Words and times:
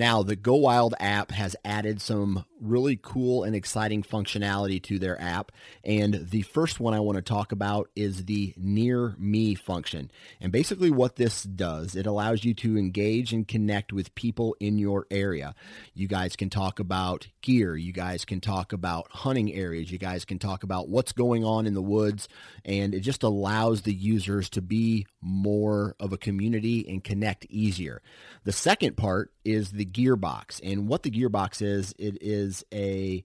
Now, 0.00 0.22
the 0.22 0.34
Go 0.34 0.54
Wild 0.54 0.94
app 0.98 1.30
has 1.30 1.54
added 1.62 2.00
some 2.00 2.46
really 2.58 2.98
cool 3.02 3.44
and 3.44 3.54
exciting 3.54 4.02
functionality 4.02 4.82
to 4.84 4.98
their 4.98 5.20
app. 5.20 5.52
And 5.84 6.28
the 6.30 6.40
first 6.40 6.80
one 6.80 6.94
I 6.94 7.00
want 7.00 7.16
to 7.16 7.22
talk 7.22 7.52
about 7.52 7.90
is 7.94 8.24
the 8.24 8.54
Near 8.56 9.14
Me 9.18 9.54
function. 9.54 10.10
And 10.40 10.52
basically, 10.52 10.90
what 10.90 11.16
this 11.16 11.42
does, 11.42 11.94
it 11.94 12.06
allows 12.06 12.44
you 12.44 12.54
to 12.54 12.78
engage 12.78 13.34
and 13.34 13.46
connect 13.46 13.92
with 13.92 14.14
people 14.14 14.56
in 14.58 14.78
your 14.78 15.06
area. 15.10 15.54
You 15.92 16.08
guys 16.08 16.34
can 16.34 16.48
talk 16.48 16.78
about 16.78 17.28
gear, 17.42 17.76
you 17.76 17.92
guys 17.92 18.24
can 18.24 18.40
talk 18.40 18.72
about 18.72 19.08
hunting 19.10 19.52
areas, 19.52 19.90
you 19.90 19.98
guys 19.98 20.24
can 20.24 20.38
talk 20.38 20.62
about 20.62 20.88
what's 20.88 21.12
going 21.12 21.44
on 21.44 21.66
in 21.66 21.74
the 21.74 21.82
woods. 21.82 22.26
And 22.64 22.94
it 22.94 23.00
just 23.00 23.22
allows 23.22 23.82
the 23.82 23.94
users 23.94 24.48
to 24.50 24.62
be 24.62 25.06
more 25.20 25.94
of 26.00 26.14
a 26.14 26.18
community 26.18 26.86
and 26.88 27.04
connect 27.04 27.44
easier. 27.50 28.00
The 28.44 28.52
second 28.52 28.96
part 28.96 29.32
is 29.44 29.72
the 29.72 29.89
gearbox. 29.92 30.60
And 30.62 30.88
what 30.88 31.02
the 31.02 31.10
gearbox 31.10 31.62
is, 31.62 31.94
it 31.98 32.18
is 32.20 32.64
a 32.72 33.24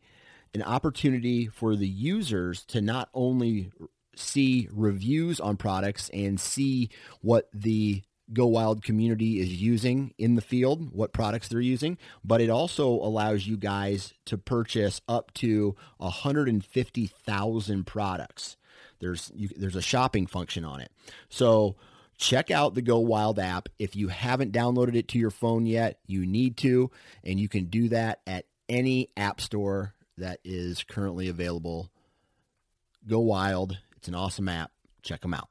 an 0.54 0.64
opportunity 0.64 1.48
for 1.48 1.76
the 1.76 1.88
users 1.88 2.64
to 2.64 2.82
not 2.82 3.10
only 3.14 3.72
see 4.16 4.70
reviews 4.72 5.40
on 5.42 5.58
products 5.58 6.10
and 6.14 6.40
see 6.40 6.90
what 7.22 7.50
the 7.54 8.04
Go 8.34 8.48
Wild 8.48 8.84
community 8.84 9.40
is 9.40 9.62
using 9.62 10.14
in 10.18 10.36
the 10.36 10.42
field, 10.42 10.92
what 10.92 11.14
products 11.14 11.48
they're 11.48 11.60
using, 11.60 11.98
but 12.24 12.42
it 12.42 12.50
also 12.50 12.88
allows 12.88 13.46
you 13.46 13.56
guys 13.56 14.14
to 14.26 14.38
purchase 14.38 15.00
up 15.08 15.32
to 15.36 15.76
150,000 15.98 17.86
products. 17.86 18.58
There's 19.00 19.32
you, 19.36 19.50
there's 19.56 19.76
a 19.76 19.82
shopping 19.82 20.26
function 20.26 20.66
on 20.66 20.82
it. 20.82 20.92
So 21.30 21.76
check 22.18 22.52
out 22.52 22.74
the 22.74 22.82
Go 22.82 23.00
Wild 23.00 23.40
app. 23.40 23.70
If 23.80 23.96
you 23.96 24.08
haven't 24.08 24.54
downloaded 24.54 24.96
it 24.96 25.08
to 25.10 25.20
your 25.20 25.32
phone 25.32 25.66
yet, 25.66 26.00
you 26.08 26.26
need 26.26 26.58
to, 26.58 26.92
and 27.24 27.40
you 27.40 27.50
can 27.50 27.66
do 27.66 27.90
that 27.90 28.22
at 28.26 28.46
any 28.70 29.10
app 29.16 29.42
store 29.42 29.94
that 30.18 30.40
is 30.44 30.84
currently 30.84 31.28
available. 31.28 31.90
Go 33.08 33.20
Wild. 33.20 33.78
It's 33.98 34.08
an 34.08 34.16
awesome 34.16 34.50
app. 34.50 34.72
Check 35.04 35.22
them 35.22 35.34
out. 35.34 35.50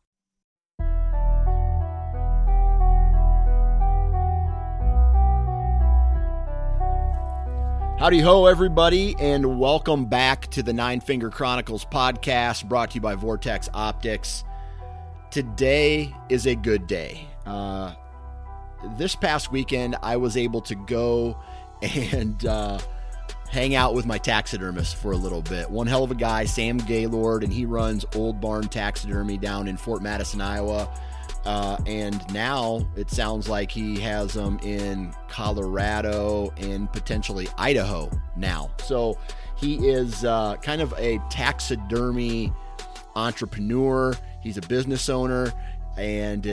Howdy 7.97 8.20
ho, 8.20 8.47
everybody, 8.47 9.14
and 9.20 9.58
welcome 9.58 10.07
back 10.07 10.51
to 10.51 10.63
the 10.63 10.73
Nine 10.73 11.01
Finger 11.01 11.30
Chronicles 11.30 11.85
podcast 11.85 12.69
brought 12.69 12.91
to 12.91 12.95
you 12.97 13.01
by 13.01 13.14
Vortex 13.14 13.69
Optics. 13.73 14.42
Today 15.34 16.14
is 16.28 16.46
a 16.46 16.55
good 16.55 16.86
day. 16.86 17.27
Uh, 17.45 17.92
this 18.96 19.17
past 19.17 19.50
weekend, 19.50 19.96
I 20.00 20.17
was 20.17 20.36
able 20.36 20.61
to 20.61 20.77
go 20.77 21.36
and 21.83 22.46
uh, 22.46 22.78
hang 23.50 23.74
out 23.74 23.94
with 23.94 24.06
my 24.06 24.17
taxidermist 24.17 24.94
for 24.94 25.11
a 25.11 25.17
little 25.17 25.42
bit. 25.42 25.68
One 25.68 25.89
hell 25.89 26.05
of 26.05 26.12
a 26.12 26.14
guy, 26.14 26.44
Sam 26.44 26.78
Gaylord, 26.78 27.42
and 27.42 27.52
he 27.52 27.67
runs 27.67 28.06
Old 28.14 28.40
Barn 28.40 28.68
Taxidermy 28.68 29.36
down 29.36 29.67
in 29.67 29.77
Fort 29.77 30.02
Madison, 30.02 30.40
Iowa. 30.40 30.89
Uh, 31.44 31.78
and 31.84 32.33
now 32.33 32.86
it 32.94 33.11
sounds 33.11 33.48
like 33.48 33.73
he 33.73 33.98
has 33.98 34.34
them 34.34 34.61
in 34.62 35.12
Colorado 35.27 36.52
and 36.58 36.92
potentially 36.92 37.48
Idaho 37.58 38.08
now. 38.36 38.70
So 38.84 39.18
he 39.56 39.89
is 39.89 40.24
uh, 40.24 40.58
kind 40.58 40.80
of 40.80 40.94
a 40.96 41.18
taxidermy 41.28 42.52
entrepreneur. 43.17 44.14
He's 44.41 44.57
a 44.57 44.63
business 44.63 45.08
owner. 45.08 45.52
And 45.97 46.47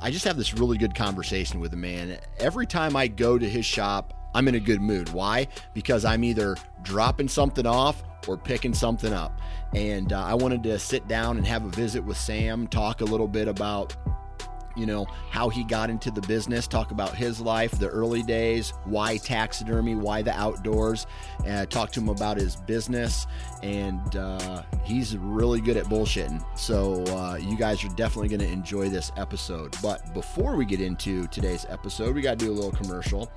I 0.00 0.10
just 0.10 0.24
have 0.24 0.36
this 0.36 0.54
really 0.54 0.78
good 0.78 0.94
conversation 0.94 1.60
with 1.60 1.72
the 1.72 1.76
man. 1.76 2.18
Every 2.38 2.66
time 2.66 2.96
I 2.96 3.06
go 3.08 3.38
to 3.38 3.48
his 3.48 3.66
shop, 3.66 4.14
I'm 4.34 4.48
in 4.48 4.54
a 4.54 4.60
good 4.60 4.80
mood. 4.80 5.10
Why? 5.10 5.48
Because 5.74 6.04
I'm 6.04 6.24
either 6.24 6.56
dropping 6.82 7.28
something 7.28 7.66
off 7.66 8.02
or 8.26 8.36
picking 8.36 8.74
something 8.74 9.12
up. 9.12 9.40
And 9.74 10.12
uh, 10.12 10.24
I 10.24 10.34
wanted 10.34 10.62
to 10.64 10.78
sit 10.78 11.06
down 11.08 11.36
and 11.36 11.46
have 11.46 11.64
a 11.64 11.68
visit 11.68 12.02
with 12.02 12.16
Sam, 12.16 12.66
talk 12.66 13.00
a 13.00 13.04
little 13.04 13.28
bit 13.28 13.48
about 13.48 13.94
you 14.78 14.86
know, 14.86 15.04
how 15.30 15.48
he 15.48 15.64
got 15.64 15.90
into 15.90 16.10
the 16.10 16.20
business, 16.22 16.66
talk 16.66 16.92
about 16.92 17.14
his 17.14 17.40
life, 17.40 17.72
the 17.72 17.88
early 17.88 18.22
days, 18.22 18.72
why 18.84 19.16
taxidermy, 19.16 19.96
why 19.96 20.22
the 20.22 20.32
outdoors, 20.38 21.06
talk 21.68 21.90
to 21.92 22.00
him 22.00 22.08
about 22.08 22.36
his 22.36 22.56
business. 22.56 23.26
And 23.62 24.16
uh, 24.16 24.62
he's 24.84 25.16
really 25.16 25.60
good 25.60 25.76
at 25.76 25.86
bullshitting. 25.86 26.44
So 26.56 27.02
uh, 27.08 27.36
you 27.36 27.56
guys 27.56 27.84
are 27.84 27.88
definitely 27.88 28.28
going 28.28 28.40
to 28.40 28.52
enjoy 28.52 28.88
this 28.88 29.10
episode. 29.16 29.76
But 29.82 30.14
before 30.14 30.54
we 30.54 30.64
get 30.64 30.80
into 30.80 31.26
today's 31.26 31.66
episode, 31.68 32.14
we 32.14 32.22
got 32.22 32.38
to 32.38 32.46
do 32.46 32.52
a 32.52 32.54
little 32.54 32.70
commercial. 32.70 33.30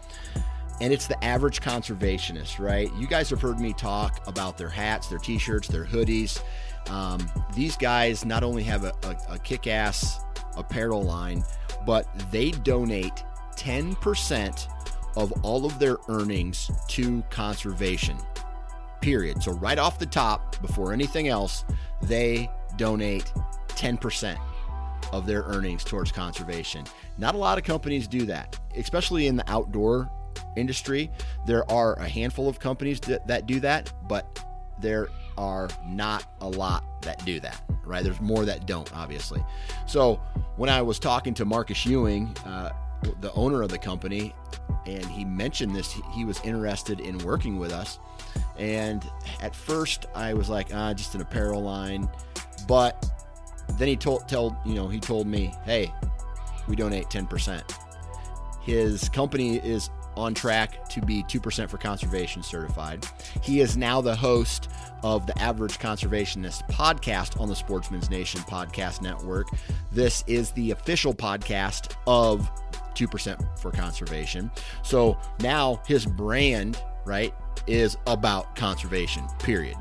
And 0.79 0.91
it's 0.91 1.05
the 1.05 1.21
average 1.23 1.61
conservationist, 1.61 2.59
right? 2.59 2.91
You 2.95 3.07
guys 3.07 3.29
have 3.29 3.41
heard 3.41 3.59
me 3.59 3.73
talk 3.73 4.27
about 4.27 4.57
their 4.57 4.69
hats, 4.69 5.07
their 5.07 5.19
t 5.19 5.37
shirts, 5.37 5.67
their 5.67 5.85
hoodies. 5.85 6.41
Um, 6.89 7.19
these 7.53 7.77
guys 7.77 8.25
not 8.25 8.43
only 8.43 8.63
have 8.63 8.83
a, 8.83 8.93
a, 9.03 9.35
a 9.35 9.39
kick 9.39 9.67
ass 9.67 10.21
apparel 10.57 11.03
line, 11.03 11.43
but 11.85 12.07
they 12.31 12.51
donate 12.51 13.23
10% 13.55 14.67
of 15.17 15.31
all 15.43 15.65
of 15.65 15.77
their 15.79 15.97
earnings 16.07 16.71
to 16.87 17.21
conservation. 17.29 18.17
Period. 19.01 19.41
So, 19.41 19.53
right 19.53 19.79
off 19.79 19.99
the 19.99 20.05
top, 20.05 20.61
before 20.61 20.93
anything 20.93 21.27
else, 21.27 21.65
they 22.03 22.49
donate 22.77 23.31
10% 23.69 24.37
of 25.11 25.25
their 25.25 25.41
earnings 25.43 25.83
towards 25.83 26.11
conservation. 26.11 26.85
Not 27.17 27.35
a 27.35 27.37
lot 27.37 27.57
of 27.57 27.63
companies 27.63 28.07
do 28.07 28.25
that, 28.27 28.57
especially 28.75 29.27
in 29.27 29.35
the 29.35 29.51
outdoor 29.51 30.09
industry. 30.55 31.11
There 31.45 31.69
are 31.69 31.95
a 31.99 32.07
handful 32.07 32.47
of 32.47 32.59
companies 32.59 32.99
that, 33.01 33.25
that 33.27 33.47
do 33.47 33.59
that, 33.61 33.91
but 34.07 34.45
there 34.79 35.09
are 35.37 35.69
not 35.85 36.25
a 36.41 36.47
lot 36.47 37.01
that 37.01 37.23
do 37.25 37.39
that, 37.39 37.61
right? 37.85 38.03
There's 38.03 38.21
more 38.21 38.45
that 38.45 38.65
don't, 38.65 38.91
obviously. 38.95 39.43
So 39.87 40.21
when 40.57 40.69
I 40.69 40.81
was 40.81 40.99
talking 40.99 41.33
to 41.35 41.45
Marcus 41.45 41.85
Ewing, 41.85 42.35
uh, 42.45 42.71
the 43.19 43.31
owner 43.33 43.61
of 43.61 43.69
the 43.69 43.77
company, 43.77 44.35
and 44.85 45.05
he 45.05 45.25
mentioned 45.25 45.75
this, 45.75 45.95
he 46.13 46.25
was 46.25 46.39
interested 46.43 46.99
in 46.99 47.17
working 47.19 47.59
with 47.59 47.71
us. 47.71 47.99
And 48.57 49.03
at 49.41 49.55
first, 49.55 50.05
I 50.15 50.33
was 50.33 50.49
like, 50.49 50.73
ah, 50.73 50.93
just 50.93 51.15
an 51.15 51.21
apparel 51.21 51.61
line. 51.61 52.09
But 52.67 53.09
then 53.77 53.87
he 53.87 53.95
told, 53.95 54.27
told 54.27 54.55
you 54.65 54.75
know, 54.75 54.87
he 54.87 54.99
told 54.99 55.27
me, 55.27 55.53
hey, 55.65 55.93
we 56.67 56.75
donate 56.75 57.05
10%. 57.05 57.61
His 58.61 59.09
company 59.09 59.57
is 59.57 59.89
on 60.15 60.33
track 60.33 60.87
to 60.89 61.01
be 61.01 61.23
2% 61.23 61.69
for 61.69 61.77
conservation 61.77 62.43
certified. 62.43 63.05
He 63.41 63.61
is 63.61 63.77
now 63.77 64.01
the 64.01 64.15
host 64.15 64.69
of 65.03 65.25
the 65.25 65.37
Average 65.39 65.79
Conservationist 65.79 66.67
podcast 66.69 67.39
on 67.39 67.47
the 67.47 67.55
Sportsman's 67.55 68.09
Nation 68.09 68.41
podcast 68.41 69.01
network. 69.01 69.47
This 69.91 70.23
is 70.27 70.51
the 70.51 70.71
official 70.71 71.13
podcast 71.13 71.95
of 72.07 72.49
2% 72.95 73.59
for 73.59 73.71
conservation. 73.71 74.51
So 74.83 75.17
now 75.39 75.81
his 75.87 76.05
brand, 76.05 76.81
right, 77.05 77.33
is 77.67 77.97
about 78.07 78.55
conservation, 78.55 79.27
period. 79.39 79.77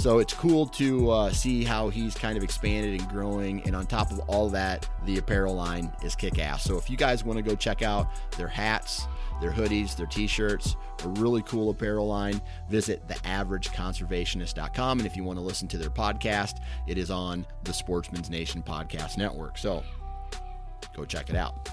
So 0.00 0.18
it's 0.18 0.32
cool 0.32 0.66
to 0.66 1.10
uh, 1.10 1.30
see 1.30 1.62
how 1.62 1.90
he's 1.90 2.14
kind 2.14 2.38
of 2.38 2.42
expanded 2.42 2.98
and 2.98 3.10
growing. 3.10 3.62
And 3.64 3.76
on 3.76 3.86
top 3.86 4.10
of 4.10 4.18
all 4.20 4.48
that, 4.48 4.88
the 5.04 5.18
apparel 5.18 5.54
line 5.54 5.92
is 6.02 6.14
kick 6.14 6.38
ass. 6.38 6.64
So 6.64 6.78
if 6.78 6.88
you 6.88 6.96
guys 6.96 7.22
want 7.22 7.36
to 7.36 7.42
go 7.42 7.54
check 7.54 7.82
out 7.82 8.08
their 8.38 8.48
hats, 8.48 9.06
their 9.40 9.50
hoodies, 9.50 9.96
their 9.96 10.06
t 10.06 10.26
shirts, 10.26 10.76
a 11.04 11.08
really 11.08 11.42
cool 11.42 11.70
apparel 11.70 12.06
line. 12.06 12.40
Visit 12.68 13.06
theaverageconservationist.com. 13.08 14.98
And 14.98 15.06
if 15.06 15.16
you 15.16 15.24
want 15.24 15.38
to 15.38 15.44
listen 15.44 15.68
to 15.68 15.78
their 15.78 15.90
podcast, 15.90 16.58
it 16.86 16.98
is 16.98 17.10
on 17.10 17.46
the 17.64 17.72
Sportsman's 17.72 18.30
Nation 18.30 18.62
Podcast 18.62 19.16
Network. 19.16 19.58
So 19.58 19.82
go 20.94 21.04
check 21.04 21.30
it 21.30 21.36
out. 21.36 21.70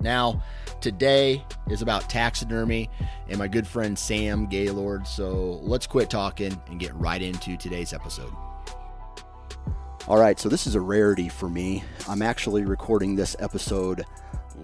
Now, 0.00 0.42
today 0.80 1.44
is 1.68 1.82
about 1.82 2.08
taxidermy 2.08 2.88
and 3.28 3.38
my 3.38 3.48
good 3.48 3.66
friend 3.66 3.98
Sam 3.98 4.46
Gaylord. 4.46 5.06
So 5.06 5.58
let's 5.62 5.86
quit 5.86 6.08
talking 6.08 6.60
and 6.68 6.78
get 6.78 6.94
right 6.94 7.20
into 7.20 7.56
today's 7.56 7.92
episode. 7.92 8.32
All 10.06 10.18
right, 10.18 10.38
so 10.38 10.48
this 10.48 10.66
is 10.66 10.74
a 10.74 10.80
rarity 10.80 11.28
for 11.28 11.50
me. 11.50 11.84
I'm 12.08 12.22
actually 12.22 12.64
recording 12.64 13.14
this 13.14 13.36
episode 13.40 14.04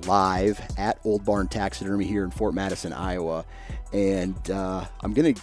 live 0.07 0.61
at 0.77 0.99
Old 1.05 1.25
Barn 1.25 1.49
Taxidermy 1.49 2.05
here 2.05 2.25
in 2.25 2.31
Fort 2.31 2.55
Madison, 2.55 2.93
Iowa, 2.93 3.45
and 3.93 4.51
uh, 4.51 4.85
I'm 5.03 5.13
gonna. 5.13 5.35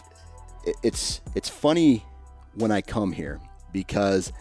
It's 0.83 1.21
it's 1.35 1.49
funny 1.49 2.05
when 2.55 2.71
I 2.71 2.81
come 2.81 3.11
here 3.11 3.39
because 3.73 4.31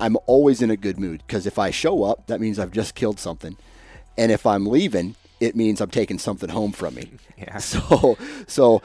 I'm 0.00 0.16
always 0.26 0.62
in 0.62 0.70
a 0.70 0.76
good 0.76 0.98
mood. 0.98 1.22
Because 1.26 1.46
if 1.46 1.58
I 1.58 1.70
show 1.70 2.04
up, 2.04 2.26
that 2.28 2.40
means 2.40 2.58
I've 2.58 2.72
just 2.72 2.94
killed 2.94 3.18
something, 3.18 3.56
and 4.16 4.32
if 4.32 4.46
I'm 4.46 4.66
leaving, 4.66 5.16
it 5.40 5.56
means 5.56 5.80
I'm 5.80 5.90
taking 5.90 6.18
something 6.18 6.48
home 6.48 6.72
from 6.72 6.94
me. 6.94 7.10
Yeah. 7.38 7.58
So 7.58 8.16
so 8.46 8.80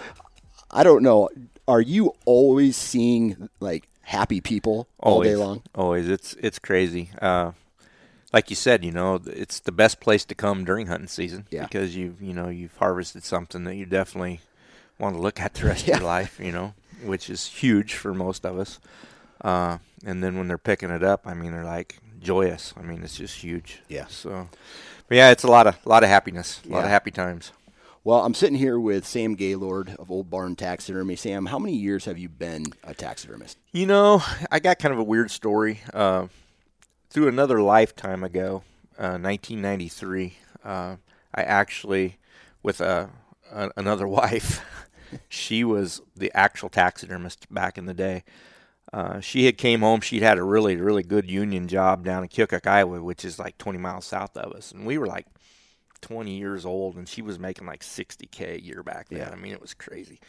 I 0.69 0.83
don't 0.83 1.03
know. 1.03 1.30
Are 1.69 1.80
you 1.80 2.13
always 2.25 2.75
seeing 2.75 3.48
like 3.62 3.88
happy 4.01 4.42
people 4.42 4.89
all 5.00 5.24
day 5.24 5.38
long? 5.38 5.63
Always. 5.74 6.09
It's 6.09 6.33
it's 6.33 6.59
crazy. 6.59 7.12
Uh, 7.21 7.53
like 8.33 8.50
you 8.50 8.56
said, 8.56 8.83
you 8.86 8.92
know, 8.92 9.19
it's 9.25 9.60
the 9.60 9.72
best 9.72 10.00
place 10.00 10.25
to 10.25 10.36
come 10.36 10.63
during 10.63 10.88
hunting 10.88 11.07
season 11.07 11.48
yeah. 11.51 11.63
because 11.63 11.95
you've 11.95 12.22
you 12.22 12.33
know 12.33 12.50
you've 12.50 12.75
harvested 12.78 13.24
something 13.24 13.63
that 13.66 13.75
you 13.75 13.86
definitely 13.86 14.42
want 15.00 15.16
to 15.16 15.22
look 15.22 15.39
at 15.39 15.54
the 15.56 15.68
rest 15.68 15.88
yeah. 15.88 15.95
of 15.95 16.01
your 16.01 16.07
life. 16.07 16.39
You 16.39 16.51
know, 16.51 16.74
which 17.04 17.30
is 17.30 17.48
huge 17.48 17.94
for 17.94 18.13
most 18.13 18.45
of 18.45 18.57
us. 18.57 18.80
Uh, 19.42 19.80
and 20.06 20.24
then 20.24 20.38
when 20.38 20.48
they're 20.48 20.57
picking 20.57 20.89
it 20.89 21.04
up, 21.04 21.25
I 21.25 21.33
mean, 21.33 21.51
they're 21.51 21.63
like 21.63 21.98
joyous. 22.19 22.74
I 22.78 22.81
mean, 22.81 23.04
it's 23.04 23.18
just 23.18 23.44
huge. 23.44 23.81
Yeah. 23.88 24.07
So, 24.07 24.50
but 25.07 25.18
yeah, 25.18 25.31
it's 25.31 25.44
a 25.44 25.50
lot 25.50 25.68
of 25.68 25.77
a 25.86 25.89
lot 25.89 26.04
of 26.04 26.10
happiness, 26.10 26.62
a 26.63 26.69
yeah. 26.69 26.75
lot 26.75 26.86
of 26.86 26.92
happy 26.92 27.12
times. 27.12 27.51
Well, 28.04 28.25
I'm 28.25 28.34
sitting 28.34 28.57
here 28.57 28.80
with 28.80 29.06
Sam 29.06 29.36
Gaylord 29.36 29.95
of 30.00 30.10
Old 30.10 30.27
Barn 30.27 30.56
Taxidermy. 30.56 31.16
Sam, 31.16 31.45
how 31.45 31.60
many 31.60 31.75
years 31.75 32.06
have 32.06 32.18
you 32.18 32.30
been 32.30 32.66
a 32.84 32.95
taxidermist? 32.95 33.60
You 33.74 33.86
know, 33.86 34.24
I 34.51 34.57
got 34.57 34.80
kind 34.80 34.92
of 34.92 34.98
a 34.98 35.04
weird 35.04 35.30
story. 35.30 35.81
Uh, 35.94 36.25
through 37.12 37.28
another 37.28 37.62
lifetime 37.62 38.24
ago, 38.24 38.63
uh, 38.98 39.19
1993, 39.19 40.38
uh, 40.63 40.96
I 41.36 41.42
actually, 41.42 42.18
with 42.63 42.80
a, 42.80 43.10
a 43.52 43.69
another 43.75 44.08
wife, 44.22 44.62
she 45.28 45.63
was 45.63 46.02
the 46.16 46.31
actual 46.34 46.69
taxidermist 46.69 47.54
back 47.54 47.78
in 47.78 47.86
the 47.86 47.94
day. 47.94 48.24
Uh, 48.94 49.19
she 49.19 49.46
had 49.46 49.58
came 49.58 49.81
home. 49.81 50.02
She'd 50.02 50.24
had 50.24 50.38
a 50.38 50.44
really, 50.44 50.75
really 50.78 51.04
good 51.04 51.30
union 51.30 51.68
job 51.68 52.04
down 52.04 52.24
in 52.24 52.30
Keokuk, 52.30 52.66
Iowa, 52.66 53.02
which 53.04 53.24
is 53.24 53.40
like 53.40 53.58
20 53.58 53.78
miles 53.78 54.06
south 54.06 54.36
of 54.38 54.54
us, 54.54 54.72
and 54.72 54.86
we 54.86 54.98
were 54.98 55.08
like 55.08 55.28
20 56.02 56.38
years 56.38 56.66
old, 56.66 56.96
and 56.96 57.08
she 57.08 57.22
was 57.22 57.38
making 57.38 57.68
like 57.68 57.81
60k 57.81 58.56
a 58.56 58.62
year 58.62 58.84
back 58.84 59.10
then. 59.10 59.19
Yeah. 59.19 59.30
I 59.31 59.36
mean, 59.36 59.52
it 59.52 59.62
was 59.62 59.74
crazy 59.74 60.19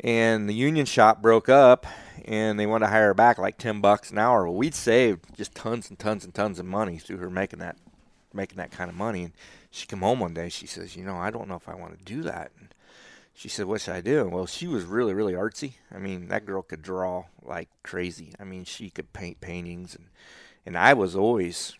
and 0.00 0.48
the 0.48 0.54
union 0.54 0.86
shop 0.86 1.22
broke 1.22 1.48
up 1.48 1.86
and 2.24 2.58
they 2.58 2.66
wanted 2.66 2.86
to 2.86 2.90
hire 2.90 3.08
her 3.08 3.14
back 3.14 3.38
like 3.38 3.58
10 3.58 3.80
bucks 3.80 4.10
an 4.10 4.18
hour. 4.18 4.44
Well 4.44 4.54
we'd 4.54 4.74
saved 4.74 5.36
just 5.36 5.54
tons 5.54 5.88
and 5.88 5.98
tons 5.98 6.24
and 6.24 6.34
tons 6.34 6.58
of 6.58 6.66
money 6.66 6.98
through 6.98 7.18
her 7.18 7.30
making 7.30 7.58
that 7.60 7.76
making 8.32 8.58
that 8.58 8.70
kind 8.70 8.90
of 8.90 8.96
money. 8.96 9.24
And 9.24 9.32
she 9.70 9.86
come 9.86 10.00
home 10.00 10.20
one 10.20 10.34
day 10.34 10.48
she 10.48 10.66
says 10.66 10.96
you 10.96 11.04
know 11.04 11.16
i 11.16 11.30
don't 11.30 11.48
know 11.48 11.56
if 11.56 11.68
i 11.68 11.74
want 11.74 11.98
to 11.98 12.04
do 12.04 12.22
that. 12.22 12.52
And 12.58 12.74
she 13.34 13.48
said 13.48 13.66
what 13.66 13.80
should 13.80 13.94
i 13.94 14.00
do? 14.00 14.28
Well 14.28 14.46
she 14.46 14.66
was 14.66 14.84
really 14.84 15.14
really 15.14 15.34
artsy. 15.34 15.74
I 15.94 15.98
mean 15.98 16.28
that 16.28 16.46
girl 16.46 16.62
could 16.62 16.82
draw 16.82 17.24
like 17.42 17.68
crazy. 17.82 18.32
I 18.38 18.44
mean 18.44 18.64
she 18.64 18.90
could 18.90 19.12
paint 19.12 19.40
paintings 19.40 19.94
and 19.94 20.06
and 20.64 20.76
i 20.76 20.94
was 20.94 21.16
always 21.16 21.76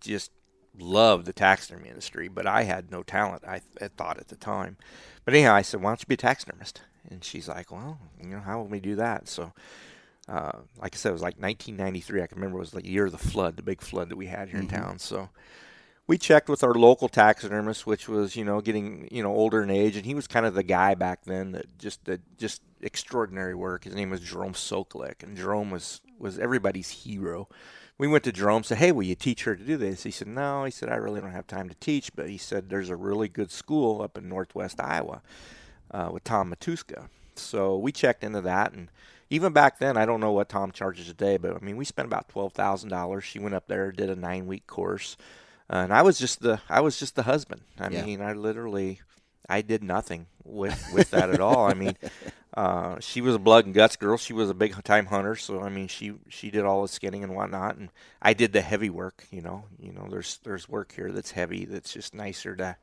just 0.00 0.30
loved 0.76 1.24
the 1.24 1.32
taxidermy 1.32 1.88
industry 1.88 2.26
but 2.26 2.48
i 2.48 2.64
had 2.64 2.90
no 2.90 3.00
talent 3.04 3.44
i, 3.46 3.60
I 3.80 3.88
thought 3.88 4.18
at 4.18 4.28
the 4.28 4.36
time. 4.36 4.76
But 5.24 5.34
anyhow 5.34 5.54
i 5.54 5.62
said 5.62 5.80
why 5.80 5.90
don't 5.90 6.00
you 6.00 6.06
be 6.06 6.14
a 6.14 6.18
taxidermist 6.18 6.80
and 7.14 7.24
she's 7.24 7.48
like, 7.48 7.70
well, 7.70 7.98
you 8.20 8.30
know, 8.30 8.40
how 8.40 8.58
will 8.58 8.66
we 8.66 8.80
do 8.80 8.96
that? 8.96 9.28
So, 9.28 9.52
uh, 10.28 10.58
like 10.80 10.94
I 10.94 10.98
said, 10.98 11.10
it 11.10 11.12
was 11.12 11.22
like 11.22 11.40
1993. 11.40 12.22
I 12.22 12.26
can 12.26 12.36
remember 12.36 12.58
it 12.58 12.60
was 12.60 12.74
like 12.74 12.84
the 12.84 12.90
year 12.90 13.06
of 13.06 13.12
the 13.12 13.18
flood, 13.18 13.56
the 13.56 13.62
big 13.62 13.80
flood 13.80 14.08
that 14.08 14.16
we 14.16 14.26
had 14.26 14.48
here 14.48 14.60
mm-hmm. 14.60 14.74
in 14.74 14.80
town. 14.82 14.98
So 14.98 15.30
we 16.06 16.18
checked 16.18 16.48
with 16.48 16.64
our 16.64 16.74
local 16.74 17.08
taxidermist, 17.08 17.86
which 17.86 18.08
was, 18.08 18.34
you 18.36 18.44
know, 18.44 18.60
getting, 18.60 19.08
you 19.10 19.22
know, 19.22 19.32
older 19.34 19.62
in 19.62 19.70
age. 19.70 19.96
And 19.96 20.04
he 20.04 20.14
was 20.14 20.26
kind 20.26 20.44
of 20.44 20.54
the 20.54 20.62
guy 20.62 20.94
back 20.94 21.24
then 21.24 21.52
that 21.52 21.78
just, 21.78 22.04
that 22.06 22.20
just 22.36 22.62
extraordinary 22.82 23.54
work. 23.54 23.84
His 23.84 23.94
name 23.94 24.10
was 24.10 24.20
Jerome 24.20 24.54
Sokolik. 24.54 25.22
And 25.22 25.36
Jerome 25.36 25.70
was, 25.70 26.00
was 26.18 26.38
everybody's 26.38 26.90
hero. 26.90 27.48
We 27.96 28.08
went 28.08 28.24
to 28.24 28.32
Jerome, 28.32 28.64
said, 28.64 28.78
hey, 28.78 28.90
will 28.90 29.04
you 29.04 29.14
teach 29.14 29.44
her 29.44 29.54
to 29.54 29.62
do 29.62 29.76
this? 29.76 30.02
He 30.02 30.10
said, 30.10 30.26
no. 30.26 30.64
He 30.64 30.72
said, 30.72 30.88
I 30.88 30.96
really 30.96 31.20
don't 31.20 31.30
have 31.30 31.46
time 31.46 31.68
to 31.68 31.76
teach. 31.76 32.10
But 32.16 32.28
he 32.28 32.38
said, 32.38 32.68
there's 32.68 32.90
a 32.90 32.96
really 32.96 33.28
good 33.28 33.52
school 33.52 34.02
up 34.02 34.18
in 34.18 34.28
northwest 34.28 34.80
Iowa 34.80 35.22
uh, 35.94 36.10
with 36.12 36.24
Tom 36.24 36.52
Matuska. 36.52 37.08
So 37.36 37.78
we 37.78 37.92
checked 37.92 38.24
into 38.24 38.40
that, 38.42 38.72
and 38.72 38.90
even 39.30 39.52
back 39.52 39.78
then, 39.78 39.96
I 39.96 40.04
don't 40.04 40.20
know 40.20 40.32
what 40.32 40.48
Tom 40.48 40.72
charges 40.72 41.08
a 41.08 41.14
day, 41.14 41.36
but 41.36 41.56
I 41.56 41.58
mean, 41.60 41.76
we 41.76 41.84
spent 41.84 42.06
about 42.06 42.28
twelve 42.28 42.52
thousand 42.52 42.90
dollars. 42.90 43.24
She 43.24 43.38
went 43.38 43.54
up 43.54 43.68
there, 43.68 43.92
did 43.92 44.10
a 44.10 44.16
nine 44.16 44.46
week 44.46 44.66
course, 44.66 45.16
uh, 45.70 45.76
and 45.76 45.92
I 45.92 46.02
was 46.02 46.18
just 46.18 46.40
the 46.40 46.60
I 46.68 46.80
was 46.80 46.98
just 46.98 47.16
the 47.16 47.22
husband. 47.22 47.62
I 47.78 47.88
yeah. 47.88 48.04
mean, 48.04 48.20
I 48.20 48.32
literally 48.32 49.00
I 49.48 49.62
did 49.62 49.82
nothing 49.82 50.26
with 50.44 50.90
with 50.92 51.10
that 51.10 51.30
at 51.30 51.40
all. 51.40 51.68
I 51.68 51.74
mean, 51.74 51.96
uh, 52.56 52.98
she 53.00 53.20
was 53.20 53.34
a 53.34 53.40
blood 53.40 53.66
and 53.66 53.74
guts 53.74 53.96
girl. 53.96 54.16
She 54.16 54.32
was 54.32 54.50
a 54.50 54.54
big 54.54 54.80
time 54.84 55.06
hunter, 55.06 55.36
so 55.36 55.60
I 55.60 55.68
mean, 55.68 55.88
she 55.88 56.14
she 56.28 56.50
did 56.50 56.64
all 56.64 56.82
the 56.82 56.88
skinning 56.88 57.24
and 57.24 57.34
whatnot, 57.34 57.76
and 57.76 57.90
I 58.20 58.34
did 58.34 58.52
the 58.52 58.60
heavy 58.60 58.90
work. 58.90 59.26
You 59.30 59.42
know, 59.42 59.64
you 59.80 59.92
know, 59.92 60.06
there's 60.10 60.38
there's 60.44 60.68
work 60.68 60.92
here 60.92 61.12
that's 61.12 61.32
heavy. 61.32 61.64
That's 61.64 61.92
just 61.92 62.14
nicer 62.14 62.56
to 62.56 62.76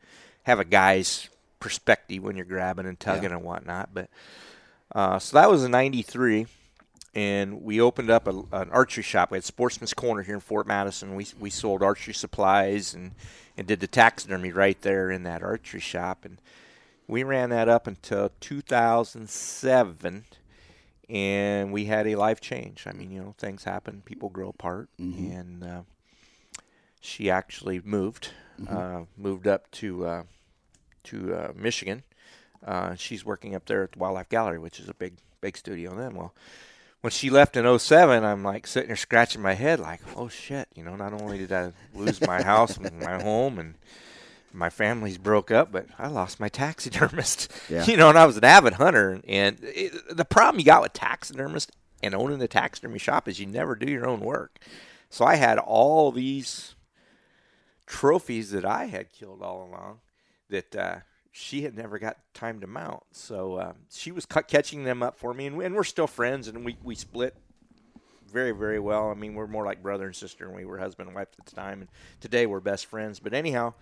have 0.43 0.59
a 0.59 0.65
guy's 0.65 1.29
perspective 1.61 2.21
when 2.21 2.35
you're 2.35 2.45
grabbing 2.45 2.85
and 2.85 2.99
tugging 2.99 3.29
yeah. 3.29 3.37
and 3.37 3.45
whatnot. 3.45 3.93
But 3.93 4.09
uh, 4.93 5.19
so 5.19 5.37
that 5.37 5.49
was 5.49 5.63
in 5.63 5.71
'93, 5.71 6.47
and 7.15 7.63
we 7.63 7.79
opened 7.79 8.09
up 8.09 8.27
a, 8.27 8.31
an 8.51 8.69
archery 8.71 9.03
shop. 9.03 9.31
We 9.31 9.37
had 9.37 9.45
Sportsman's 9.45 9.93
Corner 9.93 10.23
here 10.23 10.35
in 10.35 10.41
Fort 10.41 10.67
Madison. 10.67 11.15
We 11.15 11.27
we 11.39 11.49
sold 11.49 11.81
archery 11.81 12.13
supplies 12.13 12.93
and 12.93 13.11
and 13.55 13.65
did 13.65 13.79
the 13.79 13.87
taxidermy 13.87 14.51
right 14.51 14.81
there 14.81 15.09
in 15.09 15.23
that 15.23 15.41
archery 15.41 15.79
shop, 15.79 16.25
and 16.25 16.41
we 17.07 17.23
ran 17.23 17.51
that 17.51 17.69
up 17.69 17.87
until 17.87 18.31
2007 18.41 20.25
and 21.11 21.73
we 21.73 21.85
had 21.85 22.07
a 22.07 22.15
life 22.15 22.39
change. 22.39 22.85
I 22.87 22.93
mean, 22.93 23.11
you 23.11 23.19
know, 23.19 23.35
things 23.37 23.65
happen, 23.65 24.01
people 24.05 24.29
grow 24.29 24.47
apart, 24.47 24.87
mm-hmm. 24.99 25.31
and 25.31 25.63
uh, 25.63 25.81
she 27.01 27.29
actually 27.29 27.81
moved, 27.83 28.29
mm-hmm. 28.59 28.75
uh, 28.75 29.05
moved 29.17 29.45
up 29.45 29.69
to 29.71 30.05
uh, 30.05 30.23
to 31.05 31.33
uh, 31.33 31.51
Michigan. 31.55 32.03
Uh, 32.65 32.95
she's 32.95 33.25
working 33.25 33.55
up 33.55 33.65
there 33.65 33.83
at 33.83 33.93
the 33.93 33.99
Wildlife 33.99 34.29
Gallery, 34.29 34.59
which 34.59 34.79
is 34.79 34.87
a 34.87 34.93
big 34.93 35.13
big 35.41 35.57
studio 35.57 35.95
then. 35.95 36.15
Well, 36.15 36.33
when 37.01 37.11
she 37.11 37.29
left 37.29 37.57
in 37.57 37.79
07, 37.79 38.23
I'm 38.23 38.43
like 38.43 38.67
sitting 38.67 38.87
there 38.87 38.95
scratching 38.95 39.41
my 39.41 39.53
head, 39.53 39.79
like, 39.79 40.01
oh 40.15 40.29
shit, 40.29 40.67
you 40.75 40.83
know, 40.83 40.95
not 40.95 41.13
only 41.13 41.39
did 41.39 41.51
I 41.51 41.73
lose 41.95 42.21
my 42.21 42.43
house 42.43 42.77
and 42.77 42.99
my 42.99 43.21
home 43.21 43.57
and 43.57 43.73
my 44.53 44.69
family's 44.69 45.17
broke 45.17 45.49
up, 45.49 45.71
but 45.71 45.87
I 45.97 46.07
lost 46.07 46.39
my 46.39 46.49
taxidermist. 46.49 47.51
Yeah. 47.69 47.85
You 47.91 47.97
know, 47.97 48.09
and 48.09 48.17
I 48.17 48.25
was 48.25 48.37
an 48.37 48.43
avid 48.43 48.73
hunter. 48.73 49.19
And 49.27 49.57
it, 49.61 50.15
the 50.15 50.25
problem 50.25 50.59
you 50.59 50.65
got 50.65 50.83
with 50.83 50.93
taxidermist 50.93 51.71
and 52.03 52.13
owning 52.13 52.39
the 52.39 52.47
taxidermy 52.47 52.99
shop 52.99 53.27
is 53.27 53.39
you 53.39 53.47
never 53.47 53.75
do 53.75 53.89
your 53.89 54.07
own 54.07 54.19
work. 54.19 54.59
So 55.09 55.25
I 55.25 55.35
had 55.35 55.57
all 55.57 56.11
these 56.11 56.75
trophies 57.85 58.51
that 58.51 58.63
I 58.63 58.85
had 58.85 59.11
killed 59.11 59.41
all 59.41 59.67
along 59.67 59.99
that 60.51 60.75
uh, 60.75 60.95
she 61.31 61.63
had 61.63 61.75
never 61.75 61.97
got 61.97 62.17
time 62.33 62.59
to 62.61 62.67
mount. 62.67 63.03
So 63.11 63.55
uh, 63.55 63.73
she 63.89 64.11
was 64.11 64.25
catching 64.25 64.83
them 64.83 65.01
up 65.01 65.17
for 65.17 65.33
me, 65.33 65.47
and, 65.47 65.59
and, 65.61 65.75
we're 65.75 65.83
still 65.83 66.07
friends, 66.07 66.47
and 66.47 66.63
we, 66.63 66.77
we 66.83 66.95
split 66.95 67.35
very, 68.31 68.51
very 68.51 68.79
well. 68.79 69.09
I 69.09 69.15
mean, 69.15 69.33
we're 69.33 69.47
more 69.47 69.65
like 69.65 69.81
brother 69.81 70.05
and 70.05 70.15
sister, 70.15 70.45
and 70.45 70.55
we 70.55 70.65
were 70.65 70.77
husband 70.77 71.07
and 71.07 71.15
wife 71.15 71.29
at 71.39 71.45
the 71.45 71.55
time, 71.55 71.81
and 71.81 71.89
today 72.19 72.45
we're 72.45 72.59
best 72.59 72.85
friends. 72.85 73.19
But 73.19 73.33
anyhow, 73.33 73.73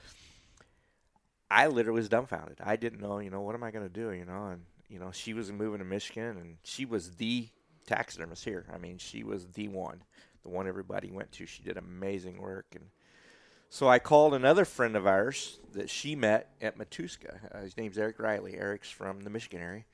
I 1.51 1.67
literally 1.67 1.99
was 1.99 2.09
dumbfounded. 2.09 2.59
I 2.63 2.75
didn't 2.75 3.01
know, 3.01 3.19
you 3.19 3.29
know, 3.29 3.41
what 3.41 3.55
am 3.55 3.63
I 3.63 3.71
going 3.71 3.87
to 3.87 3.93
do, 3.93 4.11
you 4.11 4.25
know? 4.25 4.47
And, 4.47 4.61
you 4.87 4.99
know, 4.99 5.11
she 5.11 5.33
was 5.33 5.51
moving 5.51 5.79
to 5.79 5.85
Michigan, 5.85 6.37
and 6.37 6.57
she 6.63 6.85
was 6.85 7.11
the 7.15 7.47
taxidermist 7.87 8.45
here. 8.45 8.65
I 8.73 8.77
mean, 8.77 8.99
she 8.99 9.23
was 9.23 9.47
the 9.47 9.67
one, 9.67 10.03
the 10.43 10.49
one 10.49 10.67
everybody 10.67 11.11
went 11.11 11.31
to. 11.33 11.45
She 11.45 11.63
did 11.63 11.77
amazing 11.77 12.39
work, 12.39 12.67
and– 12.75 12.85
so 13.69 13.87
I 13.87 13.99
called 13.99 14.33
another 14.33 14.65
friend 14.65 14.95
of 14.95 15.05
ours 15.07 15.59
that 15.73 15.89
she 15.89 16.15
met 16.15 16.49
at 16.61 16.77
Matuska. 16.77 17.53
Uh, 17.53 17.61
his 17.61 17.77
name's 17.77 17.97
Eric 17.97 18.19
Riley. 18.19 18.57
Eric's 18.57 18.89
from 18.89 19.21
the 19.21 19.29
Michigan 19.29 19.61
area. 19.61 19.85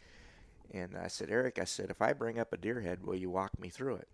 And 0.72 0.98
I 0.98 1.08
said, 1.08 1.30
Eric, 1.30 1.60
I 1.60 1.66
said, 1.66 1.90
if 1.90 2.02
I 2.02 2.14
bring 2.14 2.40
up 2.40 2.52
a 2.52 2.58
deer 2.58 2.82
head, 2.82 3.04
will 3.06 3.16
you 3.16 3.30
walk 3.30 3.60
me 3.60 3.70
through 3.70 3.96
it? 3.96 4.08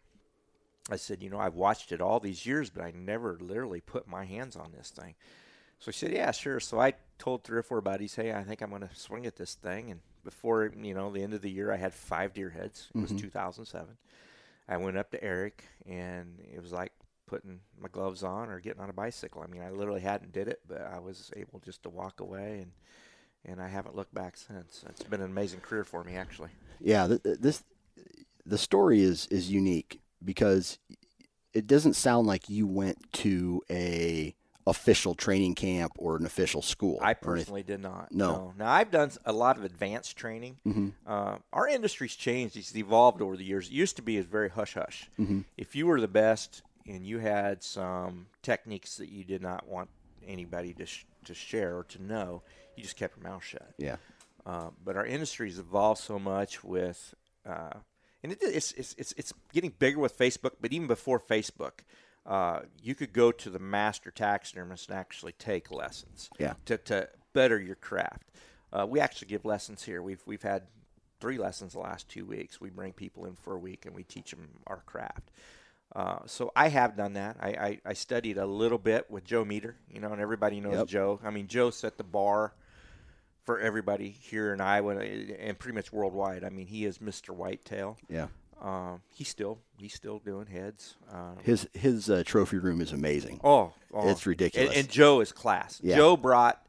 I 0.90 0.96
said, 0.96 1.24
you 1.24 1.30
know, 1.30 1.40
I've 1.40 1.56
watched 1.56 1.92
it 1.92 2.02
all 2.02 2.20
these 2.20 2.46
years, 2.46 2.70
but 2.70 2.84
I 2.84 2.92
never 2.92 3.38
literally 3.40 3.82
put 3.82 4.08
my 4.08 4.26
hands 4.26 4.56
on 4.56 4.72
this 4.76 4.90
thing. 4.90 5.16
So 5.82 5.90
he 5.90 5.94
said, 5.94 6.12
"Yeah, 6.12 6.30
sure." 6.30 6.60
So 6.60 6.80
I 6.80 6.94
told 7.18 7.44
three 7.44 7.58
or 7.58 7.64
four 7.64 7.82
buddies, 7.82 8.14
"Hey, 8.16 8.32
I 8.32 8.44
think 8.44 8.62
I'm 8.62 8.70
going 8.70 8.88
to 8.88 8.96
swing 8.96 9.26
at 9.26 9.36
this 9.36 9.56
thing." 9.56 9.90
And 9.90 10.00
before 10.24 10.72
you 10.80 10.94
know 10.94 11.12
the 11.12 11.24
end 11.24 11.34
of 11.34 11.42
the 11.42 11.50
year, 11.50 11.72
I 11.72 11.78
had 11.78 11.92
five 11.92 12.34
deer 12.34 12.52
heads. 12.52 12.90
It 12.94 13.02
was 13.02 13.12
2007. 13.20 13.98
I 14.70 14.78
went 14.78 14.98
up 14.98 15.10
to 15.10 15.24
Eric, 15.24 15.66
and 15.88 16.40
it 16.54 16.62
was 16.62 16.72
like 16.72 16.94
putting 17.32 17.62
my 17.82 17.88
gloves 17.88 18.24
on 18.24 18.50
or 18.50 18.60
getting 18.60 18.82
on 18.82 18.90
a 18.90 18.94
bicycle. 18.94 19.42
I 19.42 19.48
mean, 19.48 19.62
I 19.62 19.70
literally 19.70 20.02
hadn't 20.02 20.34
did 20.34 20.50
it, 20.50 20.60
but 20.68 20.82
I 20.82 21.00
was 21.00 21.32
able 21.38 21.60
just 21.60 21.82
to 21.84 21.90
walk 21.90 22.20
away, 22.20 22.60
and 22.60 22.72
and 23.46 23.62
I 23.62 23.70
haven't 23.70 23.96
looked 23.96 24.14
back 24.14 24.36
since. 24.36 24.84
It's 24.90 25.04
been 25.04 25.22
an 25.22 25.32
amazing 25.32 25.62
career 25.62 25.86
for 25.86 26.04
me, 26.04 26.18
actually. 26.18 26.50
Yeah, 26.82 27.08
th- 27.08 27.24
th- 27.24 27.40
this 27.40 27.64
the 28.46 28.58
story 28.58 29.02
is 29.02 29.28
is 29.28 29.50
unique 29.50 30.02
because 30.24 30.78
it 31.54 31.68
doesn't 31.68 31.94
sound 31.94 32.28
like 32.28 32.50
you 32.50 32.68
went 32.68 32.98
to 33.14 33.62
a 33.70 34.36
official 34.68 35.16
training 35.16 35.56
camp 35.56 35.94
or 35.98 36.18
an 36.18 36.26
official 36.26 36.62
school. 36.62 37.00
I 37.02 37.14
personally 37.14 37.64
did 37.64 37.82
not. 37.82 38.12
No. 38.12 38.54
Now 38.58 38.72
I've 38.72 38.92
done 38.92 39.12
a 39.26 39.32
lot 39.32 39.58
of 39.58 39.64
advanced 39.64 40.18
training. 40.18 40.58
Mm-hmm. 40.68 40.90
Uh, 41.08 41.38
our 41.54 41.68
industry's 41.68 42.16
changed. 42.16 42.58
It's 42.58 42.76
evolved 42.76 43.22
over 43.22 43.38
the 43.38 43.46
years. 43.46 43.68
It 43.68 43.74
used 43.74 43.96
to 43.96 44.02
be 44.02 44.18
as 44.18 44.26
very 44.26 44.50
hush 44.50 44.74
hush. 44.74 45.10
Mm-hmm. 45.18 45.42
If 45.58 45.76
you 45.78 45.88
were 45.88 46.02
the 46.02 46.10
best 46.10 46.62
and 46.88 47.06
you 47.06 47.20
had 47.20 47.64
some 47.64 48.28
techniques 48.42 48.98
that 48.98 49.10
you 49.10 49.24
did 49.24 49.42
not 49.42 49.68
want 49.68 49.90
anybody 50.26 50.74
to 50.74 50.86
sh- 50.86 51.06
to 51.26 51.34
share 51.34 51.78
or 51.78 51.84
to 51.86 52.02
know, 52.02 52.42
you 52.76 52.84
just 52.84 52.96
kept 52.96 53.18
your 53.18 53.30
mouth 53.30 53.44
shut. 53.44 53.74
Yeah. 53.78 53.98
Uh, 54.46 54.70
but 54.84 54.98
our 54.98 55.06
industry's 55.06 55.60
evolved 55.60 56.02
so 56.02 56.18
much 56.18 56.64
with, 56.64 57.14
uh, 57.46 57.74
and 58.24 58.32
it, 58.32 58.40
it's, 58.42 58.72
it's 58.74 58.96
it's 58.98 59.14
it's 59.18 59.34
getting 59.54 59.74
bigger 59.78 60.00
with 60.00 60.18
Facebook. 60.18 60.54
But 60.60 60.74
even 60.74 60.88
before 60.88 61.20
Facebook, 61.20 61.82
uh, 62.26 62.62
you 62.82 62.96
could 62.96 63.14
go 63.14 63.32
to 63.32 63.50
the 63.50 63.60
master 63.60 64.12
taxidermist 64.12 64.90
and 64.90 64.98
actually 64.98 65.34
take 65.34 65.72
lessons. 65.72 66.30
Yeah. 66.40 66.54
To 66.66 66.78
to 66.78 67.10
better 67.34 67.60
your 67.60 67.76
craft. 67.76 68.32
Uh, 68.74 68.86
we 68.90 69.00
actually 69.00 69.28
give 69.28 69.46
lessons 69.46 69.84
here. 69.84 70.02
We've 70.02 70.22
we've 70.26 70.42
had 70.42 70.64
three 71.20 71.38
lessons 71.38 71.74
the 71.74 71.80
last 71.80 72.10
two 72.10 72.26
weeks. 72.26 72.60
We 72.60 72.70
bring 72.70 72.94
people 72.94 73.26
in 73.26 73.36
for 73.36 73.54
a 73.54 73.60
week 73.60 73.86
and 73.86 73.96
we 73.96 74.04
teach 74.04 74.32
them 74.32 74.50
our 74.66 74.82
craft. 74.86 75.32
Uh, 75.96 76.20
so 76.26 76.52
I 76.56 76.70
have 76.70 76.96
done 76.96 77.14
that. 77.14 77.38
I, 77.40 77.50
I, 77.50 77.80
I 77.88 77.94
studied 77.94 78.38
a 78.38 78.46
little 78.46 78.78
bit 78.78 79.10
with 79.12 79.26
Joe 79.26 79.44
Meder, 79.44 79.76
you 79.90 80.00
know, 80.00 80.12
and 80.14 80.22
everybody 80.22 80.62
knows 80.62 80.76
Yep. 80.76 80.88
Joe. 80.88 81.20
I 81.24 81.30
mean, 81.32 81.48
Joe 81.48 81.70
set 81.70 81.98
the 81.98 82.04
bar 82.06 82.54
for 83.44 83.60
everybody 83.60 84.10
here 84.10 84.54
in 84.54 84.62
Iowa 84.62 84.96
and 85.00 85.60
pretty 85.60 85.76
much 85.76 85.92
worldwide. 85.92 86.44
I 86.46 86.50
mean, 86.50 86.68
he 86.68 86.86
is 86.86 87.00
Mr. 87.00 87.32
Whitetail. 87.32 87.98
Yeah. 88.10 88.28
Um, 88.62 89.02
he's 89.16 89.28
still 89.28 89.58
he's 89.80 89.96
still 89.96 90.20
doing 90.20 90.46
heads. 90.46 90.96
Um, 91.12 91.38
His 91.42 91.68
his 91.74 92.12
uh, 92.12 92.22
trophy 92.24 92.60
room 92.60 92.80
is 92.80 92.92
amazing. 92.92 93.40
oh, 93.44 93.74
oh. 93.92 94.08
It's 94.10 94.28
ridiculous. 94.28 94.70
And, 94.70 94.78
and 94.82 94.90
Joe 94.90 95.20
is 95.20 95.32
class. 95.32 95.82
Yeah. 95.84 95.96
Joe 95.98 96.16
brought 96.16 96.64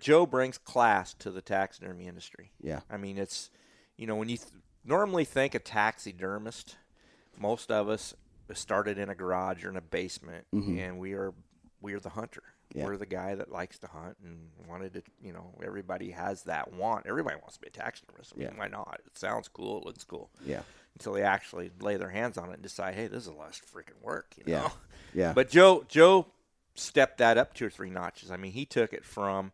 Joe 0.00 0.24
brings 0.26 0.56
class 0.58 1.12
to 1.14 1.30
the 1.30 1.42
taxidermy 1.42 2.06
industry. 2.06 2.52
Yeah. 2.62 2.80
I 2.90 2.96
mean, 2.96 3.18
it's 3.18 3.50
you 3.98 4.06
know 4.06 4.16
when 4.16 4.30
you 4.30 4.38
th- 4.38 4.48
normally 4.82 5.26
think 5.26 5.54
a 5.54 5.58
taxidermist, 5.58 6.76
most 7.38 7.70
of 7.70 7.88
us 7.88 8.14
started 8.54 8.98
in 8.98 9.08
a 9.08 9.14
garage 9.14 9.64
or 9.64 9.70
in 9.70 9.76
a 9.76 9.80
basement, 9.80 10.46
and 10.52 10.98
we 10.98 11.12
are 11.14 11.32
we 11.80 11.94
are 11.94 12.00
the 12.00 12.10
hunter. 12.10 12.42
Mm-hmm. 12.42 12.78
Yeah. 12.78 12.84
We're 12.86 12.96
the 12.98 13.06
guy 13.06 13.34
that 13.34 13.50
likes 13.50 13.78
to 13.80 13.88
hunt 13.88 14.16
and 14.24 14.48
wanted 14.68 14.94
to. 14.94 15.02
You 15.20 15.32
know, 15.32 15.54
everybody 15.64 16.10
has 16.12 16.44
that 16.44 16.72
want. 16.72 17.06
Everybody 17.06 17.36
wants 17.36 17.54
to 17.56 17.60
be 17.60 17.66
a 17.66 17.70
taxidermist. 17.70 18.32
I 18.34 18.38
mean, 18.38 18.48
Yeah. 18.52 18.58
why 18.58 18.68
not? 18.68 19.00
It 19.06 19.18
sounds 19.18 19.48
cool. 19.48 19.78
It 19.80 19.86
looks 19.86 20.04
cool. 20.04 20.30
Yeah. 20.46 20.62
Until 20.94 21.14
they 21.14 21.22
actually 21.22 21.70
lay 21.80 21.96
their 21.96 22.10
hands 22.10 22.38
on 22.38 22.50
it 22.50 22.54
and 22.54 22.62
decide, 22.62 22.94
hey, 22.94 23.06
this 23.08 23.22
is 23.22 23.26
a 23.28 23.32
lot 23.32 23.48
of 23.48 23.54
freaking 23.66 24.00
work. 24.02 24.34
You 24.36 24.44
Yeah. 24.46 24.70
Yeah. 25.14 25.32
But 25.32 25.48
Joe 25.50 25.84
Joe 25.88 26.26
stepped 26.74 27.18
that 27.18 27.36
up 27.36 27.54
two 27.54 27.66
or 27.66 27.70
three 27.70 27.90
notches. 27.90 28.30
I 28.30 28.36
mean, 28.36 28.52
he 28.52 28.64
took 28.64 28.92
it 28.92 29.04
from 29.04 29.50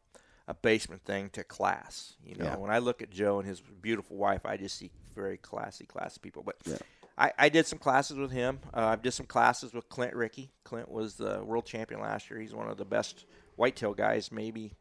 a 0.46 0.52
basement 0.52 1.02
thing 1.04 1.30
to 1.30 1.42
class. 1.44 2.16
You 2.22 2.34
know, 2.36 2.44
Yeah. 2.44 2.56
when 2.56 2.70
I 2.70 2.78
look 2.78 3.00
at 3.00 3.08
Joe 3.10 3.38
and 3.38 3.48
his 3.48 3.60
beautiful 3.60 4.16
wife, 4.18 4.44
I 4.44 4.58
just 4.58 4.76
see 4.76 4.90
very 5.14 5.38
classy, 5.38 5.86
classy 5.86 6.20
people. 6.20 6.42
But 6.42 6.56
Yeah. 6.66 6.76
I, 7.18 7.32
I 7.38 7.48
did 7.48 7.66
some 7.66 7.78
classes 7.78 8.16
with 8.16 8.30
him. 8.30 8.60
Uh, 8.74 8.86
I 8.86 8.96
did 8.96 9.12
some 9.12 9.26
classes 9.26 9.72
with 9.72 9.88
Clint 9.88 10.14
Ricky. 10.14 10.50
Clint 10.64 10.90
was 10.90 11.14
the 11.14 11.42
world 11.42 11.64
champion 11.64 12.00
last 12.00 12.30
year. 12.30 12.38
He's 12.40 12.54
one 12.54 12.68
of 12.68 12.76
the 12.76 12.84
best 12.84 13.24
whitetail 13.56 13.94
guys, 13.94 14.30
maybe. 14.30 14.72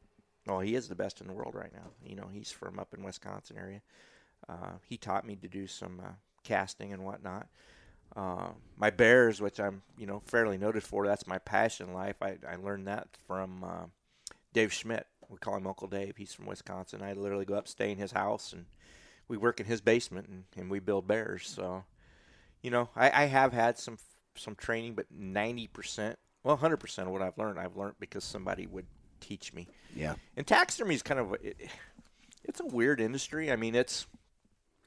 Well, 0.46 0.60
he 0.60 0.75
is 0.75 0.88
the 0.88 0.96
best 0.96 1.22
in 1.22 1.27
the 1.27 1.34
world 1.34 1.56
right 1.56 1.74
now. 1.74 1.92
You 2.04 2.15
know, 2.15 2.27
he's 2.32 2.51
from 2.51 2.77
up 2.77 2.94
in 2.94 3.04
Wisconsin 3.04 3.58
area. 3.58 3.82
Uh, 4.48 4.74
he 4.86 4.98
taught 4.98 5.25
me 5.25 5.36
to 5.38 5.48
do 5.48 5.65
some 5.65 6.01
uh, 6.04 6.12
casting 6.44 6.94
and 6.94 7.04
whatnot. 7.04 7.48
Uh, 8.15 8.50
my 8.77 8.89
bears, 8.89 9.42
which 9.42 9.60
I'm 9.60 9.82
you 9.98 10.06
know 10.06 10.22
fairly 10.25 10.58
noted 10.58 10.84
for, 10.84 11.06
that's 11.06 11.27
my 11.27 11.39
passion 11.39 11.88
in 11.88 11.94
life. 11.94 12.18
I, 12.22 12.38
I 12.48 12.56
learned 12.56 12.88
that 12.88 13.08
from 13.27 13.63
uh, 13.63 13.86
Dave 14.54 14.72
Schmidt. 14.72 15.08
We 15.30 15.38
call 15.38 15.58
him 15.58 15.68
Uncle 15.68 15.88
Dave. 15.88 16.15
He's 16.18 16.34
from 16.34 16.46
Wisconsin. 16.46 17.01
I 17.01 17.13
literally 17.13 17.46
go 17.46 17.56
up, 17.56 17.68
stay 17.68 17.92
in 17.92 17.98
his 17.98 18.12
house, 18.12 18.54
and 18.54 18.65
we 19.27 19.38
work 19.38 19.60
in 19.60 19.65
his 19.65 19.82
basement, 19.82 20.27
and, 20.27 20.44
and 20.56 20.70
we 20.70 20.80
build 20.80 21.08
bears. 21.08 21.48
So, 21.48 21.84
you 22.65 22.72
know, 22.72 22.89
I, 22.95 23.24
I 23.24 23.25
have 23.25 23.53
had 23.53 23.77
some 23.77 23.98
some 24.36 24.55
training, 24.55 24.95
but 24.95 25.05
ninety 25.12 25.67
percent, 25.67 26.17
well, 26.43 26.55
hundred 26.57 26.77
percent 26.77 27.07
of 27.07 27.13
what 27.13 27.22
I've 27.22 27.38
learned, 27.38 27.60
I've 27.60 27.77
learned 27.77 27.93
because 28.00 28.24
somebody 28.24 28.65
would 28.65 28.88
teach 29.22 29.53
me. 29.53 29.67
yeah. 29.95 30.15
And 30.36 30.45
taxidermy 30.48 30.95
is 30.95 31.03
kind 31.03 31.19
of 31.19 31.34
it, 31.43 31.57
it's 32.43 32.60
a 32.60 32.65
weird 32.65 33.00
industry. 33.00 33.51
I 33.51 33.55
mean, 33.55 33.75
it's 33.75 34.07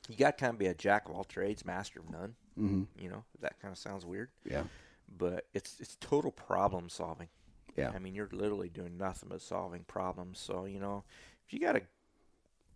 you 0.09 0.17
got 0.17 0.37
to 0.39 0.43
kind 0.45 0.53
of 0.55 0.59
be 0.59 0.67
a 0.67 0.75
jack 0.75 1.09
of 1.09 1.15
all 1.15 1.23
trades, 1.25 1.65
master 1.65 2.01
of 2.01 2.11
none. 2.11 2.35
Mm-hmm. 2.59 2.83
You 3.03 3.11
know, 3.11 3.25
that 3.41 3.61
kind 3.61 3.71
of 3.71 3.79
sounds 3.79 4.05
weird, 4.05 4.31
Yeah. 4.45 4.65
but 5.17 5.47
it's 5.55 5.79
it's 5.79 5.97
total 6.01 6.33
problem 6.33 6.89
solving. 6.89 7.29
Yeah. 7.77 7.93
I 7.95 8.01
mean, 8.01 8.15
you're 8.17 8.29
literally 8.33 8.69
doing 8.71 8.99
nothing 8.99 9.29
but 9.29 9.41
solving 9.41 9.85
problems. 9.85 10.41
So 10.41 10.65
you 10.65 10.81
know, 10.81 11.05
if 11.47 11.53
you 11.53 11.61
got 11.61 11.77
a 11.77 11.83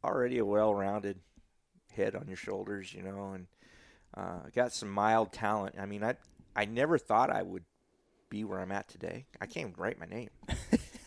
already 0.04 0.38
a 0.38 0.44
well-rounded 0.44 1.18
head 1.92 2.14
on 2.14 2.26
your 2.28 2.36
shoulders, 2.36 2.94
you 2.94 3.02
know, 3.02 3.32
and 3.34 3.46
uh, 4.16 4.40
got 4.54 4.72
some 4.72 4.90
mild 4.90 5.32
talent. 5.32 5.76
I 5.78 5.86
mean, 5.86 6.02
I 6.04 6.16
I 6.54 6.64
never 6.66 6.98
thought 6.98 7.30
I 7.30 7.42
would 7.42 7.64
be 8.28 8.44
where 8.44 8.60
I'm 8.60 8.72
at 8.72 8.88
today. 8.88 9.26
I 9.40 9.46
can't 9.46 9.68
even 9.70 9.74
write 9.82 9.98
my 9.98 10.06
name. 10.06 10.30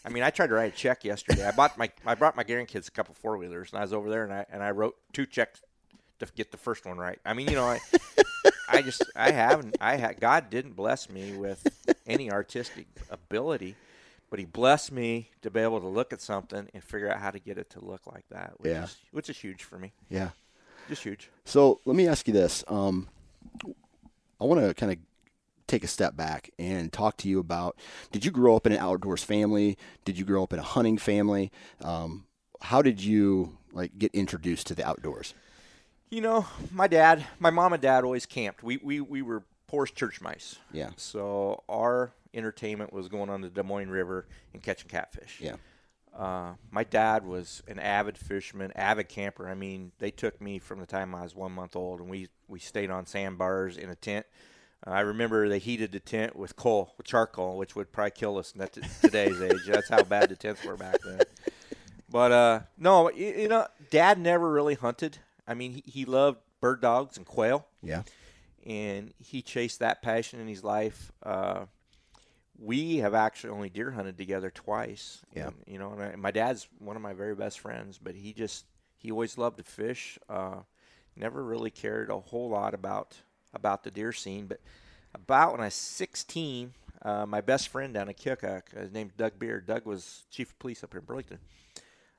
I 0.06 0.10
mean, 0.10 0.22
I 0.24 0.30
tried 0.30 0.48
to 0.48 0.54
write 0.54 0.74
a 0.74 0.76
check 0.76 1.04
yesterday. 1.04 1.46
I 1.46 1.52
bought 1.52 1.78
my 1.78 1.90
I 2.06 2.16
brought 2.16 2.36
my 2.36 2.44
grandkids 2.44 2.88
a 2.88 2.92
couple 2.92 3.14
four 3.16 3.38
wheelers, 3.38 3.72
and 3.72 3.80
I 3.80 3.82
was 3.82 3.94
over 3.94 4.10
there 4.10 4.24
and 4.24 4.34
I 4.34 4.46
and 4.52 4.62
I 4.64 4.72
wrote 4.72 4.96
two 5.14 5.26
checks 5.26 5.62
to 6.20 6.28
get 6.36 6.52
the 6.52 6.58
first 6.58 6.86
one 6.86 6.98
right. 6.98 7.20
I 7.26 7.34
mean, 7.34 7.48
you 7.50 7.56
know, 7.56 7.66
I 7.66 7.80
I 8.70 8.82
just 8.82 9.04
I 9.16 9.32
haven't 9.32 9.76
I 9.82 9.96
had 9.98 10.20
God 10.20 10.50
didn't 10.50 10.74
bless 10.76 11.10
me 11.10 11.34
with 11.38 11.88
any 12.08 12.32
artistic 12.32 12.88
ability, 13.10 13.76
but 14.30 14.38
He 14.40 14.46
blessed 14.46 14.92
me 14.92 15.30
to 15.42 15.50
be 15.50 15.60
able 15.62 15.82
to 15.82 15.88
look 15.88 16.14
at 16.14 16.22
something 16.22 16.70
and 16.74 16.84
figure 16.84 17.12
out 17.12 17.20
how 17.20 17.32
to 17.32 17.40
get 17.40 17.58
it 17.58 17.70
to 17.72 17.84
look 17.84 18.06
like 18.08 18.26
that. 18.30 18.54
Which 18.58 18.72
Yeah. 18.72 18.84
is, 18.84 18.98
which 19.12 19.30
is 19.30 19.38
huge 19.38 19.64
for 19.64 19.78
me. 19.80 19.94
Yeah. 20.10 20.30
Just 20.88 21.04
huge. 21.04 21.30
So 21.44 21.82
let 21.86 21.96
me 21.96 22.08
ask 22.08 22.28
you 22.28 22.34
this. 22.34 22.64
Um, 22.68 23.08
I 24.40 24.46
want 24.46 24.62
to 24.62 24.74
kind 24.74 24.92
of 24.92 24.98
take 25.68 25.84
a 25.84 25.88
step 25.88 26.16
back 26.16 26.52
and 26.60 26.92
talk 26.94 27.18
to 27.18 27.28
you 27.28 27.40
about 27.40 27.78
did 28.12 28.24
you 28.24 28.32
grow 28.32 28.56
up 28.56 28.66
in 28.68 28.72
an 28.72 28.78
outdoors 28.80 29.24
family? 29.24 29.78
Did 30.04 30.18
you 30.18 30.26
grow 30.26 30.44
up 30.44 30.54
in 30.54 30.60
a 30.60 30.64
hunting 30.64 30.98
family? 30.98 31.52
Um, 31.82 32.26
how 32.62 32.82
did 32.82 33.04
you 33.04 33.58
like 33.72 33.98
get 33.98 34.14
introduced 34.14 34.68
to 34.68 34.76
the 34.76 34.88
outdoors? 34.88 35.34
You 36.10 36.22
know, 36.22 36.46
my 36.72 36.88
dad, 36.88 37.26
my 37.40 37.50
mom 37.50 37.74
and 37.74 37.82
dad 37.82 38.04
always 38.04 38.26
camped. 38.26 38.64
We 38.64 38.78
we, 38.78 39.02
we 39.02 39.22
were 39.22 39.44
poor 39.68 39.86
church 39.86 40.22
mice. 40.22 40.58
Yeah. 40.72 40.92
So 40.98 41.64
our 41.68 42.12
entertainment 42.34 42.94
was 42.94 43.08
going 43.08 43.30
on 43.30 43.42
the 43.42 43.50
Des 43.50 43.64
Moines 43.64 43.90
River 43.90 44.26
and 44.54 44.62
catching 44.62 44.90
catfish. 44.90 45.40
Yeah. 45.42 45.56
Uh, 46.16 46.54
my 46.72 46.84
dad 46.86 47.26
was 47.26 47.62
an 47.68 47.78
avid 47.80 48.18
fisherman, 48.18 48.72
avid 48.76 49.10
camper. 49.10 49.50
I 49.50 49.54
mean, 49.54 49.92
they 50.00 50.12
took 50.12 50.40
me 50.40 50.60
from 50.60 50.80
the 50.80 50.86
time 50.86 51.14
I 51.14 51.24
was 51.24 51.36
one 51.36 51.52
month 51.52 51.76
old, 51.76 52.00
and 52.00 52.10
we 52.10 52.30
we 52.48 52.60
stayed 52.60 52.90
on 52.90 53.06
sandbars 53.06 53.78
in 53.78 53.90
a 53.90 53.96
tent. 53.96 54.26
Uh, 54.86 54.92
I 54.92 55.00
remember 55.02 55.50
they 55.50 55.60
heated 55.60 55.92
the 55.92 56.00
tent 56.00 56.36
with 56.36 56.56
coal, 56.56 56.94
with 56.98 57.06
charcoal, 57.08 57.58
which 57.58 57.76
would 57.76 57.92
probably 57.92 58.12
kill 58.12 58.38
us 58.38 58.54
at 58.60 58.74
t- 58.74 58.82
today's 59.02 59.42
age. 59.42 59.66
That's 59.68 59.90
how 59.90 60.04
bad 60.04 60.30
the 60.30 60.36
tents 60.36 60.64
were 60.64 60.78
back 60.78 60.98
then. 61.04 61.20
But 62.10 62.32
uh, 62.32 62.60
no, 62.78 63.10
you, 63.12 63.26
you 63.28 63.48
know, 63.48 63.68
Dad 63.90 64.18
never 64.20 64.50
really 64.50 64.76
hunted. 64.76 65.18
I 65.48 65.54
mean, 65.54 65.74
he, 65.74 65.84
he 65.86 66.06
loved 66.06 66.38
bird 66.62 66.82
dogs 66.82 67.18
and 67.18 67.26
quail 67.26 67.68
Yeah. 67.84 68.04
and 68.66 69.14
he 69.18 69.42
chased 69.42 69.80
that 69.80 70.02
passion 70.02 70.40
in 70.40 70.48
his 70.48 70.64
life. 70.64 71.12
Uh, 72.60 72.66
we 72.66 72.98
have 72.98 73.14
actually 73.14 73.52
only 73.52 73.70
deer 73.70 73.92
hunted 73.92 74.18
together 74.18 74.50
twice. 74.50 75.22
Yeah. 75.34 75.48
And, 75.48 75.56
you 75.68 75.80
know, 75.80 75.92
and 75.92 76.02
I, 76.02 76.16
my 76.16 76.32
dad's 76.32 76.68
one 76.80 76.96
of 76.96 77.02
my 77.02 77.14
very 77.14 77.36
best 77.36 77.60
friends, 77.60 78.00
but 78.02 78.16
he 78.16 78.34
just 78.34 78.66
he 78.98 79.12
always 79.12 79.38
loved 79.38 79.58
to 79.58 79.64
fish. 79.64 80.18
Uh, 80.30 80.62
never 81.16 81.44
really 81.44 81.72
cared 81.72 82.10
a 82.10 82.20
whole 82.20 82.50
lot 82.50 82.74
about 82.74 83.16
about 83.54 83.84
the 83.84 83.92
deer 83.92 84.12
scene, 84.12 84.48
but 84.48 84.60
about 85.14 85.54
when 85.54 85.62
I 85.62 85.66
was 85.66 85.74
16, 85.76 86.74
uh, 87.04 87.26
my 87.26 87.40
best 87.40 87.70
friend 87.70 87.94
down 87.94 88.10
in 88.10 88.14
Keokuk, 88.16 88.78
his 88.78 88.92
name's 88.92 89.14
Doug 89.14 89.40
Beard. 89.40 89.66
Doug 89.66 89.86
was 89.86 90.26
chief 90.30 90.50
of 90.52 90.60
police 90.60 90.84
up 90.84 90.92
here 90.92 91.00
in 91.00 91.06
Burlington. 91.06 91.40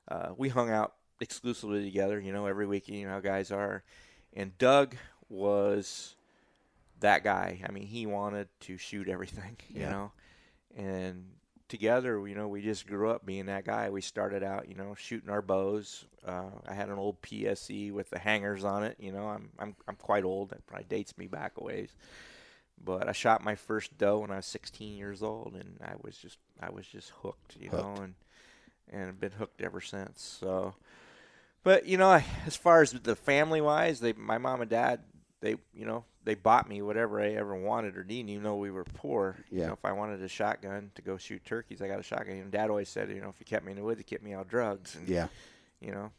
Uh, 0.07 0.29
we 0.35 0.49
hung 0.49 0.71
out 0.71 0.93
exclusively 1.19 1.83
together, 1.83 2.19
you 2.19 2.31
know, 2.31 2.45
every 2.47 2.65
week. 2.65 2.87
You 2.87 3.05
know 3.05 3.11
how 3.13 3.19
guys 3.19 3.51
are. 3.51 3.83
And 4.33 4.57
Doug 4.57 4.95
was 5.29 6.15
that 7.01 7.23
guy. 7.23 7.61
I 7.67 7.71
mean, 7.71 7.85
he 7.87 8.05
wanted 8.07 8.47
to 8.61 8.77
shoot 8.77 9.07
everything, 9.09 9.57
you 9.69 9.81
Yeah. 9.81 9.89
know. 9.91 10.11
And 10.77 11.25
together, 11.67 12.25
you 12.27 12.35
know, 12.35 12.47
we 12.47 12.61
just 12.61 12.87
grew 12.87 13.09
up 13.09 13.25
being 13.25 13.47
that 13.47 13.65
guy. 13.65 13.89
We 13.89 14.01
started 14.01 14.43
out, 14.43 14.69
you 14.69 14.75
know, 14.75 14.95
shooting 14.95 15.29
our 15.29 15.41
bows. 15.41 16.05
Uh, 16.25 16.51
I 16.67 16.73
had 16.73 16.89
an 16.89 16.97
old 16.99 17.21
PSE 17.21 17.91
with 17.91 18.09
the 18.09 18.19
hangers 18.19 18.63
on 18.63 18.83
it. 18.83 18.95
You 18.99 19.11
know, 19.11 19.27
I'm 19.27 19.49
I'm 19.59 19.75
I'm 19.87 19.95
quite 19.95 20.23
old. 20.23 20.51
That 20.51 20.65
probably 20.67 20.85
dates 20.87 21.17
me 21.17 21.27
back 21.27 21.53
a 21.57 21.63
ways. 21.63 21.89
But 22.83 23.09
I 23.09 23.11
shot 23.11 23.43
my 23.43 23.55
first 23.55 23.97
doe 23.97 24.19
when 24.19 24.31
I 24.31 24.35
was 24.37 24.45
16 24.45 24.95
years 24.97 25.23
old, 25.23 25.55
and 25.55 25.79
I 25.83 25.93
was 26.01 26.15
just 26.17 26.37
I 26.61 26.69
was 26.69 26.85
just 26.85 27.09
hooked, 27.21 27.57
you 27.59 27.71
Hooked. 27.71 27.83
know, 27.83 27.95
and 28.03 28.13
and 28.89 29.09
I've 29.09 29.19
been 29.19 29.31
hooked 29.31 29.61
ever 29.61 29.81
since. 29.81 30.21
So, 30.39 30.75
but 31.63 31.85
you 31.87 31.97
know, 31.97 32.21
as 32.45 32.55
far 32.55 32.81
as 32.83 32.91
the 32.91 33.15
family 33.15 33.61
wise, 33.61 33.99
they 33.99 34.13
my 34.13 34.37
mom 34.37 34.61
and 34.61 34.69
dad, 34.69 35.01
they 35.41 35.55
you 35.73 35.85
know 35.85 36.05
they 36.27 36.35
bought 36.35 36.67
me 36.69 36.81
whatever 36.81 37.19
I 37.21 37.29
ever 37.29 37.55
wanted 37.55 37.97
or 37.97 38.03
needed, 38.03 38.29
even 38.31 38.43
though 38.43 38.57
we 38.57 38.69
were 38.69 38.83
poor. 38.83 39.37
You 39.49 39.61
Yeah. 39.61 39.67
know, 39.67 39.73
if 39.73 39.85
I 39.85 39.93
wanted 39.93 40.21
a 40.21 40.27
shotgun 40.27 40.91
to 40.95 41.01
go 41.01 41.17
shoot 41.17 41.43
turkeys, 41.45 41.81
I 41.81 41.87
got 41.87 41.99
a 41.99 42.03
shotgun. 42.03 42.35
And 42.35 42.51
Dad 42.51 42.69
always 42.69 42.89
said, 42.89 43.09
you 43.09 43.21
know, 43.21 43.29
if 43.29 43.35
you 43.39 43.45
kept 43.45 43.65
me 43.65 43.71
in 43.71 43.77
the 43.77 43.83
woods, 43.83 43.99
you 43.99 44.03
kept 44.03 44.23
me 44.23 44.33
out 44.33 44.41
of 44.41 44.49
drugs. 44.49 44.95
And, 44.95 45.07
Yeah. 45.07 45.27
You 45.79 45.91
know, 45.91 46.11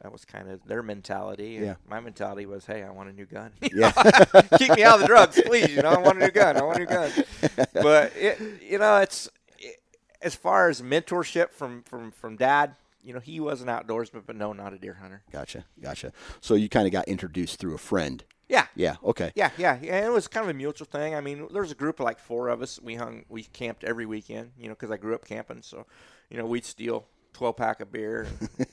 that 0.00 0.10
was 0.10 0.24
kind 0.24 0.48
of 0.50 0.64
their 0.66 0.82
mentality. 0.82 1.56
And 1.58 1.66
Yeah. 1.66 1.74
My 1.86 2.00
mentality 2.00 2.46
was, 2.46 2.64
hey, 2.66 2.82
I 2.82 2.90
want 2.90 3.10
a 3.10 3.12
new 3.12 3.26
gun. 3.26 3.52
Yeah. 3.74 3.92
Keep 4.58 4.76
me 4.76 4.82
out 4.84 4.94
of 4.94 5.00
the 5.02 5.06
drugs, 5.06 5.40
please. 5.44 5.68
You 5.70 5.82
know, 5.82 5.90
I 5.90 5.98
want 5.98 6.16
a 6.16 6.24
new 6.26 6.30
gun. 6.32 6.56
I 6.56 6.62
want 6.62 6.78
a 6.78 6.80
new 6.80 6.86
gun. 6.86 7.10
But 7.74 8.12
it, 8.16 8.40
you 8.62 8.78
know, 8.78 8.96
it's 8.98 9.28
it, 9.58 9.80
as 10.22 10.34
far 10.34 10.68
as 10.70 10.80
mentorship 10.82 11.50
from 11.50 11.82
from 11.82 12.10
from 12.10 12.36
Dad. 12.36 12.74
You 13.04 13.12
know, 13.12 13.18
he 13.20 13.40
was 13.40 13.60
an 13.62 13.66
outdoorsman, 13.66 14.22
but 14.24 14.36
no, 14.36 14.52
not 14.52 14.72
a 14.72 14.78
deer 14.78 14.94
hunter. 14.94 15.22
Gotcha. 15.32 15.64
Gotcha. 15.82 16.12
So 16.40 16.54
you 16.54 16.68
kind 16.68 16.86
of 16.86 16.92
got 16.92 17.08
introduced 17.08 17.58
through 17.58 17.74
a 17.74 17.78
friend. 17.78 18.22
Yeah, 18.52 18.66
Yeah. 18.76 18.96
Okay. 19.02 19.32
Yeah, 19.34 19.50
yeah, 19.56 19.78
yeah. 19.82 19.96
And 19.96 20.06
it 20.06 20.12
was 20.12 20.28
kind 20.28 20.44
of 20.44 20.50
a 20.50 20.54
mutual 20.54 20.86
thing. 20.86 21.14
I 21.14 21.20
mean, 21.22 21.48
there 21.50 21.62
was 21.62 21.72
a 21.72 21.74
group 21.74 22.00
of 22.00 22.04
like 22.04 22.18
four 22.18 22.48
of 22.48 22.60
us. 22.60 22.78
We 22.80 22.94
hung, 22.96 23.24
we 23.28 23.44
camped 23.44 23.82
every 23.82 24.04
weekend. 24.04 24.52
You 24.58 24.68
know, 24.68 24.74
because 24.74 24.90
I 24.90 24.98
grew 24.98 25.14
up 25.14 25.24
camping, 25.24 25.62
so 25.62 25.86
you 26.28 26.36
know 26.36 26.44
we'd 26.44 26.66
steal 26.66 27.06
twelve 27.32 27.56
pack 27.56 27.80
of 27.80 27.90
beer. 27.90 28.26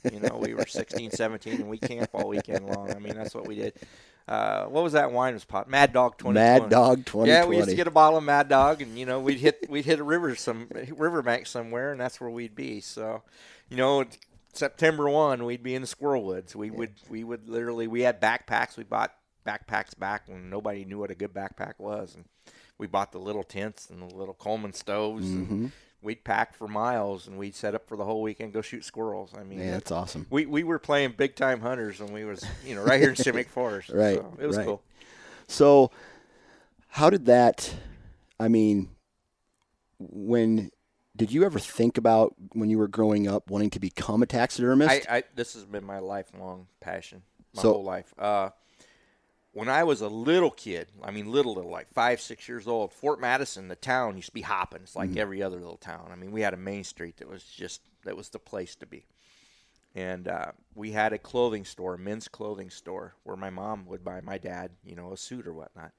And, 0.04 0.12
you 0.14 0.20
know, 0.20 0.36
we 0.36 0.52
were 0.52 0.66
16, 0.66 1.12
17, 1.12 1.54
and 1.54 1.68
we 1.70 1.78
camp 1.78 2.10
all 2.12 2.28
weekend 2.28 2.66
long. 2.66 2.90
I 2.90 2.98
mean, 2.98 3.14
that's 3.16 3.34
what 3.34 3.46
we 3.46 3.54
did. 3.54 3.72
Uh, 4.28 4.66
what 4.66 4.84
was 4.84 4.92
that 4.92 5.10
wine 5.10 5.34
was 5.34 5.44
pot? 5.44 5.68
Mad 5.68 5.92
Dog 5.92 6.18
twenty. 6.18 6.34
Mad 6.34 6.68
Dog 6.68 7.06
2020. 7.06 7.30
Yeah, 7.30 7.46
we 7.46 7.56
used 7.56 7.68
to 7.70 7.74
get 7.74 7.88
a 7.88 7.90
bottle 7.90 8.18
of 8.18 8.24
Mad 8.24 8.48
Dog, 8.48 8.82
and 8.82 8.98
you 8.98 9.06
know 9.06 9.18
we'd 9.18 9.38
hit 9.38 9.66
we'd 9.68 9.86
hit 9.86 9.98
a 9.98 10.04
river 10.04 10.36
some 10.36 10.68
riverbank 10.94 11.46
somewhere, 11.46 11.90
and 11.90 12.00
that's 12.00 12.20
where 12.20 12.30
we'd 12.30 12.54
be. 12.54 12.80
So, 12.80 13.22
you 13.70 13.76
know, 13.78 14.04
September 14.52 15.08
one, 15.08 15.44
we'd 15.44 15.62
be 15.62 15.74
in 15.74 15.80
the 15.80 15.88
squirrel 15.88 16.22
woods. 16.22 16.54
We 16.54 16.70
would 16.70 16.92
we 17.08 17.24
would 17.24 17.48
literally 17.48 17.88
we 17.88 18.02
had 18.02 18.20
backpacks. 18.20 18.76
We 18.76 18.84
bought 18.84 19.12
backpacks 19.46 19.98
back 19.98 20.22
when 20.26 20.50
nobody 20.50 20.84
knew 20.84 20.98
what 20.98 21.10
a 21.10 21.14
good 21.14 21.32
backpack 21.32 21.74
was, 21.78 22.14
and 22.14 22.24
we 22.78 22.86
bought 22.86 23.12
the 23.12 23.18
little 23.18 23.42
tents 23.42 23.90
and 23.90 24.00
the 24.02 24.14
little 24.14 24.34
Coleman 24.34 24.72
stoves. 24.72 25.26
Mm-hmm. 25.26 25.52
And 25.52 25.72
we'd 26.02 26.24
pack 26.24 26.54
for 26.54 26.66
miles, 26.66 27.26
and 27.26 27.38
we'd 27.38 27.54
set 27.54 27.74
up 27.74 27.86
for 27.86 27.96
the 27.96 28.04
whole 28.04 28.22
weekend, 28.22 28.52
go 28.52 28.62
shoot 28.62 28.84
squirrels. 28.84 29.32
I 29.38 29.42
mean, 29.44 29.58
Man, 29.58 29.70
that's 29.72 29.90
awesome. 29.90 30.26
we 30.30 30.46
we 30.46 30.62
were 30.62 30.78
playing 30.78 31.14
big 31.16 31.36
time 31.36 31.60
hunters 31.60 32.00
when 32.00 32.12
we 32.12 32.24
was 32.24 32.44
you 32.64 32.74
know 32.74 32.82
right 32.82 33.00
here 33.00 33.10
in 33.10 33.16
Shimek 33.16 33.46
Forest. 33.48 33.90
Right, 33.90 34.16
so 34.16 34.34
it 34.40 34.46
was 34.46 34.56
right. 34.56 34.66
cool. 34.66 34.82
So, 35.46 35.90
how 36.88 37.10
did 37.10 37.26
that? 37.26 37.74
I 38.38 38.48
mean, 38.48 38.88
when 39.98 40.70
did 41.16 41.32
you 41.32 41.44
ever 41.44 41.58
think 41.58 41.98
about 41.98 42.34
when 42.52 42.70
you 42.70 42.78
were 42.78 42.88
growing 42.88 43.28
up 43.28 43.50
wanting 43.50 43.70
to 43.70 43.80
become 43.80 44.22
a 44.22 44.26
taxidermist? 44.26 44.90
I, 45.08 45.16
I 45.18 45.22
this 45.34 45.54
has 45.54 45.64
been 45.64 45.84
my 45.84 45.98
lifelong 45.98 46.66
passion, 46.80 47.22
my 47.54 47.62
So- 47.62 47.72
whole 47.74 47.84
life. 47.84 48.14
Uh, 48.18 48.50
when 49.52 49.68
I 49.68 49.84
was 49.84 50.00
a 50.00 50.08
little 50.08 50.50
kid, 50.50 50.88
I 51.02 51.10
mean 51.10 51.30
little 51.30 51.54
little, 51.54 51.70
like 51.70 51.92
five 51.92 52.20
six 52.20 52.48
years 52.48 52.68
old, 52.68 52.92
Fort 52.92 53.20
Madison, 53.20 53.68
the 53.68 53.76
town 53.76 54.16
used 54.16 54.28
to 54.28 54.34
be 54.34 54.42
hopping. 54.42 54.82
It's 54.82 54.96
like 54.96 55.16
every 55.16 55.42
other 55.42 55.58
little 55.58 55.76
town. 55.76 56.08
I 56.12 56.16
mean, 56.16 56.30
we 56.30 56.42
had 56.42 56.54
a 56.54 56.58
main 56.58 56.84
street 56.84 57.16
that 57.16 57.28
was 57.28 57.42
just 57.42 57.82
that 58.04 58.16
was 58.16 58.28
the 58.28 58.38
place 58.38 58.76
to 58.76 58.86
be, 58.86 59.06
and 59.94 60.28
uh, 60.28 60.52
we 60.74 60.92
had 60.92 61.12
a 61.12 61.18
clothing 61.18 61.64
store, 61.64 61.94
a 61.94 61.98
men's 61.98 62.28
clothing 62.28 62.70
store, 62.70 63.14
where 63.24 63.36
my 63.36 63.50
mom 63.50 63.86
would 63.86 64.04
buy 64.04 64.20
my 64.20 64.38
dad, 64.38 64.70
you 64.84 64.94
know, 64.94 65.12
a 65.12 65.16
suit 65.16 65.46
or 65.46 65.52
whatnot. 65.52 65.92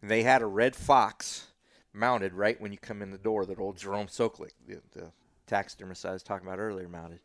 And 0.00 0.10
they 0.10 0.22
had 0.22 0.42
a 0.42 0.46
red 0.46 0.74
fox 0.74 1.48
mounted 1.92 2.32
right 2.32 2.60
when 2.60 2.72
you 2.72 2.78
come 2.78 3.02
in 3.02 3.10
the 3.10 3.18
door 3.18 3.46
that 3.46 3.58
old 3.58 3.76
Jerome 3.76 4.08
Soklik, 4.08 4.52
the, 4.66 4.80
the 4.92 5.12
taxidermist 5.46 6.04
I 6.04 6.12
was 6.12 6.22
talking 6.22 6.46
about 6.46 6.58
earlier, 6.58 6.88
mounted 6.88 7.20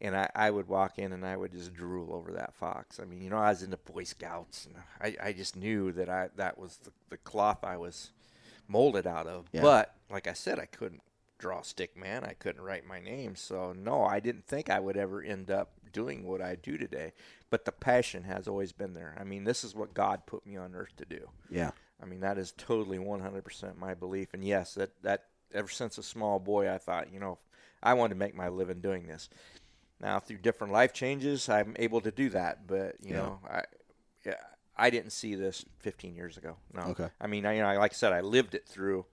and 0.00 0.16
I, 0.16 0.30
I 0.34 0.50
would 0.50 0.68
walk 0.68 0.98
in 0.98 1.12
and 1.12 1.24
I 1.24 1.36
would 1.36 1.52
just 1.52 1.74
drool 1.74 2.12
over 2.14 2.32
that 2.32 2.54
fox. 2.54 3.00
I 3.00 3.04
mean, 3.04 3.20
you 3.20 3.30
know, 3.30 3.38
I 3.38 3.50
was 3.50 3.62
into 3.62 3.76
Boy 3.76 4.04
Scouts, 4.04 4.66
and 4.66 4.76
I, 5.00 5.28
I 5.28 5.32
just 5.32 5.56
knew 5.56 5.92
that 5.92 6.08
I 6.08 6.28
that 6.36 6.58
was 6.58 6.78
the, 6.78 6.90
the 7.10 7.16
cloth 7.16 7.64
I 7.64 7.76
was 7.76 8.10
molded 8.66 9.06
out 9.06 9.26
of. 9.26 9.46
Yeah. 9.52 9.62
But 9.62 9.94
like 10.10 10.26
I 10.26 10.32
said, 10.32 10.58
I 10.58 10.66
couldn't 10.66 11.02
draw 11.38 11.62
stick 11.62 11.96
man. 11.96 12.24
I 12.24 12.32
couldn't 12.32 12.62
write 12.62 12.86
my 12.86 13.00
name, 13.00 13.36
so 13.36 13.72
no, 13.72 14.04
I 14.04 14.20
didn't 14.20 14.46
think 14.46 14.70
I 14.70 14.80
would 14.80 14.96
ever 14.96 15.22
end 15.22 15.50
up 15.50 15.72
doing 15.92 16.24
what 16.24 16.42
I 16.42 16.56
do 16.56 16.76
today. 16.76 17.12
But 17.50 17.64
the 17.64 17.72
passion 17.72 18.24
has 18.24 18.46
always 18.46 18.72
been 18.72 18.94
there. 18.94 19.16
I 19.18 19.24
mean, 19.24 19.44
this 19.44 19.64
is 19.64 19.74
what 19.74 19.94
God 19.94 20.26
put 20.26 20.46
me 20.46 20.56
on 20.56 20.74
earth 20.74 20.96
to 20.98 21.04
do. 21.04 21.28
yeah. 21.50 21.70
I 22.00 22.06
mean, 22.06 22.20
that 22.20 22.38
is 22.38 22.54
totally 22.56 22.98
100% 22.98 23.76
my 23.76 23.92
belief. 23.94 24.32
And 24.32 24.44
yes, 24.44 24.74
that, 24.74 24.90
that 25.02 25.24
ever 25.52 25.68
since 25.68 25.98
a 25.98 26.02
small 26.02 26.38
boy, 26.38 26.72
I 26.72 26.78
thought, 26.78 27.12
you 27.12 27.18
know, 27.18 27.38
I 27.82 27.94
wanted 27.94 28.14
to 28.14 28.20
make 28.20 28.34
my 28.34 28.48
living 28.48 28.80
doing 28.80 29.06
this. 29.06 29.28
Now, 30.00 30.20
through 30.20 30.38
different 30.38 30.72
life 30.72 30.92
changes, 30.92 31.48
I'm 31.48 31.74
able 31.78 32.00
to 32.02 32.10
do 32.10 32.28
that. 32.30 32.66
But, 32.66 32.96
you 33.02 33.10
Yeah. 33.10 33.16
know, 33.16 33.40
I, 33.50 33.62
yeah, 34.24 34.34
I 34.76 34.90
didn't 34.90 35.10
see 35.10 35.34
this 35.34 35.64
15 35.80 36.14
years 36.14 36.36
ago. 36.36 36.56
No. 36.72 36.82
Okay. 36.82 37.08
I 37.20 37.26
mean, 37.26 37.44
I, 37.44 37.54
you 37.54 37.62
know, 37.62 37.74
like 37.78 37.92
I 37.92 37.94
said, 37.94 38.12
I 38.12 38.20
lived 38.20 38.54
it 38.54 38.66
through 38.66 39.06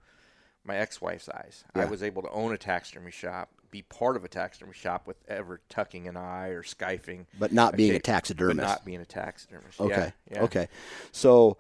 my 0.64 0.78
ex-wife's 0.78 1.30
eyes. 1.30 1.64
I 1.74 1.86
was 1.86 2.02
able 2.02 2.22
to 2.24 2.30
own 2.30 2.52
a 2.52 2.58
taxidermy 2.58 3.12
shop, 3.12 3.50
be 3.70 3.84
part 3.84 4.16
of 4.16 4.24
a 4.24 4.28
taxidermy 4.28 4.74
shop 4.74 5.06
with 5.06 5.18
ever 5.28 5.62
tucking 5.70 6.08
an 6.08 6.18
eye 6.18 6.50
or 6.50 6.64
skiving. 6.64 7.26
But 7.38 7.52
not 7.52 7.76
being 7.76 7.96
a 7.96 8.00
taxidermist. 8.00 8.58
But 8.58 8.64
not 8.64 8.86
being 8.86 9.02
a 9.02 9.06
taxidermist. 9.06 9.80
Okay. 9.80 10.14
Yeah, 10.30 10.38
yeah. 10.38 10.44
Okay. 10.44 10.68
So, 11.12 11.58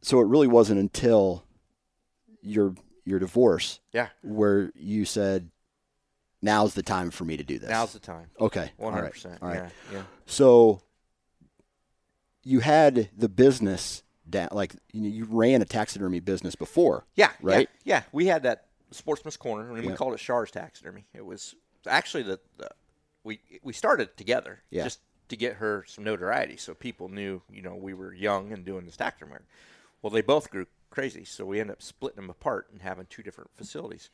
so 0.00 0.20
it 0.20 0.26
really 0.26 0.48
wasn't 0.48 0.80
until 0.80 1.44
your 2.42 2.74
your 3.06 3.18
divorce 3.18 3.80
Yeah. 3.92 4.08
where 4.22 4.70
you 4.74 5.04
said, 5.04 5.50
"Now's 6.44 6.74
the 6.74 6.82
time 6.82 7.10
for 7.10 7.24
me 7.24 7.36
to 7.36 7.42
do 7.42 7.58
this." 7.58 7.70
Now's 7.70 7.92
the 7.92 7.98
time. 7.98 8.30
okay. 8.38 8.70
100%. 8.78 9.38
All 9.42 9.48
right. 9.48 9.56
Yeah, 9.56 9.68
yeah. 9.92 10.02
So 10.26 10.80
you 12.42 12.60
had 12.60 13.08
the 13.16 13.28
business 13.28 14.02
down, 14.28 14.48
like 14.52 14.74
you, 14.92 15.00
know, 15.02 15.08
you 15.08 15.24
ran 15.24 15.62
a 15.62 15.64
taxidermy 15.64 16.20
business 16.20 16.54
before. 16.54 17.04
Yeah, 17.16 17.30
Right? 17.40 17.68
Yeah, 17.84 17.96
yeah. 17.96 18.02
we 18.12 18.26
had 18.26 18.42
that 18.44 18.66
Sportsman's 18.90 19.36
Corner, 19.36 19.74
and 19.74 19.84
we 19.86 19.92
called 19.94 20.14
it 20.14 20.20
Shar's 20.20 20.50
Taxidermy. 20.50 21.06
It 21.14 21.24
was 21.24 21.54
actually 21.86 22.22
the, 22.22 22.38
the 22.58 22.68
we 23.24 23.40
we 23.62 23.72
started 23.72 24.16
together 24.16 24.62
Yeah. 24.70 24.84
just 24.84 25.00
to 25.28 25.36
get 25.36 25.54
her 25.54 25.84
some 25.88 26.04
notoriety, 26.04 26.56
so 26.56 26.74
people 26.74 27.08
knew 27.08 27.42
you 27.50 27.62
know 27.62 27.74
we 27.74 27.94
were 27.94 28.14
young 28.14 28.52
and 28.52 28.64
doing 28.64 28.84
this 28.84 28.96
taxidermy. 28.96 29.32
work. 29.32 29.46
Well, 30.02 30.10
they 30.10 30.20
both 30.22 30.50
grew 30.50 30.66
crazy, 30.90 31.24
so 31.24 31.44
we 31.46 31.60
ended 31.60 31.72
up 31.76 31.82
splitting 31.82 32.16
them 32.16 32.30
apart 32.30 32.68
and 32.72 32.82
having 32.82 33.06
two 33.08 33.22
different 33.22 33.50
facilities. 33.56 34.10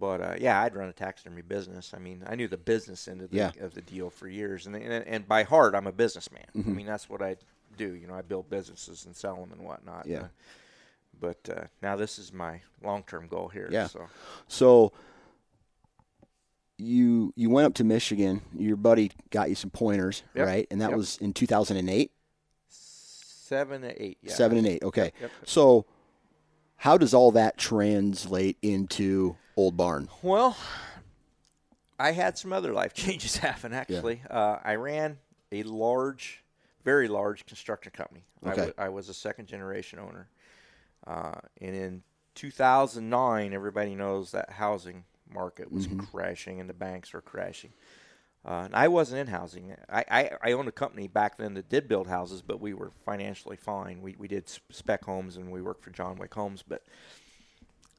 But 0.00 0.20
uh, 0.20 0.34
yeah, 0.38 0.62
I'd 0.62 0.74
run 0.76 0.88
a 0.88 0.92
taxidermy 0.92 1.42
business. 1.42 1.92
I 1.94 1.98
mean, 1.98 2.22
I 2.26 2.34
knew 2.36 2.46
the 2.48 2.56
business 2.56 3.08
end 3.08 3.20
of 3.22 3.30
the, 3.30 3.36
Yeah. 3.36 3.50
of 3.60 3.74
the 3.74 3.82
deal 3.82 4.10
for 4.10 4.28
years, 4.28 4.66
and, 4.66 4.76
and 4.76 5.04
and 5.06 5.26
by 5.26 5.42
heart, 5.42 5.74
I'm 5.74 5.86
a 5.88 5.92
businessman. 5.92 6.44
Mm-hmm. 6.56 6.70
I 6.70 6.72
mean, 6.72 6.86
that's 6.86 7.08
what 7.10 7.20
I 7.22 7.36
do. 7.76 7.94
You 7.94 8.06
know, 8.06 8.14
I 8.14 8.22
build 8.22 8.48
businesses 8.48 9.06
and 9.06 9.16
sell 9.16 9.36
them 9.36 9.50
and 9.52 9.62
whatnot. 9.62 10.06
Yeah. 10.06 10.18
Uh, 10.20 10.28
but 11.20 11.48
uh, 11.50 11.64
now 11.82 11.96
this 11.96 12.18
is 12.18 12.32
my 12.32 12.60
long-term 12.82 13.26
goal 13.26 13.48
here. 13.48 13.68
Yeah. 13.72 13.88
So 13.88 14.06
So 14.46 14.92
you 16.76 17.32
you 17.36 17.50
went 17.50 17.66
up 17.66 17.74
to 17.74 17.84
Michigan. 17.84 18.42
Your 18.56 18.76
buddy 18.76 19.10
got 19.30 19.48
you 19.48 19.54
some 19.54 19.70
pointers, 19.70 20.22
Yep. 20.34 20.46
right? 20.46 20.66
And 20.70 20.80
that 20.80 20.90
Yep. 20.90 20.96
was 20.96 21.18
in 21.18 21.32
2008, 21.32 22.12
seven 22.68 23.82
to 23.82 24.02
eight. 24.02 24.18
Yeah. 24.22 24.32
seven 24.34 24.58
and 24.58 24.66
eight. 24.66 24.82
Okay. 24.84 25.12
Yep. 25.20 25.30
So 25.44 25.86
how 26.76 26.96
does 26.96 27.14
all 27.14 27.32
that 27.32 27.58
translate 27.58 28.56
into 28.62 29.36
Old 29.58 29.76
Barn? 29.76 30.08
Well, 30.22 30.56
I 31.98 32.12
had 32.12 32.38
some 32.38 32.52
other 32.52 32.72
life 32.72 32.94
changes 33.04 33.38
happen. 33.38 33.72
Actually, 33.72 34.22
uh, 34.30 34.58
I 34.62 34.76
ran 34.76 35.18
a 35.50 35.64
large, 35.64 36.44
very 36.84 37.08
large 37.08 37.44
construction 37.44 37.90
company. 37.90 38.24
I 38.44 38.52
Okay. 38.52 38.66
wa- 38.78 38.84
I 38.84 38.88
was 38.88 39.08
a 39.08 39.14
second-generation 39.14 39.98
owner, 39.98 40.28
uh, 41.08 41.40
and 41.60 41.74
in 41.74 42.02
2009, 42.36 43.52
everybody 43.52 43.96
knows 43.96 44.30
that 44.30 44.48
housing 44.50 45.02
market 45.28 45.72
was 45.72 45.88
crashing 46.12 46.60
and 46.60 46.70
the 46.70 46.74
banks 46.74 47.12
were 47.12 47.20
crashing. 47.20 47.72
Uh, 48.46 48.62
and 48.66 48.76
I 48.76 48.86
wasn't 48.86 49.20
in 49.20 49.26
housing. 49.26 49.74
I, 49.90 50.04
I, 50.08 50.30
I 50.40 50.52
owned 50.52 50.68
a 50.68 50.72
company 50.72 51.08
back 51.08 51.36
then 51.36 51.54
that 51.54 51.68
did 51.68 51.88
build 51.88 52.06
houses, 52.06 52.42
but 52.42 52.60
we 52.60 52.74
were 52.74 52.92
financially 53.04 53.56
fine. 53.56 54.00
We, 54.02 54.14
we 54.16 54.28
did 54.28 54.48
spec 54.70 55.04
homes 55.04 55.36
and 55.36 55.50
we 55.50 55.60
worked 55.60 55.82
for 55.82 55.90
John 55.90 56.16
Wick 56.16 56.32
Homes, 56.32 56.62
but 56.66 56.84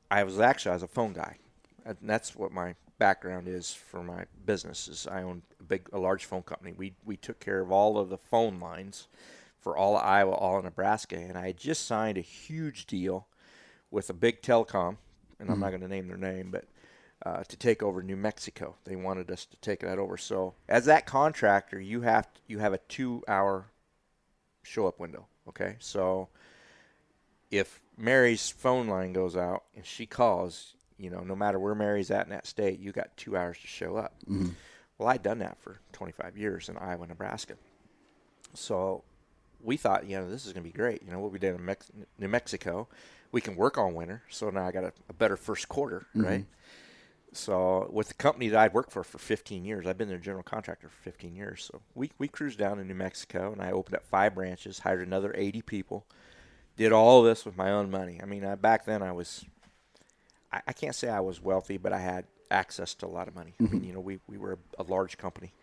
I 0.10 0.24
was 0.24 0.40
actually 0.40 0.72
I 0.72 0.76
was 0.76 0.84
a 0.84 0.88
phone 0.88 1.12
guy, 1.14 1.36
and 1.86 1.98
that's 2.04 2.36
what 2.36 2.52
my 2.52 2.76
background 2.98 3.48
is 3.48 3.74
for 3.74 4.04
my 4.04 4.26
business. 4.46 4.88
Is 4.88 5.08
I 5.08 5.24
own 5.24 5.42
a 5.60 5.64
big, 5.64 5.90
a 5.94 6.00
large 6.00 6.26
phone 6.26 6.44
company. 6.44 6.74
We 6.78 6.94
we 7.06 7.18
took 7.18 7.40
care 7.40 7.62
of 7.62 7.72
all 7.72 7.98
of 7.98 8.10
the 8.10 8.18
phone 8.18 8.60
lines 8.60 9.08
for 9.60 9.76
all 9.76 9.98
of 9.98 10.04
Iowa, 10.04 10.34
all 10.34 10.58
of 10.58 10.64
Nebraska, 10.64 11.18
and 11.18 11.38
I 11.38 11.48
had 11.48 11.58
just 11.58 11.86
signed 11.86 12.18
a 12.18 12.22
huge 12.22 12.86
deal 12.86 13.28
with 13.92 14.10
a 14.10 14.14
big 14.14 14.42
telecom, 14.42 14.98
and 15.40 15.50
I'm 15.50 15.60
not 15.60 15.70
going 15.70 15.82
to 15.82 15.88
name 15.88 16.08
their 16.08 16.18
name, 16.18 16.52
but 16.52 16.66
uh, 17.26 17.44
to 17.44 17.58
take 17.58 17.84
over 17.84 18.02
New 18.02 18.16
Mexico. 18.16 18.76
They 18.86 18.96
wanted 18.96 19.30
us 19.32 19.46
to 19.46 19.58
take 19.58 19.82
that 19.82 20.00
over. 20.00 20.18
So 20.18 20.54
as 20.68 20.86
that 20.86 21.06
contractor, 21.06 21.80
you 21.80 22.02
have 22.02 22.28
you 22.48 22.60
have 22.60 22.74
a 22.74 22.78
two 22.78 23.24
hour 23.28 23.66
show 24.64 24.88
up 24.88 25.00
window. 25.00 25.28
Okay, 25.48 25.76
so 25.80 26.30
if 27.52 27.82
Mary's 27.98 28.50
phone 28.50 28.88
line 28.88 29.14
goes 29.14 29.36
out 29.36 29.64
and 29.76 29.86
she 29.86 30.06
calls, 30.06 30.76
you 31.00 31.10
know, 31.10 31.22
no 31.22 31.36
matter 31.36 31.60
where 31.60 31.74
Mary's 31.76 32.12
at 32.12 32.26
in 32.26 32.32
that 32.32 32.46
state, 32.46 32.80
you 32.80 32.92
got 32.92 33.16
two 33.18 33.38
hours 33.38 33.58
to 33.60 33.68
show 33.68 33.96
up. 33.96 34.14
Mm-hmm. 34.30 34.50
Well, 34.98 35.08
I'd 35.08 35.24
done 35.24 35.40
that 35.40 35.58
for 35.62 35.80
25 35.94 36.36
years 36.38 36.68
in 36.70 36.78
Iowa, 36.78 37.08
Nebraska. 37.08 37.54
So 38.54 39.04
we 39.62 39.78
thought, 39.78 40.06
you 40.08 40.18
know, 40.18 40.30
this 40.30 40.46
is 40.46 40.54
going 40.54 40.64
to 40.64 40.70
be 40.70 40.76
great. 40.78 41.02
You 41.06 41.12
know, 41.12 41.20
what 41.20 41.32
we 41.32 41.40
did 41.40 41.56
in 41.56 41.64
Mex- 41.66 41.92
New 42.18 42.28
Mexico, 42.28 42.88
we 43.32 43.42
can 43.42 43.56
work 43.56 43.78
all 43.78 43.92
winter. 43.92 44.24
So 44.30 44.50
now 44.50 44.66
I 44.66 44.72
got 44.72 44.84
a, 44.84 44.94
a 45.10 45.14
better 45.14 45.38
first 45.38 45.70
quarter, 45.70 46.06
Mm-hmm. 46.16 46.26
right? 46.26 46.46
So 47.32 47.88
with 47.94 48.08
the 48.08 48.16
company 48.16 48.50
that 48.50 48.60
I'd 48.60 48.74
worked 48.74 48.92
for 48.92 49.04
for 49.04 49.20
15 49.20 49.64
years, 49.64 49.86
I've 49.86 50.00
been 50.00 50.10
their 50.10 50.18
general 50.18 50.42
contractor 50.42 50.90
for 50.90 51.04
15 51.04 51.36
years. 51.36 51.70
So 51.72 51.82
we, 51.94 52.12
we 52.18 52.28
cruised 52.28 52.58
down 52.58 52.80
in 52.80 52.88
New 52.88 52.96
Mexico 52.96 53.52
and 53.52 53.62
I 53.62 53.72
opened 53.72 53.96
up 53.96 54.04
five 54.08 54.34
branches, 54.34 54.80
hired 54.80 55.06
another 55.06 55.32
80 55.38 55.62
people, 55.62 56.08
did 56.76 56.92
all 56.92 57.22
this 57.22 57.46
with 57.46 57.56
my 57.56 57.70
own 57.72 57.92
money. 57.92 58.20
I 58.22 58.26
mean, 58.26 58.44
I, 58.44 58.56
back 58.56 58.86
then 58.86 59.04
I 59.04 59.12
was, 59.12 59.46
I, 60.52 60.62
I 60.68 60.74
can't 60.74 60.96
say 60.96 61.10
I 61.10 61.20
was 61.20 61.42
wealthy, 61.42 61.78
but 61.78 61.94
I 61.94 62.00
had 62.00 62.26
access 62.52 62.94
to 62.96 63.06
a 63.06 63.08
lot 63.08 63.28
of 63.28 63.36
money. 63.36 63.54
I 63.60 63.64
mean, 63.64 63.72
mm-hmm. 63.72 63.84
you 63.84 63.94
know, 63.94 64.00
we, 64.00 64.20
we 64.28 64.38
were 64.38 64.54
a, 64.54 64.82
a 64.82 64.84
large 64.84 65.18
company. 65.18 65.54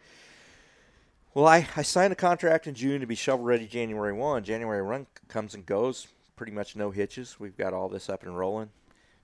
Well, 1.35 1.47
I, 1.47 1.67
I 1.77 1.83
signed 1.83 2.13
a 2.13 2.17
contract 2.17 2.67
in 2.67 2.75
June 2.75 3.01
to 3.01 3.07
be 3.07 3.15
shovel 3.15 3.45
ready 3.45 3.67
January 3.67 4.13
1. 4.13 4.45
January 4.45 4.83
1 4.83 5.07
comes 5.29 5.55
and 5.55 5.67
goes, 5.67 6.09
pretty 6.35 6.53
much 6.53 6.77
no 6.77 6.91
hitches. 6.91 7.39
We've 7.39 7.57
got 7.57 7.75
all 7.75 7.89
this 7.89 8.09
up 8.09 8.23
and 8.23 8.37
rolling. 8.37 8.71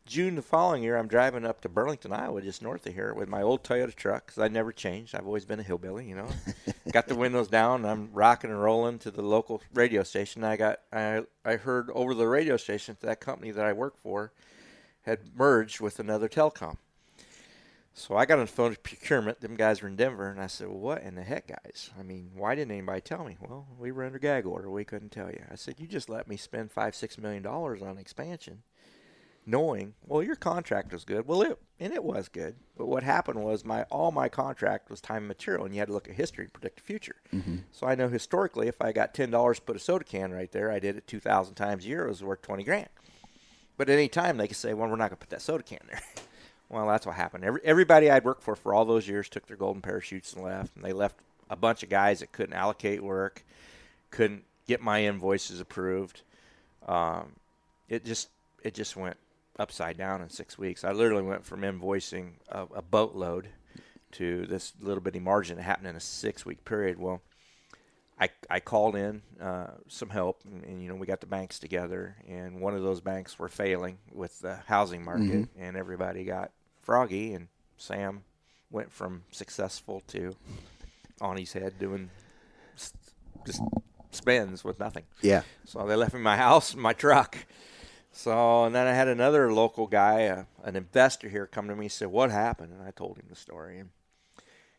June 0.05 0.35
the 0.35 0.42
following 0.42 0.83
year, 0.83 0.96
I'm 0.96 1.07
driving 1.07 1.46
up 1.46 1.61
to 1.61 1.68
Burlington, 1.68 2.12
Iowa, 2.12 2.42
just 2.42 2.61
north 2.61 2.87
of 2.87 2.92
here, 2.92 3.14
with 3.14 3.29
my 3.29 3.40
old 3.40 3.62
Toyota 3.62 3.94
truck 3.94 4.27
because 4.27 4.42
I 4.42 4.48
never 4.48 4.72
changed. 4.72 5.14
I've 5.14 5.27
always 5.27 5.44
been 5.44 5.61
a 5.61 5.62
hillbilly, 5.62 6.09
you 6.09 6.16
know. 6.16 6.27
got 6.92 7.07
the 7.07 7.14
windows 7.14 7.46
down. 7.46 7.85
I'm 7.85 8.11
rocking 8.12 8.51
and 8.51 8.61
rolling 8.61 8.98
to 9.01 9.12
the 9.12 9.22
local 9.22 9.62
radio 9.72 10.03
station. 10.03 10.42
I 10.42 10.57
got 10.57 10.81
I 10.92 11.22
I 11.44 11.55
heard 11.55 11.88
over 11.94 12.14
the 12.14 12.27
radio 12.27 12.57
station 12.57 12.96
that 13.01 13.20
company 13.20 13.53
that 13.53 13.64
I 13.64 13.72
work 13.72 13.96
for 14.03 14.33
had 15.03 15.37
merged 15.37 15.81
with 15.81 15.99
another 15.99 16.29
telecom. 16.29 16.77
So 17.95 18.17
I 18.17 18.25
got 18.25 18.38
on 18.38 18.47
the 18.47 18.51
phone 18.51 18.73
to 18.73 18.79
procurement. 18.79 19.41
Them 19.41 19.55
guys 19.55 19.83
were 19.83 19.88
in 19.88 19.97
Denver, 19.97 20.31
and 20.31 20.41
I 20.41 20.47
said, 20.47 20.69
well, 20.69 20.79
"What 20.79 21.03
in 21.03 21.15
the 21.15 21.23
heck, 21.23 21.49
guys? 21.49 21.91
I 21.99 22.03
mean, 22.03 22.31
why 22.35 22.55
didn't 22.55 22.71
anybody 22.71 23.03
tell 23.03 23.23
me?" 23.23 23.37
Well, 23.38 23.67
we 23.79 23.93
were 23.93 24.05
under 24.05 24.19
gag 24.19 24.47
order. 24.47 24.71
We 24.71 24.85
couldn't 24.85 25.12
tell 25.12 25.31
you. 25.31 25.45
I 25.51 25.57
said, 25.57 25.79
"You 25.79 25.87
just 25.87 26.09
let 26.09 26.27
me 26.27 26.38
spend 26.38 26.73
five, 26.73 26.95
six 26.95 27.19
million 27.19 27.43
dollars 27.43 27.83
on 27.83 27.99
expansion, 27.99 28.62
knowing 29.45 29.93
well 30.07 30.23
your 30.23 30.37
contract 30.37 30.93
was 30.93 31.05
good. 31.05 31.27
Well, 31.27 31.43
it 31.43 31.59
and 31.79 31.93
it 31.93 32.03
was 32.03 32.29
good. 32.29 32.57
But 32.79 32.87
what 32.87 33.03
happened 33.03 33.43
was 33.43 33.62
my 33.65 33.83
all 33.85 34.11
my 34.11 34.31
contract 34.31 34.88
was 34.88 35.03
time 35.03 35.19
and 35.19 35.29
material, 35.29 35.67
and 35.67 35.75
you 35.75 35.81
had 35.81 35.88
to 35.88 35.95
look 35.95 36.09
at 36.09 36.15
history 36.15 36.47
to 36.47 36.51
predict 36.51 36.77
the 36.77 36.85
future. 36.85 37.17
Mm-hmm. 37.35 37.57
So 37.73 37.87
I 37.87 37.95
know 37.95 38.09
historically, 38.09 38.69
if 38.69 38.81
I 38.81 38.93
got 38.93 39.12
ten 39.12 39.31
dollars 39.31 39.59
to 39.59 39.65
put 39.65 39.77
a 39.77 39.81
soda 39.81 40.05
can 40.05 40.33
right 40.33 40.51
there, 40.51 40.71
I 40.71 40.79
did 40.79 40.97
it 40.97 41.07
two 41.07 41.21
thousand 41.21 41.57
times 41.57 41.85
a 41.85 41.88
year. 41.88 42.07
It 42.07 42.09
was 42.09 42.25
worth 42.25 42.41
twenty 42.41 42.65
grand. 42.65 42.88
But 43.76 43.88
at 43.88 43.94
any 43.94 44.08
time, 44.08 44.37
they 44.37 44.48
could 44.48 44.56
say, 44.56 44.74
"Well, 44.74 44.88
we're 44.88 44.96
not 44.96 45.11
going 45.11 45.16
to 45.18 45.26
put 45.26 45.30
that 45.30 45.42
soda 45.42 45.62
can 45.62 45.80
there." 45.88 46.02
well, 46.68 46.87
that's 46.88 47.06
what 47.06 47.16
happened. 47.16 47.44
Every, 47.44 47.61
everybody 47.64 48.11
I'd 48.11 48.24
worked 48.24 48.42
for 48.42 48.54
for 48.56 48.74
all 48.74 48.85
those 48.85 49.08
years 49.08 49.28
took 49.28 49.46
their 49.46 49.56
golden 49.56 49.82
parachutes 49.82 50.32
and 50.32 50.44
left, 50.44 50.76
and 50.76 50.85
they 50.85 50.92
left 50.92 51.16
a 51.50 51.56
bunch 51.56 51.82
of 51.82 51.88
guys 51.88 52.20
that 52.20 52.32
couldn't 52.32 52.54
allocate 52.54 53.02
work, 53.02 53.44
couldn't 54.11 54.44
get 54.66 54.80
my 54.80 55.04
invoices 55.04 55.61
approved. 55.61 56.22
Um, 56.87 57.32
it 57.88 58.04
just 58.04 58.28
it 58.62 58.74
just 58.74 58.96
went 58.96 59.16
upside 59.58 59.96
down 59.96 60.22
in 60.22 60.30
six 60.30 60.58
weeks. 60.58 60.85
I 60.85 60.92
literally 60.92 61.22
went 61.22 61.44
from 61.44 61.61
invoicing 61.61 62.32
a, 62.48 62.66
a 62.74 62.82
boatload 62.82 63.48
to 64.12 64.46
this 64.46 64.72
little 64.80 65.02
bitty 65.02 65.20
margin 65.20 65.56
that 65.56 65.62
happened 65.62 65.88
in 65.88 65.96
a 65.96 66.00
six 66.00 66.44
week 66.46 66.64
period. 66.64 66.98
Well, 66.98 67.22
I, 68.20 68.29
I 68.48 68.61
called 68.61 68.94
in 68.94 69.22
uh, 69.40 69.68
some 69.88 70.11
help, 70.11 70.42
and, 70.44 70.62
and, 70.64 70.83
you 70.83 70.88
know 70.88 70.94
we 70.94 71.07
got 71.07 71.20
the 71.20 71.27
banks 71.27 71.59
together, 71.59 72.16
and 72.29 72.61
one 72.61 72.75
of 72.75 72.83
those 72.83 73.01
banks 73.01 73.38
were 73.38 73.48
failing 73.48 73.98
with 74.12 74.38
the 74.40 74.57
housing 74.66 75.05
market, 75.05 75.48
and 75.59 75.77
everybody 75.77 76.25
got 76.25 76.53
froggy, 76.83 77.35
and 77.35 77.48
Sam 77.77 78.22
went 78.70 78.92
from 78.92 79.25
successful 79.31 80.03
to 80.09 80.37
on 81.20 81.37
his 81.37 81.53
head 81.53 81.79
doing 81.79 82.11
just 83.46 83.61
spends 84.11 84.64
with 84.64 84.79
nothing. 84.79 85.05
Yeah. 85.20 85.42
So 85.64 85.87
they 85.87 85.96
left 85.96 86.14
me 86.14 86.20
my 86.20 86.37
house 86.37 86.72
and 86.75 86.83
my 86.83 86.92
truck. 86.92 87.37
So 88.12 88.64
and 88.64 88.75
then 88.75 88.87
I 88.87 88.92
had 88.92 89.09
another 89.09 89.53
local 89.53 89.87
guy, 89.87 90.27
uh, 90.27 90.44
an 90.64 90.77
investor 90.77 91.29
here, 91.29 91.46
come 91.46 91.68
to 91.68 91.75
me 91.75 91.87
and 91.87 91.92
said, 91.92 92.09
"What 92.09 92.31
happened?" 92.31 92.72
And 92.72 92.83
I 92.83 92.90
told 92.90 93.16
him 93.16 93.27
the 93.29 93.37
story. 93.37 93.79
And 93.79 93.90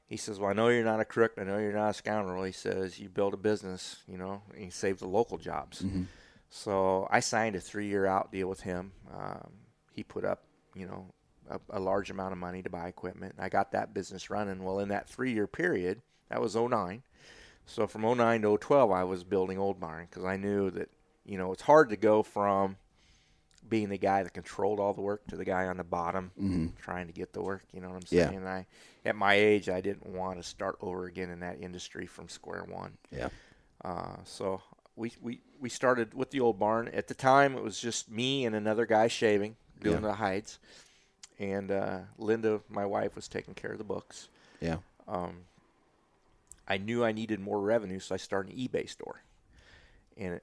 he 0.08 0.18
says, 0.18 0.40
"Well, 0.40 0.50
I 0.50 0.54
know 0.54 0.68
you're 0.70 0.84
not 0.84 1.00
a 1.00 1.06
crook. 1.06 1.34
I 1.38 1.44
know 1.44 1.58
you're 1.58 1.74
not 1.74 1.90
a 1.90 1.94
scoundrel." 1.94 2.44
He 2.44 2.52
says, 2.52 3.00
"You 3.00 3.10
build 3.10 3.34
a 3.34 3.38
business, 3.38 4.04
you 4.08 4.18
know, 4.18 4.42
and 4.54 4.66
you 4.66 4.72
saved 4.72 5.00
the 5.00 5.08
local 5.08 5.38
jobs." 5.38 5.84
So 6.50 7.08
I 7.10 7.20
signed 7.20 7.56
a 7.56 7.60
three-year 7.60 8.06
out 8.06 8.32
deal 8.32 8.48
with 8.48 8.62
him. 8.62 8.92
Um, 9.12 9.52
he 9.92 10.04
put 10.04 10.24
up, 10.24 10.44
you 10.76 10.86
know, 10.86 11.08
a, 11.50 11.60
a 11.72 11.80
large 11.80 12.12
amount 12.12 12.32
of 12.32 12.38
money 12.38 12.62
to 12.62 12.70
buy 12.70 12.88
equipment. 12.88 13.36
I 13.40 13.50
got 13.50 13.72
that 13.72 13.94
business 13.94 14.30
running. 14.30 14.64
Well, 14.64 14.80
in 14.80 14.90
that 14.90 15.10
three-year 15.10 15.48
period, 15.48 16.02
that 16.30 16.42
was 16.42 16.56
09. 16.56 17.02
So 17.66 17.88
from 17.88 18.02
09 18.02 18.42
to 18.44 18.58
012, 18.58 18.92
I 18.92 19.04
was 19.04 19.24
building 19.24 19.58
Old 19.58 19.80
Barn 19.80 20.06
because 20.10 20.26
I 20.26 20.36
knew 20.36 20.70
that, 20.72 20.90
you 21.26 21.38
know, 21.38 21.52
it's 21.54 21.62
hard 21.64 21.90
to 21.90 21.98
go 21.98 22.22
from 22.22 22.78
being 23.70 23.90
the 23.90 23.98
guy 23.98 24.24
that 24.24 24.34
controlled 24.34 24.80
all 24.80 24.94
the 24.94 25.02
work 25.02 25.26
to 25.28 25.36
the 25.36 25.46
guy 25.46 25.66
on 25.68 25.78
the 25.78 25.84
bottom 25.84 26.74
trying 26.82 27.08
to 27.08 27.14
get 27.14 27.34
the 27.34 27.42
work. 27.42 27.64
You 27.74 27.82
know 27.82 27.88
what 27.90 27.96
I'm 27.96 28.08
Yeah. 28.10 28.26
saying? 28.28 28.38
And 28.40 28.48
I, 28.50 28.66
at 29.06 29.16
my 29.16 29.34
age, 29.36 29.70
I 29.70 29.82
didn't 29.82 30.06
want 30.08 30.38
to 30.38 30.44
start 30.44 30.78
over 30.82 31.06
again 31.06 31.30
in 31.30 31.40
that 31.40 31.60
industry 31.62 32.06
from 32.06 32.28
square 32.30 32.64
one. 32.68 32.98
Yeah. 33.12 33.30
Uh, 33.84 34.18
so 34.26 34.62
we, 34.96 35.12
we, 35.22 35.42
we 35.60 35.70
started 35.70 36.14
with 36.14 36.32
the 36.32 36.40
old 36.40 36.60
barn. 36.60 36.90
At 36.90 37.08
the 37.08 37.14
time, 37.14 37.56
it 37.58 37.64
was 37.64 37.80
just 37.80 38.12
me 38.12 38.46
and 38.46 38.56
another 38.56 38.86
guy 38.86 39.08
shaving, 39.08 39.56
doing 39.82 39.96
Yeah. 39.96 40.02
the 40.10 40.14
hides. 40.14 40.60
And 41.40 41.72
uh, 41.72 42.00
Linda, 42.18 42.62
my 42.70 42.86
wife, 42.86 43.16
was 43.16 43.28
taking 43.28 43.54
care 43.56 43.72
of 43.72 43.78
the 43.78 43.84
books. 43.84 44.28
Yeah. 44.62 44.78
Um, 45.08 45.46
I 46.68 46.78
knew 46.78 47.04
I 47.04 47.12
needed 47.12 47.40
more 47.40 47.60
revenue, 47.60 48.00
so 48.00 48.14
I 48.14 48.18
started 48.18 48.54
an 48.54 48.60
eBay 48.60 48.88
store. 48.90 49.22
And 50.16 50.40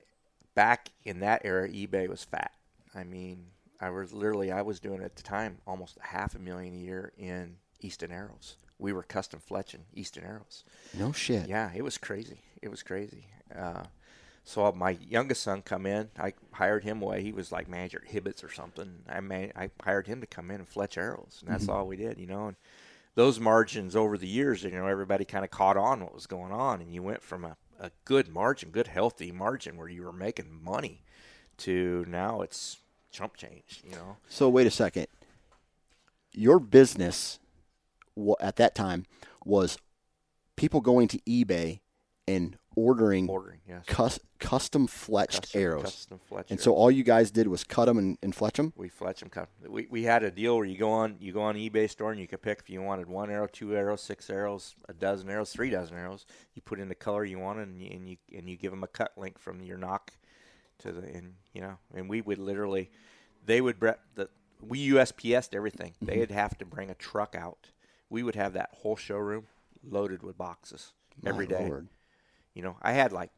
back 0.55 0.91
in 1.05 1.21
that 1.21 1.43
era, 1.45 1.69
eBay 1.69 2.09
was 2.09 2.25
fat. 2.25 2.53
I 2.95 3.05
mean, 3.05 3.47
I 3.81 3.91
was 3.91 4.13
literally 4.13 4.53
I 4.53 4.63
was 4.63 4.81
doing 4.81 5.03
at 5.03 5.17
the 5.17 5.23
time 5.23 5.59
almost 5.67 5.99
half 6.01 6.35
a 6.35 6.39
million 6.39 6.75
a 6.75 6.79
year 6.79 7.13
in 7.17 7.57
Easton 7.81 8.13
Arrows. 8.13 8.57
We 8.79 8.93
were 8.93 9.03
custom 9.03 9.41
fletching 9.41 9.85
Easton 9.95 10.25
Arrows. 10.25 10.65
No 10.99 11.13
shit. 11.13 11.49
Yeah, 11.49 11.71
it 11.75 11.83
was 11.83 11.99
crazy. 11.99 12.41
It 12.63 12.69
was 12.71 12.83
crazy. 12.83 13.27
Uh, 13.55 13.85
so 14.43 14.73
my 14.73 14.91
youngest 14.91 15.43
son 15.43 15.63
come 15.63 15.87
in. 15.87 16.11
I 16.19 16.33
hired 16.53 16.83
him 16.83 17.03
away. 17.03 17.23
He 17.23 17.33
was 17.33 17.53
like 17.53 17.69
manager 17.69 18.03
at 18.05 18.13
Hibbett's 18.13 18.43
or 18.43 18.51
something. 18.51 19.03
I 19.09 19.21
man, 19.21 19.53
I 19.55 19.71
hired 19.83 20.07
him 20.07 20.21
to 20.21 20.27
come 20.27 20.51
in 20.51 20.57
and 20.61 20.69
fletch 20.69 20.97
arrows, 20.97 21.39
and 21.41 21.53
that's 21.53 21.69
all 21.69 21.87
we 21.87 21.97
did, 21.97 22.19
you 22.19 22.27
know. 22.27 22.49
And 22.49 22.57
those 23.15 23.39
margins 23.39 23.95
over 23.95 24.17
the 24.17 24.29
years, 24.29 24.63
you 24.63 24.71
know, 24.71 24.87
everybody 24.87 25.25
kind 25.25 25.45
of 25.45 25.51
caught 25.51 25.77
on 25.77 26.01
what 26.03 26.15
was 26.15 26.27
going 26.27 26.53
on, 26.53 26.81
and 26.81 26.93
you 26.95 27.03
went 27.03 27.23
from 27.23 27.45
a, 27.45 27.57
a 27.79 27.91
good 28.05 28.29
margin, 28.29 28.71
good 28.71 28.87
healthy 28.87 29.31
margin 29.31 29.77
where 29.77 29.89
you 29.89 30.03
were 30.03 30.13
making 30.13 30.63
money, 30.65 31.03
to 31.61 32.05
now 32.09 32.43
it's 32.43 32.79
chump 33.11 33.37
change, 33.37 33.83
you 33.85 33.93
know. 33.97 34.17
So 34.29 34.49
wait 34.49 34.67
a 34.67 34.71
second. 34.71 35.07
Your 36.33 36.59
business 36.61 37.39
at 38.41 38.57
that 38.57 38.75
time 38.75 39.07
was 39.45 39.79
people 40.57 40.81
going 40.81 41.09
to 41.09 41.19
eBay 41.21 41.81
and 42.29 42.57
ordering 42.77 43.29
Ordering, 43.29 43.59
yes. 43.69 43.85
cus- 43.89 44.21
custom 44.39 44.87
fletched 44.87 45.43
Custom- 45.43 45.61
arrows. 45.61 45.83
custom 45.83 46.21
fletch 46.29 46.51
and 46.51 46.59
arrows. 46.59 46.65
so 46.65 46.73
all 46.75 46.89
you 46.91 47.03
guys 47.03 47.33
did 47.33 47.49
was 47.49 47.65
cut 47.65 47.87
them 47.87 47.99
and, 47.99 48.17
and 48.23 48.33
fletch 48.33 48.55
them. 48.55 48.73
We 48.77 48.89
fletch 48.89 49.19
them. 49.21 49.29
Cut. 49.29 49.49
We 49.67 49.89
we 49.91 50.05
had 50.05 50.23
a 50.23 50.31
deal 50.31 50.57
where 50.57 50.67
you 50.67 50.79
go 50.79 50.91
on 50.93 51.17
you 51.19 51.33
go 51.33 51.43
on 51.43 51.57
eBay 51.57 51.91
store 51.91 52.13
and 52.13 52.21
you 52.21 52.29
could 52.29 52.43
pick 52.43 52.61
if 52.61 52.71
you 52.71 52.81
wanted 52.81 53.09
one 53.09 53.29
arrow, 53.31 53.49
two 53.51 53.75
arrows, 53.77 54.01
six 54.03 54.31
arrows, 54.31 54.77
a 54.89 54.93
dozen 54.93 55.29
arrows, 55.29 55.51
three 55.51 55.71
dozen 55.71 55.97
arrows. 55.97 56.27
You 56.55 56.63
put 56.63 56.79
in 56.79 56.89
the 56.89 56.95
color 56.95 57.25
you 57.25 57.41
wanted 57.41 57.67
and 57.69 57.83
you 57.83 57.91
and 57.91 58.09
you, 58.09 58.17
and 58.37 58.49
you 58.49 58.57
give 58.57 58.71
them 58.71 58.85
a 58.85 58.89
cut 58.89 59.13
link 59.19 59.37
from 59.41 59.61
your 59.63 59.79
nock 59.79 60.13
to 60.81 60.93
the 60.93 61.03
and 61.03 61.35
you 61.53 61.61
know 61.61 61.79
and 61.95 62.09
we 62.09 62.21
would 62.21 62.39
literally 62.39 62.91
they 63.47 63.61
would 63.61 63.79
bre- 63.79 64.01
the 64.15 64.29
we 64.63 64.89
USPS'd 64.91 65.55
everything. 65.55 65.95
They'd 66.03 66.31
have 66.31 66.59
to 66.59 66.65
bring 66.65 66.91
a 66.91 66.95
truck 66.95 67.35
out. 67.35 67.69
We 68.09 68.23
would 68.23 68.35
have 68.35 68.53
that 68.55 68.71
whole 68.73 68.97
showroom 68.97 69.47
loaded 69.89 70.23
with 70.23 70.37
boxes 70.37 70.93
every 71.25 71.47
My 71.47 71.59
day. 71.59 71.69
Lord. 71.69 71.89
You 72.55 72.63
know, 72.63 72.77
I 72.83 72.93
had 72.93 73.13
like 73.13 73.31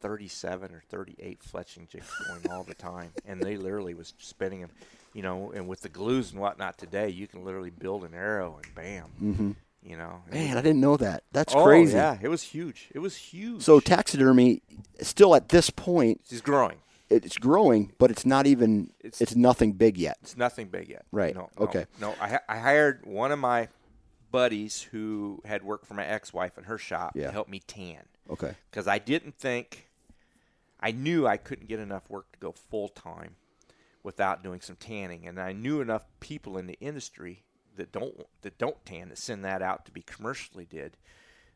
37 0.00 0.74
or 0.74 0.82
38 0.88 1.40
fletching 1.40 1.88
jigs 1.88 2.10
going 2.26 2.50
all 2.50 2.64
the 2.64 2.74
time, 2.74 3.12
and 3.24 3.40
they 3.40 3.56
literally 3.56 3.94
was 3.94 4.14
spinning 4.18 4.60
them. 4.62 4.70
You 5.12 5.22
know, 5.22 5.52
and 5.54 5.68
with 5.68 5.82
the 5.82 5.88
glues 5.88 6.32
and 6.32 6.40
whatnot 6.40 6.76
today, 6.76 7.08
you 7.08 7.28
can 7.28 7.44
literally 7.44 7.70
build 7.70 8.04
an 8.04 8.14
arrow 8.14 8.58
and 8.62 8.74
bam. 8.74 9.04
Mm-hmm. 9.22 9.50
You 9.88 9.96
know, 9.96 10.22
Man, 10.32 10.48
was- 10.48 10.56
I 10.56 10.62
didn't 10.62 10.80
know 10.80 10.96
that. 10.96 11.24
That's 11.30 11.54
oh, 11.54 11.62
crazy. 11.62 11.94
Yeah, 11.94 12.18
it 12.20 12.28
was 12.28 12.42
huge. 12.42 12.88
It 12.92 12.98
was 12.98 13.16
huge. 13.16 13.62
So 13.62 13.78
taxidermy, 13.80 14.62
still 15.00 15.34
at 15.36 15.50
this 15.50 15.70
point, 15.70 16.22
is 16.30 16.40
growing. 16.40 16.78
It's 17.10 17.38
growing, 17.38 17.92
but 17.98 18.10
it's 18.10 18.24
not 18.26 18.46
even 18.46 18.90
it's, 19.00 19.20
It's- 19.20 19.36
nothing 19.36 19.72
big 19.72 19.96
yet. 19.98 20.16
It's 20.22 20.36
nothing 20.36 20.68
big 20.68 20.88
yet. 20.88 21.04
Right. 21.12 21.34
No, 21.34 21.50
no, 21.58 21.64
Okay. 21.66 21.86
No, 22.00 22.14
I, 22.20 22.40
I 22.48 22.58
hired 22.58 23.04
one 23.06 23.30
of 23.32 23.38
my 23.38 23.68
buddies 24.30 24.82
who 24.82 25.40
had 25.44 25.62
worked 25.62 25.86
for 25.86 25.94
my 25.94 26.04
ex-wife 26.04 26.58
in 26.58 26.64
her 26.64 26.78
shop 26.78 27.12
Yeah. 27.14 27.26
to 27.26 27.32
help 27.32 27.48
me 27.48 27.60
tan 27.60 28.02
Okay. 28.30 28.54
because 28.70 28.88
I 28.88 28.98
didn't 28.98 29.36
think 29.38 29.88
I 30.80 30.90
knew 30.90 31.26
I 31.26 31.36
couldn't 31.36 31.68
get 31.68 31.78
enough 31.80 32.10
work 32.10 32.32
to 32.32 32.38
go 32.38 32.52
full 32.52 32.88
time 32.88 33.36
without 34.02 34.42
doing 34.42 34.60
some 34.60 34.76
tanning, 34.76 35.26
and 35.26 35.40
I 35.40 35.52
knew 35.52 35.80
enough 35.80 36.04
people 36.20 36.58
in 36.58 36.66
the 36.66 36.78
industry 36.80 37.42
that 37.76 37.90
don't 37.90 38.26
that 38.42 38.58
don't 38.58 38.84
tan 38.84 39.08
that 39.08 39.18
send 39.18 39.44
that 39.44 39.62
out 39.62 39.84
to 39.86 39.92
be 39.92 40.02
commercially 40.02 40.64
did 40.66 40.96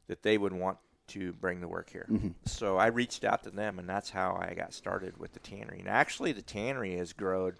that 0.07 0.23
they 0.23 0.39
would 0.39 0.53
want 0.53 0.79
to 1.09 1.33
bring 1.35 1.61
the 1.61 1.69
work 1.69 1.91
here. 1.91 2.07
Mm-hmm. 2.11 2.29
So 2.45 2.77
I 2.77 2.87
reached 2.87 3.25
out 3.25 3.43
to 3.45 3.51
them, 3.51 3.79
and 3.79 3.89
that's 3.89 4.11
how 4.11 4.39
I 4.41 4.55
got 4.55 4.73
started 4.73 5.19
with 5.19 5.33
the 5.33 5.41
tannery. 5.41 5.79
And 5.81 5.89
actually, 5.89 6.33
the 6.33 6.43
tannery 6.43 6.97
has 6.97 7.13
grown 7.13 7.55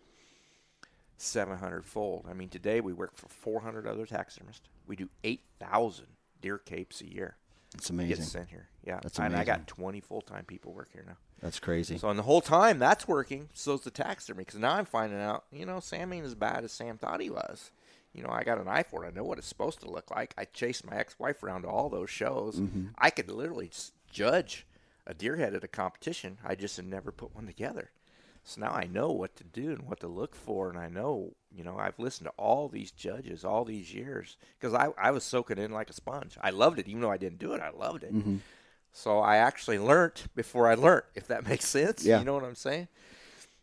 700 1.17 1.85
fold. 1.85 2.27
I 2.31 2.35
mean, 2.35 2.49
today 2.49 2.81
we 2.81 2.93
work 2.93 3.17
for 3.17 3.29
400 3.29 3.87
other 3.87 4.07
taxidermists. 4.07 4.69
We 4.87 4.97
do 4.97 5.09
8,000 5.25 6.07
deer 6.41 6.59
capes 6.59 7.01
a 7.01 7.13
year. 7.13 7.37
It's 7.75 7.89
Get 7.89 7.95
amazing. 7.95 8.25
sent 8.25 8.49
here. 8.49 8.69
Yeah, 8.85 9.01
That's 9.03 9.19
amazing. 9.19 9.33
and 9.35 9.41
I 9.41 9.45
got 9.45 9.67
20 9.67 10.01
full 10.01 10.23
time 10.23 10.45
people 10.45 10.73
work 10.73 10.89
here 10.93 11.05
now. 11.07 11.17
That's 11.43 11.61
crazy. 11.61 11.99
So, 11.99 12.09
and 12.09 12.19
the 12.19 12.23
whole 12.23 12.41
time 12.41 12.79
that's 12.79 13.07
working, 13.07 13.49
So 13.53 13.73
so's 13.77 13.85
the 13.85 13.91
taxidermy. 13.91 14.45
Because 14.45 14.59
now 14.59 14.75
I'm 14.75 14.87
finding 14.87 15.21
out, 15.21 15.45
you 15.53 15.67
know, 15.67 15.79
Sam 15.81 16.13
ain't 16.13 16.25
as 16.25 16.35
bad 16.35 16.65
as 16.65 16.73
Sam 16.73 16.97
thought 16.99 17.21
he 17.21 17.31
was. 17.31 17.71
You 18.19 18.25
know, 18.25 18.33
I 18.33 18.43
got 18.43 18.59
an 18.59 18.67
eye 18.67 18.83
for 18.83 19.05
it. 19.05 19.09
I 19.09 19.11
know 19.13 19.23
what 19.23 19.39
it's 19.39 19.47
supposed 19.47 19.81
to 19.81 19.91
look 19.91 20.11
like. 20.11 20.35
I 20.37 20.45
chased 20.45 20.85
my 20.85 20.97
ex-wife 20.97 21.41
around 21.45 21.63
to 21.63 21.69
all 21.69 21.89
those 21.89 22.11
shows. 22.11 22.57
Mm-hmm. 22.57 22.87
I 22.99 23.11
could 23.11 23.31
literally 23.31 23.71
judge 24.11 24.67
a 25.07 25.15
deer 25.15 25.37
head 25.37 25.55
at 25.55 25.63
a 25.63 25.69
competition. 25.69 26.39
I 26.45 26.57
just 26.57 26.77
had 26.77 26.87
never 26.87 27.13
put 27.13 27.33
one 27.33 27.47
together. 27.47 27.91
So 28.43 28.61
now 28.61 28.73
I 28.73 28.89
know 28.91 29.13
what 29.13 29.37
to 29.37 29.45
do 29.45 29.71
and 29.71 29.83
what 29.83 30.01
to 30.01 30.09
look 30.09 30.35
for, 30.35 30.69
and 30.69 30.79
I 30.79 30.89
know, 30.89 31.35
you 31.55 31.63
know, 31.63 31.79
I've 31.79 31.99
listened 31.99 32.27
to 32.27 32.33
all 32.37 32.69
these 32.69 32.91
judges 32.91 33.45
all 33.45 33.65
these 33.65 33.95
years 33.95 34.37
because 34.59 34.75
I, 34.75 34.89
I 35.01 35.13
was 35.13 35.23
soaking 35.23 35.59
in 35.59 35.71
like 35.71 35.91
a 35.91 35.93
sponge. 35.93 36.37
I 36.41 36.51
loved 36.51 36.81
it, 36.81 36.89
even 36.89 37.01
though 37.01 37.11
I 37.11 37.19
didn't 37.19 37.39
do 37.39 37.53
it. 37.53 37.61
I 37.61 37.71
loved 37.71 38.03
it. 38.03 38.13
Mm-hmm. 38.13 38.39
So 38.91 39.21
I 39.21 39.37
actually 39.37 39.79
learned 39.79 40.23
before 40.35 40.67
I 40.67 40.75
learned, 40.75 41.05
if 41.15 41.29
that 41.29 41.47
makes 41.49 41.69
sense. 41.69 42.05
Yeah. 42.05 42.19
You 42.19 42.25
know 42.25 42.35
what 42.35 42.45
I'm 42.45 42.57
saying? 42.57 42.89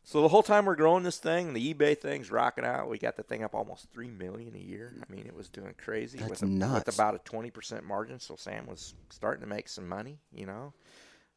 So 0.08 0.22
the 0.22 0.28
whole 0.28 0.44
time 0.44 0.66
we're 0.66 0.76
growing 0.76 1.02
this 1.02 1.18
thing, 1.18 1.54
the 1.54 1.74
eBay 1.74 1.98
thing's 1.98 2.30
rocking 2.30 2.64
out. 2.64 2.88
We 2.90 3.00
got 3.00 3.18
the 3.18 3.24
thing 3.24 3.44
up 3.44 3.56
almost 3.56 3.92
three 3.92 4.08
million 4.08 4.54
a 4.56 4.60
year. 4.60 4.94
I 5.02 5.12
mean, 5.12 5.26
it 5.26 5.36
was 5.36 5.50
doing 5.50 5.74
crazy 5.80 6.20
That's 6.20 6.30
with, 6.30 6.42
a, 6.44 6.46
nuts. 6.46 6.86
with 6.86 6.96
about 6.96 7.16
a 7.16 7.18
twenty 7.20 7.50
percent 7.50 7.84
margin. 7.84 8.20
So 8.20 8.36
Sam 8.36 8.68
was 8.68 8.94
starting 9.10 9.42
to 9.42 9.48
make 9.48 9.68
some 9.68 9.90
money. 9.90 10.20
You 10.32 10.46
know, 10.46 10.74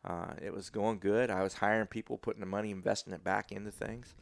uh, 0.05 0.35
it 0.43 0.53
was 0.53 0.69
going 0.69 0.99
good. 0.99 1.31
I 1.31 1.43
was 1.43 1.55
hiring 1.55 1.87
people, 1.87 2.19
putting 2.19 2.41
the 2.41 2.47
money, 2.47 2.71
investing 2.71 3.15
it 3.15 3.25
back 3.25 3.53
into 3.53 3.71
things. 3.71 4.15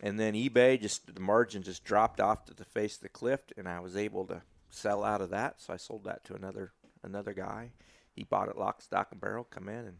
And 0.00 0.20
then 0.20 0.34
eBay 0.34 0.80
just 0.80 1.12
the 1.12 1.20
margin 1.20 1.64
just 1.64 1.82
dropped 1.82 2.20
off 2.20 2.44
to 2.44 2.54
the 2.54 2.64
face 2.64 2.94
of 2.94 3.02
the 3.02 3.08
cliff, 3.08 3.40
and 3.56 3.68
I 3.68 3.80
was 3.80 3.96
able 3.96 4.24
to 4.26 4.42
sell 4.70 5.02
out 5.02 5.20
of 5.20 5.30
that. 5.30 5.60
So 5.60 5.74
I 5.74 5.78
sold 5.78 6.04
that 6.04 6.24
to 6.26 6.34
another 6.34 6.70
another 7.02 7.32
guy. 7.32 7.72
He 8.12 8.22
bought 8.22 8.48
it 8.48 8.56
lock, 8.56 8.82
stock, 8.82 9.08
and 9.10 9.20
barrel. 9.20 9.42
Come 9.42 9.68
in 9.68 9.84
and 9.84 9.96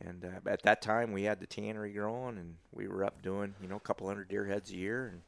and 0.00 0.24
uh, 0.24 0.50
at 0.50 0.62
that 0.62 0.82
time 0.82 1.12
we 1.12 1.24
had 1.24 1.40
the 1.40 1.46
tannery 1.46 1.92
growing, 1.92 2.38
and 2.38 2.56
we 2.72 2.88
were 2.88 3.04
up 3.04 3.22
doing 3.22 3.54
you 3.62 3.68
know 3.68 3.76
a 3.76 3.80
couple 3.80 4.06
hundred 4.06 4.28
deer 4.28 4.46
heads 4.46 4.70
a 4.70 4.76
year, 4.76 5.08
and 5.08 5.20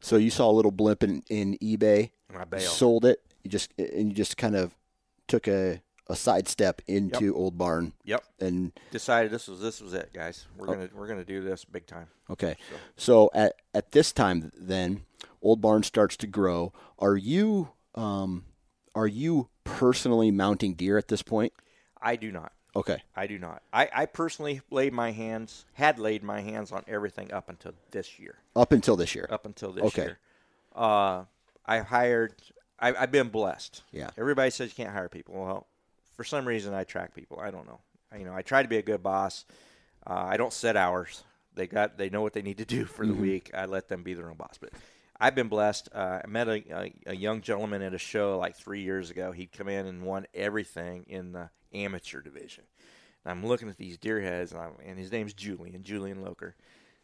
So 0.00 0.16
you 0.16 0.30
saw 0.30 0.50
a 0.50 0.52
little 0.52 0.70
blimp 0.72 1.02
in, 1.02 1.22
in 1.30 1.56
eBay, 1.58 2.10
I 2.36 2.44
bailed. 2.44 2.62
sold 2.64 3.04
it, 3.04 3.20
you 3.42 3.50
just 3.50 3.72
and 3.78 4.08
you 4.10 4.14
just 4.14 4.36
kind 4.36 4.54
of 4.56 4.74
took 5.26 5.48
a, 5.48 5.80
a 6.08 6.14
sidestep 6.16 6.82
into 6.86 7.34
Old 7.34 7.56
Barn 7.56 7.94
Yep. 8.04 8.22
and 8.40 8.72
Decided 8.90 9.30
this 9.30 9.48
was 9.48 9.60
this 9.60 9.80
was 9.80 9.94
it, 9.94 10.10
guys. 10.12 10.46
We're 10.56 10.68
Oh. 10.68 10.74
gonna 10.74 10.88
we're 10.94 11.06
gonna 11.08 11.24
do 11.24 11.42
this 11.42 11.64
big 11.64 11.86
time. 11.86 12.08
okay. 12.30 12.56
So. 12.70 12.76
So 12.96 13.30
at 13.34 13.54
at 13.74 13.92
this 13.92 14.12
time 14.12 14.50
then 14.56 15.04
Old 15.40 15.60
Barn 15.62 15.82
starts 15.82 16.16
to 16.18 16.26
grow. 16.26 16.72
Are 16.98 17.16
you 17.16 17.70
um 17.94 18.44
are 18.94 19.06
you 19.06 19.48
personally 19.64 20.30
mounting 20.30 20.74
deer 20.74 20.98
at 20.98 21.08
this 21.08 21.22
point? 21.22 21.52
I 22.02 22.16
do 22.16 22.30
not. 22.30 22.52
Okay. 22.76 23.02
I 23.14 23.26
do 23.26 23.38
not. 23.38 23.62
I, 23.72 23.88
I 23.94 24.06
personally 24.06 24.60
laid 24.70 24.92
my 24.92 25.12
hands, 25.12 25.64
had 25.74 25.98
laid 25.98 26.22
my 26.24 26.40
hands 26.40 26.72
on 26.72 26.84
everything 26.88 27.32
up 27.32 27.48
until 27.48 27.72
this 27.92 28.18
year. 28.18 28.36
Up 28.56 28.72
until 28.72 28.96
this 28.96 29.14
year. 29.14 29.28
Up 29.30 29.46
until 29.46 29.72
this 29.72 29.84
Okay. 29.84 30.02
year. 30.02 30.18
Uh, 30.74 31.24
I 31.64 31.78
hired, 31.78 32.34
I, 32.80 32.94
I've 32.94 33.12
been 33.12 33.28
blessed. 33.28 33.82
Yeah. 33.92 34.10
Everybody 34.18 34.50
says 34.50 34.70
you 34.76 34.84
can't 34.84 34.92
hire 34.94 35.08
people. 35.08 35.34
Well, 35.34 35.66
for 36.16 36.24
some 36.24 36.46
reason, 36.46 36.74
I 36.74 36.84
track 36.84 37.14
people. 37.14 37.38
I 37.40 37.50
don't 37.50 37.66
know. 37.66 37.78
I, 38.12 38.16
you 38.18 38.24
know, 38.24 38.34
I 38.34 38.42
try 38.42 38.62
to 38.62 38.68
be 38.68 38.78
a 38.78 38.82
good 38.82 39.02
boss. 39.02 39.44
Uh, 40.06 40.24
I 40.26 40.36
don't 40.36 40.52
set 40.52 40.76
hours. 40.76 41.22
They 41.54 41.68
got, 41.68 41.96
they 41.96 42.10
know 42.10 42.22
what 42.22 42.32
they 42.32 42.42
need 42.42 42.58
to 42.58 42.64
do 42.64 42.84
for 42.84 43.06
the 43.06 43.14
week. 43.14 43.52
I 43.54 43.66
let 43.66 43.88
them 43.88 44.02
be 44.02 44.14
their 44.14 44.28
own 44.28 44.36
boss. 44.36 44.58
But 44.60 44.70
I've 45.20 45.34
been 45.34 45.48
blessed. 45.48 45.88
Uh, 45.92 46.20
I 46.24 46.26
met 46.26 46.48
a, 46.48 46.62
a, 46.76 46.94
a 47.06 47.16
young 47.16 47.40
gentleman 47.40 47.82
at 47.82 47.94
a 47.94 47.98
show 47.98 48.38
like 48.38 48.56
three 48.56 48.82
years 48.82 49.10
ago. 49.10 49.32
He'd 49.32 49.52
come 49.52 49.68
in 49.68 49.86
and 49.86 50.02
won 50.02 50.26
everything 50.34 51.04
in 51.08 51.32
the 51.32 51.50
amateur 51.72 52.20
division. 52.20 52.64
And 53.24 53.30
I'm 53.30 53.46
looking 53.46 53.68
at 53.68 53.76
these 53.76 53.96
deer 53.96 54.20
heads, 54.20 54.52
and, 54.52 54.60
I'm, 54.60 54.72
and 54.84 54.98
his 54.98 55.12
name's 55.12 55.32
Julian, 55.34 55.82
Julian 55.82 56.22
Loker. 56.22 56.56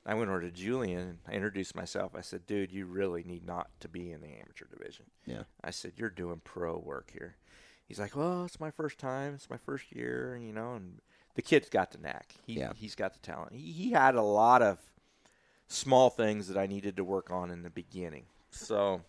I 0.05 0.15
went 0.15 0.31
over 0.31 0.41
to 0.41 0.51
Julian 0.51 1.01
and 1.01 1.19
I 1.29 1.33
introduced 1.33 1.77
myself. 1.77 2.13
I 2.15 2.23
said, 2.23 2.47
"Dude, 2.47 2.73
you 2.73 2.87
really 2.87 3.23
need 3.23 3.47
not 3.47 3.69
to 3.81 3.89
be 3.89 4.11
in 4.13 4.23
the 4.23 4.29
amateur 4.29 4.67
division." 4.67 5.05
Yeah. 5.27 5.43
I 5.63 5.71
said, 5.71 5.93
"You're 5.97 6.09
doing 6.11 6.41
pro 6.43 6.79
work 6.79 7.11
here." 7.13 7.37
He's 7.87 8.01
like, 8.01 8.17
"Well, 8.17 8.45
it's 8.45 8.59
my 8.59 8.71
first 8.71 8.99
time. 8.99 9.35
It's 9.35 9.51
my 9.51 9.59
first 9.59 9.93
year, 9.95 10.39
you 10.41 10.53
know." 10.53 10.75
And 10.75 11.01
the 11.35 11.43
kid's 11.43 11.69
got 11.69 11.91
the 11.91 11.99
knack. 11.99 12.35
He, 12.47 12.55
Yeah. 12.55 12.73
He's 12.75 12.95
got 12.95 13.13
the 13.13 13.19
talent. 13.21 13.53
He, 13.53 13.73
he 13.73 13.91
had 13.93 14.15
a 14.15 14.23
lot 14.23 14.63
of 14.63 14.79
small 15.71 16.11
things 16.11 16.49
that 16.49 16.59
I 16.59 16.67
needed 16.67 16.97
to 16.97 17.05
work 17.05 17.31
on 17.31 17.51
in 17.51 17.63
the 17.63 17.71
beginning. 17.71 18.25
So, 18.51 19.01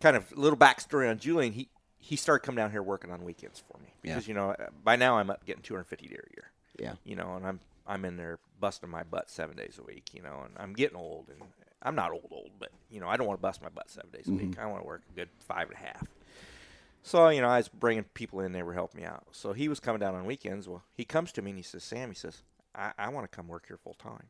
kind 0.00 0.16
of 0.16 0.30
a 0.32 0.34
little 0.38 0.58
backstory 0.58 1.08
on 1.08 1.18
Julian. 1.18 1.52
He 1.52 1.68
he 1.98 2.16
started 2.16 2.44
coming 2.44 2.56
down 2.58 2.70
here 2.70 2.82
working 2.82 3.10
on 3.10 3.24
weekends 3.24 3.62
for 3.70 3.78
me 3.78 3.94
because 4.02 4.28
you 4.28 4.34
know 4.34 4.54
by 4.84 4.96
now 4.96 5.16
I'm 5.18 5.30
up 5.30 5.44
getting 5.46 5.62
250 5.62 6.06
deer 6.08 6.24
a 6.30 6.34
year 6.34 6.50
Yeah. 6.78 6.94
you 7.04 7.16
know, 7.16 7.34
and 7.36 7.46
I'm 7.46 7.60
I'm 7.86 8.04
in 8.04 8.16
there 8.16 8.38
busting 8.60 8.90
my 8.90 9.02
butt 9.04 9.30
seven 9.30 9.56
days 9.56 9.78
a 9.78 9.82
week, 9.84 10.10
you 10.12 10.20
know, 10.22 10.42
and 10.44 10.52
I'm 10.56 10.72
getting 10.72 10.96
old, 10.96 11.28
and 11.30 11.40
I'm 11.82 11.94
not 11.94 12.10
old 12.10 12.28
old, 12.32 12.50
but 12.58 12.70
you 12.90 13.00
know, 13.00 13.08
I 13.08 13.16
don't 13.16 13.26
want 13.26 13.38
to 13.38 13.42
bust 13.42 13.62
my 13.62 13.68
butt 13.68 13.88
seven 13.90 14.10
days 14.10 14.26
a 14.28 14.32
week. 14.32 14.50
Mm-hmm. 14.52 14.60
I 14.60 14.66
want 14.66 14.82
to 14.82 14.86
work 14.86 15.02
a 15.10 15.14
good 15.16 15.28
five 15.38 15.68
and 15.68 15.74
a 15.74 15.86
half. 15.86 16.04
So 17.02 17.28
you 17.28 17.40
know, 17.40 17.48
I 17.48 17.58
was 17.58 17.68
bringing 17.68 18.04
people 18.14 18.40
in; 18.40 18.50
they 18.52 18.64
were 18.64 18.74
helping 18.74 19.00
me 19.02 19.06
out. 19.06 19.24
So 19.30 19.52
he 19.52 19.68
was 19.68 19.78
coming 19.78 20.00
down 20.00 20.14
on 20.16 20.26
weekends. 20.26 20.68
Well, 20.68 20.82
he 20.94 21.04
comes 21.04 21.30
to 21.32 21.42
me 21.42 21.50
and 21.52 21.58
he 21.58 21.62
says, 21.62 21.84
"Sam," 21.84 22.08
he 22.08 22.14
says, 22.16 22.42
"I, 22.74 22.90
I 22.98 23.08
want 23.10 23.30
to 23.30 23.34
come 23.34 23.46
work 23.46 23.66
here 23.68 23.76
full 23.76 23.94
time." 23.94 24.24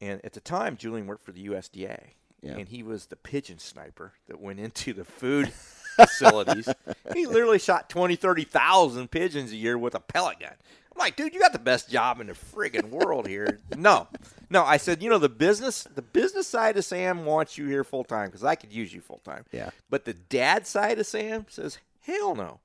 And 0.00 0.20
at 0.24 0.32
the 0.32 0.40
time, 0.40 0.76
Julian 0.76 1.06
worked 1.06 1.24
for 1.24 1.32
the 1.32 1.46
USDA, 1.46 2.00
Yeah. 2.42 2.56
and 2.56 2.68
he 2.68 2.82
was 2.82 3.06
the 3.06 3.16
pigeon 3.16 3.58
sniper 3.58 4.12
that 4.28 4.40
went 4.40 4.60
into 4.60 4.92
the 4.92 5.04
food 5.04 5.52
facilities. 5.96 6.68
he 7.14 7.26
literally 7.26 7.58
shot 7.58 7.88
20, 7.88 8.16
30,000 8.16 9.10
pigeons 9.10 9.52
a 9.52 9.56
year 9.56 9.78
with 9.78 9.94
a 9.94 10.00
pellet 10.00 10.40
gun. 10.40 10.52
I'm 10.92 10.98
like, 10.98 11.16
dude, 11.16 11.34
you 11.34 11.40
got 11.40 11.52
the 11.52 11.58
best 11.58 11.90
job 11.90 12.20
in 12.20 12.28
the 12.28 12.34
friggin' 12.34 12.90
world 12.90 13.26
here. 13.26 13.60
No, 13.76 14.06
no. 14.50 14.62
I 14.64 14.76
said, 14.76 15.02
you 15.02 15.10
know, 15.10 15.18
the 15.18 15.28
business, 15.28 15.82
the 15.82 16.02
business 16.02 16.46
side 16.46 16.76
of 16.76 16.84
Sam 16.84 17.24
wants 17.24 17.58
you 17.58 17.66
here 17.66 17.82
full 17.82 18.04
time 18.04 18.26
because 18.26 18.44
I 18.44 18.54
could 18.54 18.72
use 18.72 18.92
you 18.94 19.00
full 19.00 19.20
time. 19.24 19.44
Yeah. 19.50 19.70
But 19.90 20.04
the 20.04 20.14
dad 20.14 20.66
side 20.68 20.98
of 21.00 21.06
Sam 21.06 21.46
says, 21.48 21.78
hell 22.02 22.36
no. 22.36 22.60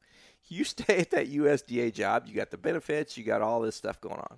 You 0.47 0.63
stay 0.63 0.97
at 0.99 1.09
that 1.11 1.31
USDA 1.31 1.91
job. 1.93 2.25
You 2.27 2.35
got 2.35 2.51
the 2.51 2.57
benefits. 2.57 3.17
You 3.17 3.23
got 3.23 3.41
all 3.41 3.61
this 3.61 3.75
stuff 3.75 3.99
going 4.01 4.19
on. 4.19 4.37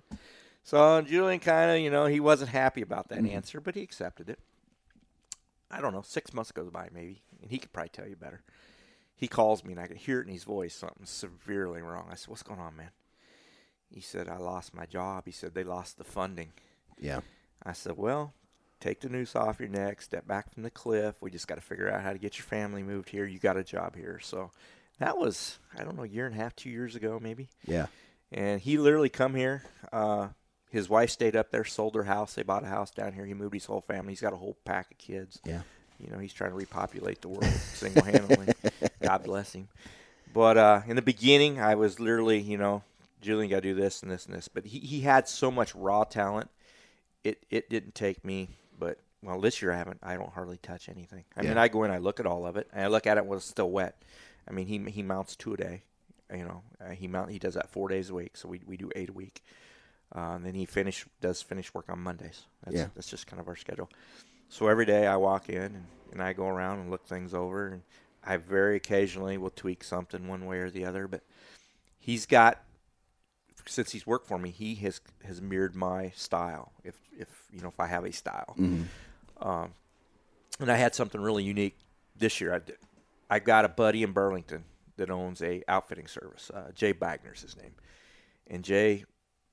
So 0.64 1.00
Julian 1.02 1.40
kind 1.40 1.70
of, 1.72 1.78
you 1.78 1.90
know, 1.90 2.06
he 2.06 2.20
wasn't 2.20 2.50
happy 2.50 2.82
about 2.82 3.08
that 3.08 3.24
answer, 3.26 3.60
but 3.60 3.74
he 3.74 3.82
accepted 3.82 4.28
it. 4.28 4.38
I 5.70 5.80
don't 5.80 5.92
know. 5.92 6.02
Six 6.02 6.32
months 6.32 6.52
goes 6.52 6.70
by, 6.70 6.88
maybe, 6.92 7.22
and 7.40 7.50
he 7.50 7.58
could 7.58 7.72
probably 7.72 7.88
tell 7.90 8.06
you 8.06 8.16
better. 8.16 8.42
He 9.16 9.26
calls 9.28 9.64
me, 9.64 9.72
and 9.72 9.80
I 9.80 9.86
could 9.86 9.96
hear 9.96 10.20
it 10.20 10.26
in 10.26 10.32
his 10.32 10.44
voice 10.44 10.74
something 10.74 11.06
severely 11.06 11.80
wrong. 11.82 12.08
I 12.10 12.14
said, 12.14 12.28
"What's 12.28 12.42
going 12.42 12.60
on, 12.60 12.76
man?" 12.76 12.90
He 13.90 14.00
said, 14.00 14.28
"I 14.28 14.36
lost 14.36 14.74
my 14.74 14.86
job." 14.86 15.24
He 15.26 15.32
said, 15.32 15.54
"They 15.54 15.64
lost 15.64 15.96
the 15.98 16.04
funding." 16.04 16.52
Yeah. 16.98 17.20
I 17.62 17.72
said, 17.72 17.96
"Well, 17.96 18.34
take 18.80 19.00
the 19.00 19.08
noose 19.08 19.34
off 19.36 19.60
your 19.60 19.68
neck, 19.68 20.02
step 20.02 20.26
back 20.26 20.52
from 20.52 20.62
the 20.64 20.70
cliff. 20.70 21.14
We 21.20 21.30
just 21.30 21.46
got 21.48 21.54
to 21.56 21.60
figure 21.60 21.88
out 21.90 22.02
how 22.02 22.12
to 22.12 22.18
get 22.18 22.36
your 22.38 22.46
family 22.46 22.82
moved 22.82 23.08
here. 23.10 23.24
You 23.24 23.38
got 23.38 23.56
a 23.56 23.64
job 23.64 23.96
here." 23.96 24.18
So 24.20 24.50
that 24.98 25.16
was, 25.16 25.58
I 25.76 25.84
don't 25.84 25.96
know, 25.96 26.04
a 26.04 26.08
year 26.08 26.26
and 26.26 26.34
a 26.34 26.38
half, 26.38 26.54
two 26.54 26.70
years 26.70 26.94
ago, 26.96 27.18
maybe 27.20 27.48
Yeah. 27.64 27.86
and 28.30 28.60
he 28.60 28.76
literally 28.78 29.08
come 29.08 29.34
here. 29.34 29.62
Uh, 29.92 30.28
his 30.72 30.88
wife 30.88 31.10
stayed 31.10 31.36
up 31.36 31.50
there, 31.50 31.64
sold 31.64 31.94
her 31.94 32.04
house. 32.04 32.32
They 32.32 32.42
bought 32.42 32.64
a 32.64 32.66
house 32.66 32.90
down 32.90 33.12
here. 33.12 33.26
He 33.26 33.34
moved 33.34 33.52
his 33.52 33.66
whole 33.66 33.82
family. 33.82 34.12
He's 34.12 34.22
got 34.22 34.32
a 34.32 34.36
whole 34.36 34.56
pack 34.64 34.90
of 34.90 34.96
kids. 34.96 35.38
Yeah. 35.44 35.60
You 36.00 36.10
know, 36.10 36.18
he's 36.18 36.32
trying 36.32 36.50
to 36.50 36.56
repopulate 36.56 37.20
the 37.20 37.28
world 37.28 37.44
single 37.44 38.02
handedly. 38.02 38.54
God 39.02 39.22
bless 39.22 39.52
him. 39.52 39.68
But 40.32 40.56
uh, 40.56 40.80
in 40.86 40.96
the 40.96 41.02
beginning, 41.02 41.60
I 41.60 41.74
was 41.74 42.00
literally, 42.00 42.40
you 42.40 42.56
know, 42.56 42.82
Julian 43.20 43.50
got 43.50 43.56
to 43.56 43.60
do 43.60 43.74
this 43.74 44.02
and 44.02 44.10
this 44.10 44.24
and 44.24 44.34
this. 44.34 44.48
But 44.48 44.64
he, 44.64 44.78
he 44.78 45.02
had 45.02 45.28
so 45.28 45.50
much 45.50 45.74
raw 45.74 46.04
talent. 46.04 46.48
It 47.22 47.44
it 47.50 47.68
didn't 47.68 47.94
take 47.94 48.24
me, 48.24 48.48
but 48.78 48.98
well, 49.22 49.40
this 49.40 49.60
year 49.60 49.72
I 49.72 49.76
haven't. 49.76 50.00
I 50.02 50.16
don't 50.16 50.32
hardly 50.32 50.56
touch 50.56 50.88
anything. 50.88 51.24
I 51.36 51.42
mean, 51.42 51.58
I 51.58 51.68
go 51.68 51.84
in, 51.84 51.90
I 51.90 51.98
look 51.98 52.18
at 52.18 52.26
all 52.26 52.46
of 52.46 52.56
it, 52.56 52.68
and 52.72 52.82
I 52.82 52.88
look 52.88 53.06
at 53.06 53.18
it 53.18 53.26
when 53.26 53.36
it's 53.36 53.46
still 53.46 53.70
wet. 53.70 54.02
I 54.48 54.52
mean, 54.52 54.66
he 54.66 54.78
he 54.90 55.02
mounts 55.02 55.36
two 55.36 55.52
a 55.52 55.56
day. 55.56 55.82
You 56.34 56.44
know, 56.44 56.62
uh, 56.84 56.90
he 56.90 57.06
mount 57.06 57.30
he 57.30 57.38
does 57.38 57.54
that 57.54 57.70
four 57.70 57.88
days 57.88 58.10
a 58.10 58.14
week, 58.14 58.36
so 58.36 58.48
we 58.48 58.62
we 58.66 58.76
do 58.76 58.90
eight 58.96 59.10
a 59.10 59.12
week. 59.12 59.44
Uh, 60.14 60.32
and 60.34 60.44
then 60.44 60.54
he 60.54 60.66
finish 60.66 61.06
does 61.20 61.40
finish 61.40 61.72
work 61.72 61.86
on 61.88 61.98
Mondays. 61.98 62.42
That's, 62.64 62.76
Yeah. 62.76 62.86
that's 62.94 63.08
just 63.08 63.26
kind 63.26 63.40
of 63.40 63.48
our 63.48 63.56
schedule. 63.56 63.88
So 64.48 64.68
every 64.68 64.84
day 64.84 65.06
I 65.06 65.16
walk 65.16 65.48
in 65.48 65.62
and, 65.62 65.86
and 66.12 66.22
I 66.22 66.34
go 66.34 66.46
around 66.46 66.80
and 66.80 66.90
look 66.90 67.06
things 67.06 67.32
over, 67.32 67.68
and 67.68 67.82
I 68.22 68.36
very 68.36 68.76
occasionally 68.76 69.38
will 69.38 69.50
tweak 69.50 69.82
something 69.82 70.28
one 70.28 70.44
way 70.44 70.58
or 70.58 70.70
the 70.70 70.84
other. 70.84 71.08
But 71.08 71.22
he's 71.98 72.26
got 72.26 72.62
since 73.66 73.92
he's 73.92 74.06
worked 74.06 74.26
for 74.26 74.38
me, 74.38 74.50
he 74.50 74.74
has 74.76 75.00
has 75.24 75.40
mirrored 75.40 75.74
my 75.74 76.10
style. 76.14 76.72
If 76.84 76.96
if 77.18 77.28
you 77.50 77.60
know 77.62 77.68
if 77.68 77.80
I 77.80 77.86
have 77.86 78.04
a 78.04 78.12
style, 78.12 78.54
um, 79.40 79.72
and 80.60 80.70
I 80.70 80.76
had 80.76 80.94
something 80.94 81.20
really 81.20 81.44
unique 81.44 81.78
this 82.16 82.40
year. 82.40 82.54
I 82.54 82.58
did. 82.58 82.76
I 83.30 83.38
got 83.38 83.64
a 83.64 83.68
buddy 83.68 84.02
in 84.02 84.12
Burlington 84.12 84.64
that 84.98 85.10
owns 85.10 85.40
a 85.42 85.62
outfitting 85.68 86.06
service. 86.06 86.50
Uh, 86.52 86.70
Jay 86.74 86.92
Bagner's 86.92 87.40
his 87.40 87.56
name, 87.56 87.72
and 88.48 88.62
Jay 88.62 89.04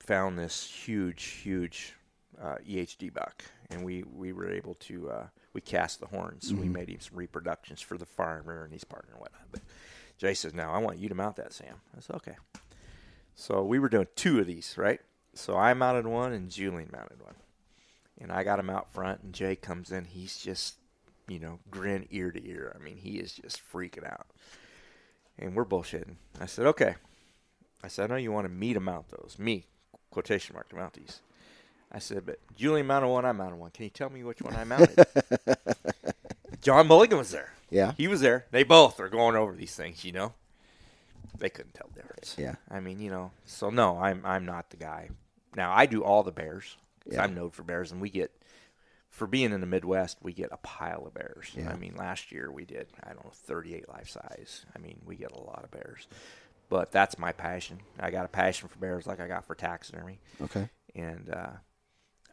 found 0.10 0.40
this 0.40 0.66
huge, 0.66 1.24
huge 1.24 1.94
uh, 2.42 2.56
EHD 2.68 3.14
buck, 3.14 3.44
and 3.70 3.86
we 3.86 4.04
we 4.04 4.34
were 4.34 4.50
able 4.50 4.74
to 4.76 5.10
uh, 5.12 5.28
we 5.54 5.62
cast 5.62 6.00
the 6.00 6.08
horns. 6.08 6.52
We 6.52 6.68
made 6.68 6.90
him 6.90 7.00
some 7.00 7.16
reproductions 7.16 7.80
for 7.80 7.96
the 7.96 8.08
farmer 8.08 8.64
and 8.64 8.74
his 8.74 8.84
partner 8.84 9.12
and 9.14 9.22
whatnot. 9.22 9.44
But 9.52 9.62
Jay 10.18 10.34
says, 10.34 10.56
"Now 10.56 10.74
I 10.74 10.80
want 10.80 10.98
you 10.98 11.10
to 11.10 11.16
mount 11.16 11.36
that, 11.36 11.54
Sam." 11.54 11.76
I 11.96 12.02
said, 12.02 12.16
"Okay." 12.16 12.38
So 13.36 13.64
we 13.64 13.78
were 13.78 13.88
doing 13.88 14.08
two 14.16 14.40
of 14.40 14.48
these, 14.48 14.78
right? 14.78 15.00
So 15.36 15.56
I 15.56 15.74
mounted 15.76 16.08
one 16.08 16.34
and 16.34 16.50
Julian 16.50 16.90
mounted 16.92 17.22
one. 17.22 17.36
And 18.20 18.32
I 18.32 18.44
got 18.44 18.60
him 18.60 18.70
out 18.70 18.92
front 18.92 19.22
and 19.22 19.32
Jay 19.32 19.56
comes 19.56 19.92
in. 19.92 20.06
He's 20.06 20.38
just, 20.38 20.76
you 21.28 21.40
know, 21.40 21.60
grin 21.72 22.06
ear 22.12 22.32
to 22.32 22.46
ear. 22.46 22.76
I 22.78 22.84
mean, 22.84 22.98
he 22.98 23.12
is 23.12 23.32
just 23.32 23.62
freaking 23.72 24.06
out. 24.06 24.28
And 25.38 25.56
we're 25.56 25.64
bullshitting. 25.64 26.16
I 26.42 26.48
said, 26.48 26.66
okay. 26.66 26.96
I 27.82 27.88
said, 27.88 28.12
I 28.12 28.14
know 28.14 28.20
you 28.20 28.34
want 28.34 28.46
to 28.46 28.54
me 28.54 28.74
to 28.74 28.82
mount 28.82 29.08
those. 29.08 29.38
Me, 29.40 29.68
quotation 30.12 30.54
mark, 30.54 30.70
to 30.70 30.76
mount 30.76 30.94
these. 30.94 31.22
I 31.92 32.00
said, 32.00 32.26
but 32.26 32.40
Julian 32.56 32.88
mounted 32.88 33.08
one, 33.08 33.26
I 33.26 33.32
mounted 33.32 33.58
one. 33.58 33.72
Can 33.72 33.86
you 33.86 33.90
tell 33.90 34.10
me 34.10 34.24
which 34.24 34.42
one 34.42 34.56
I 34.56 34.64
mounted? 34.64 35.06
John 36.62 36.88
Mulligan 36.88 37.18
was 37.18 37.32
there. 37.32 37.54
Yeah. 37.70 37.94
He 37.98 38.08
was 38.08 38.22
there. 38.22 38.46
They 38.52 38.64
both 38.64 39.00
are 39.00 39.10
going 39.10 39.36
over 39.36 39.54
these 39.54 39.76
things, 39.76 40.04
you 40.04 40.12
know. 40.12 40.34
They 41.38 41.50
couldn't 41.50 41.74
tell 41.74 41.90
the 41.94 42.02
difference. 42.02 42.36
Yeah. 42.38 42.56
I 42.70 42.80
mean, 42.80 43.00
you 43.00 43.10
know, 43.10 43.32
so 43.46 43.70
no, 43.70 43.98
I'm 43.98 44.22
I'm 44.26 44.46
not 44.46 44.70
the 44.72 44.78
guy. 44.78 45.10
Now 45.56 45.72
I 45.72 45.86
do 45.86 46.04
all 46.04 46.24
the 46.24 46.32
bears. 46.32 46.76
Yeah. 47.06 47.24
I'm 47.24 47.34
known 47.34 47.52
for 47.52 47.64
bears, 47.64 47.92
and 47.92 48.02
we 48.02 48.10
get 48.10 48.32
for 49.10 49.26
being 49.26 49.52
in 49.52 49.62
the 49.62 49.68
Midwest, 49.68 50.18
we 50.22 50.34
get 50.34 50.50
a 50.52 50.58
pile 50.58 51.06
of 51.06 51.14
bears. 51.14 51.52
Yeah. 51.56 51.70
I 51.70 51.76
mean, 51.76 51.96
last 51.96 52.32
year 52.32 52.52
we 52.52 52.66
did 52.66 52.88
I 53.04 53.14
don't 53.14 53.24
know 53.24 53.32
38 53.34 53.88
life 53.90 54.10
size. 54.10 54.66
I 54.76 54.80
mean, 54.80 55.00
we 55.06 55.16
get 55.16 55.32
a 55.32 55.40
lot 55.40 55.64
of 55.64 55.72
bears, 55.72 56.08
but 56.70 56.92
that's 56.92 57.18
my 57.18 57.32
passion. 57.32 57.80
I 58.00 58.12
got 58.12 58.26
a 58.26 58.30
passion 58.30 58.68
for 58.70 58.78
bears 58.80 59.06
like 59.08 59.20
I 59.20 59.28
got 59.28 59.46
for 59.46 59.56
taxidermy, 59.56 60.20
Okay. 60.42 60.70
and 60.96 61.30
uh, 61.30 61.52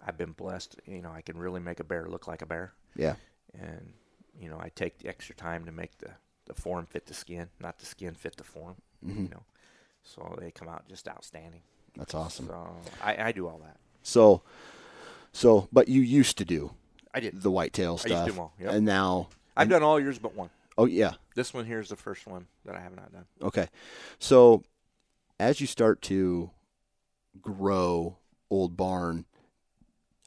I've 0.06 0.16
been 0.18 0.32
blessed. 0.32 0.76
You 0.86 1.02
know, 1.02 1.10
I 1.10 1.22
can 1.22 1.36
really 1.38 1.60
make 1.60 1.80
a 1.80 1.84
bear 1.84 2.06
look 2.08 2.26
like 2.28 2.42
a 2.42 2.46
bear 2.46 2.72
Yeah. 2.94 3.14
and 3.58 3.92
you 4.38 4.48
know 4.50 4.58
I 4.60 4.70
take 4.74 4.98
the 4.98 5.08
extra 5.08 5.34
time 5.34 5.64
to 5.64 5.72
make 5.72 5.98
the 5.98 6.10
the 6.46 6.54
form 6.54 6.86
fit 6.86 7.06
the 7.06 7.14
skin, 7.14 7.48
not 7.60 7.78
the 7.78 7.86
skin 7.86 8.14
fit 8.14 8.36
the 8.36 8.44
form. 8.44 8.76
Mm-hmm. 9.04 9.22
You 9.24 9.28
know, 9.30 9.42
so 10.02 10.36
they 10.40 10.50
come 10.50 10.68
out 10.68 10.88
just 10.88 11.08
outstanding. 11.08 11.62
That's 11.96 12.14
awesome. 12.14 12.46
So 12.46 12.76
I, 13.02 13.28
I 13.28 13.32
do 13.32 13.48
all 13.48 13.58
that. 13.64 13.78
So, 14.02 14.42
so, 15.32 15.68
but 15.72 15.88
you 15.88 16.02
used 16.02 16.38
to 16.38 16.44
do 16.44 16.72
I 17.12 17.20
did. 17.20 17.42
the 17.42 17.50
whitetail 17.50 17.90
I 17.90 17.92
used 17.94 18.02
to 18.04 18.08
stuff, 18.10 18.26
do 18.26 18.32
'em 18.34 18.38
all, 18.38 18.52
yep. 18.60 18.72
and 18.74 18.84
now, 18.86 19.28
I've 19.56 19.68
done 19.68 19.82
all 19.82 19.98
yours 19.98 20.18
but 20.18 20.34
one. 20.36 20.50
Oh 20.78 20.84
yeah, 20.86 21.14
This 21.34 21.52
one 21.54 21.66
here 21.66 21.80
is 21.80 21.88
the 21.88 21.96
first 21.96 22.26
one 22.26 22.46
that 22.64 22.74
I 22.76 22.80
have 22.80 22.94
not 22.96 23.12
done. 23.12 23.24
okay. 23.42 23.68
So, 24.18 24.62
as 25.38 25.60
you 25.60 25.66
start 25.66 26.02
to 26.02 26.50
grow 27.40 28.16
Old 28.50 28.76
Barn 28.76 29.24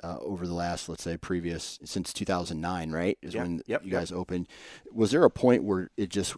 uh, 0.04 0.18
over 0.22 0.48
the 0.48 0.54
last, 0.54 0.88
let's 0.88 1.04
say, 1.04 1.18
previous 1.18 1.80
since 1.84 2.14
2009, 2.14 2.92
right? 2.92 3.18
Is 3.22 3.34
Yep, 3.34 3.44
when 3.44 3.62
yep, 3.66 3.84
you 3.84 3.92
yep. 3.92 4.00
guys 4.02 4.12
opened. 4.12 4.48
Was 4.94 5.12
there 5.12 5.24
a 5.26 5.30
point 5.30 5.64
where 5.64 5.90
it 5.98 6.10
just 6.10 6.36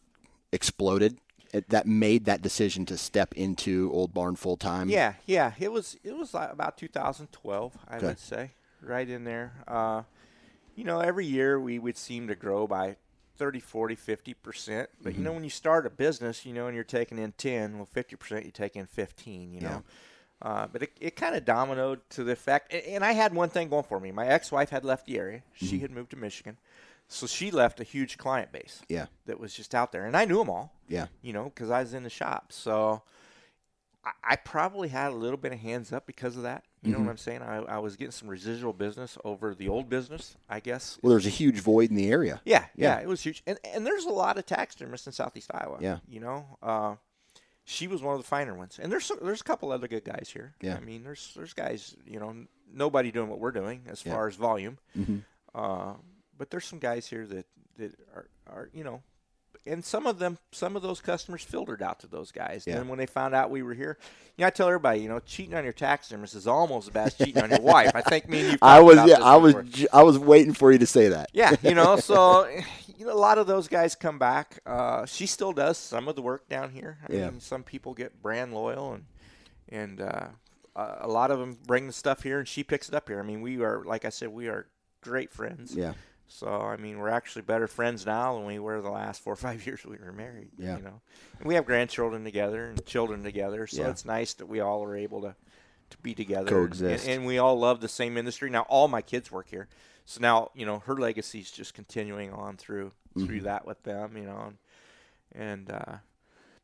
exploded? 0.51 1.17
It, 1.53 1.69
that 1.69 1.85
made 1.85 2.23
that 2.25 2.41
decision 2.41 2.85
to 2.85 2.97
step 2.97 3.33
into 3.33 3.91
Old 3.93 4.13
Barn 4.13 4.35
full 4.37 4.55
time. 4.55 4.89
Yeah, 4.89 5.15
yeah. 5.25 5.51
It 5.59 5.69
was 5.71 5.97
it 6.01 6.15
was 6.17 6.33
like 6.33 6.49
about 6.51 6.77
2012, 6.77 7.77
I 7.89 7.97
Okay. 7.97 8.05
would 8.07 8.19
say, 8.19 8.51
right 8.81 9.07
in 9.09 9.25
there. 9.25 9.51
Uh, 9.67 10.03
you 10.75 10.85
know, 10.85 11.01
every 11.01 11.25
year 11.25 11.59
we 11.59 11.77
would 11.77 11.97
seem 11.97 12.29
to 12.29 12.35
grow 12.35 12.67
by 12.67 12.95
30, 13.37 13.59
40, 13.59 13.95
50 13.95 14.33
percent. 14.35 14.89
But 15.01 15.11
Mm-hmm. 15.13 15.19
you 15.19 15.25
know, 15.25 15.33
when 15.33 15.43
you 15.43 15.49
start 15.49 15.85
a 15.85 15.89
business, 15.89 16.45
you 16.45 16.53
know, 16.53 16.67
and 16.67 16.75
you're 16.75 16.83
taking 16.83 17.17
in 17.17 17.31
10, 17.33 17.77
well, 17.77 17.85
50 17.85 18.15
percent 18.15 18.45
you 18.45 18.51
take 18.51 18.75
in 18.75 18.85
15. 18.85 19.53
You 19.53 19.61
know. 19.61 19.83
Uh, 20.41 20.65
but 20.71 20.81
it, 20.81 20.91
it 20.99 21.15
kind 21.15 21.35
of 21.35 21.45
dominoed 21.45 21.99
to 22.09 22.23
the 22.23 22.35
fact, 22.35 22.73
and, 22.73 23.03
I 23.05 23.11
had 23.11 23.31
one 23.35 23.49
thing 23.49 23.69
going 23.69 23.83
for 23.83 23.99
me. 23.99 24.11
My 24.11 24.25
ex-wife 24.25 24.71
had 24.71 24.83
left 24.83 25.05
the 25.05 25.17
area; 25.19 25.43
she 25.53 25.65
Mm-hmm. 25.75 25.81
had 25.81 25.91
moved 25.91 26.09
to 26.11 26.17
Michigan, 26.17 26.57
so 27.07 27.27
she 27.27 27.51
left 27.51 27.79
a 27.79 27.83
huge 27.83 28.17
client 28.17 28.51
base 28.51 28.81
Yeah. 28.89 29.05
that 29.27 29.39
was 29.39 29.53
just 29.53 29.75
out 29.75 29.91
there, 29.91 30.03
and 30.05 30.17
I 30.17 30.25
knew 30.25 30.39
them 30.39 30.49
all 30.49 30.73
Yeah. 30.87 31.07
you 31.21 31.31
know, 31.31 31.43
because 31.45 31.69
I 31.69 31.81
was 31.81 31.93
in 31.93 32.01
the 32.01 32.09
shop. 32.09 32.51
So 32.53 33.03
I, 34.03 34.11
I 34.23 34.35
probably 34.35 34.87
had 34.89 35.11
a 35.11 35.15
little 35.15 35.37
bit 35.37 35.51
of 35.53 35.59
hands 35.59 35.91
up 35.93 36.05
because 36.05 36.35
of 36.37 36.43
that. 36.43 36.63
You 36.83 36.91
know 36.91 36.97
Mm-hmm. 36.97 37.05
what 37.05 37.11
I'm 37.11 37.17
saying? 37.17 37.41
I, 37.43 37.57
I 37.57 37.77
was 37.77 37.95
getting 37.95 38.11
some 38.11 38.27
residual 38.27 38.73
business 38.73 39.17
over 39.23 39.53
the 39.53 39.69
old 39.69 39.87
business, 39.89 40.35
I 40.49 40.59
guess. 40.59 40.97
Well, 41.03 41.11
there's 41.11 41.27
a 41.27 41.29
huge 41.29 41.59
void 41.59 41.91
in 41.91 41.95
the 41.95 42.09
area. 42.09 42.41
yeah, 42.43 42.65
yeah. 42.75 42.97
yeah, 42.97 43.01
it 43.03 43.07
was 43.07 43.21
huge. 43.21 43.43
And 43.45 43.59
and 43.63 43.85
there's 43.85 44.05
a 44.05 44.09
lot 44.09 44.37
of 44.39 44.45
taxidermists 44.47 45.05
in 45.05 45.13
Southeast 45.13 45.51
Iowa. 45.53 45.77
Yeah. 45.79 45.99
You 46.07 46.19
know, 46.21 46.57
uh, 46.63 46.95
she 47.65 47.87
was 47.87 48.01
one 48.01 48.15
of 48.15 48.21
the 48.21 48.27
finer 48.27 48.55
ones. 48.55 48.79
And 48.81 48.91
there's 48.91 49.11
there's 49.21 49.41
a 49.41 49.43
couple 49.43 49.71
other 49.71 49.87
good 49.87 50.03
guys 50.03 50.29
here. 50.33 50.55
Yeah. 50.61 50.75
I 50.75 50.79
mean, 50.79 51.03
there's 51.03 51.31
there's 51.35 51.53
guys, 51.53 51.95
you 52.07 52.19
know, 52.19 52.33
nobody 52.73 53.11
doing 53.11 53.29
what 53.29 53.39
we're 53.39 53.51
doing 53.51 53.83
as 53.87 54.03
Yeah. 54.03 54.13
far 54.13 54.27
as 54.27 54.35
volume. 54.35 54.79
Mm-hmm. 54.97 55.17
Uh, 55.53 55.93
but 56.37 56.49
there's 56.49 56.65
some 56.65 56.79
guys 56.79 57.05
here 57.05 57.27
that, 57.27 57.45
that 57.77 57.93
are, 58.15 58.27
are, 58.47 58.69
you 58.73 58.83
know, 58.83 59.03
and 59.65 59.83
some 59.85 60.07
of 60.07 60.17
them, 60.19 60.37
some 60.51 60.75
of 60.75 60.81
those 60.81 60.99
customers 61.01 61.43
filtered 61.43 61.81
out 61.83 61.99
to 61.99 62.07
those 62.07 62.31
guys. 62.31 62.65
Yeah. 62.65 62.77
And 62.79 62.89
when 62.89 62.97
they 62.97 63.05
found 63.05 63.35
out 63.35 63.49
we 63.51 63.61
were 63.61 63.73
here, 63.73 63.97
you 64.37 64.41
know, 64.43 64.47
I 64.47 64.49
tell 64.49 64.67
everybody, 64.67 65.01
you 65.01 65.09
know, 65.09 65.19
cheating 65.19 65.53
on 65.53 65.63
your 65.63 65.73
tax 65.73 65.91
taxidermist 66.07 66.35
is 66.35 66.47
almost 66.47 66.87
as 66.87 66.93
bad 66.93 67.07
as 67.07 67.13
cheating 67.15 67.41
on 67.43 67.49
your 67.51 67.61
wife. 67.61 67.91
I 67.93 68.01
think 68.01 68.27
me 68.29 68.39
and 68.41 68.51
you. 68.53 68.57
I 68.61 68.79
was 68.79 68.97
yeah, 69.07 69.19
I 69.21 69.35
was 69.35 69.55
j- 69.69 69.87
I 69.93 70.03
was 70.03 70.17
waiting 70.17 70.53
for 70.53 70.71
you 70.71 70.77
to 70.79 70.87
say 70.87 71.09
that. 71.09 71.29
Yeah, 71.33 71.55
you 71.61 71.75
know, 71.75 71.97
so 71.97 72.47
you 72.97 73.05
know, 73.05 73.13
a 73.13 73.13
lot 73.13 73.37
of 73.37 73.45
those 73.47 73.67
guys 73.67 73.93
come 73.95 74.17
back. 74.17 74.59
Uh, 74.65 75.05
she 75.05 75.25
still 75.27 75.51
does 75.53 75.77
some 75.77 76.07
of 76.07 76.15
the 76.15 76.21
work 76.21 76.47
down 76.49 76.71
here. 76.71 76.97
I 77.09 77.13
Yeah. 77.13 77.29
mean, 77.29 77.39
some 77.39 77.63
people 77.63 77.93
get 77.93 78.21
brand 78.21 78.53
loyal, 78.53 78.93
and 78.93 79.05
and 79.69 80.01
uh, 80.01 80.27
a 80.75 81.07
lot 81.07 81.29
of 81.31 81.39
them 81.39 81.57
bring 81.67 81.87
the 81.87 81.93
stuff 81.93 82.23
here, 82.23 82.39
and 82.39 82.47
she 82.47 82.63
picks 82.63 82.89
it 82.89 82.95
up 82.95 83.07
here. 83.09 83.19
I 83.19 83.23
mean, 83.23 83.41
we 83.41 83.61
are, 83.61 83.83
like 83.85 84.05
I 84.05 84.09
said, 84.09 84.29
we 84.29 84.47
are 84.47 84.65
great 85.01 85.31
friends. 85.31 85.75
Yeah. 85.75 85.93
So 86.33 86.47
I 86.47 86.77
mean, 86.77 86.97
we're 86.99 87.09
actually 87.09 87.41
better 87.43 87.67
friends 87.67 88.05
now 88.05 88.35
than 88.35 88.45
we 88.45 88.57
were 88.57 88.81
the 88.81 88.89
last 88.89 89.21
four 89.21 89.33
or 89.33 89.37
five 89.37 89.65
years 89.67 89.85
we 89.85 89.97
were 89.97 90.11
married. 90.13 90.49
Yeah. 90.57 90.77
You 90.77 90.83
know, 90.83 91.01
and 91.39 91.47
we 91.47 91.55
have 91.55 91.65
grandchildren 91.65 92.23
together 92.23 92.67
and 92.69 92.85
children 92.85 93.21
together. 93.23 93.67
So 93.67 93.81
Yeah. 93.81 93.89
it's 93.89 94.05
nice 94.05 94.33
that 94.35 94.45
we 94.47 94.59
all 94.61 94.83
are 94.83 94.95
able 94.95 95.21
to 95.21 95.35
to 95.89 95.97
be 95.97 96.13
together, 96.15 96.47
Coexist. 96.49 97.05
and, 97.05 97.17
and 97.17 97.25
we 97.25 97.37
all 97.37 97.59
love 97.59 97.81
the 97.81 97.89
same 97.89 98.15
industry. 98.17 98.49
Now 98.49 98.61
all 98.69 98.87
my 98.87 99.01
kids 99.01 99.29
work 99.29 99.49
here, 99.49 99.67
so 100.05 100.21
now 100.21 100.51
you 100.55 100.65
know 100.65 100.79
her 100.79 100.95
legacy 100.95 101.39
is 101.39 101.51
just 101.51 101.73
continuing 101.73 102.31
on 102.31 102.57
through 102.57 102.91
Mm-hmm. 103.13 103.25
through 103.27 103.41
that 103.41 103.67
with 103.67 103.83
them. 103.83 104.15
You 104.15 104.23
know, 104.23 104.53
and, 105.35 105.41
and 105.67 105.69
uh, 105.69 105.95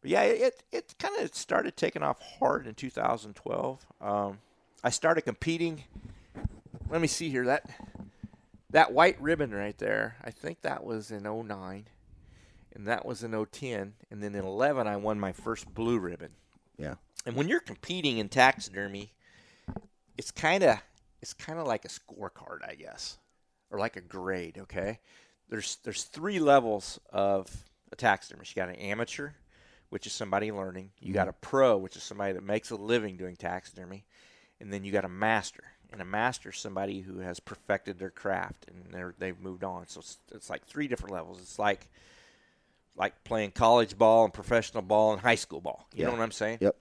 but 0.02 0.10
yeah, 0.12 0.22
it 0.22 0.64
it 0.72 0.96
kind 0.98 1.20
of 1.20 1.36
started 1.36 1.76
taking 1.76 2.04
off 2.04 2.22
hard 2.40 2.68
in 2.68 2.74
2012. 2.74 3.86
Um, 4.00 4.38
I 4.82 4.90
started 4.90 5.24
competing. 5.24 5.84
Let 6.90 7.02
me 7.02 7.08
see 7.08 7.30
here 7.30 7.44
that 7.48 7.70
that 8.72 8.94
white 8.94 9.20
ribbon 9.22 9.52
right 9.52 9.78
there. 9.78 10.18
I 10.24 10.32
think 10.32 10.62
that 10.62 10.84
was 10.84 11.12
in 11.12 11.24
09 11.24 11.88
and 12.76 12.88
that 12.88 13.06
was 13.06 13.24
in 13.24 13.32
010 13.32 13.94
and 14.12 14.24
then 14.24 14.36
in 14.36 14.46
11 14.46 14.88
I 14.88 14.98
won 14.98 15.20
my 15.20 15.32
first 15.32 15.74
blue 15.74 16.00
ribbon. 16.00 16.32
Yeah. 16.78 16.96
And 17.26 17.36
when 17.36 17.48
you're 17.48 17.60
competing 17.60 18.18
in 18.18 18.30
taxidermy, 18.30 19.12
it's 20.18 20.32
kind 20.32 20.64
of 20.64 20.78
it's 21.22 21.34
kind 21.34 21.60
of 21.60 21.68
like 21.68 21.86
a 21.86 21.90
scorecard, 21.90 22.60
I 22.68 22.76
guess, 22.76 23.18
or 23.70 23.80
like 23.80 23.96
a 23.96 24.02
grade. 24.02 24.58
Okay, 24.58 25.00
there's 25.50 25.78
there's 25.84 26.04
three 26.04 26.40
levels 26.40 27.00
of 27.12 27.50
a 27.92 27.96
taxidermist. 27.96 28.56
You 28.56 28.62
got 28.62 28.70
an 28.70 28.76
amateur, 28.76 29.32
which 29.90 30.08
is 30.08 30.14
somebody 30.14 30.52
learning. 30.52 30.92
You 31.00 31.14
got 31.14 31.24
mm-hmm. 31.24 31.30
a 31.30 31.46
pro, 31.46 31.78
which 31.78 31.96
is 31.96 32.04
somebody 32.04 32.34
that 32.34 32.44
makes 32.44 32.72
a 32.72 32.76
living 32.76 33.18
doing 33.18 33.36
taxidermy, 33.36 34.06
and 34.60 34.72
then 34.72 34.84
you 34.84 34.92
got 34.92 35.06
a 35.06 35.10
master. 35.10 35.64
And 35.92 36.02
a 36.02 36.06
master 36.06 36.50
is 36.50 36.58
somebody 36.58 37.02
who 37.02 37.20
has 37.20 37.40
perfected 37.40 37.98
their 37.98 38.10
craft 38.10 38.66
and 38.68 38.94
they're, 38.94 39.16
they've 39.18 39.40
moved 39.40 39.64
on. 39.64 39.88
So 39.88 40.02
it's, 40.02 40.18
it's 40.34 40.50
like 40.50 40.66
three 40.66 40.88
different 40.88 41.14
levels. 41.14 41.40
It's 41.42 41.58
like 41.60 41.88
like 42.98 43.24
playing 43.24 43.52
college 43.52 43.98
ball 43.98 44.26
and 44.26 44.34
professional 44.34 44.82
ball 44.82 45.14
and 45.14 45.22
high 45.22 45.36
school 45.36 45.62
ball. 45.62 45.88
You 45.94 46.02
Yeah. 46.02 46.06
know 46.08 46.14
what 46.14 46.22
I'm 46.22 46.32
saying? 46.32 46.58
Yep. 46.62 46.76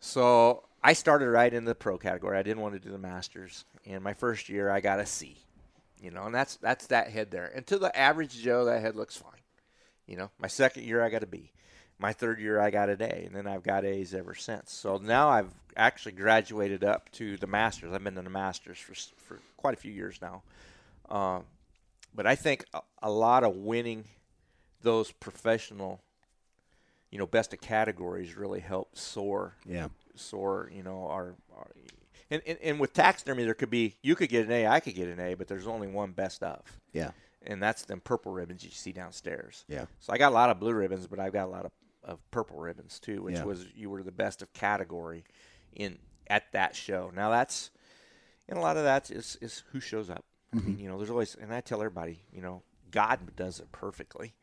So 0.00 0.64
I 0.82 0.92
started 0.92 1.28
right 1.30 1.52
in 1.52 1.64
the 1.64 1.74
pro 1.74 1.96
category. 1.96 2.36
I 2.36 2.42
didn't 2.42 2.60
want 2.62 2.74
to 2.74 2.80
do 2.80 2.90
the 2.90 2.98
masters, 2.98 3.64
and 3.86 4.02
my 4.02 4.12
first 4.14 4.48
year 4.48 4.68
I 4.68 4.80
got 4.80 5.00
a 5.00 5.06
C. 5.06 5.38
You 6.02 6.10
know, 6.10 6.24
and 6.24 6.34
that's 6.34 6.56
that's 6.56 6.88
that 6.88 7.08
head 7.08 7.30
there. 7.30 7.50
And 7.54 7.66
to 7.68 7.78
the 7.78 7.96
average 7.96 8.36
Joe, 8.42 8.66
that 8.66 8.82
head 8.82 8.96
looks 8.96 9.16
fine. 9.16 9.40
You 10.06 10.16
know, 10.16 10.30
my 10.38 10.48
second 10.48 10.82
year 10.84 11.02
I 11.02 11.08
got 11.08 11.22
a 11.22 11.26
B. 11.26 11.52
my 12.04 12.12
third 12.12 12.38
year 12.38 12.60
I 12.60 12.68
got 12.68 12.90
an 12.90 13.00
A, 13.00 13.24
and 13.24 13.34
then 13.34 13.46
I've 13.46 13.62
got 13.62 13.86
A's 13.86 14.12
ever 14.12 14.34
since. 14.34 14.70
So 14.70 14.98
now 14.98 15.30
I've 15.30 15.50
actually 15.74 16.12
graduated 16.12 16.84
up 16.84 17.10
to 17.12 17.38
the 17.38 17.46
masters. 17.46 17.94
I've 17.94 18.04
been 18.04 18.18
in 18.18 18.24
the 18.24 18.30
masters 18.44 18.76
for 18.76 18.94
for 19.16 19.40
quite 19.56 19.72
a 19.72 19.78
few 19.78 19.90
years 19.90 20.20
now. 20.20 20.42
Um, 21.08 21.44
but 22.14 22.26
I 22.26 22.34
think 22.34 22.66
a, 22.74 22.80
a 23.02 23.10
lot 23.10 23.42
of 23.42 23.56
winning 23.56 24.04
those 24.82 25.12
professional, 25.12 26.02
you 27.10 27.18
know, 27.18 27.26
best 27.26 27.54
of 27.54 27.62
categories 27.62 28.36
really 28.36 28.60
help 28.60 28.98
soar. 28.98 29.54
Yeah. 29.64 29.88
Soar, 30.14 30.70
you 30.74 30.82
know, 30.82 31.08
our, 31.08 31.34
our 31.56 31.70
and, 32.30 32.42
and, 32.46 32.58
and 32.62 32.78
with 32.78 32.92
taxidermy, 32.92 33.44
there 33.44 33.54
could 33.54 33.70
be 33.70 33.94
you 34.02 34.14
could 34.14 34.28
get 34.28 34.44
an 34.44 34.52
A, 34.52 34.66
I 34.66 34.80
could 34.80 34.94
get 34.94 35.08
an 35.08 35.20
A, 35.20 35.32
but 35.36 35.48
there's 35.48 35.66
only 35.66 35.88
one 35.88 36.12
best 36.12 36.42
of. 36.42 36.60
Yeah. 36.92 37.12
And 37.46 37.62
that's 37.62 37.86
them 37.86 38.00
purple 38.00 38.32
ribbons 38.32 38.62
you 38.62 38.70
see 38.70 38.92
downstairs. 38.92 39.64
Yeah. 39.68 39.86
So 40.00 40.12
I 40.12 40.18
got 40.18 40.32
a 40.32 40.34
lot 40.34 40.50
of 40.50 40.60
blue 40.60 40.74
ribbons, 40.74 41.06
but 41.06 41.18
I've 41.18 41.32
got 41.32 41.46
a 41.46 41.52
lot 41.56 41.64
of, 41.64 41.72
of 42.04 42.18
purple 42.30 42.58
ribbons 42.58 43.00
too, 43.00 43.22
which 43.22 43.36
Yeah. 43.36 43.44
was 43.44 43.66
you 43.74 43.90
were 43.90 44.02
the 44.02 44.12
best 44.12 44.42
of 44.42 44.52
category 44.52 45.24
in 45.74 45.98
at 46.28 46.52
that 46.52 46.74
show. 46.76 47.10
Now 47.14 47.30
that's 47.30 47.70
and 48.48 48.58
a 48.58 48.62
lot 48.62 48.76
of 48.76 48.84
that 48.84 49.10
is 49.10 49.36
is 49.40 49.62
who 49.72 49.80
shows 49.80 50.10
up. 50.10 50.24
I 50.52 50.56
Mm-hmm. 50.56 50.66
mean, 50.68 50.78
you 50.78 50.88
know, 50.88 50.98
there's 50.98 51.10
always 51.10 51.34
and 51.34 51.52
I 51.52 51.60
tell 51.60 51.80
everybody, 51.80 52.20
you 52.32 52.40
know, 52.42 52.62
God 52.90 53.34
does 53.36 53.58
it 53.60 53.72
perfectly. 53.72 54.34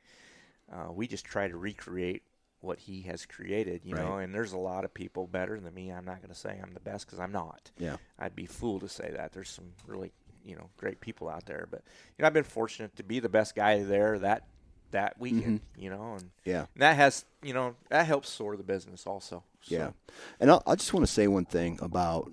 Uh, 0.71 0.91
we 0.91 1.07
just 1.07 1.25
try 1.25 1.47
to 1.47 1.57
recreate 1.57 2.23
what 2.61 2.79
He 2.79 3.01
has 3.03 3.25
created, 3.25 3.81
you 3.85 3.95
know. 3.95 4.17
And 4.17 4.33
there's 4.33 4.53
a 4.53 4.57
lot 4.57 4.85
of 4.85 4.93
people 4.93 5.27
better 5.27 5.59
than 5.59 5.73
me. 5.73 5.89
I'm 5.91 6.05
not 6.05 6.17
going 6.21 6.29
to 6.33 6.39
say 6.39 6.59
I'm 6.61 6.73
the 6.73 6.79
best 6.79 7.05
because 7.05 7.19
I'm 7.19 7.31
not. 7.31 7.71
Yeah. 7.77 7.97
I'd 8.19 8.35
be 8.35 8.45
fool 8.45 8.79
to 8.79 8.89
say 8.89 9.11
that. 9.15 9.33
There's 9.33 9.49
some 9.49 9.71
really, 9.87 10.11
you 10.45 10.55
know, 10.55 10.69
great 10.77 11.01
people 11.01 11.27
out 11.29 11.45
there. 11.45 11.67
But 11.69 11.81
you 12.17 12.21
know, 12.23 12.27
I've 12.27 12.33
been 12.33 12.43
fortunate 12.43 12.95
to 12.97 13.03
be 13.03 13.19
the 13.19 13.29
best 13.29 13.55
guy 13.55 13.83
there 13.83 14.19
that 14.19 14.47
that 14.91 15.19
weekend. 15.19 15.61
Mm-hmm. 15.61 15.81
You 15.81 15.89
know, 15.89 16.13
and 16.19 16.31
Yeah. 16.45 16.65
and 16.73 16.81
that 16.81 16.95
has 16.95 17.25
you 17.41 17.53
know 17.53 17.75
that 17.89 18.05
helps 18.05 18.29
soar 18.29 18.55
the 18.57 18.63
business 18.63 19.05
also. 19.07 19.43
So, 19.61 19.75
Yeah. 19.75 19.91
And 20.39 20.49
I'll, 20.51 20.63
I 20.65 20.75
just 20.75 20.93
want 20.93 21.05
to 21.05 21.11
say 21.11 21.27
one 21.27 21.45
thing 21.45 21.77
about 21.81 22.31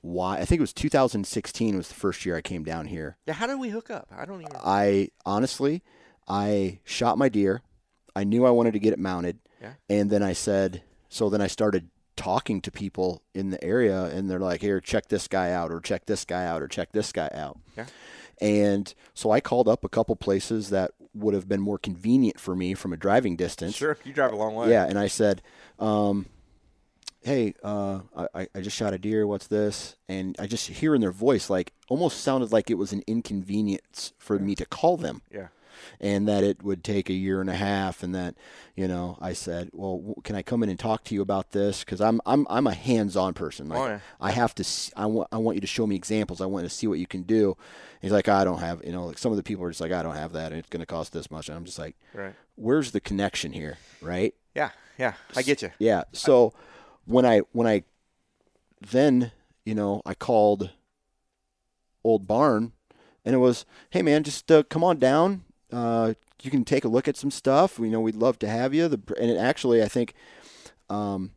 why 0.00 0.38
I 0.38 0.44
think 0.44 0.60
it 0.60 0.62
was 0.62 0.72
2016 0.72 1.76
was 1.76 1.88
the 1.88 1.94
first 1.94 2.24
year 2.24 2.36
I 2.36 2.40
came 2.40 2.62
down 2.64 2.86
here. 2.86 3.16
Yeah. 3.26 3.34
How 3.34 3.46
did 3.46 3.58
we 3.58 3.68
hook 3.70 3.90
up? 3.90 4.08
I 4.16 4.24
don't 4.24 4.40
even. 4.40 4.52
I 4.64 5.08
honestly, 5.26 5.82
I 6.26 6.80
shot 6.84 7.18
my 7.18 7.28
deer. 7.28 7.62
I 8.14 8.24
knew 8.24 8.44
I 8.46 8.50
wanted 8.50 8.72
to 8.72 8.78
get 8.78 8.92
it 8.92 8.98
mounted. 8.98 9.38
Yeah. 9.60 9.72
And 9.88 10.10
then 10.10 10.22
I 10.22 10.32
said, 10.32 10.82
so 11.08 11.28
then 11.28 11.40
I 11.40 11.46
started 11.48 11.88
talking 12.16 12.60
to 12.62 12.70
people 12.70 13.22
in 13.34 13.50
the 13.50 13.62
area 13.62 14.04
and 14.06 14.28
they're 14.28 14.40
like, 14.40 14.60
here, 14.60 14.80
check 14.80 15.08
this 15.08 15.28
guy 15.28 15.52
out 15.52 15.70
or 15.70 15.80
check 15.80 16.06
this 16.06 16.24
guy 16.24 16.44
out 16.44 16.62
or 16.62 16.68
check 16.68 16.90
this 16.92 17.12
guy 17.12 17.30
out. 17.32 17.58
Yeah. 17.76 17.86
And 18.40 18.92
so 19.14 19.30
I 19.30 19.40
called 19.40 19.68
up 19.68 19.84
a 19.84 19.88
couple 19.88 20.14
places 20.16 20.70
that 20.70 20.92
would 21.18 21.34
have 21.34 21.48
been 21.48 21.60
more 21.60 21.78
convenient 21.78 22.40
for 22.40 22.54
me 22.56 22.74
from 22.74 22.92
a 22.92 22.96
driving 22.96 23.36
distance. 23.36 23.74
Sure, 23.76 23.96
you 24.04 24.12
drive 24.12 24.32
a 24.32 24.36
long 24.36 24.54
way. 24.54 24.70
Yeah, 24.70 24.84
and 24.84 24.98
I 24.98 25.06
said, 25.08 25.42
um, 25.78 26.26
"Hey, 27.20 27.54
uh, 27.62 28.00
I, 28.34 28.48
I 28.54 28.60
just 28.60 28.76
shot 28.76 28.94
a 28.94 28.98
deer. 28.98 29.26
What's 29.26 29.46
this?" 29.46 29.96
And 30.08 30.36
I 30.38 30.46
just 30.46 30.68
hear 30.68 30.94
in 30.94 31.00
their 31.00 31.12
voice 31.12 31.50
like 31.50 31.72
almost 31.88 32.20
sounded 32.20 32.52
like 32.52 32.70
it 32.70 32.74
was 32.78 32.92
an 32.92 33.02
inconvenience 33.06 34.12
for 34.18 34.38
me 34.38 34.54
to 34.56 34.66
call 34.66 34.96
them, 34.96 35.22
Yeah. 35.32 35.48
And 36.00 36.26
that 36.28 36.44
it 36.44 36.62
would 36.62 36.82
take 36.84 37.08
a 37.10 37.12
year 37.14 37.40
and 37.40 37.48
a 37.50 37.54
half, 37.54 38.02
and 38.02 38.14
that 38.14 38.34
you 38.76 38.86
know 38.88 39.18
I 39.20 39.32
said, 39.32 39.70
"Well, 39.72 40.14
can 40.24 40.36
I 40.36 40.42
come 40.42 40.62
in 40.62 40.68
and 40.68 40.78
talk 40.78 41.04
to 41.04 41.14
you 41.14 41.22
about 41.22 41.50
this?" 41.52 41.80
Because 41.84 42.00
I'm 42.00 42.20
I'm 42.26 42.46
I'm 42.50 42.66
a 42.66 42.74
hands-on 42.74 43.34
person. 43.34 43.68
Like 43.68 43.78
Oh, 43.80 43.86
yeah. 43.86 44.00
I 44.20 44.30
have 44.32 44.54
to. 44.56 44.64
I 44.96 45.06
want 45.06 45.28
I 45.32 45.36
want 45.38 45.56
you 45.56 45.60
to 45.62 45.66
show 45.66 45.86
me 45.86 45.96
examples. 45.96 46.40
I 46.40 46.46
want 46.46 46.64
to 46.64 46.70
see 46.70 46.86
what 46.86 46.98
you 46.98 47.06
can 47.06 47.22
do. 47.22 47.56
He's 48.00 48.12
like, 48.12 48.28
I 48.28 48.44
don't 48.44 48.60
have. 48.60 48.84
You 48.84 48.92
know, 48.92 49.06
like 49.06 49.18
some 49.18 49.32
of 49.32 49.36
the 49.36 49.42
people 49.42 49.64
are 49.64 49.70
just 49.70 49.80
like, 49.80 49.92
I 49.92 50.02
don't 50.02 50.14
have 50.14 50.32
that, 50.32 50.52
and 50.52 50.58
it's 50.60 50.68
going 50.68 50.80
to 50.80 50.86
cost 50.86 51.12
this 51.12 51.30
much. 51.30 51.48
And 51.48 51.56
I'm 51.56 51.64
just 51.64 51.78
like, 51.78 51.96
Right. 52.14 52.34
where's 52.54 52.92
the 52.92 53.00
connection 53.00 53.52
here, 53.52 53.78
right? 54.00 54.34
Yeah. 54.54 54.70
Yeah. 54.98 55.14
I 55.36 55.42
get 55.42 55.62
you. 55.62 55.70
Yeah. 55.78 56.04
So 56.12 56.52
when 57.06 57.24
I 57.26 57.40
when 57.52 57.66
I 57.66 57.84
then 58.80 59.32
you 59.64 59.74
know 59.74 60.02
I 60.06 60.14
called 60.14 60.70
Old 62.04 62.26
Barn, 62.26 62.72
and 63.24 63.34
it 63.34 63.38
was, 63.38 63.64
hey 63.90 64.02
man, 64.02 64.22
just 64.24 64.50
uh, 64.50 64.62
come 64.64 64.84
on 64.84 64.98
down. 64.98 65.44
Uh, 65.72 66.14
you 66.42 66.50
can 66.50 66.64
take 66.64 66.84
a 66.84 66.88
look 66.88 67.08
at 67.08 67.16
some 67.16 67.30
stuff. 67.30 67.78
We 67.78 67.88
know 67.90 68.00
we'd 68.00 68.14
love 68.16 68.38
to 68.40 68.48
have 68.48 68.72
you. 68.74 68.88
The, 68.88 69.00
and 69.20 69.30
it 69.30 69.36
actually, 69.36 69.82
I 69.82 69.88
think, 69.88 70.14
um, 70.88 71.32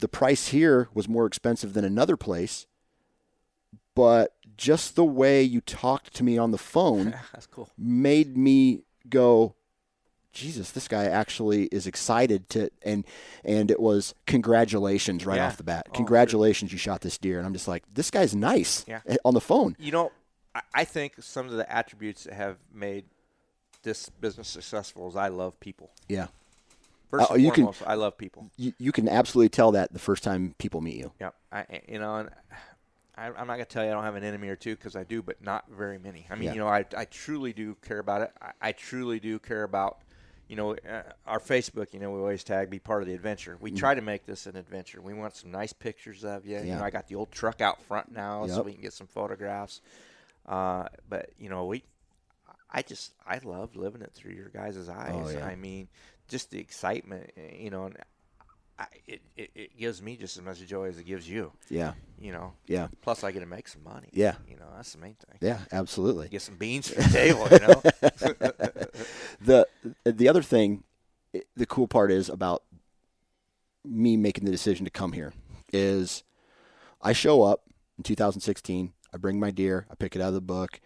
the 0.00 0.08
price 0.08 0.48
here 0.48 0.88
was 0.94 1.08
more 1.08 1.26
expensive 1.26 1.74
than 1.74 1.84
another 1.84 2.16
place, 2.16 2.66
but 3.94 4.34
just 4.56 4.96
the 4.96 5.04
way 5.04 5.42
you 5.42 5.60
talked 5.60 6.14
to 6.14 6.24
me 6.24 6.38
on 6.38 6.50
the 6.50 6.58
phone 6.58 7.14
cool. 7.50 7.68
made 7.78 8.36
me 8.36 8.82
go 9.08 9.54
jesus 10.32 10.70
this 10.72 10.86
guy 10.88 11.04
actually 11.04 11.64
is 11.66 11.86
excited 11.86 12.48
to 12.48 12.68
and 12.82 13.04
and 13.44 13.70
it 13.70 13.80
was 13.80 14.14
congratulations 14.26 15.24
right 15.24 15.36
Yeah. 15.36 15.46
off 15.46 15.56
the 15.56 15.62
bat 15.64 15.86
Oh, 15.88 15.92
congratulations 15.94 16.70
you 16.72 16.78
shot 16.78 17.00
this 17.00 17.16
deer 17.18 17.38
and 17.38 17.46
i'm 17.46 17.52
just 17.52 17.66
like 17.68 17.84
this 17.92 18.10
guy's 18.10 18.34
nice 18.34 18.84
Yeah. 18.86 19.00
eh, 19.06 19.16
on 19.24 19.34
the 19.34 19.40
phone 19.40 19.74
You 19.78 19.92
know, 19.92 20.12
I, 20.54 20.62
I 20.74 20.84
think 20.84 21.14
some 21.20 21.46
of 21.46 21.52
the 21.52 21.70
attributes 21.72 22.24
that 22.24 22.34
have 22.34 22.56
made 22.72 23.04
this 23.82 24.08
business 24.08 24.48
successful 24.48 25.08
is 25.08 25.16
I 25.16 25.28
love 25.28 25.58
people. 25.60 25.90
yeah 26.08 26.28
First 27.10 27.30
Uh, 27.30 27.34
you 27.36 27.50
can- 27.52 27.72
I 27.86 27.94
love 27.94 28.18
people. 28.18 28.50
you, 28.56 28.72
you 28.78 28.92
can 28.92 29.08
absolutely 29.08 29.48
tell 29.48 29.72
that 29.72 29.92
the 29.92 29.98
first 29.98 30.22
time 30.22 30.54
people 30.58 30.80
meet 30.80 30.96
you 30.96 31.12
Yeah, 31.20 31.30
I, 31.50 31.64
you 31.88 31.98
know, 31.98 32.16
and 32.16 32.30
I, 33.16 33.26
I'm 33.28 33.46
not 33.46 33.54
gonna 33.54 33.64
tell 33.64 33.82
you 33.84 33.90
I 33.90 33.94
don't 33.94 34.04
have 34.04 34.14
an 34.14 34.24
enemy 34.24 34.48
or 34.48 34.56
two 34.56 34.76
because 34.76 34.94
I 34.94 35.04
do, 35.04 35.22
but 35.22 35.42
not 35.42 35.64
very 35.70 35.98
many. 35.98 36.26
I 36.30 36.34
mean, 36.34 36.44
Yeah. 36.44 36.52
you 36.54 36.58
know, 36.60 36.68
I, 36.68 36.84
I 36.96 37.04
truly 37.06 37.52
do 37.52 37.76
care 37.76 37.98
about 37.98 38.22
it. 38.22 38.32
I, 38.42 38.52
I 38.60 38.72
truly 38.72 39.18
do 39.20 39.38
care 39.38 39.62
about, 39.64 39.98
you 40.48 40.54
know, 40.56 40.74
uh, 40.74 41.02
our 41.26 41.40
Facebook. 41.40 41.92
You 41.94 41.98
know, 42.00 42.10
we 42.12 42.18
always 42.20 42.44
tag 42.44 42.70
be 42.70 42.78
part 42.78 43.02
of 43.02 43.08
the 43.08 43.14
adventure. 43.14 43.56
We 43.60 43.70
try 43.72 43.94
to 43.94 44.02
make 44.02 44.24
this 44.26 44.46
an 44.46 44.54
adventure. 44.56 45.00
We 45.00 45.14
want 45.14 45.34
some 45.34 45.50
nice 45.50 45.72
pictures 45.72 46.24
of 46.24 46.46
you. 46.46 46.56
You 46.58 46.62
Mm. 46.62 46.66
Yeah. 46.66 46.78
know, 46.78 46.84
I 46.84 46.90
got 46.90 47.08
the 47.08 47.14
old 47.16 47.32
truck 47.32 47.60
out 47.60 47.82
front 47.82 48.12
now, 48.12 48.46
so 48.46 48.62
we 48.62 48.72
can 48.72 48.82
get 48.82 48.92
some 48.92 49.06
photographs. 49.08 49.80
Uh, 50.46 50.88
but 51.08 51.30
you 51.40 51.48
know, 51.48 51.64
we, 51.66 51.82
I 52.70 52.82
just 52.82 53.12
I 53.26 53.38
love 53.42 53.76
living 53.76 54.02
it 54.02 54.12
through 54.14 54.32
your 54.32 54.48
guys' 54.48 54.88
eyes. 54.88 55.12
Oh, 55.12 55.28
yeah. 55.30 55.46
I 55.46 55.56
mean, 55.56 55.88
just 56.28 56.50
the 56.50 56.58
excitement, 56.58 57.30
eh, 57.36 57.56
you 57.60 57.70
know, 57.70 57.86
and 57.86 57.96
I, 58.78 58.86
it, 59.06 59.22
it 59.36 59.50
it 59.54 59.78
gives 59.78 60.00
me 60.00 60.16
just 60.16 60.36
as 60.36 60.42
much 60.44 60.64
joy 60.66 60.88
as 60.88 60.98
it 60.98 61.04
gives 61.04 61.28
you 61.28 61.50
yeah 61.68 61.94
you 62.20 62.30
know. 62.30 62.52
yeah 62.66 62.88
Plus, 63.02 63.24
I 63.24 63.32
get 63.32 63.40
to 63.40 63.46
make 63.46 63.66
some 63.66 63.82
money. 63.82 64.08
Yeah. 64.12 64.34
You 64.48 64.56
know, 64.56 64.66
that's 64.76 64.92
the 64.92 64.98
main 64.98 65.14
thing. 65.14 65.38
yeah 65.40 65.60
absolutely 65.72 66.28
Get 66.28 66.42
some 66.42 66.56
beans 66.56 66.88
for 66.92 67.02
the 67.02 67.08
table, 67.08 67.48
you 67.50 67.58
know. 67.58 67.82
the 69.40 69.66
the 70.04 70.28
other 70.28 70.42
thing 70.42 70.84
the 71.56 71.66
cool 71.66 71.88
part 71.88 72.12
is 72.12 72.28
about 72.28 72.62
me 73.84 74.16
making 74.16 74.44
the 74.44 74.50
decision 74.52 74.84
to 74.84 74.90
come 74.90 75.12
here 75.12 75.32
is 75.72 76.22
I 77.02 77.12
show 77.12 77.42
up 77.42 77.62
in 77.96 78.04
2016 78.04 78.92
I 79.12 79.16
bring 79.16 79.40
my 79.40 79.50
deer 79.50 79.86
I 79.90 79.94
pick 79.94 80.14
it 80.14 80.22
out 80.22 80.28
of 80.28 80.34
the 80.34 80.40
book 80.40 80.80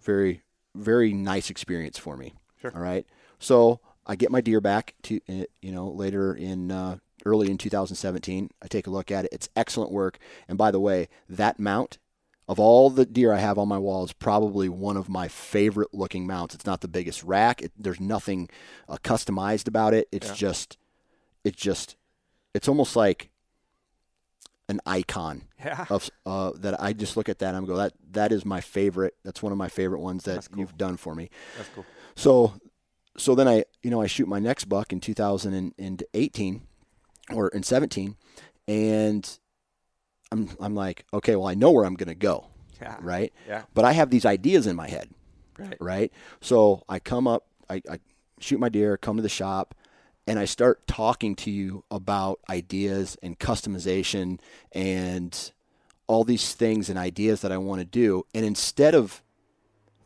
very 0.00 0.42
very 0.74 1.12
nice 1.12 1.50
experience 1.50 1.98
for 1.98 2.16
me 2.16 2.34
Sure. 2.60 2.72
all 2.74 2.80
right 2.82 3.06
so 3.38 3.80
I 4.06 4.16
get 4.16 4.30
my 4.30 4.40
deer 4.40 4.60
back 4.60 4.94
to 5.04 5.20
uh, 5.28 5.44
you 5.62 5.72
know 5.72 5.88
later 5.88 6.34
in 6.34 6.70
uh, 6.70 6.98
early 7.24 7.50
in 7.50 7.58
2017 7.58 8.50
I 8.62 8.66
take 8.68 8.86
a 8.86 8.90
look 8.90 9.10
at 9.10 9.24
it 9.26 9.32
it's 9.32 9.48
excellent 9.56 9.90
work 9.92 10.18
and 10.48 10.56
by 10.58 10.70
the 10.70 10.80
way 10.80 11.08
that 11.28 11.58
mount 11.58 11.98
of 12.48 12.58
all 12.58 12.88
the 12.88 13.04
deer 13.04 13.30
I 13.30 13.40
have 13.40 13.58
on 13.58 13.68
my 13.68 13.76
wall, 13.76 14.04
is 14.04 14.14
probably 14.14 14.70
one 14.70 14.96
of 14.96 15.06
my 15.10 15.28
favorite 15.28 15.92
looking 15.92 16.26
mounts. 16.26 16.54
It's 16.54 16.64
not 16.64 16.80
the 16.80 16.88
biggest 16.88 17.22
rack. 17.22 17.60
It, 17.60 17.72
there's 17.78 18.00
nothing 18.00 18.48
uh, 18.88 18.96
customized 19.04 19.68
about 19.68 19.92
it. 19.92 20.08
It's 20.10 20.28
Yeah. 20.28 20.34
just, 20.34 20.78
it's 21.44 21.60
just, 21.60 21.96
it's 22.54 22.66
almost 22.66 22.96
like 22.96 23.28
an 24.68 24.80
icon 24.86 25.42
yeah. 25.64 25.86
of 25.90 26.08
uh, 26.26 26.52
that. 26.56 26.80
I 26.82 26.92
just 26.92 27.16
look 27.16 27.28
at 27.28 27.38
that 27.40 27.48
and 27.48 27.56
I'm 27.56 27.64
go 27.64 27.76
that 27.76 27.94
that 28.12 28.32
is 28.32 28.44
my 28.44 28.60
favorite. 28.60 29.14
That's 29.24 29.42
one 29.42 29.52
of 29.52 29.58
my 29.58 29.68
favorite 29.68 30.00
ones 30.00 30.24
that 30.24 30.48
cool. 30.50 30.58
you've 30.60 30.76
done 30.76 30.96
for 30.96 31.14
me. 31.14 31.30
That's 31.56 31.68
cool. 31.74 31.86
So, 32.16 32.54
so 33.16 33.34
then 33.34 33.48
I, 33.48 33.64
you 33.82 33.90
know, 33.90 34.00
I 34.02 34.06
shoot 34.06 34.28
my 34.28 34.38
next 34.38 34.64
buck 34.64 34.92
in 34.92 35.00
2018 35.00 36.62
or 37.32 37.48
in 37.48 37.62
17, 37.62 38.16
and 38.66 39.38
I'm, 40.32 40.50
I'm 40.60 40.74
like, 40.74 41.04
okay, 41.12 41.36
well, 41.36 41.46
I 41.48 41.54
know 41.54 41.70
where 41.70 41.84
I'm 41.84 41.94
going 41.94 42.08
to 42.08 42.14
go, 42.14 42.46
Yeah. 42.80 42.96
right? 43.00 43.32
Yeah. 43.46 43.62
But 43.74 43.84
I 43.84 43.92
have 43.92 44.10
these 44.10 44.24
ideas 44.24 44.66
in 44.66 44.76
my 44.76 44.88
head, 44.88 45.08
Right. 45.58 45.76
right? 45.80 46.12
So 46.40 46.82
I 46.88 46.98
come 46.98 47.26
up, 47.26 47.46
I, 47.68 47.82
I 47.90 47.98
shoot 48.40 48.58
my 48.60 48.68
deer, 48.68 48.96
come 48.96 49.16
to 49.16 49.22
the 49.22 49.28
shop, 49.28 49.74
and 50.28 50.38
I 50.38 50.44
start 50.44 50.86
talking 50.86 51.34
to 51.36 51.50
you 51.50 51.84
about 51.90 52.38
ideas 52.50 53.16
and 53.22 53.38
customization 53.38 54.38
and 54.72 55.52
all 56.06 56.22
these 56.24 56.54
things 56.54 56.88
and 56.90 56.98
ideas 56.98 57.40
that 57.40 57.50
I 57.50 57.58
want 57.58 57.80
to 57.80 57.84
do. 57.84 58.24
And 58.34 58.44
instead 58.44 58.94
of 58.94 59.22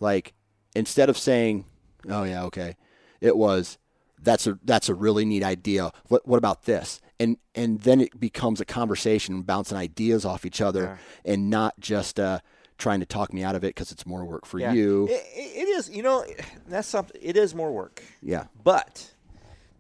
like, 0.01 0.33
instead 0.75 1.09
of 1.11 1.18
saying, 1.18 1.64
"Oh 2.09 2.25
yeah, 2.25 2.45
okay," 2.45 2.77
it 3.20 3.37
was, 3.37 3.79
"That's 4.20 4.47
a 4.47 4.59
that's 4.64 4.89
a 4.89 4.95
really 4.95 5.25
neat 5.25 5.43
idea. 5.43 5.91
What 6.09 6.27
what 6.27 6.39
about 6.39 6.64
this?" 6.64 7.01
And 7.20 7.37
and 7.55 7.81
then 7.83 8.01
it 8.01 8.18
becomes 8.18 8.61
a 8.61 8.64
conversation, 8.64 9.43
bouncing 9.43 9.77
ideas 9.79 10.25
off 10.25 10.45
each 10.47 10.61
other, 10.61 10.99
and 11.25 11.51
not 11.51 11.79
just 11.79 12.18
uh, 12.18 12.41
trying 12.79 13.01
to 13.01 13.07
talk 13.07 13.33
me 13.33 13.43
out 13.45 13.55
of 13.55 13.62
it 13.64 13.68
because 13.75 13.93
it's 13.93 14.07
more 14.07 14.25
work 14.25 14.45
for 14.47 14.59
Yeah. 14.59 14.73
you. 14.73 15.07
It, 15.09 15.12
it 15.35 15.57
it 15.62 15.68
is. 15.68 15.89
You 15.91 16.03
know, 16.03 16.25
that's 16.68 16.89
something. 16.89 17.20
It 17.23 17.37
is 17.37 17.55
more 17.55 17.73
work, 17.73 18.03
yeah, 18.23 18.47
but 18.64 19.09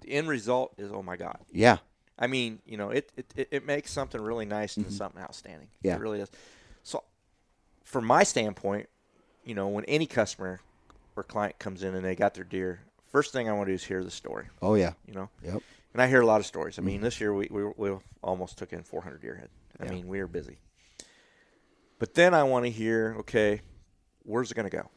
the 0.02 0.12
end 0.12 0.28
result 0.28 0.74
is 0.78 0.90
oh 0.92 1.02
my 1.02 1.16
god. 1.16 1.38
Yeah. 1.52 1.78
I 2.18 2.26
mean, 2.26 2.60
you 2.66 2.76
know, 2.76 2.90
it 2.90 3.10
it, 3.16 3.48
it, 3.50 3.66
makes 3.66 3.90
something 3.90 4.20
really 4.20 4.44
nice 4.44 4.76
into 4.76 4.92
something 4.92 5.20
outstanding. 5.20 5.68
Mm-hmm. 5.68 5.86
Yeah. 5.88 5.94
It 5.96 6.00
really 6.00 6.18
does. 6.18 6.30
So, 6.82 7.02
from 7.82 8.04
my 8.04 8.22
standpoint, 8.22 8.88
you 9.44 9.54
know, 9.54 9.68
when 9.68 9.84
any 9.86 10.06
customer 10.06 10.60
or 11.16 11.22
client 11.24 11.58
comes 11.58 11.82
in 11.82 11.94
and 11.94 12.04
they 12.04 12.14
got 12.14 12.34
their 12.34 12.44
deer, 12.44 12.80
first 13.10 13.32
thing 13.32 13.48
I 13.48 13.52
want 13.52 13.66
to 13.66 13.72
do 13.72 13.74
is 13.74 13.84
hear 13.84 14.04
the 14.04 14.10
story. 14.10 14.46
Oh 14.60 14.74
yeah. 14.74 14.92
You 15.06 15.14
know, 15.14 15.30
Yep. 15.42 15.62
and 15.94 16.02
I 16.02 16.06
hear 16.08 16.20
a 16.20 16.26
lot 16.26 16.40
of 16.40 16.46
stories. 16.46 16.78
I 16.78 16.82
mean, 16.82 17.00
this 17.00 17.20
year 17.20 17.34
we, 17.34 17.48
we, 17.50 17.64
we 17.76 17.96
almost 18.22 18.58
took 18.58 18.72
in 18.72 18.82
400 18.82 19.20
deer 19.20 19.36
head. 19.36 19.48
I 19.80 19.84
Yeah. 19.84 19.90
mean, 19.92 20.08
we 20.08 20.20
are 20.20 20.26
busy. 20.28 20.58
But 21.98 22.14
then 22.14 22.34
I 22.34 22.42
want 22.44 22.64
to 22.64 22.70
hear, 22.70 23.16
okay, 23.20 23.60
where's 24.24 24.50
it 24.50 24.54
going 24.54 24.68
to 24.68 24.76
go? 24.76 24.88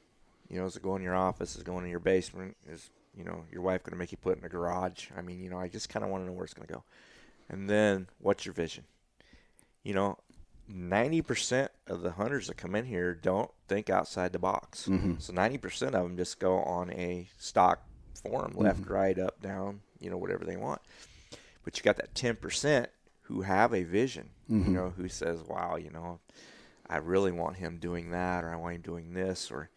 You 0.50 0.60
know, 0.60 0.66
is 0.66 0.76
it 0.76 0.84
going 0.84 0.98
in 1.02 1.04
your 1.04 1.16
office? 1.16 1.56
Is 1.56 1.62
it 1.62 1.66
going 1.66 1.84
in 1.86 1.90
your 1.92 2.00
basement? 2.00 2.56
Is, 2.70 2.90
you 3.16 3.24
know, 3.24 3.44
your 3.52 3.62
wife 3.62 3.84
going 3.84 3.92
to 3.94 3.98
make 3.98 4.12
you 4.12 4.18
put 4.18 4.34
it 4.36 4.40
in 4.40 4.46
a 4.46 4.50
garage? 4.50 5.08
I 5.18 5.22
mean, 5.22 5.42
you 5.42 5.50
know, 5.50 5.60
I 5.60 5.68
just 5.68 5.90
kind 5.90 6.04
of 6.04 6.12
want 6.12 6.24
to 6.24 6.28
know 6.28 6.34
where 6.34 6.46
it's 6.46 6.54
going 6.54 6.68
to 6.68 6.74
go. 6.74 6.84
And 7.50 7.70
then 7.70 8.08
what's 8.20 8.46
your 8.46 8.54
vision? 8.54 8.84
You 9.84 9.94
know, 9.94 10.18
90% 10.72 11.70
of 11.88 12.02
the 12.02 12.12
hunters 12.12 12.48
that 12.48 12.58
come 12.58 12.76
in 12.76 12.86
here 12.86 13.14
don't 13.14 13.52
think 13.68 13.90
outside 13.90 14.34
the 14.34 14.40
box. 14.40 14.88
Mm-hmm. 14.88 15.16
So 15.20 15.32
90% 15.34 15.84
of 15.88 15.92
them 15.94 16.18
just 16.18 16.40
go 16.40 16.58
on 16.60 16.92
a 16.92 17.28
stock 17.38 17.84
form, 18.24 18.54
left, 18.56 18.88
right, 18.88 19.18
up, 19.20 19.42
down, 19.42 19.82
you 20.00 20.10
know, 20.10 20.18
whatever 20.18 20.44
they 20.44 20.58
want. 20.58 20.82
But 21.64 21.78
you 21.78 21.84
got 21.84 21.98
that 21.98 22.14
10% 22.16 22.88
who 23.24 23.42
have 23.42 23.74
a 23.74 23.84
vision, 23.84 24.30
Mm-hmm. 24.50 24.70
you 24.70 24.76
know, 24.78 24.94
who 24.96 25.10
says, 25.10 25.42
wow, 25.42 25.76
you 25.76 25.90
know, 25.90 26.20
I 26.88 26.98
really 26.98 27.32
want 27.32 27.56
him 27.56 27.80
doing 27.80 28.12
that, 28.12 28.44
or 28.44 28.52
I 28.52 28.58
want 28.58 28.76
him 28.76 28.82
doing 28.82 29.14
this, 29.16 29.50
or, 29.50 29.72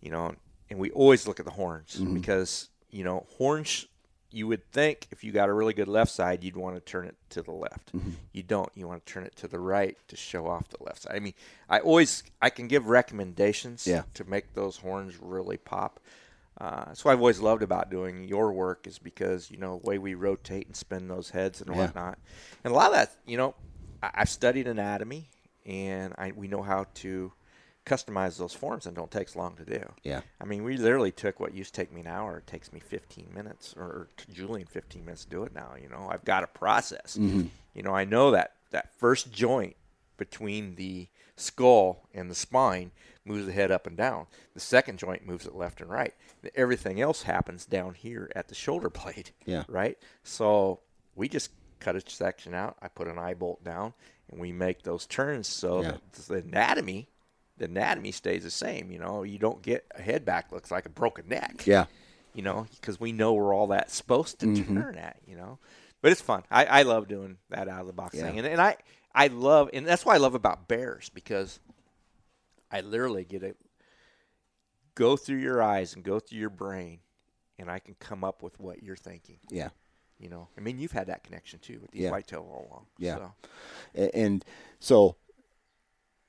you 0.00 0.10
know, 0.12 0.36
and 0.70 0.78
we 0.78 0.92
always 0.92 1.26
look 1.26 1.40
at 1.40 1.44
the 1.46 1.50
horns 1.50 1.96
Mm-hmm. 1.96 2.14
because, 2.14 2.68
you 2.94 3.02
know, 3.04 3.26
horns, 3.38 3.86
you 4.30 4.46
would 4.46 4.70
think 4.72 5.06
if 5.10 5.22
you 5.24 5.32
got 5.32 5.48
a 5.48 5.52
really 5.52 5.74
good 5.74 5.88
left 5.88 6.10
side, 6.12 6.42
you'd 6.44 6.56
want 6.56 6.76
to 6.76 6.80
turn 6.80 7.06
it 7.06 7.16
to 7.30 7.42
the 7.42 7.50
left. 7.52 7.92
Mm-hmm. 7.94 8.10
You 8.32 8.42
don't. 8.44 8.68
You 8.74 8.86
want 8.88 9.04
to 9.04 9.12
turn 9.12 9.24
it 9.24 9.34
to 9.36 9.48
the 9.48 9.58
right 9.58 9.96
to 10.08 10.16
show 10.16 10.46
off 10.46 10.68
the 10.68 10.82
left 10.82 11.02
side. 11.02 11.14
I 11.16 11.18
mean, 11.18 11.34
I 11.68 11.80
always, 11.80 12.22
I 12.40 12.50
can 12.50 12.68
give 12.68 12.86
recommendations 12.86 13.86
Yeah. 13.86 14.02
to 14.14 14.24
make 14.24 14.54
those 14.54 14.76
horns 14.76 15.18
really 15.20 15.56
pop. 15.56 16.00
Uh, 16.60 16.84
that's 16.86 17.04
what 17.04 17.10
I've 17.12 17.18
always 17.18 17.40
loved 17.40 17.62
about 17.64 17.90
doing 17.90 18.22
your 18.24 18.52
work 18.52 18.86
is 18.86 18.98
because 19.00 19.50
you 19.50 19.58
know 19.58 19.80
the 19.82 19.90
way 19.90 19.98
we 19.98 20.14
rotate 20.14 20.68
and 20.68 20.76
spin 20.76 21.08
those 21.08 21.30
heads 21.30 21.60
and 21.60 21.68
Yeah. 21.70 21.76
whatnot, 21.86 22.18
and 22.62 22.72
a 22.72 22.76
lot 22.76 22.86
of 22.88 22.92
that, 22.94 23.10
you 23.26 23.36
know, 23.36 23.56
I, 24.02 24.10
I've 24.14 24.28
studied 24.28 24.68
anatomy 24.68 25.30
and 25.66 26.14
I 26.16 26.30
we 26.30 26.46
know 26.46 26.62
how 26.62 26.86
to 27.02 27.32
customize 27.86 28.38
those 28.38 28.54
forms 28.54 28.86
and 28.86 28.96
don't 28.96 29.10
take 29.10 29.28
as 29.28 29.36
long 29.36 29.56
to 29.56 29.64
do. 29.64 29.92
Yeah. 30.02 30.22
I 30.40 30.44
mean, 30.44 30.64
we 30.64 30.76
literally 30.76 31.12
took 31.12 31.38
what 31.40 31.54
used 31.54 31.74
to 31.74 31.80
take 31.80 31.92
me 31.92 32.00
an 32.00 32.06
hour. 32.06 32.38
It 32.38 32.46
takes 32.46 32.72
me 32.72 32.80
15 32.80 33.28
minutes, 33.34 33.74
or 33.76 34.08
to 34.16 34.30
Julian 34.32 34.66
15 34.66 35.04
minutes 35.04 35.24
to 35.24 35.30
do 35.30 35.44
it 35.44 35.54
now. 35.54 35.72
You 35.80 35.88
know, 35.88 36.08
I've 36.10 36.24
got 36.24 36.44
a 36.44 36.46
process. 36.46 37.16
Mm-hmm. 37.20 37.42
You 37.74 37.82
know, 37.82 37.94
I 37.94 38.04
know 38.04 38.30
that 38.30 38.52
that 38.70 38.92
first 38.98 39.32
joint 39.32 39.76
between 40.16 40.76
the 40.76 41.08
skull 41.36 42.08
and 42.14 42.30
the 42.30 42.34
spine 42.34 42.92
moves 43.24 43.46
the 43.46 43.52
head 43.52 43.70
up 43.70 43.86
and 43.86 43.96
down. 43.96 44.26
The 44.54 44.60
second 44.60 44.98
joint 44.98 45.26
moves 45.26 45.46
it 45.46 45.54
left 45.54 45.80
and 45.80 45.90
right. 45.90 46.14
Everything 46.54 47.00
else 47.00 47.22
happens 47.22 47.66
down 47.66 47.94
here 47.94 48.30
at 48.36 48.48
the 48.48 48.54
shoulder 48.54 48.90
blade. 48.90 49.30
Yeah. 49.44 49.64
Right. 49.68 49.98
So 50.22 50.80
we 51.14 51.28
just 51.28 51.50
cut 51.80 51.96
a 51.96 52.02
section 52.10 52.54
out. 52.54 52.76
I 52.80 52.88
put 52.88 53.08
an 53.08 53.18
eye 53.18 53.34
bolt 53.34 53.62
down, 53.64 53.92
and 54.30 54.40
we 54.40 54.52
make 54.52 54.82
those 54.82 55.06
turns 55.06 55.48
so 55.48 55.82
Yeah. 55.82 55.90
that 55.92 56.12
the 56.28 56.34
anatomy, 56.36 57.08
the 57.58 57.66
anatomy 57.66 58.10
stays 58.12 58.42
the 58.44 58.50
same. 58.50 58.90
You 58.90 58.98
know, 58.98 59.22
you 59.22 59.38
don't 59.38 59.62
get 59.62 59.84
a 59.96 60.02
head 60.02 60.24
back 60.24 60.50
looks 60.52 60.70
like 60.70 60.86
a 60.86 60.90
broken 60.90 61.28
neck 61.28 61.66
Yeah. 61.66 61.86
you 62.34 62.42
know, 62.42 62.66
because 62.80 62.98
we 62.98 63.12
know 63.12 63.32
where 63.34 63.52
all 63.52 63.68
that's 63.68 63.94
supposed 63.94 64.40
to 64.40 64.46
Mm-hmm. 64.46 64.80
turn 64.80 64.96
at, 64.96 65.18
you 65.26 65.36
know. 65.36 65.58
But 66.02 66.12
it's 66.12 66.20
fun. 66.20 66.42
I, 66.50 66.64
I 66.66 66.82
love 66.82 67.08
doing 67.08 67.38
that 67.50 67.68
out 67.68 67.80
of 67.80 67.86
the 67.86 67.92
box 67.92 68.14
Yeah. 68.16 68.22
thing, 68.26 68.38
and 68.38 68.46
and 68.46 68.60
I 68.60 68.76
I 69.14 69.28
love, 69.28 69.70
and 69.72 69.86
that's 69.86 70.04
what 70.04 70.14
I 70.14 70.18
love 70.18 70.34
about 70.34 70.66
bears 70.68 71.08
because 71.14 71.60
I 72.70 72.80
literally 72.80 73.24
get 73.24 73.40
to 73.42 73.54
go 74.96 75.16
through 75.16 75.38
your 75.38 75.62
eyes 75.62 75.94
and 75.94 76.04
go 76.04 76.18
through 76.20 76.38
your 76.40 76.50
brain, 76.50 76.98
and 77.58 77.70
I 77.70 77.78
can 77.78 77.94
come 78.00 78.24
up 78.24 78.42
with 78.42 78.58
what 78.60 78.82
you're 78.82 78.96
thinking. 78.96 79.38
Yeah. 79.50 79.68
You 80.18 80.28
know, 80.28 80.48
I 80.56 80.60
mean, 80.60 80.78
you've 80.78 80.92
had 80.92 81.06
that 81.08 81.24
connection 81.24 81.58
too 81.60 81.78
with 81.80 81.90
these 81.92 82.02
Yeah. 82.02 82.10
whitetail 82.10 82.40
all 82.40 82.66
along. 82.70 82.86
Yeah. 82.98 83.16
So, 83.94 84.10
and 84.14 84.44
so 84.80 85.16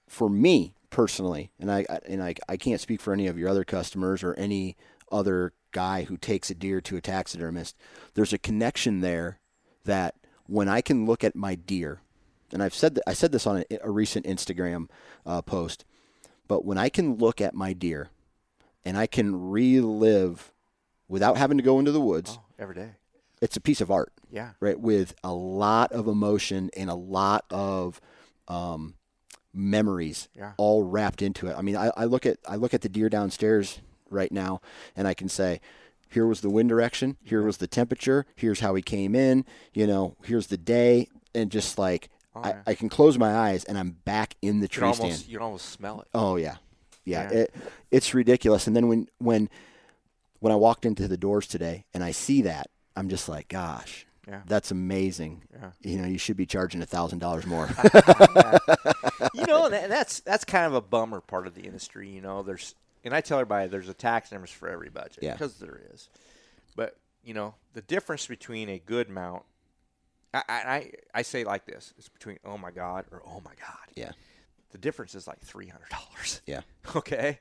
for 0.07 0.29
me 0.29 0.74
personally 0.89 1.51
and 1.59 1.71
I 1.71 1.85
I- 1.89 1.99
and 2.07 2.21
I, 2.23 2.35
I 2.47 2.57
can't 2.57 2.81
speak 2.81 3.01
for 3.01 3.13
any 3.13 3.27
of 3.27 3.37
your 3.37 3.49
other 3.49 3.63
customers 3.63 4.23
or 4.23 4.33
any 4.35 4.75
other 5.11 5.53
guy 5.71 6.03
who 6.03 6.17
takes 6.17 6.49
a 6.49 6.55
deer 6.55 6.81
to 6.81 6.97
a 6.97 7.01
taxidermist 7.01 7.75
there's 8.13 8.33
a 8.33 8.37
connection 8.37 9.01
there 9.01 9.39
that 9.83 10.15
when 10.47 10.67
I 10.69 10.81
can 10.81 11.05
look 11.05 11.23
at 11.23 11.35
my 11.35 11.55
deer 11.55 11.99
and 12.53 12.61
I've 12.63 12.73
said 12.75 12.95
that 12.95 13.03
I 13.07 13.13
said 13.13 13.31
this 13.31 13.45
on 13.47 13.63
a, 13.69 13.77
a 13.83 13.89
recent 13.91 14.25
Instagram 14.25 14.89
uh, 15.25 15.41
post 15.41 15.83
but 16.47 16.63
when 16.65 16.77
I 16.77 16.89
can 16.89 17.15
look 17.15 17.41
at 17.41 17.53
my 17.53 17.73
deer 17.73 18.09
and 18.85 18.97
I 18.97 19.07
can 19.07 19.49
relive 19.49 20.51
without 21.07 21.37
having 21.37 21.57
to 21.57 21.63
go 21.63 21.79
into 21.79 21.91
the 21.91 21.99
woods 22.01 22.37
oh, 22.39 22.43
every 22.59 22.75
day. 22.75 22.89
it's 23.41 23.57
a 23.57 23.61
piece 23.61 23.81
of 23.81 23.91
art 23.91 24.13
Yeah. 24.31 24.51
right 24.59 24.79
with 24.79 25.13
a 25.23 25.33
lot 25.33 25.91
of 25.91 26.07
emotion 26.07 26.69
and 26.77 26.89
a 26.89 26.95
lot 26.95 27.45
of 27.49 27.99
um, 28.47 28.93
memories 29.55 30.27
Yeah. 30.35 30.51
all 30.57 30.83
wrapped 30.83 31.21
into 31.21 31.47
it 31.47 31.55
i 31.57 31.61
mean 31.61 31.75
I, 31.75 31.91
I 31.97 32.05
look 32.05 32.25
at 32.25 32.37
i 32.47 32.55
look 32.55 32.73
at 32.73 32.81
the 32.81 32.89
deer 32.89 33.09
downstairs 33.09 33.79
right 34.09 34.31
now 34.31 34.61
and 34.95 35.07
i 35.07 35.13
can 35.13 35.29
say 35.29 35.61
here 36.09 36.27
was 36.27 36.41
the 36.41 36.49
wind 36.49 36.69
direction 36.69 37.17
here 37.23 37.41
was 37.41 37.57
the 37.57 37.67
temperature 37.67 38.25
here's 38.35 38.59
how 38.59 38.75
he 38.75 38.81
came 38.81 39.15
in 39.15 39.45
you 39.73 39.87
know 39.87 40.15
here's 40.23 40.47
the 40.47 40.57
day 40.57 41.07
and 41.33 41.51
just 41.51 41.77
like 41.77 42.09
Oh, 42.37 42.41
I, 42.43 42.49
yeah. 42.49 42.61
I 42.67 42.75
can 42.75 42.89
close 42.89 43.17
my 43.17 43.33
eyes 43.33 43.63
and 43.63 43.77
i'm 43.77 43.91
back 44.03 44.35
in 44.41 44.59
the 44.59 44.65
You 44.65 44.67
tree 44.67 44.87
can 44.87 44.93
stand 44.95 45.25
you 45.29 45.37
can 45.37 45.45
almost 45.45 45.69
smell 45.69 46.01
it. 46.01 46.07
Oh 46.13 46.35
yeah, 46.35 46.55
yeah. 47.05 47.31
Yeah. 47.31 47.37
It, 47.39 47.55
it's 47.91 48.13
ridiculous. 48.13 48.67
And 48.67 48.75
then 48.75 48.89
when 48.89 49.07
when 49.19 49.49
when 50.39 50.51
I 50.51 50.57
walked 50.57 50.85
into 50.85 51.07
the 51.07 51.15
doors 51.15 51.47
today 51.47 51.85
and 51.93 52.03
I 52.03 52.11
see 52.11 52.41
that, 52.41 52.69
I'm 52.93 53.07
just 53.07 53.29
like, 53.29 53.47
gosh, 53.47 54.05
Yeah. 54.27 54.41
that's 54.47 54.71
amazing. 54.71 55.43
Yeah. 55.53 55.71
You 55.81 55.97
know, 56.01 56.07
you 56.07 56.17
should 56.17 56.37
be 56.37 56.45
charging 56.45 56.81
a 56.81 56.85
thousand 56.85 57.19
dollars 57.19 57.45
more. 57.45 57.67
you 59.33 59.45
know, 59.45 59.65
and 59.67 59.73
that's 59.91 60.19
that's 60.21 60.43
kind 60.45 60.65
of 60.65 60.73
a 60.73 60.81
bummer 60.81 61.21
part 61.21 61.47
of 61.47 61.53
the 61.55 61.61
industry. 61.61 62.09
You 62.09 62.21
know, 62.21 62.43
there's 62.43 62.75
and 63.03 63.13
I 63.13 63.21
tell 63.21 63.37
everybody 63.39 63.67
there's 63.67 63.89
a 63.89 63.93
taxidermists 63.93 64.55
for 64.55 64.67
every 64.69 64.89
budget 64.89 65.19
Yeah. 65.21 65.33
because 65.33 65.55
there 65.59 65.79
is. 65.93 66.09
But 66.75 66.97
you 67.23 67.33
know, 67.33 67.55
the 67.73 67.81
difference 67.81 68.27
between 68.27 68.69
a 68.69 68.79
good 68.79 69.09
mount, 69.09 69.43
I, 70.33 70.43
I 70.47 70.53
I 70.53 70.91
I 71.15 71.21
say 71.21 71.43
like 71.43 71.65
this: 71.65 71.93
it's 71.97 72.09
between 72.09 72.37
oh 72.45 72.57
my 72.57 72.71
god 72.71 73.05
or 73.11 73.21
oh 73.25 73.41
my 73.45 73.53
god. 73.59 73.77
yeah, 73.95 74.11
The 74.71 74.77
difference 74.77 75.15
is 75.15 75.27
like 75.27 75.39
three 75.39 75.67
hundred 75.67 75.89
dollars. 75.89 76.41
yeah, 76.45 76.61
Okay, 76.95 77.39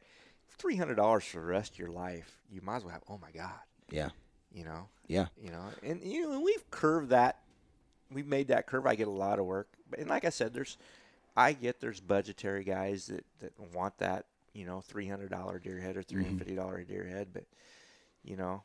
three 0.59 0.76
hundred 0.76 0.97
dollars 0.97 1.24
for 1.24 1.41
the 1.41 1.47
rest 1.47 1.72
of 1.72 1.78
your 1.78 1.91
life. 1.91 2.39
You 2.51 2.61
might 2.62 2.76
as 2.76 2.85
well 2.85 2.93
have 2.93 3.03
oh 3.09 3.18
my 3.20 3.30
god. 3.30 3.59
yeah, 3.91 4.11
You 4.55 4.65
know, 4.65 4.89
yeah, 5.09 5.27
you 5.43 5.51
know, 5.51 5.65
and 5.83 6.01
you 6.03 6.31
know, 6.31 6.41
we've 6.41 6.71
curved 6.71 7.11
that. 7.11 7.41
We've 8.13 8.27
made 8.27 8.49
that 8.49 8.67
curve. 8.67 8.87
I 8.87 8.95
get 8.95 9.09
a 9.09 9.11
lot 9.11 9.39
of 9.39 9.47
work, 9.47 9.69
but 9.91 9.99
and 9.99 10.09
like 10.09 10.25
I 10.25 10.31
said, 10.31 10.55
there's, 10.55 10.79
I 11.37 11.53
get 11.53 11.81
there's 11.81 12.01
budgetary 12.01 12.63
guys 12.63 13.07
that 13.07 13.25
that 13.41 13.53
want 13.75 13.99
that, 13.99 14.27
you 14.53 14.65
know, 14.65 14.81
three 14.81 15.09
hundred 15.09 15.31
dollar 15.31 15.59
deer 15.59 15.81
head 15.81 15.97
or 15.97 16.03
three 16.03 16.23
hundred 16.23 16.35
mm-hmm. 16.35 16.39
fifty 16.39 16.55
dollar 16.55 16.85
deer 16.85 17.05
head, 17.05 17.29
but 17.33 17.45
you 18.23 18.37
know, 18.37 18.63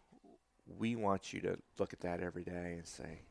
we 0.77 0.95
want 0.95 1.33
you 1.33 1.41
to 1.41 1.57
look 1.79 1.93
at 1.93 2.01
that 2.01 2.21
every 2.21 2.43
day 2.43 2.75
and 2.77 2.87
say, 2.87 3.21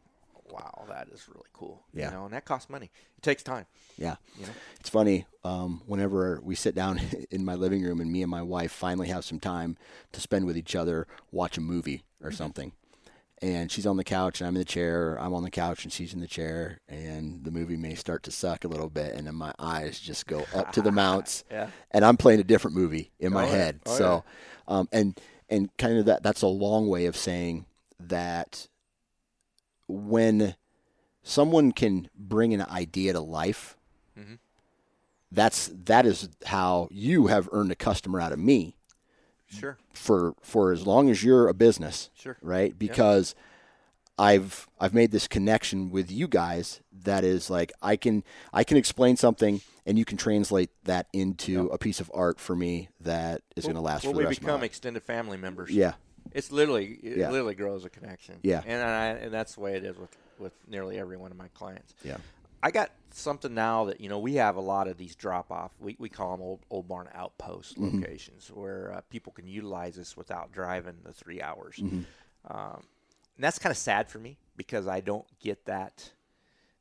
wow, 0.50 0.84
that 0.88 1.08
is 1.08 1.28
really 1.28 1.48
cool. 1.52 1.82
Yeah. 1.92 2.06
You 2.06 2.16
know, 2.16 2.24
and 2.24 2.32
that 2.34 2.44
costs 2.44 2.68
money. 2.70 2.90
It 3.16 3.22
takes 3.22 3.42
time. 3.42 3.66
yeah. 3.96 4.16
You 4.38 4.46
know. 4.46 4.52
It's 4.80 4.88
funny. 4.90 5.26
Um, 5.44 5.82
whenever 5.86 6.40
we 6.42 6.54
sit 6.54 6.74
down 6.74 7.00
in 7.30 7.44
my 7.44 7.54
living 7.54 7.82
room 7.82 8.00
and 8.00 8.10
me 8.12 8.22
and 8.22 8.30
my 8.30 8.42
wife 8.42 8.72
finally 8.72 9.08
have 9.08 9.24
some 9.24 9.40
time 9.40 9.76
to 10.12 10.20
spend 10.20 10.44
with 10.46 10.56
each 10.56 10.74
other, 10.76 11.06
watch 11.32 11.56
a 11.58 11.60
movie 11.60 12.02
or 12.22 12.30
something, 12.32 12.72
and 13.40 13.70
she's 13.70 13.86
on 13.86 13.96
the 13.96 14.04
couch 14.04 14.40
and 14.40 14.48
I'm 14.48 14.54
in 14.56 14.60
the 14.60 14.64
chair, 14.64 15.12
or 15.12 15.20
I'm 15.20 15.32
on 15.34 15.42
the 15.44 15.50
couch 15.50 15.84
and 15.84 15.92
she's 15.92 16.12
in 16.12 16.20
the 16.20 16.26
chair, 16.26 16.80
and 16.88 17.44
the 17.44 17.50
movie 17.50 17.76
may 17.76 17.94
start 17.94 18.22
to 18.24 18.30
suck 18.30 18.64
a 18.64 18.68
little 18.68 18.90
bit, 18.90 19.14
and 19.14 19.26
then 19.26 19.34
my 19.36 19.52
eyes 19.58 19.98
just 20.00 20.26
go 20.26 20.44
up 20.54 20.72
to 20.72 20.82
the 20.82 20.90
mounts, 20.92 21.44
Yeah. 21.50 21.68
and 21.92 22.04
I'm 22.04 22.16
playing 22.16 22.40
a 22.40 22.44
different 22.44 22.76
movie 22.76 23.12
in 23.20 23.32
my 23.32 23.44
Oh, 23.44 23.46
yeah. 23.46 23.52
head. 23.52 23.80
Oh, 23.86 23.96
so, 23.96 24.24
um, 24.66 24.88
and 24.92 25.18
and 25.48 25.74
kind 25.78 25.98
of 25.98 26.06
that 26.06 26.22
that's 26.22 26.42
a 26.42 26.46
long 26.48 26.88
way 26.88 27.06
of 27.06 27.16
saying 27.16 27.64
that 28.00 28.66
when 29.88 30.54
someone 31.22 31.72
can 31.72 32.08
bring 32.14 32.54
an 32.54 32.62
idea 32.62 33.12
to 33.14 33.20
life, 33.20 33.76
Mhm. 34.16 34.38
that's 35.32 35.70
that 35.74 36.06
is 36.06 36.28
how 36.46 36.88
you 36.90 37.26
have 37.26 37.48
earned 37.52 37.72
a 37.72 37.76
customer 37.76 38.20
out 38.20 38.32
of 38.32 38.38
me 38.38 38.76
Sure. 39.46 39.78
for 39.92 40.34
for 40.42 40.72
as 40.72 40.86
long 40.86 41.10
as 41.10 41.22
you're 41.24 41.48
a 41.48 41.54
business, 41.54 42.10
Sure. 42.14 42.36
right? 42.42 42.78
Because 42.78 43.34
I've 44.18 44.68
I've 44.80 44.94
made 44.94 45.10
this 45.12 45.28
connection 45.28 45.90
with 45.90 46.10
you 46.10 46.26
guys 46.28 46.80
that 46.92 47.24
is 47.24 47.48
like 47.50 47.72
I 47.80 47.96
can 47.96 48.24
I 48.52 48.64
can 48.64 48.76
explain 48.76 49.16
something 49.16 49.60
and 49.86 49.96
you 49.98 50.04
can 50.04 50.18
translate 50.18 50.70
that 50.84 51.06
into 51.12 51.68
a 51.68 51.78
piece 51.78 52.00
of 52.00 52.10
art 52.12 52.38
for 52.40 52.54
me 52.56 52.88
that 53.00 53.42
is 53.56 53.64
going 53.64 53.76
to 53.76 53.80
last 53.80 54.04
Well, 54.04 54.12
for 54.12 54.16
the 54.16 54.18
we 54.20 54.24
rest 54.26 54.38
of 54.38 54.42
my 54.44 54.46
become 54.52 54.64
extended 54.64 55.02
family 55.04 55.36
members. 55.38 55.70
Yeah, 55.70 55.94
It's 56.34 56.50
literally 56.52 56.98
it 57.02 57.18
Yeah. 57.18 57.30
literally 57.30 57.54
grows 57.54 57.84
a 57.84 57.90
connection. 57.90 58.36
Yeah. 58.42 58.62
and 58.66 58.82
I, 58.82 59.06
and 59.24 59.32
that's 59.34 59.54
the 59.54 59.60
way 59.60 59.76
it 59.76 59.84
is 59.84 59.96
with 59.96 60.16
with 60.38 60.52
nearly 60.68 60.98
every 60.98 61.16
one 61.16 61.30
of 61.30 61.36
my 61.36 61.48
clients. 61.48 61.94
Yeah. 62.04 62.18
I 62.62 62.70
got 62.72 62.90
something 63.12 63.54
now 63.54 63.84
that 63.86 64.00
you 64.00 64.08
know 64.08 64.18
we 64.18 64.34
have 64.34 64.56
a 64.56 64.60
lot 64.60 64.88
of 64.88 64.96
these 64.98 65.14
drop 65.14 65.50
off. 65.52 65.72
We 65.80 65.96
we 65.98 66.08
call 66.08 66.32
them 66.32 66.42
old 66.42 66.60
old 66.70 66.88
barn 66.88 67.08
outpost 67.14 67.76
Mm-hmm. 67.78 68.00
locations 68.00 68.48
where 68.52 68.92
uh, 68.94 69.00
people 69.10 69.32
can 69.32 69.46
utilize 69.46 69.94
this 69.96 70.16
without 70.16 70.52
driving 70.52 70.96
the 71.04 71.12
three 71.12 71.40
hours. 71.40 71.76
Mm-hmm. 71.76 72.02
Um, 72.50 72.82
and 73.36 73.44
that's 73.44 73.58
kind 73.58 73.70
of 73.70 73.76
sad 73.76 74.08
for 74.08 74.18
me 74.18 74.38
because 74.56 74.88
I 74.88 75.00
don't 75.00 75.26
get 75.40 75.64
that 75.66 76.10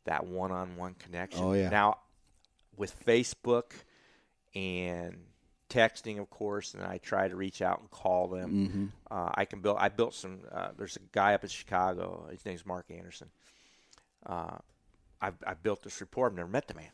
that 0.05 0.25
one 0.25 0.51
on 0.51 0.77
one 0.77 0.95
connection. 0.95 1.43
Oh, 1.43 1.53
yeah. 1.53 1.69
Now 1.69 1.97
with 2.75 2.95
Facebook 3.05 3.71
and 4.55 5.17
texting, 5.70 6.20
of 6.20 6.30
course, 6.30 6.74
and 6.74 6.84
I 6.84 6.97
try 6.97 7.28
to 7.28 7.36
reach 7.36 7.61
out 7.61 7.80
and 7.80 7.89
call 7.91 8.28
them. 8.28 8.51
Mm-hmm. 8.51 8.86
Uh, 9.11 9.32
I 9.34 9.45
can 9.45 9.61
build. 9.61 9.78
I 9.80 9.89
built 9.89 10.13
some. 10.13 10.39
Uh, 10.51 10.70
there's 10.78 10.95
a 10.95 11.01
guy 11.11 11.34
up 11.34 11.43
in 11.43 11.49
Chicago. 11.49 12.28
His 12.32 12.45
name's 12.45 12.65
Mark 12.65 12.86
Anderson. 12.89 13.30
Uh, 14.26 14.57
I've, 15.22 15.36
I've 15.45 15.63
built 15.63 15.84
this 15.84 15.99
rapport. 16.01 16.28
I've 16.28 16.36
never 16.36 16.49
met 16.49 16.68
the 16.68 16.76
man, 16.76 16.89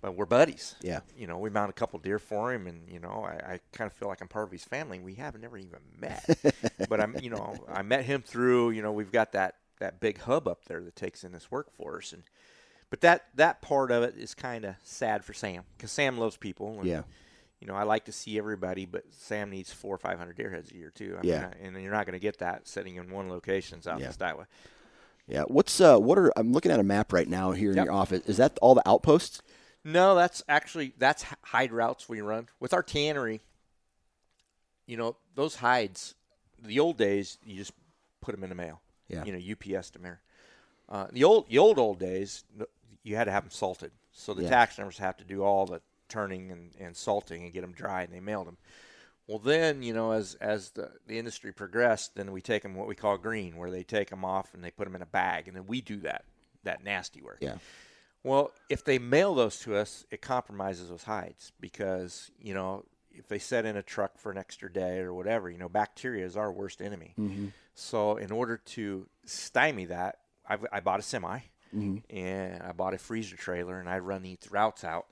but 0.00 0.16
we're 0.16 0.26
buddies. 0.26 0.74
Yeah. 0.80 1.00
You 1.16 1.26
know, 1.26 1.38
we 1.38 1.50
mount 1.50 1.70
a 1.70 1.72
couple 1.74 1.98
deer 2.00 2.18
for 2.18 2.52
him, 2.52 2.66
and 2.66 2.88
you 2.88 2.98
know, 2.98 3.24
I, 3.24 3.52
I 3.54 3.60
kind 3.72 3.88
of 3.88 3.96
feel 3.96 4.08
like 4.08 4.20
I'm 4.20 4.28
part 4.28 4.46
of 4.46 4.52
his 4.52 4.64
family. 4.64 4.98
We 4.98 5.14
have 5.14 5.38
never 5.40 5.56
even 5.56 5.78
met, 5.98 6.24
but 6.88 7.00
I'm, 7.00 7.16
you 7.22 7.30
know, 7.30 7.56
I 7.68 7.82
met 7.82 8.04
him 8.04 8.22
through. 8.22 8.70
You 8.70 8.82
know, 8.82 8.92
we've 8.92 9.12
got 9.12 9.32
that 9.32 9.56
that 9.78 10.00
big 10.00 10.18
hub 10.20 10.48
up 10.48 10.64
there 10.66 10.80
that 10.80 10.96
takes 10.96 11.24
in 11.24 11.32
this 11.32 11.50
workforce, 11.50 12.12
and 12.12 12.24
but 12.90 13.00
that 13.02 13.26
that 13.36 13.62
part 13.62 13.90
of 13.90 14.02
it 14.02 14.16
is 14.16 14.34
kind 14.34 14.64
of 14.64 14.74
sad 14.82 15.24
for 15.24 15.32
Sam 15.32 15.62
because 15.76 15.92
Sam 15.92 16.18
loves 16.18 16.36
people. 16.36 16.80
And, 16.80 16.88
Yeah. 16.88 17.02
You 17.62 17.68
know, 17.68 17.74
I 17.76 17.84
like 17.84 18.06
to 18.06 18.12
see 18.12 18.38
everybody, 18.38 18.86
but 18.86 19.04
Sam 19.12 19.48
needs 19.50 19.72
four 19.72 19.94
or 19.94 19.98
five 19.98 20.18
hundred 20.18 20.36
deer 20.36 20.50
heads 20.50 20.72
a 20.72 20.74
year 20.74 20.90
too. 20.90 21.16
I 21.22 21.24
Yeah. 21.24 21.52
mean, 21.62 21.74
and 21.76 21.82
you're 21.84 21.92
not 21.92 22.06
going 22.06 22.14
to 22.14 22.18
get 22.18 22.38
that 22.38 22.66
sitting 22.66 22.96
in 22.96 23.08
one 23.08 23.28
location 23.28 23.80
south 23.82 24.00
Yeah. 24.00 24.08
of 24.08 24.20
Iowa. 24.20 24.48
Yeah. 25.28 25.44
What's 25.46 25.80
uh? 25.80 25.96
What 25.98 26.18
are 26.18 26.32
I'm 26.36 26.52
looking 26.52 26.72
at 26.72 26.80
a 26.80 26.82
map 26.82 27.12
right 27.12 27.28
now 27.28 27.52
here 27.52 27.70
in 27.70 27.76
Yep. 27.76 27.84
your 27.84 27.94
office. 27.94 28.26
Is 28.26 28.38
that 28.38 28.58
all 28.60 28.74
the 28.74 28.82
outposts? 28.88 29.42
No, 29.84 30.16
that's 30.16 30.42
actually 30.48 30.92
that's 30.98 31.24
hide 31.44 31.70
routes 31.70 32.08
we 32.08 32.20
run 32.20 32.48
with 32.58 32.74
our 32.74 32.82
tannery. 32.82 33.42
You 34.86 34.96
know, 34.96 35.16
those 35.36 35.54
hides. 35.56 36.16
The 36.60 36.80
old 36.80 36.96
days, 36.96 37.38
you 37.46 37.56
just 37.56 37.72
put 38.20 38.32
them 38.34 38.42
in 38.42 38.48
the 38.48 38.56
mail. 38.56 38.80
Yeah. 39.06 39.24
You 39.24 39.32
know, 39.32 39.38
UPS 39.38 39.90
to 39.90 40.00
mail. 40.00 40.16
Uh, 40.88 41.06
the 41.12 41.22
old 41.22 41.48
the 41.48 41.58
old 41.58 41.78
old 41.78 42.00
days, 42.00 42.42
you 43.04 43.14
had 43.14 43.24
to 43.24 43.30
have 43.30 43.44
them 43.44 43.52
salted. 43.52 43.92
So 44.12 44.34
the 44.34 44.42
Yeah. 44.42 44.66
numbers 44.76 44.98
have 44.98 45.16
to 45.18 45.24
do 45.24 45.44
all 45.44 45.64
the 45.66 45.80
turning 46.12 46.50
and, 46.50 46.70
and 46.78 46.96
salting 46.96 47.44
and 47.44 47.52
get 47.52 47.62
them 47.62 47.72
dry, 47.72 48.02
and 48.02 48.12
they 48.12 48.20
mailed 48.20 48.46
them. 48.46 48.58
Well, 49.26 49.38
then 49.38 49.82
you 49.82 49.94
know, 49.94 50.12
as 50.12 50.34
as 50.40 50.70
the, 50.70 50.90
the 51.06 51.18
industry 51.18 51.52
progressed, 51.52 52.16
then 52.16 52.32
we 52.32 52.42
take 52.42 52.62
them 52.62 52.74
what 52.74 52.88
we 52.88 52.94
call 52.94 53.16
green, 53.16 53.56
where 53.56 53.70
they 53.70 53.82
take 53.82 54.10
them 54.10 54.24
off 54.24 54.52
and 54.54 54.62
they 54.62 54.70
put 54.70 54.84
them 54.84 54.94
in 54.94 55.02
a 55.02 55.06
bag, 55.06 55.48
and 55.48 55.56
then 55.56 55.66
we 55.66 55.80
do 55.80 56.00
that 56.00 56.24
that 56.64 56.84
nasty 56.84 57.22
work. 57.22 57.38
Yeah. 57.40 57.56
Well, 58.24 58.52
if 58.68 58.84
they 58.84 58.98
mail 58.98 59.34
those 59.34 59.58
to 59.60 59.76
us, 59.76 60.06
it 60.10 60.22
compromises 60.22 60.88
those 60.88 61.02
hides 61.02 61.52
because, 61.60 62.30
you 62.40 62.54
know, 62.54 62.84
if 63.10 63.26
they 63.26 63.40
set 63.40 63.66
in 63.66 63.76
a 63.76 63.82
truck 63.82 64.16
for 64.16 64.30
an 64.30 64.38
extra 64.38 64.72
day 64.72 65.00
or 65.00 65.12
whatever, 65.12 65.50
you 65.50 65.58
know, 65.58 65.68
bacteria 65.68 66.24
is 66.24 66.36
our 66.36 66.52
worst 66.52 66.80
enemy. 66.80 67.14
Mm-hmm. 67.18 67.46
So, 67.74 68.16
in 68.16 68.30
order 68.30 68.58
to 68.58 69.08
stymie 69.24 69.86
that, 69.86 70.18
I've, 70.48 70.64
I 70.72 70.80
bought 70.80 71.00
a 71.00 71.02
semi 71.02 71.40
mm-hmm. 71.74 71.98
and 72.14 72.62
I 72.62 72.72
bought 72.72 72.94
a 72.94 72.98
freezer 72.98 73.36
trailer 73.36 73.78
and 73.78 73.88
I 73.88 73.98
run 73.98 74.22
these 74.22 74.38
routes 74.50 74.84
out. 74.84 75.06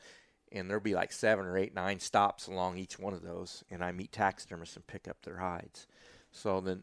And 0.53 0.69
there'll 0.69 0.83
be 0.83 0.95
like 0.95 1.13
seven 1.13 1.45
or 1.47 1.57
eight, 1.57 1.75
nine 1.75 2.01
stops 2.01 2.47
along 2.49 2.77
each 2.79 2.99
one 2.99 3.13
of 3.15 3.23
those. 3.23 3.63
And 3.71 3.85
I 3.85 3.93
meet 3.93 4.13
taxidermists 4.13 4.77
and 4.77 4.87
pick 4.87 5.07
up 5.09 5.19
their 5.23 5.39
hides. 5.39 5.87
So 6.33 6.61
then 6.61 6.83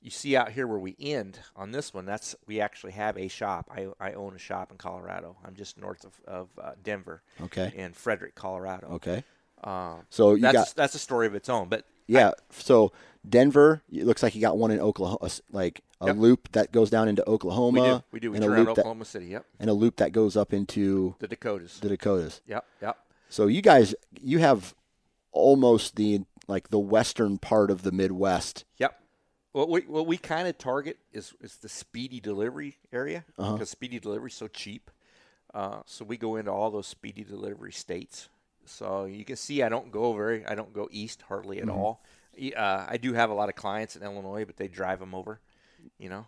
you 0.00 0.10
see 0.10 0.36
out 0.36 0.52
here 0.52 0.66
where 0.66 0.78
we 0.78 0.94
end 1.00 1.38
on 1.56 1.72
this 1.72 1.92
one 1.94 2.04
that's 2.04 2.36
we 2.46 2.60
actually 2.60 2.92
have 2.92 3.16
a 3.18 3.26
shop 3.28 3.68
i, 3.74 3.88
I 3.98 4.12
own 4.12 4.34
a 4.36 4.38
shop 4.38 4.70
in 4.70 4.76
colorado 4.76 5.36
i'm 5.44 5.54
just 5.56 5.78
north 5.78 6.04
of, 6.04 6.12
of 6.26 6.48
uh, 6.62 6.72
denver 6.84 7.22
Okay. 7.40 7.72
in 7.74 7.92
frederick 7.94 8.34
colorado 8.36 8.86
Okay. 8.92 9.24
um, 9.64 10.02
So 10.10 10.34
you 10.34 10.42
that's, 10.42 10.52
got 10.54 10.72
that's 10.76 10.94
a 10.94 10.98
story 10.98 11.26
of 11.26 11.34
its 11.34 11.48
own 11.48 11.68
but 11.68 11.86
yeah. 12.06 12.32
So 12.50 12.92
Denver, 13.28 13.82
it 13.90 14.06
looks 14.06 14.22
like 14.22 14.36
you 14.36 14.40
got 14.40 14.56
one 14.56 14.70
in 14.70 14.78
Oklahoma, 14.78 15.28
like 15.50 15.80
a 16.00 16.06
Yep. 16.08 16.16
loop 16.18 16.52
that 16.52 16.70
goes 16.70 16.88
down 16.88 17.08
into 17.08 17.28
Oklahoma. 17.28 17.80
we 17.80 17.80
do 17.80 18.02
we 18.12 18.20
do 18.20 18.30
we 18.30 18.36
and 18.36 18.44
a 18.44 18.48
loop 18.48 18.66
that 18.66 18.70
oklahoma 18.82 19.04
city 19.06 19.26
yep 19.26 19.44
and 19.58 19.68
a 19.68 19.72
loop 19.74 19.96
that 19.96 20.12
goes 20.12 20.36
up 20.36 20.52
into 20.52 21.16
the 21.18 21.26
dakotas 21.26 21.80
the 21.80 21.88
Dakotas. 21.88 22.42
yep 22.46 22.64
yep 22.80 22.96
So 23.28 23.46
you 23.46 23.62
guys, 23.62 23.94
you 24.20 24.38
have 24.38 24.74
almost 25.32 25.96
the 25.96 26.20
like 26.48 26.68
the 26.68 26.78
western 26.78 27.38
part 27.38 27.70
of 27.70 27.82
the 27.82 27.92
Midwest. 27.92 28.64
Yep. 28.78 29.00
What 29.52 29.68
we 29.68 29.80
what 29.82 30.06
we 30.06 30.16
kind 30.16 30.46
of 30.48 30.58
target 30.58 30.98
is 31.12 31.34
is 31.40 31.56
the 31.56 31.68
speedy 31.68 32.20
delivery 32.20 32.76
area 32.92 33.24
Uh-huh. 33.38 33.52
because 33.54 33.70
speedy 33.70 33.98
delivery 33.98 34.28
is 34.28 34.34
so 34.36 34.48
cheap. 34.48 34.90
Uh, 35.54 35.80
so 35.86 36.04
we 36.04 36.16
go 36.18 36.36
into 36.36 36.50
all 36.52 36.70
those 36.70 36.86
speedy 36.86 37.24
delivery 37.24 37.72
states. 37.72 38.28
So 38.66 39.04
you 39.06 39.24
can 39.24 39.36
see 39.36 39.62
I 39.62 39.68
don't 39.68 39.90
go 39.90 40.12
very 40.12 40.44
I 40.46 40.54
don't 40.54 40.72
go 40.72 40.88
east 40.90 41.22
hardly 41.22 41.58
Mm-hmm. 41.58 41.68
at 41.70 41.74
all. 41.74 42.02
E- 42.38 42.52
Uh, 42.54 42.84
I 42.88 42.96
do 42.98 43.14
have 43.14 43.30
a 43.30 43.34
lot 43.34 43.48
of 43.48 43.54
clients 43.54 43.96
in 43.96 44.02
Illinois, 44.02 44.44
but 44.44 44.56
they 44.56 44.68
drive 44.68 45.00
them 45.00 45.14
over. 45.14 45.40
You 45.98 46.08
know. 46.10 46.26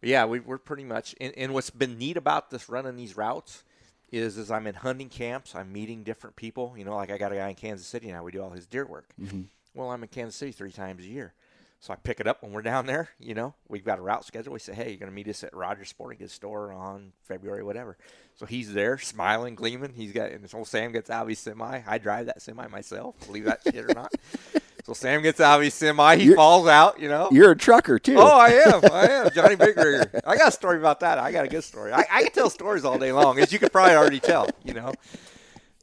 But 0.00 0.08
yeah, 0.10 0.24
we, 0.26 0.38
we're 0.40 0.58
pretty 0.58 0.84
much. 0.84 1.14
And, 1.20 1.32
and 1.36 1.52
what's 1.52 1.70
been 1.70 1.98
neat 1.98 2.16
about 2.16 2.50
this 2.50 2.68
running 2.68 2.96
these 2.96 3.16
routes 3.16 3.64
is 4.10 4.38
is 4.38 4.50
I'm 4.50 4.66
in 4.66 4.74
hunting 4.74 5.08
camps. 5.08 5.54
I'm 5.54 5.72
meeting 5.72 6.02
different 6.02 6.36
people. 6.36 6.74
You 6.76 6.84
know, 6.84 6.96
like 6.96 7.10
I 7.10 7.18
got 7.18 7.32
a 7.32 7.36
guy 7.36 7.48
in 7.48 7.54
Kansas 7.54 7.86
City 7.86 8.10
now. 8.10 8.24
We 8.24 8.32
do 8.32 8.42
all 8.42 8.50
his 8.50 8.66
deer 8.66 8.86
work. 8.86 9.08
Mm-hmm. 9.20 9.42
Well, 9.74 9.90
I'm 9.90 10.02
in 10.02 10.08
Kansas 10.08 10.36
City 10.36 10.52
three 10.52 10.72
times 10.72 11.04
a 11.04 11.08
year. 11.08 11.34
So 11.80 11.92
I 11.92 11.96
pick 11.96 12.18
it 12.18 12.26
up 12.26 12.42
when 12.42 12.52
we're 12.52 12.62
down 12.62 12.86
there. 12.86 13.10
You 13.20 13.34
know, 13.34 13.54
we've 13.68 13.84
got 13.84 14.00
a 14.00 14.02
route 14.02 14.24
schedule. 14.24 14.52
We 14.52 14.58
say, 14.58 14.74
hey, 14.74 14.88
you're 14.88 14.98
going 14.98 15.10
to 15.10 15.14
meet 15.14 15.28
us 15.28 15.44
at 15.44 15.54
Rogers 15.54 15.88
Sporting 15.88 16.18
Goods 16.18 16.32
store 16.32 16.72
on 16.72 17.12
February, 17.22 17.62
whatever. 17.62 17.96
So 18.34 18.46
he's 18.46 18.72
there, 18.72 18.98
smiling, 18.98 19.54
gleaming. 19.54 19.92
He's 19.94 20.12
got, 20.12 20.32
and 20.32 20.42
this 20.42 20.50
whole 20.50 20.64
Sam 20.64 20.90
gets 20.90 21.08
out 21.08 21.22
of 21.22 21.28
his 21.28 21.38
semi. 21.38 21.82
I 21.86 21.98
drive 21.98 22.26
that 22.26 22.42
semi 22.42 22.66
myself, 22.66 23.14
believe 23.26 23.44
that 23.44 23.62
shit 23.62 23.76
or 23.76 23.94
not. 23.94 24.12
So 24.88 24.94
Sam 24.94 25.20
gets 25.20 25.38
out 25.38 25.58
of 25.58 25.64
his 25.64 25.74
semi. 25.74 26.16
He 26.16 26.24
You're- 26.24 26.36
falls 26.36 26.66
out, 26.66 26.98
you 26.98 27.10
know. 27.10 27.28
You're 27.30 27.50
a 27.50 27.56
trucker 27.56 27.98
too. 27.98 28.14
Oh, 28.16 28.38
I 28.38 28.48
am. 28.52 28.80
I 28.90 29.06
am. 29.06 29.30
Johnny 29.34 29.54
Big 29.54 29.76
Rigger. 29.76 30.10
I 30.26 30.34
got 30.38 30.48
a 30.48 30.50
story 30.50 30.78
about 30.78 31.00
that. 31.00 31.18
I 31.18 31.30
got 31.30 31.44
a 31.44 31.48
good 31.48 31.62
story. 31.62 31.92
I, 31.92 32.06
I 32.10 32.22
can 32.22 32.32
tell 32.32 32.48
stories 32.48 32.86
all 32.86 32.98
day 32.98 33.12
long, 33.12 33.38
as 33.38 33.52
you 33.52 33.58
could 33.58 33.70
probably 33.70 33.94
already 33.96 34.18
tell, 34.18 34.48
you 34.64 34.72
know. 34.72 34.94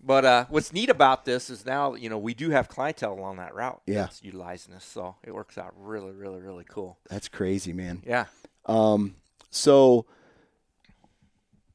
But 0.03 0.25
uh, 0.25 0.45
what's 0.49 0.73
neat 0.73 0.89
about 0.89 1.23
this 1.23 1.51
is 1.51 1.67
now, 1.67 1.93
you 1.93 2.09
know, 2.09 2.17
we 2.17 2.33
do 2.33 2.49
have 2.49 2.67
clientele 2.67 3.13
along 3.13 3.37
that 3.37 3.53
route 3.53 3.79
Yeah. 3.85 4.01
that's 4.05 4.23
utilizing 4.23 4.73
this. 4.73 4.83
So 4.83 5.17
it 5.23 5.35
works 5.35 5.59
out 5.59 5.75
really, 5.77 6.11
really, 6.11 6.41
really 6.41 6.65
cool. 6.67 6.97
That's 7.07 7.27
crazy, 7.27 7.73
man. 7.73 8.01
Yeah. 8.07 8.25
Um, 8.65 9.17
so 9.51 10.07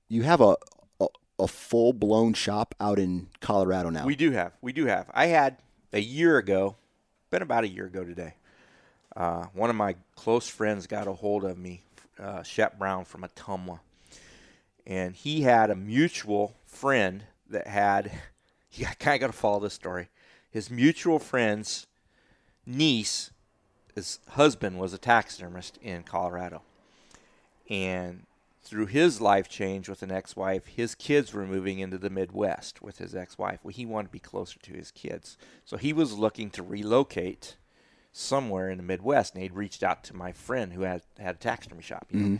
you 0.08 0.24
have 0.24 0.40
a 0.40 0.56
a, 1.00 1.06
a 1.38 1.46
full 1.46 1.92
blown 1.92 2.34
shop 2.34 2.74
out 2.80 2.98
in 2.98 3.28
Colorado 3.40 3.88
now. 3.90 4.04
We 4.04 4.16
do 4.16 4.32
have. 4.32 4.52
We 4.60 4.72
do 4.72 4.86
have. 4.86 5.08
I 5.14 5.26
had 5.26 5.58
a 5.92 6.00
year 6.00 6.36
ago, 6.38 6.74
been 7.30 7.42
about 7.42 7.62
a 7.62 7.68
year 7.68 7.86
ago 7.86 8.02
today. 8.02 8.34
Uh, 9.14 9.44
one 9.54 9.70
of 9.70 9.76
my 9.76 9.94
close 10.16 10.48
friends 10.48 10.88
got 10.88 11.06
a 11.06 11.12
hold 11.12 11.44
of 11.44 11.56
me, 11.56 11.82
uh, 12.18 12.42
Shep 12.42 12.76
Brown 12.76 13.04
from 13.04 13.22
Ottumwa, 13.22 13.78
and 14.84 15.14
he 15.14 15.42
had 15.42 15.70
a 15.70 15.76
mutual 15.76 16.54
friend 16.66 17.24
that 17.48 17.66
had. 17.66 18.12
You 18.72 18.86
kind 19.00 19.16
of 19.16 19.20
got 19.20 19.26
to 19.26 19.32
follow 19.32 19.58
this 19.58 19.74
story. 19.74 20.10
His 20.48 20.70
mutual 20.70 21.18
friend's 21.18 21.88
niece, 22.64 23.32
his 23.96 24.20
husband 24.28 24.78
was 24.78 24.92
a 24.92 24.98
taxidermist 24.98 25.76
in 25.82 26.04
Colorado, 26.04 26.62
and 27.68 28.26
through 28.62 28.86
his 28.86 29.20
life 29.20 29.48
change 29.48 29.88
with 29.88 30.02
an 30.02 30.12
ex-wife, 30.12 30.66
his 30.66 30.94
kids 30.94 31.32
were 31.32 31.46
moving 31.46 31.78
into 31.78 31.98
the 31.98 32.10
Midwest 32.10 32.82
with 32.82 32.98
his 32.98 33.14
ex-wife. 33.14 33.60
Well, 33.62 33.72
he 33.72 33.86
wanted 33.86 34.08
to 34.08 34.12
be 34.12 34.18
closer 34.18 34.58
to 34.60 34.72
his 34.72 34.90
kids, 34.90 35.38
so 35.64 35.76
he 35.76 35.92
was 35.92 36.18
looking 36.18 36.50
to 36.50 36.62
relocate 36.62 37.56
somewhere 38.12 38.68
in 38.68 38.76
the 38.76 38.84
Midwest. 38.84 39.34
And 39.34 39.42
he'd 39.42 39.54
reached 39.54 39.82
out 39.82 40.04
to 40.04 40.16
my 40.16 40.32
friend 40.32 40.72
who 40.72 40.82
had 40.82 41.02
had 41.18 41.36
a 41.36 41.38
taxidermy 41.38 41.82
shop. 41.82 42.08
You 42.10 42.20
know? 42.20 42.26
Mm-hmm. 42.26 42.36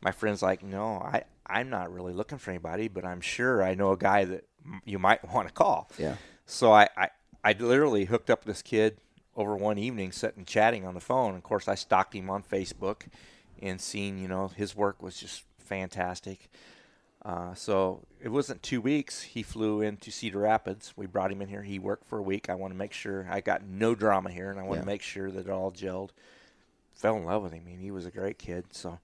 My 0.00 0.12
friend's 0.12 0.42
like, 0.42 0.62
"No, 0.62 0.98
I 0.98 1.24
I'm 1.46 1.68
not 1.68 1.92
really 1.92 2.12
looking 2.12 2.38
for 2.38 2.50
anybody, 2.50 2.88
but 2.88 3.04
I'm 3.04 3.20
sure 3.20 3.62
I 3.62 3.74
know 3.74 3.92
a 3.92 3.96
guy 3.96 4.24
that 4.24 4.44
you 4.84 4.98
might 4.98 5.28
want 5.34 5.48
to 5.48 5.54
call." 5.54 5.90
Yeah. 5.98 6.16
So 6.46 6.72
I, 6.72 6.88
I 6.96 7.08
I 7.44 7.52
literally 7.52 8.06
hooked 8.06 8.30
up 8.30 8.44
this 8.44 8.62
kid 8.62 8.98
over 9.36 9.54
one 9.54 9.78
evening, 9.78 10.12
sitting 10.12 10.44
chatting 10.44 10.86
on 10.86 10.94
the 10.94 11.00
phone. 11.00 11.36
Of 11.36 11.42
course, 11.42 11.68
I 11.68 11.74
stalked 11.74 12.14
him 12.14 12.30
on 12.30 12.42
Facebook 12.42 13.02
and 13.60 13.80
seen, 13.80 14.18
you 14.18 14.28
know, 14.28 14.48
his 14.48 14.76
work 14.76 15.02
was 15.02 15.18
just 15.18 15.44
fantastic. 15.68 16.48
Uh, 17.24 17.52
so 17.54 18.00
it 18.22 18.28
wasn't 18.28 18.62
two 18.62 18.80
weeks. 18.80 19.22
He 19.22 19.42
flew 19.42 19.80
into 19.80 20.10
Cedar 20.10 20.38
Rapids. 20.40 20.92
We 20.96 21.06
brought 21.06 21.30
him 21.32 21.42
in 21.42 21.48
here. 21.48 21.62
He 21.62 21.78
worked 21.78 22.06
for 22.08 22.18
a 22.18 22.22
week. 22.22 22.48
I 22.48 22.54
want 22.54 22.72
to 22.72 22.78
make 22.78 22.92
sure 22.92 23.26
I 23.30 23.40
got 23.40 23.64
no 23.64 23.94
drama 23.94 24.30
here, 24.30 24.50
and 24.50 24.58
I 24.58 24.62
want 24.62 24.76
Yeah. 24.78 24.82
to 24.82 24.86
make 24.86 25.02
sure 25.02 25.30
that 25.30 25.46
it 25.46 25.50
all 25.50 25.70
gelled. 25.72 26.10
Fell 26.94 27.16
in 27.16 27.24
love 27.24 27.42
with 27.42 27.52
him. 27.52 27.64
I 27.66 27.70
mean, 27.70 27.80
he 27.80 27.90
was 27.90 28.06
a 28.06 28.10
great 28.10 28.38
kid. 28.38 28.66
So 28.72 28.98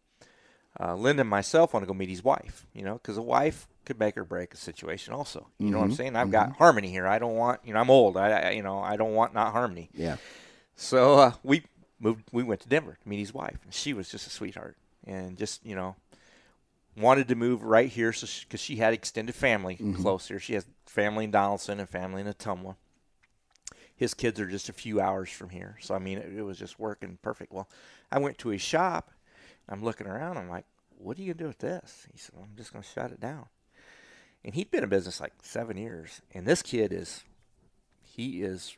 uh, 0.80 0.94
Linda 0.94 1.20
and 1.22 1.30
myself 1.30 1.72
want 1.74 1.82
to 1.82 1.86
go 1.88 1.94
meet 1.94 2.08
his 2.08 2.24
wife. 2.24 2.66
You 2.72 2.82
know, 2.82 2.94
because 2.94 3.16
a 3.16 3.22
wife 3.22 3.66
could 3.84 3.98
make 3.98 4.16
or 4.16 4.24
break 4.24 4.54
a 4.54 4.56
situation. 4.56 5.12
Also, 5.12 5.48
you 5.58 5.70
know 5.70 5.78
what 5.78 5.84
I'm 5.84 5.92
saying? 5.94 6.16
I've 6.16 6.30
got 6.30 6.56
harmony 6.56 6.88
here. 6.90 7.06
I 7.06 7.18
don't 7.18 7.34
want. 7.36 7.60
You 7.64 7.74
know, 7.74 7.80
I'm 7.80 7.90
old. 7.90 8.16
I, 8.16 8.30
I 8.30 8.50
you 8.50 8.62
know 8.62 8.78
I 8.78 8.96
don't 8.96 9.12
want 9.14 9.34
not 9.34 9.52
harmony. 9.52 9.90
Yeah. 9.92 10.16
So 10.76 11.18
uh, 11.18 11.32
we 11.42 11.64
moved. 12.00 12.24
We 12.32 12.42
went 12.42 12.60
to 12.62 12.68
Denver 12.68 12.96
to 13.02 13.08
meet 13.08 13.18
his 13.18 13.34
wife, 13.34 13.58
and 13.64 13.74
she 13.74 13.92
was 13.92 14.08
just 14.08 14.26
a 14.26 14.30
sweetheart, 14.30 14.76
and 15.06 15.36
just 15.36 15.64
you 15.66 15.74
know 15.76 15.96
wanted 16.96 17.28
to 17.28 17.34
move 17.34 17.62
right 17.62 17.88
here, 17.88 18.12
so 18.12 18.26
because 18.42 18.60
she, 18.60 18.74
she, 18.74 18.80
had 18.80 18.94
extended 18.94 19.34
family 19.34 19.74
mm-hmm. 19.74 20.00
close 20.00 20.28
here. 20.28 20.38
She 20.38 20.54
has 20.54 20.66
family 20.86 21.24
in 21.24 21.30
Donnellson 21.30 21.80
and 21.80 21.88
family 21.88 22.22
in 22.22 22.28
Ottumwa. 22.28 22.76
His 23.96 24.14
kids 24.14 24.40
are 24.40 24.46
just 24.46 24.68
a 24.68 24.72
few 24.72 25.00
hours 25.00 25.30
from 25.30 25.50
here, 25.50 25.76
so 25.80 25.94
I 25.94 25.98
mean 25.98 26.18
it, 26.18 26.32
it 26.36 26.42
was 26.42 26.58
just 26.58 26.78
working 26.78 27.18
perfect. 27.22 27.52
Well, 27.52 27.68
I 28.10 28.18
went 28.18 28.38
to 28.38 28.48
his 28.48 28.62
shop. 28.62 29.10
I'm 29.68 29.82
looking 29.82 30.06
around. 30.06 30.36
I'm 30.36 30.48
like, 30.48 30.66
"What 30.98 31.18
are 31.18 31.22
you 31.22 31.32
gonna 31.32 31.44
do 31.44 31.48
with 31.48 31.58
this?" 31.58 32.06
He 32.12 32.18
said, 32.18 32.34
"I'm 32.40 32.56
just 32.56 32.72
gonna 32.72 32.84
shut 32.84 33.12
it 33.12 33.20
down." 33.20 33.46
And 34.44 34.54
he'd 34.54 34.70
been 34.70 34.84
in 34.84 34.90
business 34.90 35.20
like 35.20 35.32
seven 35.42 35.76
years, 35.76 36.20
and 36.32 36.46
this 36.46 36.60
kid 36.60 36.92
is, 36.92 37.24
he 38.02 38.42
is 38.42 38.76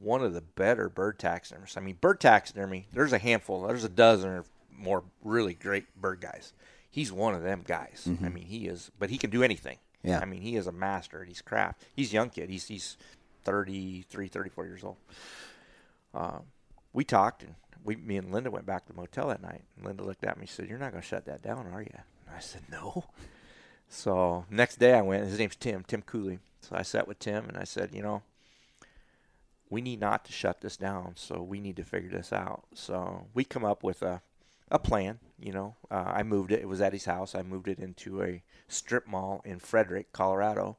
one 0.00 0.22
of 0.22 0.32
the 0.32 0.40
better 0.40 0.88
bird 0.88 1.18
taxidermists. 1.18 1.76
I 1.76 1.80
mean, 1.80 1.98
bird 2.00 2.20
taxidermy. 2.20 2.86
There's 2.92 3.12
a 3.12 3.18
handful. 3.18 3.66
There's 3.66 3.84
a 3.84 3.90
dozen 3.90 4.30
or 4.30 4.44
more 4.72 5.04
really 5.22 5.54
great 5.54 6.00
bird 6.00 6.20
guys 6.20 6.52
he's 6.90 7.12
one 7.12 7.34
of 7.34 7.42
them 7.42 7.62
guys. 7.66 8.06
Mm-hmm. 8.08 8.24
I 8.24 8.28
mean, 8.28 8.44
he 8.44 8.66
is, 8.66 8.90
but 8.98 9.10
he 9.10 9.18
can 9.18 9.30
do 9.30 9.42
anything. 9.42 9.78
Yeah. 10.02 10.20
I 10.20 10.24
mean, 10.24 10.42
he 10.42 10.56
is 10.56 10.66
a 10.66 10.72
master 10.72 11.22
at 11.22 11.28
his 11.28 11.42
craft. 11.42 11.82
He's 11.94 12.12
a 12.12 12.14
young 12.14 12.30
kid. 12.30 12.50
He's 12.50 12.66
he's 12.66 12.96
33, 13.44 14.28
34 14.28 14.66
years 14.66 14.84
old. 14.84 14.96
Um, 16.14 16.42
we 16.92 17.04
talked, 17.04 17.42
and 17.42 17.54
we, 17.84 17.96
me 17.96 18.16
and 18.16 18.32
Linda 18.32 18.50
went 18.50 18.66
back 18.66 18.86
to 18.86 18.92
the 18.92 18.98
motel 18.98 19.28
that 19.28 19.42
night. 19.42 19.62
And 19.76 19.86
Linda 19.86 20.04
looked 20.04 20.24
at 20.24 20.36
me 20.36 20.42
and 20.42 20.50
said, 20.50 20.68
"You're 20.68 20.78
not 20.78 20.92
going 20.92 21.02
to 21.02 21.08
shut 21.08 21.24
that 21.26 21.42
down, 21.42 21.66
are 21.72 21.82
you?" 21.82 21.90
And 22.26 22.36
I 22.36 22.40
said, 22.40 22.62
"No." 22.70 23.04
So 23.90 24.44
next 24.50 24.78
day 24.78 24.92
I 24.92 25.00
went. 25.00 25.26
His 25.26 25.38
name's 25.38 25.56
Tim, 25.56 25.82
Tim 25.82 26.02
Cooley. 26.02 26.40
So 26.60 26.76
I 26.76 26.82
sat 26.82 27.08
with 27.08 27.18
Tim 27.18 27.46
and 27.48 27.56
I 27.56 27.64
said, 27.64 27.94
"You 27.94 28.02
know, 28.02 28.22
we 29.70 29.80
need 29.80 30.00
not 30.00 30.26
to 30.26 30.32
shut 30.32 30.60
this 30.60 30.76
down. 30.76 31.12
So 31.16 31.42
we 31.42 31.58
need 31.58 31.76
to 31.76 31.84
figure 31.84 32.10
this 32.10 32.32
out." 32.32 32.64
So 32.74 33.26
we 33.32 33.44
come 33.44 33.64
up 33.64 33.82
with 33.82 34.02
a 34.02 34.20
a 34.70 34.78
plan. 34.78 35.18
You 35.40 35.52
know, 35.52 35.76
uh, 35.90 36.12
I 36.14 36.22
moved 36.22 36.50
it. 36.50 36.60
It 36.60 36.68
was 36.68 36.80
at 36.80 36.92
his 36.92 37.04
house. 37.04 37.34
I 37.34 37.42
moved 37.42 37.68
it 37.68 37.78
into 37.78 38.22
a 38.22 38.42
strip 38.66 39.06
mall 39.06 39.40
in 39.44 39.60
Frederick, 39.60 40.12
Colorado, 40.12 40.78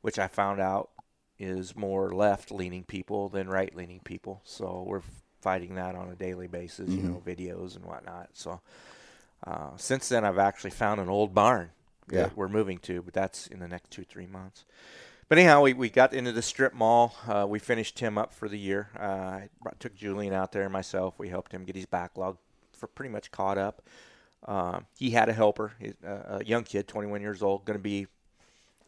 which 0.00 0.18
I 0.18 0.28
found 0.28 0.60
out 0.60 0.90
is 1.38 1.76
more 1.76 2.10
left-leaning 2.10 2.84
people 2.84 3.28
than 3.28 3.48
right-leaning 3.48 4.00
people. 4.04 4.40
So 4.44 4.84
we're 4.86 5.02
fighting 5.40 5.74
that 5.74 5.94
on 5.94 6.08
a 6.08 6.14
daily 6.14 6.46
basis. 6.46 6.88
Mm-hmm. 6.88 6.98
You 6.98 7.12
know, 7.12 7.22
videos 7.26 7.76
and 7.76 7.84
whatnot. 7.84 8.30
So 8.32 8.60
uh, 9.46 9.70
since 9.76 10.08
then, 10.08 10.24
I've 10.24 10.38
actually 10.38 10.70
found 10.70 11.00
an 11.00 11.08
old 11.08 11.34
barn 11.34 11.70
yeah. 12.10 12.22
that 12.22 12.36
we're 12.36 12.48
moving 12.48 12.78
to, 12.78 13.02
but 13.02 13.12
that's 13.12 13.48
in 13.48 13.58
the 13.58 13.68
next 13.68 13.90
two 13.90 14.04
three 14.04 14.26
months. 14.26 14.64
But 15.28 15.38
anyhow, 15.38 15.62
we, 15.62 15.72
we 15.72 15.90
got 15.90 16.14
into 16.14 16.30
the 16.30 16.40
strip 16.40 16.72
mall. 16.72 17.16
Uh, 17.26 17.44
we 17.48 17.58
finished 17.58 17.98
him 17.98 18.16
up 18.16 18.32
for 18.32 18.48
the 18.48 18.58
year. 18.58 18.90
Uh, 18.96 19.02
I 19.02 19.48
brought, 19.60 19.80
took 19.80 19.96
Julian 19.96 20.32
out 20.32 20.52
there 20.52 20.62
and 20.62 20.72
myself. 20.72 21.18
We 21.18 21.28
helped 21.28 21.50
him 21.50 21.64
get 21.64 21.74
his 21.74 21.86
backlog 21.86 22.38
for 22.76 22.86
pretty 22.86 23.10
much 23.10 23.30
caught 23.30 23.58
up. 23.58 23.82
Um, 24.46 24.86
he 24.96 25.10
had 25.10 25.28
a 25.28 25.32
helper, 25.32 25.72
a 26.04 26.44
young 26.44 26.64
kid, 26.64 26.86
21 26.86 27.20
years 27.20 27.42
old, 27.42 27.64
going 27.64 27.78
to 27.78 27.82
be 27.82 28.06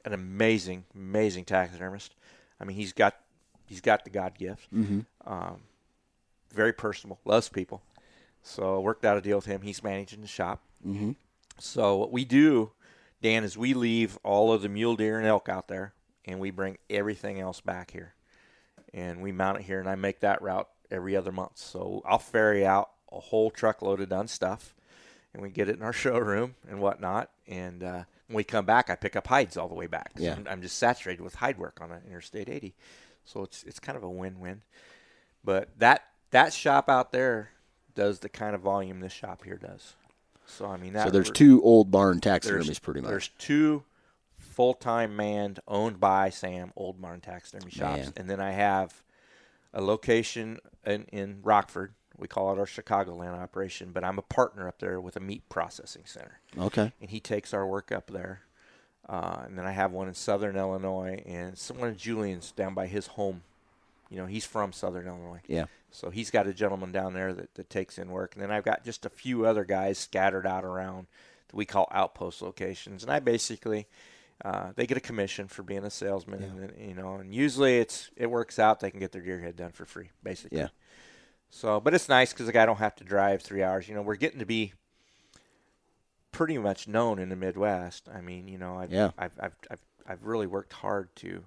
an 0.05 0.13
amazing, 0.13 0.85
amazing 0.95 1.45
taxidermist. 1.45 2.15
I 2.61 2.65
mean, 2.65 2.77
he's 2.77 2.93
got 2.93 3.17
he's 3.67 3.81
got 3.81 4.05
the 4.05 4.11
God 4.11 4.39
gift. 4.39 4.73
Mm-hmm. 4.75 5.01
Um, 5.27 5.61
very 6.53 6.73
personable, 6.73 7.19
loves 7.25 7.49
people. 7.49 7.83
So 8.43 8.81
worked 8.81 9.05
out 9.05 9.19
a 9.19 9.21
deal 9.21 9.37
with 9.37 9.47
him. 9.47 9.63
He's 9.63 9.83
managing 9.83 10.21
the 10.21 10.27
shop. 10.29 10.63
Mm-hmm. 10.87 11.13
So 11.59 11.97
what 11.97 12.13
we 12.13 12.25
do, 12.25 12.73
Dan, 13.21 13.45
is 13.45 13.59
we 13.59 13.75
leave 13.75 14.19
all 14.23 14.53
of 14.53 14.63
the 14.63 14.69
mule 14.69 14.97
deer 14.97 15.19
and 15.19 15.27
elk 15.27 15.49
out 15.49 15.69
there, 15.69 15.93
and 16.25 16.39
we 16.39 16.51
bring 16.51 16.79
everything 16.89 17.41
else 17.41 17.61
back 17.61 17.91
here, 17.91 18.15
and 18.95 19.21
we 19.21 19.33
mount 19.33 19.59
it 19.59 19.65
here. 19.65 19.81
And 19.81 19.89
I 19.89 19.97
make 19.97 20.21
that 20.21 20.41
route 20.41 20.69
every 20.91 21.17
other 21.17 21.33
month. 21.33 21.59
So 21.59 22.03
I'll 22.07 22.19
ferry 22.19 22.65
out 22.65 22.91
a 23.13 23.21
whole 23.21 23.51
truckload 23.51 24.01
of 24.01 24.09
done 24.09 24.29
stuff, 24.29 24.75
and 25.33 25.43
we 25.43 25.51
get 25.51 25.69
it 25.69 25.77
in 25.77 25.83
our 25.83 25.93
showroom 26.05 26.55
and 26.69 26.81
whatnot. 26.81 27.31
And 27.47 27.83
uh, 27.83 28.05
when 28.27 28.37
we 28.37 28.45
come 28.45 28.65
back, 28.65 28.91
I 28.91 28.95
pick 28.95 29.17
up 29.17 29.27
hides 29.27 29.57
all 29.57 29.69
the 29.69 29.75
way 29.75 29.87
back. 29.87 30.13
So 30.17 30.25
yeah. 30.25 30.35
I'm, 30.35 30.47
I'm, 30.49 30.63
just 30.63 30.77
saturated 30.77 31.23
with 31.23 31.37
hide 31.37 31.59
work 31.59 31.79
on 31.81 31.91
an 31.91 32.03
Interstate 32.07 32.49
80, 32.49 32.75
so 33.25 33.43
it's 33.43 33.63
it's 33.65 33.81
kind 33.81 33.97
of 33.97 34.03
a 34.03 34.11
win-win. 34.11 34.63
But 35.45 35.71
that 35.79 36.05
that 36.31 36.53
shop 36.53 36.89
out 36.89 37.13
there 37.13 37.51
does 37.95 38.21
the 38.21 38.29
kind 38.29 38.55
of 38.55 38.61
volume 38.61 39.01
this 39.01 39.13
shop 39.13 39.45
here 39.45 39.57
does. 39.57 39.95
So 40.47 40.67
I 40.67 40.77
mean, 40.77 40.95
so 40.95 41.11
there's 41.11 41.31
two 41.31 41.63
old 41.63 41.91
barn 41.91 42.21
taxidermies, 42.21 42.81
pretty 42.81 43.01
much. 43.01 43.11
There's 43.11 43.29
two 43.39 43.85
full-time 44.39 45.15
manned, 45.15 45.61
owned 45.69 46.01
by 46.01 46.31
Sam 46.31 46.73
old 46.75 47.01
barn 47.01 47.21
taxidermy 47.21 47.71
shops, 47.71 47.99
Man. 47.99 48.13
and 48.17 48.31
then 48.31 48.41
I 48.41 48.53
have 48.53 49.03
a 49.73 49.83
location 49.83 50.59
in, 50.87 51.05
in 51.13 51.41
Rockford 51.43 51.93
we 52.19 52.29
call 52.29 52.53
it 52.53 52.59
our 52.59 52.67
Chicagoland 52.67 53.39
operation, 53.39 53.91
but 53.93 54.05
I'm 54.05 54.19
a 54.19 54.23
partner 54.23 54.67
up 54.67 54.81
there 54.81 55.01
with 55.01 55.17
a 55.17 55.21
meat 55.21 55.49
processing 55.49 56.03
center. 56.05 56.41
Okay. 56.59 56.93
And 57.01 57.11
he 57.11 57.21
takes 57.21 57.55
our 57.55 57.67
work 57.67 57.93
up 57.93 58.11
there. 58.11 58.43
Uh, 59.09 59.43
and 59.47 59.57
then 59.57 59.65
I 59.65 59.71
have 59.71 59.93
one 59.93 60.09
in 60.09 60.15
Southern 60.15 60.57
Illinois, 60.57 61.23
and 61.25 61.57
someone 61.57 61.89
in 61.89 61.97
Julian's 61.97 62.51
down 62.51 62.75
by 62.75 62.87
his 62.87 63.07
home. 63.07 63.43
You 64.11 64.19
know, 64.19 64.27
he's 64.27 64.45
from 64.45 64.73
Southern 64.73 65.07
Illinois. 65.07 65.41
Yeah. 65.47 65.67
So 65.91 66.11
he's 66.11 66.31
got 66.31 66.47
a 66.47 66.53
gentleman 66.53 66.93
down 66.93 67.15
there 67.15 67.33
that, 67.33 67.55
that 67.55 67.71
takes 67.71 67.99
in 67.99 68.11
work. 68.11 68.35
And 68.35 68.43
then 68.43 68.51
I've 68.51 68.65
got 68.65 68.85
just 68.85 69.07
a 69.07 69.11
few 69.11 69.47
other 69.47 69.65
guys 69.65 69.99
scattered 69.99 70.47
out 70.47 70.65
around 70.65 71.07
that 71.49 71.57
we 71.57 71.65
call 71.65 71.89
outpost 71.91 72.43
locations. 72.43 73.03
And 73.03 73.11
I 73.13 73.21
basically, 73.21 73.87
uh, 74.45 74.73
they 74.77 74.87
get 74.87 74.99
a 74.99 75.01
commission 75.01 75.49
for 75.49 75.63
being 75.63 75.85
a 75.85 75.91
salesman. 75.91 76.43
Yeah. 76.43 76.65
And, 76.65 76.89
you 76.91 76.95
know, 76.95 77.15
and 77.15 77.35
usually 77.35 77.79
it's 77.79 78.11
it 78.17 78.31
works 78.31 78.59
out. 78.59 78.81
They 78.81 78.91
can 78.91 79.01
get 79.01 79.13
their 79.13 79.23
deer 79.23 79.41
head 79.41 79.57
done 79.57 79.73
for 79.73 79.87
free, 79.87 80.11
basically. 80.23 80.59
Yeah. 80.59 80.69
So, 81.51 81.81
but 81.81 81.95
it's 81.95 82.09
nice 82.09 82.33
because 82.33 82.47
the 82.47 82.53
guy 82.53 82.67
don't 82.67 82.79
have 82.79 82.97
to 82.97 83.05
drive 83.05 83.43
three 83.43 83.63
hours. 83.63 83.89
You 83.89 83.95
know, 83.95 84.03
we're 84.03 84.17
getting 84.17 84.39
to 84.39 84.47
be 84.47 84.73
pretty 86.33 86.59
much 86.59 86.87
known 86.87 87.19
in 87.19 87.29
the 87.29 87.37
Midwest. 87.37 88.09
I 88.15 88.21
mean, 88.21 88.49
you 88.49 88.59
know, 88.59 88.79
I've, 88.79 88.93
yeah. 88.93 89.11
I've, 89.19 89.33
I've, 89.41 89.57
I've, 89.71 89.81
I've 90.07 90.25
really 90.25 90.47
worked 90.47 90.73
hard 90.73 91.15
to 91.17 91.45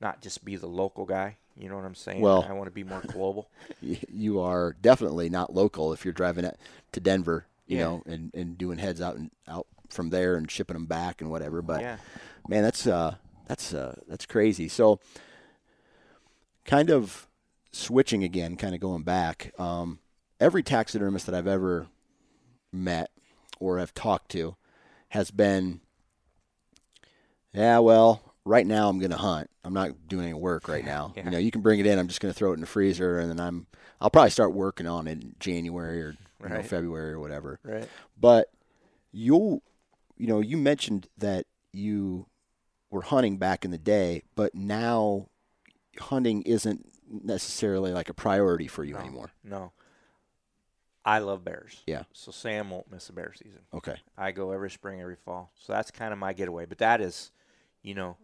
not 0.00 0.20
just 0.20 0.44
be 0.44 0.56
the 0.56 0.66
local 0.66 1.04
guy. 1.04 1.36
You 1.56 1.70
know 1.70 1.76
what 1.76 1.84
I'm 1.84 1.94
saying? 1.94 2.20
Well, 2.20 2.44
I 2.46 2.52
want 2.52 2.66
to 2.66 2.72
be 2.72 2.84
more 2.84 3.00
global. 3.00 3.48
You 4.08 4.40
are 4.40 4.74
definitely 4.80 5.28
not 5.28 5.54
local 5.54 5.92
if 5.92 6.04
you're 6.04 6.12
driving 6.12 6.50
to 6.92 7.00
Denver, 7.00 7.46
you 7.66 7.78
yeah. 7.78 7.84
know, 7.84 8.02
and, 8.06 8.30
and 8.34 8.58
doing 8.58 8.78
heads 8.78 9.00
out 9.00 9.16
and 9.16 9.30
out 9.46 9.66
from 9.88 10.10
there 10.10 10.36
and 10.36 10.50
shipping 10.50 10.74
them 10.74 10.86
back 10.86 11.20
and 11.20 11.30
whatever. 11.30 11.62
But 11.62 11.80
yeah. 11.80 11.96
man, 12.48 12.62
that's 12.62 12.86
uh, 12.86 13.14
that's 13.46 13.72
uh, 13.72 14.00
that's 14.08 14.26
crazy. 14.26 14.68
So, 14.68 14.98
kind 16.64 16.90
of 16.90 17.26
switching 17.76 18.24
again, 18.24 18.56
kind 18.56 18.74
of 18.74 18.80
going 18.80 19.02
back, 19.02 19.52
um, 19.58 19.98
every 20.40 20.62
taxidermist 20.62 21.26
that 21.26 21.34
I've 21.34 21.46
ever 21.46 21.86
met 22.72 23.10
or 23.60 23.78
have 23.78 23.94
talked 23.94 24.30
to 24.32 24.56
has 25.10 25.30
been, 25.30 25.80
yeah, 27.52 27.78
well, 27.78 28.34
right 28.44 28.66
now 28.66 28.88
I'm 28.88 28.98
going 28.98 29.10
to 29.10 29.16
hunt. 29.16 29.50
I'm 29.64 29.74
not 29.74 30.08
doing 30.08 30.24
any 30.24 30.34
work 30.34 30.68
right 30.68 30.84
now. 30.84 31.12
Yeah. 31.16 31.24
You 31.24 31.30
know, 31.30 31.38
you 31.38 31.50
can 31.50 31.60
bring 31.60 31.80
it 31.80 31.86
in. 31.86 31.98
I'm 31.98 32.08
just 32.08 32.20
going 32.20 32.32
to 32.32 32.38
throw 32.38 32.50
it 32.50 32.54
in 32.54 32.60
the 32.60 32.66
freezer, 32.66 33.18
and 33.18 33.30
then 33.30 33.40
I'm 33.40 33.66
I'll 34.00 34.10
probably 34.10 34.30
start 34.30 34.52
working 34.52 34.86
on 34.86 35.06
it 35.06 35.12
in 35.12 35.34
January 35.40 36.02
or 36.02 36.14
right. 36.40 36.52
know, 36.52 36.62
February 36.62 37.12
or 37.12 37.20
whatever. 37.20 37.58
Right. 37.62 37.88
But 38.18 38.50
you, 39.12 39.62
you 40.16 40.26
know, 40.26 40.40
you 40.40 40.56
mentioned 40.56 41.08
that 41.18 41.46
you 41.72 42.26
were 42.90 43.02
hunting 43.02 43.38
back 43.38 43.64
in 43.64 43.70
the 43.70 43.78
day, 43.78 44.22
but 44.34 44.54
now 44.54 45.28
hunting 45.98 46.42
isn't 46.42 46.86
necessarily 47.10 47.92
like 47.92 48.08
a 48.08 48.14
priority 48.14 48.66
for 48.66 48.84
you 48.84 48.94
no, 48.94 49.00
anymore. 49.00 49.30
No. 49.44 49.72
I 51.04 51.20
love 51.20 51.44
bears. 51.44 51.82
Yeah. 51.86 52.02
So 52.12 52.32
Sam 52.32 52.70
won't 52.70 52.90
miss 52.90 53.08
a 53.08 53.12
bear 53.12 53.32
season. 53.32 53.60
Okay. 53.72 53.96
I 54.18 54.32
go 54.32 54.50
every 54.50 54.70
spring, 54.70 55.00
every 55.00 55.14
fall. 55.14 55.52
So 55.54 55.72
that's 55.72 55.92
kind 55.92 56.12
of 56.12 56.18
my 56.18 56.32
getaway. 56.32 56.66
But 56.66 56.78
that 56.78 57.00
is, 57.00 57.30
you 57.82 57.94
know, 57.94 58.16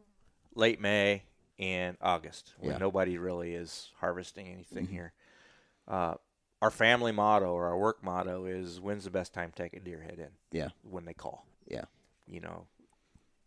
late 0.56 0.80
May 0.80 1.22
and 1.60 1.96
August 2.00 2.54
when 2.58 2.72
yeah. 2.72 2.78
nobody 2.78 3.18
really 3.18 3.54
is 3.54 3.90
harvesting 4.00 4.48
anything 4.48 4.84
mm-hmm. 4.84 4.94
here. 4.94 5.12
Uh, 5.86 6.14
our 6.60 6.70
family 6.70 7.12
motto 7.12 7.52
or 7.52 7.66
our 7.66 7.78
work 7.78 8.02
motto 8.02 8.46
is 8.46 8.80
when's 8.80 9.04
the 9.04 9.10
best 9.10 9.32
time 9.32 9.50
to 9.50 9.62
take 9.62 9.74
a 9.74 9.80
deer 9.80 10.00
head 10.00 10.18
in? 10.18 10.30
Yeah. 10.50 10.68
When 10.82 11.04
they 11.04 11.14
call. 11.14 11.46
Yeah. 11.68 11.84
You 12.26 12.40
know, 12.40 12.66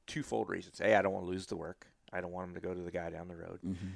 twofold 0.07 0.49
reasons. 0.49 0.79
A, 0.79 0.95
I 0.95 1.01
don't 1.01 1.11
want 1.11 1.25
to 1.25 1.29
lose 1.29 1.45
the 1.47 1.57
work. 1.57 1.87
I 2.13 2.21
don't 2.21 2.31
want 2.31 2.47
them 2.47 2.61
to 2.61 2.65
go 2.65 2.73
to 2.73 2.81
the 2.81 2.91
guy 2.91 3.09
down 3.09 3.27
the 3.27 3.35
road. 3.35 3.59
Mm-hmm. 3.65 3.87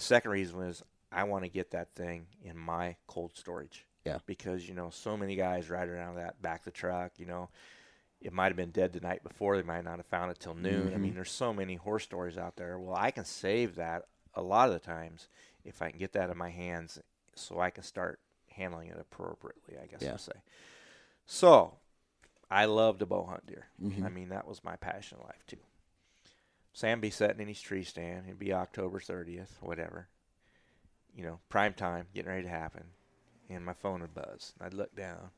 The 0.00 0.06
second 0.06 0.30
reason 0.30 0.56
was 0.56 0.82
I 1.12 1.24
want 1.24 1.44
to 1.44 1.50
get 1.50 1.72
that 1.72 1.94
thing 1.94 2.24
in 2.42 2.56
my 2.56 2.96
cold 3.06 3.32
storage. 3.36 3.84
Yeah. 4.06 4.16
Because, 4.24 4.66
you 4.66 4.74
know, 4.74 4.88
so 4.88 5.14
many 5.14 5.36
guys 5.36 5.68
ride 5.68 5.90
around 5.90 6.16
that 6.16 6.40
back 6.40 6.64
the 6.64 6.70
truck, 6.70 7.12
you 7.18 7.26
know. 7.26 7.50
It 8.22 8.32
might 8.32 8.46
have 8.46 8.56
been 8.56 8.70
dead 8.70 8.94
the 8.94 9.00
night 9.00 9.22
before. 9.22 9.58
They 9.58 9.62
might 9.62 9.84
not 9.84 9.98
have 9.98 10.06
found 10.06 10.30
it 10.30 10.38
till 10.40 10.54
noon. 10.54 10.86
Mm-hmm. 10.86 10.94
I 10.94 10.98
mean, 10.98 11.14
there's 11.14 11.30
so 11.30 11.52
many 11.52 11.74
horror 11.74 11.98
stories 11.98 12.38
out 12.38 12.56
there. 12.56 12.78
Well, 12.78 12.96
I 12.96 13.10
can 13.10 13.26
save 13.26 13.74
that 13.74 14.04
a 14.34 14.40
lot 14.40 14.68
of 14.68 14.72
the 14.72 14.80
times 14.80 15.28
if 15.66 15.82
I 15.82 15.90
can 15.90 15.98
get 15.98 16.14
that 16.14 16.30
in 16.30 16.38
my 16.38 16.50
hands 16.50 16.98
so 17.34 17.60
I 17.60 17.68
can 17.68 17.84
start 17.84 18.20
handling 18.48 18.88
it 18.88 18.96
appropriately, 18.98 19.76
I 19.82 19.86
guess 19.86 20.00
yeah. 20.00 20.12
I'll 20.12 20.18
say. 20.18 20.32
So, 21.26 21.74
I 22.50 22.64
love 22.64 22.98
to 23.00 23.06
bow 23.06 23.26
hunt 23.26 23.46
deer. 23.46 23.66
Mm-hmm. 23.82 24.06
I 24.06 24.08
mean, 24.08 24.30
that 24.30 24.48
was 24.48 24.64
my 24.64 24.76
passion 24.76 25.18
in 25.20 25.26
life, 25.26 25.44
too. 25.46 25.58
Sam 26.72 27.00
be 27.00 27.10
sitting 27.10 27.40
in 27.40 27.48
his 27.48 27.60
tree 27.60 27.84
stand. 27.84 28.24
It'd 28.26 28.38
be 28.38 28.52
October 28.52 29.00
30th, 29.00 29.50
whatever. 29.60 30.08
You 31.14 31.24
know, 31.24 31.40
prime 31.48 31.74
time, 31.74 32.06
getting 32.14 32.30
ready 32.30 32.44
to 32.44 32.48
happen. 32.48 32.84
and 33.48 33.64
my 33.64 33.72
phone 33.72 34.00
would 34.00 34.14
buzz. 34.14 34.52
And 34.58 34.66
I'd 34.66 34.74
look 34.74 34.94
down, 34.94 35.30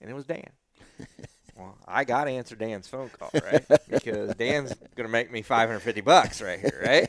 and 0.00 0.08
it 0.08 0.14
was 0.14 0.24
Dan. 0.26 0.50
well, 1.56 1.76
I 1.88 2.04
got 2.04 2.24
to 2.24 2.30
answer 2.30 2.54
Dan's 2.54 2.86
phone 2.86 3.08
call, 3.10 3.30
right? 3.42 3.64
because 3.90 4.34
Dan's 4.36 4.72
gonna 4.94 5.08
make 5.08 5.32
me 5.32 5.42
550 5.42 6.00
bucks 6.02 6.40
right 6.40 6.60
here, 6.60 6.80
right? 6.84 7.08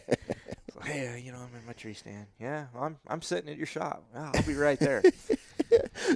So, 0.73 0.79
hey, 0.81 1.21
you 1.23 1.31
know, 1.31 1.37
I'm 1.37 1.55
in 1.59 1.65
my 1.67 1.73
tree 1.73 1.93
stand. 1.93 2.25
Yeah, 2.39 2.65
I'm 2.75 2.97
I'm 3.07 3.21
sitting 3.21 3.49
at 3.51 3.57
your 3.57 3.67
shop. 3.67 4.03
Oh, 4.15 4.31
I'll 4.33 4.43
be 4.43 4.55
right 4.55 4.79
there. 4.79 5.03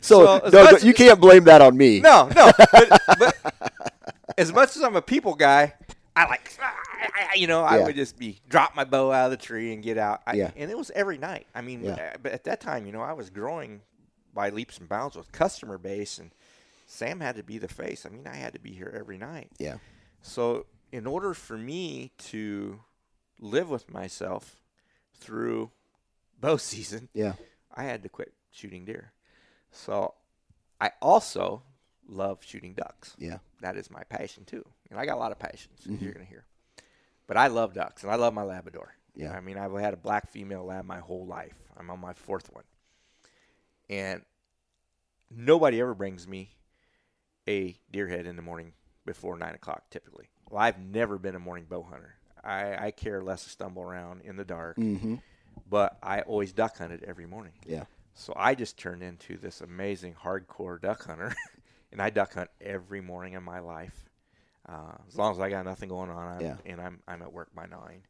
So, 0.01 0.39
So, 0.49 0.49
no, 0.51 0.78
you 0.80 0.93
can't 0.95 1.20
blame 1.22 1.43
that 1.43 1.62
on 1.62 1.78
me. 1.78 1.99
No, 1.99 2.28
no. 2.36 2.51
But, 2.58 3.01
but 3.20 3.36
as 4.38 4.51
much 4.51 4.76
as 4.76 4.82
I'm 4.82 4.95
a 4.95 5.01
people 5.01 5.36
guy, 5.36 5.74
I 6.16 6.26
like, 6.28 6.55
you 7.36 7.47
know, 7.47 7.64
I 7.64 7.80
Yeah. 7.80 7.86
would 7.86 7.95
just 7.95 8.18
be 8.20 8.39
drop 8.47 8.76
my 8.76 8.84
bow 8.84 9.11
out 9.11 9.26
of 9.26 9.32
the 9.32 9.38
tree 9.43 9.74
and 9.74 9.82
get 9.84 9.97
out. 9.97 10.22
I, 10.28 10.34
Yeah. 10.36 10.51
And 10.55 10.70
it 10.70 10.78
was 10.78 10.91
every 10.91 11.18
night. 11.18 11.47
I 11.55 11.61
mean, 11.61 11.84
Yeah. 11.84 12.11
uh, 12.14 12.18
but 12.22 12.32
at 12.34 12.43
that 12.43 12.59
time, 12.61 12.86
you 12.86 12.91
know, 12.91 13.01
I 13.01 13.14
was 13.14 13.30
growing 13.30 13.82
by 14.34 14.49
leaps 14.49 14.78
and 14.78 14.88
bounds 14.88 15.16
with 15.16 15.32
customer 15.32 15.78
base, 15.78 16.18
and 16.20 16.32
Sam 16.86 17.20
had 17.20 17.36
to 17.38 17.43
be 17.43 17.57
the 17.57 17.68
face. 17.68 18.05
I 18.05 18.09
mean, 18.09 18.28
I 18.28 18.36
had 18.36 18.53
to 18.53 18.59
be 18.59 18.74
here 18.74 18.93
every 18.95 19.18
night. 19.18 19.51
Yeah. 19.57 19.78
So, 20.22 20.66
in 20.91 21.07
order 21.07 21.34
for 21.34 21.57
me 21.57 22.11
to 22.30 22.82
live 23.39 23.70
with 23.70 23.89
myself 23.91 24.59
through 25.16 25.72
bow 26.39 26.57
season, 26.57 27.09
Yeah. 27.14 27.34
I 27.76 27.84
had 27.86 28.03
to 28.03 28.09
quit 28.09 28.34
shooting 28.51 28.86
deer. 28.86 29.14
So 29.72 30.14
I 30.80 30.91
also 31.01 31.64
love 32.07 32.43
shooting 32.43 32.74
ducks. 32.76 33.16
Yeah. 33.18 33.39
That 33.61 33.78
is 33.78 33.89
my 33.89 34.03
passion 34.03 34.45
too. 34.45 34.64
And 34.93 35.01
I 35.01 35.05
got 35.07 35.15
a 35.15 35.19
lot 35.19 35.31
of 35.31 35.39
passions 35.39 35.81
Mm-hmm. 35.87 36.03
you're 36.03 36.13
going 36.13 36.25
to 36.25 36.29
hear. 36.29 36.45
But 37.27 37.35
I 37.37 37.47
love 37.47 37.73
ducks 37.73 38.03
and 38.03 38.11
I 38.11 38.15
love 38.15 38.33
my 38.33 38.43
Labrador. 38.43 38.93
Yeah. 39.15 39.33
I 39.33 39.41
mean, 39.41 39.57
I've 39.57 39.73
had 39.73 39.93
a 39.93 39.97
black 39.97 40.29
female 40.29 40.63
lab 40.65 40.85
my 40.85 40.99
whole 40.99 41.25
life. 41.25 41.55
I'm 41.77 41.89
on 41.89 41.99
my 41.99 42.13
fourth 42.13 42.53
one. 42.53 42.63
And 43.89 44.21
nobody 45.29 45.81
ever 45.81 45.93
brings 45.93 46.27
me 46.27 46.51
a 47.47 47.75
deer 47.91 48.07
head 48.07 48.25
in 48.25 48.35
the 48.35 48.41
morning 48.41 48.73
before 49.05 49.37
nine 49.37 49.55
o'clock 49.55 49.89
typically. 49.89 50.29
Well, 50.49 50.61
I've 50.61 50.79
never 50.79 51.17
been 51.17 51.35
a 51.35 51.39
morning 51.39 51.65
bow 51.69 51.83
hunter. 51.83 52.15
I, 52.43 52.87
I 52.87 52.91
care 52.91 53.21
less 53.23 53.43
to 53.45 53.49
stumble 53.49 53.81
around 53.83 54.21
in 54.21 54.35
the 54.35 54.45
dark, 54.45 54.77
Mm-hmm. 54.77 55.15
but 55.69 55.97
I 56.03 56.21
always 56.21 56.51
duck 56.53 56.77
hunted 56.77 57.03
every 57.03 57.25
morning. 57.25 57.53
Yeah. 57.65 57.85
So 58.15 58.33
I 58.35 58.53
just 58.53 58.77
turned 58.77 59.01
into 59.01 59.37
this 59.37 59.61
amazing 59.61 60.13
hardcore 60.23 60.79
duck 60.79 61.05
hunter, 61.05 61.33
and 61.91 62.01
I 62.01 62.09
duck 62.09 62.33
hunt 62.35 62.49
every 62.61 63.01
morning 63.01 63.35
of 63.35 63.43
my 63.43 63.59
life. 63.59 64.09
Uh, 64.68 64.93
as 65.07 65.18
long 65.18 65.32
as 65.34 65.39
I 65.39 65.49
got 65.49 65.66
nothing 65.66 65.89
going 65.89 66.09
on, 66.09 66.36
I'm, 66.36 66.41
Yeah. 66.41 66.55
and 66.66 66.80
I'm 66.82 66.99
I'm 67.07 67.22
at 67.22 67.34
work 67.34 67.49
by 67.53 67.66
nine. 67.66 68.03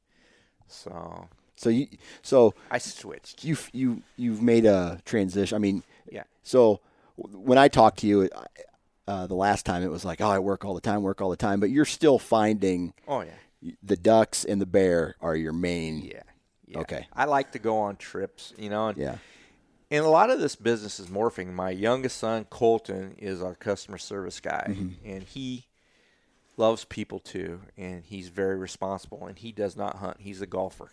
So 0.67 1.27
So 1.55 1.69
you, 1.69 1.87
so 2.21 2.53
I 2.71 2.77
switched. 2.77 3.43
you, 3.43 3.57
you, 3.71 4.01
you've 4.17 4.41
made 4.41 4.65
a 4.65 4.99
transition. 5.05 5.55
I 5.55 5.59
mean, 5.59 5.83
Yeah. 6.11 6.23
So 6.43 6.79
when 7.15 7.57
I 7.57 7.67
talked 7.67 7.99
to 7.99 8.07
you 8.07 8.29
uh, 9.07 9.27
the 9.27 9.35
last 9.35 9.65
time, 9.65 9.83
it 9.83 9.89
was 9.91 10.03
like, 10.05 10.21
oh, 10.21 10.29
I 10.29 10.39
work 10.39 10.63
all 10.65 10.73
the 10.73 10.81
time, 10.81 11.01
work 11.03 11.21
all 11.21 11.29
the 11.29 11.35
time, 11.35 11.59
but 11.59 11.69
you're 11.69 11.85
still 11.85 12.17
finding 12.19 12.93
Oh 13.07 13.21
yeah, 13.21 13.71
the 13.83 13.97
ducks 13.97 14.45
and 14.45 14.59
the 14.61 14.65
bear 14.65 15.15
are 15.21 15.35
your 15.35 15.53
main. 15.53 16.01
yeah, 16.03 16.21
yeah. 16.67 16.79
Okay. 16.79 17.07
I 17.13 17.25
like 17.25 17.51
to 17.53 17.59
go 17.59 17.77
on 17.79 17.97
trips, 17.97 18.53
you 18.57 18.69
know, 18.69 18.87
and, 18.89 18.97
Yeah. 18.97 19.17
and 19.91 20.05
a 20.05 20.09
lot 20.09 20.29
of 20.29 20.39
this 20.39 20.55
business 20.55 20.99
is 20.99 21.07
morphing. 21.07 21.53
My 21.53 21.69
youngest 21.71 22.17
son 22.17 22.45
Colton 22.49 23.15
is 23.17 23.41
our 23.41 23.55
customer 23.55 23.97
service 23.97 24.39
guy, 24.39 24.67
Mm-hmm. 24.69 25.07
and 25.09 25.23
he 25.23 25.65
loves 26.57 26.85
people 26.85 27.19
too, 27.19 27.61
and 27.77 28.03
he's 28.05 28.29
very 28.29 28.55
responsible. 28.55 29.25
And 29.27 29.37
he 29.37 29.51
does 29.51 29.75
not 29.75 29.97
hunt; 29.97 30.17
he's 30.19 30.41
a 30.41 30.47
golfer. 30.47 30.91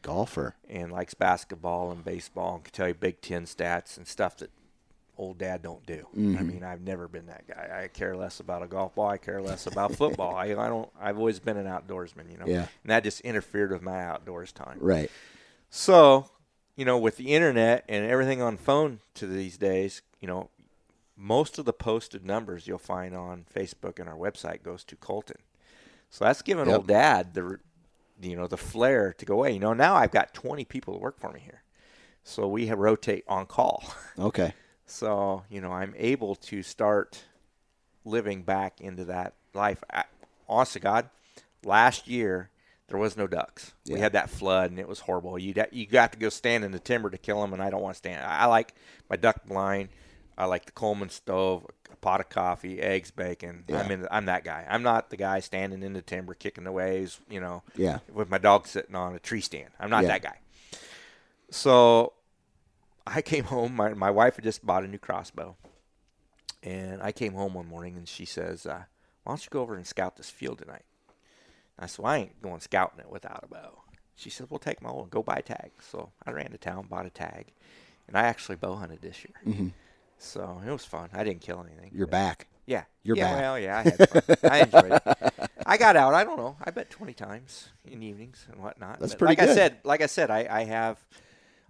Golfer. 0.00 0.54
and 0.68 0.92
likes 0.92 1.14
basketball 1.14 1.90
and 1.90 2.04
baseball 2.04 2.54
and 2.54 2.64
can 2.64 2.72
tell 2.72 2.88
you 2.88 2.94
Big 2.94 3.20
Ten 3.20 3.44
stats 3.44 3.96
and 3.96 4.06
stuff 4.06 4.36
that 4.38 4.50
old 5.18 5.38
dad 5.38 5.62
don't 5.62 5.84
do. 5.84 6.06
Mm-hmm. 6.16 6.38
I 6.38 6.42
mean, 6.42 6.64
I've 6.64 6.80
never 6.80 7.08
been 7.08 7.26
that 7.26 7.46
guy. 7.46 7.82
I 7.82 7.88
care 7.88 8.16
less 8.16 8.40
about 8.40 8.62
a 8.62 8.66
golf 8.66 8.94
ball. 8.94 9.08
I 9.08 9.18
care 9.18 9.42
less 9.42 9.66
about 9.66 9.94
football. 9.96 10.34
I, 10.34 10.46
I 10.46 10.68
don't. 10.68 10.88
I've 10.98 11.18
always 11.18 11.40
been 11.40 11.56
an 11.56 11.66
outdoorsman, 11.66 12.30
you 12.30 12.38
know. 12.38 12.46
Yeah. 12.46 12.66
And 12.82 12.90
that 12.90 13.02
just 13.02 13.20
interfered 13.22 13.72
with 13.72 13.82
my 13.82 14.02
outdoors 14.02 14.52
time. 14.52 14.78
Right. 14.80 15.10
So, 15.70 16.30
you 16.76 16.84
know, 16.84 16.96
with 16.96 17.16
the 17.16 17.34
internet 17.34 17.84
and 17.88 18.06
everything 18.06 18.40
on 18.40 18.56
phone 18.56 19.00
to 19.14 19.26
these 19.26 19.58
days, 19.58 20.02
you 20.20 20.28
know, 20.28 20.48
most 21.18 21.58
of 21.58 21.64
the 21.64 21.72
posted 21.72 22.24
numbers 22.24 22.68
you'll 22.68 22.78
find 22.78 23.14
on 23.14 23.44
Facebook 23.52 23.98
and 23.98 24.08
our 24.08 24.14
website 24.16 24.62
goes 24.62 24.84
to 24.84 24.96
Colton. 24.96 25.38
So 26.10 26.24
that's 26.24 26.42
giving 26.42 26.66
Yep. 26.66 26.74
old 26.76 26.86
dad 26.86 27.34
the, 27.34 27.58
you 28.22 28.36
know, 28.36 28.46
the 28.46 28.56
flair 28.56 29.12
to 29.14 29.26
go 29.26 29.34
away. 29.34 29.52
You 29.52 29.58
know, 29.58 29.74
now 29.74 29.96
I've 29.96 30.12
got 30.12 30.32
20 30.32 30.64
people 30.64 30.94
to 30.94 31.00
work 31.00 31.18
for 31.18 31.32
me 31.32 31.40
here. 31.40 31.62
So 32.22 32.46
we 32.46 32.66
have 32.66 32.78
rotate 32.78 33.24
on 33.28 33.46
call. 33.46 33.84
Okay. 34.18 34.52
So, 34.84 35.44
you 35.48 35.60
know, 35.60 35.70
I'm 35.70 35.94
able 35.96 36.34
to 36.34 36.62
start 36.64 37.22
living 38.04 38.42
back 38.42 38.80
into 38.80 39.04
that 39.04 39.34
life. 39.54 39.84
I, 39.92 40.04
honest 40.48 40.72
to 40.72 40.80
God, 40.80 41.08
last 41.62 42.08
year 42.08 42.50
there 42.88 42.98
was 42.98 43.16
no 43.16 43.26
ducks. 43.28 43.74
We 43.88 44.00
had 44.00 44.14
that 44.14 44.28
flood 44.30 44.70
and 44.70 44.80
it 44.80 44.88
was 44.88 45.00
horrible. 45.00 45.38
You 45.38 45.54
you 45.70 45.86
got 45.86 46.12
to 46.12 46.18
go 46.18 46.30
stand 46.30 46.64
in 46.64 46.72
the 46.72 46.78
timber 46.78 47.10
to 47.10 47.18
kill 47.18 47.40
them, 47.42 47.52
and 47.52 47.62
I 47.62 47.70
don't 47.70 47.82
want 47.82 47.94
to 47.94 47.98
stand. 47.98 48.24
I 48.24 48.46
like 48.46 48.74
my 49.10 49.16
duck 49.16 49.46
blind. 49.46 49.90
I 50.38 50.44
like 50.46 50.64
the 50.66 50.72
Coleman 50.72 51.10
stove, 51.10 51.66
a 51.92 51.96
pot 51.96 52.20
of 52.20 52.28
coffee, 52.28 52.80
eggs, 52.80 53.10
bacon. 53.10 53.64
Yeah. 53.68 53.80
I'm 53.82 53.90
in. 53.90 54.06
I'm 54.10 54.26
that 54.26 54.44
guy. 54.44 54.64
I'm 54.70 54.82
not 54.84 55.10
the 55.10 55.16
guy 55.16 55.40
standing 55.40 55.82
in 55.82 55.92
the 55.94 56.00
timber 56.02 56.32
kicking 56.32 56.62
the 56.64 56.72
waves. 56.72 57.18
You 57.28 57.40
know, 57.40 57.62
Yeah. 57.76 57.98
with 58.12 58.30
my 58.30 58.38
dog 58.38 58.66
sitting 58.68 58.94
on 58.94 59.14
a 59.14 59.18
tree 59.18 59.40
stand. 59.40 59.68
I'm 59.80 59.90
not 59.90 60.04
Yeah. 60.04 60.08
that 60.10 60.22
guy. 60.22 60.36
So 61.50 62.12
I 63.06 63.22
came 63.22 63.44
home. 63.44 63.74
My, 63.74 63.94
my 63.94 64.10
wife 64.10 64.36
had 64.36 64.44
just 64.44 64.64
bought 64.64 64.84
a 64.84 64.88
new 64.88 64.98
crossbow. 64.98 65.56
And 66.62 67.02
I 67.02 67.12
came 67.12 67.34
home 67.34 67.54
one 67.54 67.66
morning 67.68 67.96
and 67.96 68.08
she 68.08 68.24
says, 68.24 68.66
uh, 68.66 68.84
Why 69.24 69.30
don't 69.32 69.44
you 69.44 69.50
go 69.50 69.60
over 69.62 69.74
and 69.76 69.86
scout 69.86 70.16
this 70.16 70.30
field 70.30 70.58
tonight? 70.58 70.82
I 71.78 71.86
said, 71.86 72.02
well, 72.02 72.12
I 72.12 72.16
ain't 72.18 72.42
going 72.42 72.60
scouting 72.60 72.98
it 73.00 73.10
without 73.10 73.44
a 73.44 73.46
bow. 73.48 73.82
She 74.16 74.30
said, 74.30 74.48
Well, 74.50 74.58
take 74.58 74.82
my 74.82 74.90
own, 74.90 75.08
go 75.10 75.22
buy 75.22 75.36
a 75.36 75.42
tag. 75.42 75.70
So 75.80 76.10
I 76.26 76.32
ran 76.32 76.50
to 76.50 76.58
town, 76.58 76.86
bought 76.90 77.06
a 77.06 77.10
tag, 77.10 77.46
and 78.08 78.16
I 78.16 78.22
actually 78.22 78.56
bow 78.56 78.74
hunted 78.74 79.00
this 79.02 79.24
year. 79.24 79.54
Mhm. 79.54 79.72
So 80.18 80.60
it 80.66 80.70
was 80.70 80.84
fun. 80.84 81.10
I 81.12 81.24
didn't 81.24 81.40
kill 81.40 81.64
anything. 81.66 81.90
You're 81.94 82.06
back. 82.06 82.48
yeah. 82.66 82.84
You're 83.02 83.16
yeah, 83.16 83.32
back. 83.32 83.40
Well, 83.40 83.58
yeah, 83.58 83.78
I 83.78 83.82
had 83.82 84.08
fun. 84.10 84.50
I 84.50 84.58
enjoyed 84.62 84.92
it. 85.06 85.50
I 85.64 85.76
got 85.78 85.96
out. 85.96 86.12
I 86.14 86.24
don't 86.24 86.36
know. 86.36 86.56
I 86.62 86.70
bet 86.70 86.90
twenty 86.90 87.14
times 87.14 87.68
in 87.84 88.02
evenings 88.02 88.46
and 88.50 88.60
whatnot. 88.62 89.00
That's 89.00 89.12
But 89.14 89.18
pretty 89.20 89.40
like 89.40 89.48
I 89.50 89.54
said, 89.54 89.78
like 89.84 90.02
I 90.02 90.06
said, 90.06 90.30
I, 90.30 90.46
I 90.50 90.64
have 90.64 90.98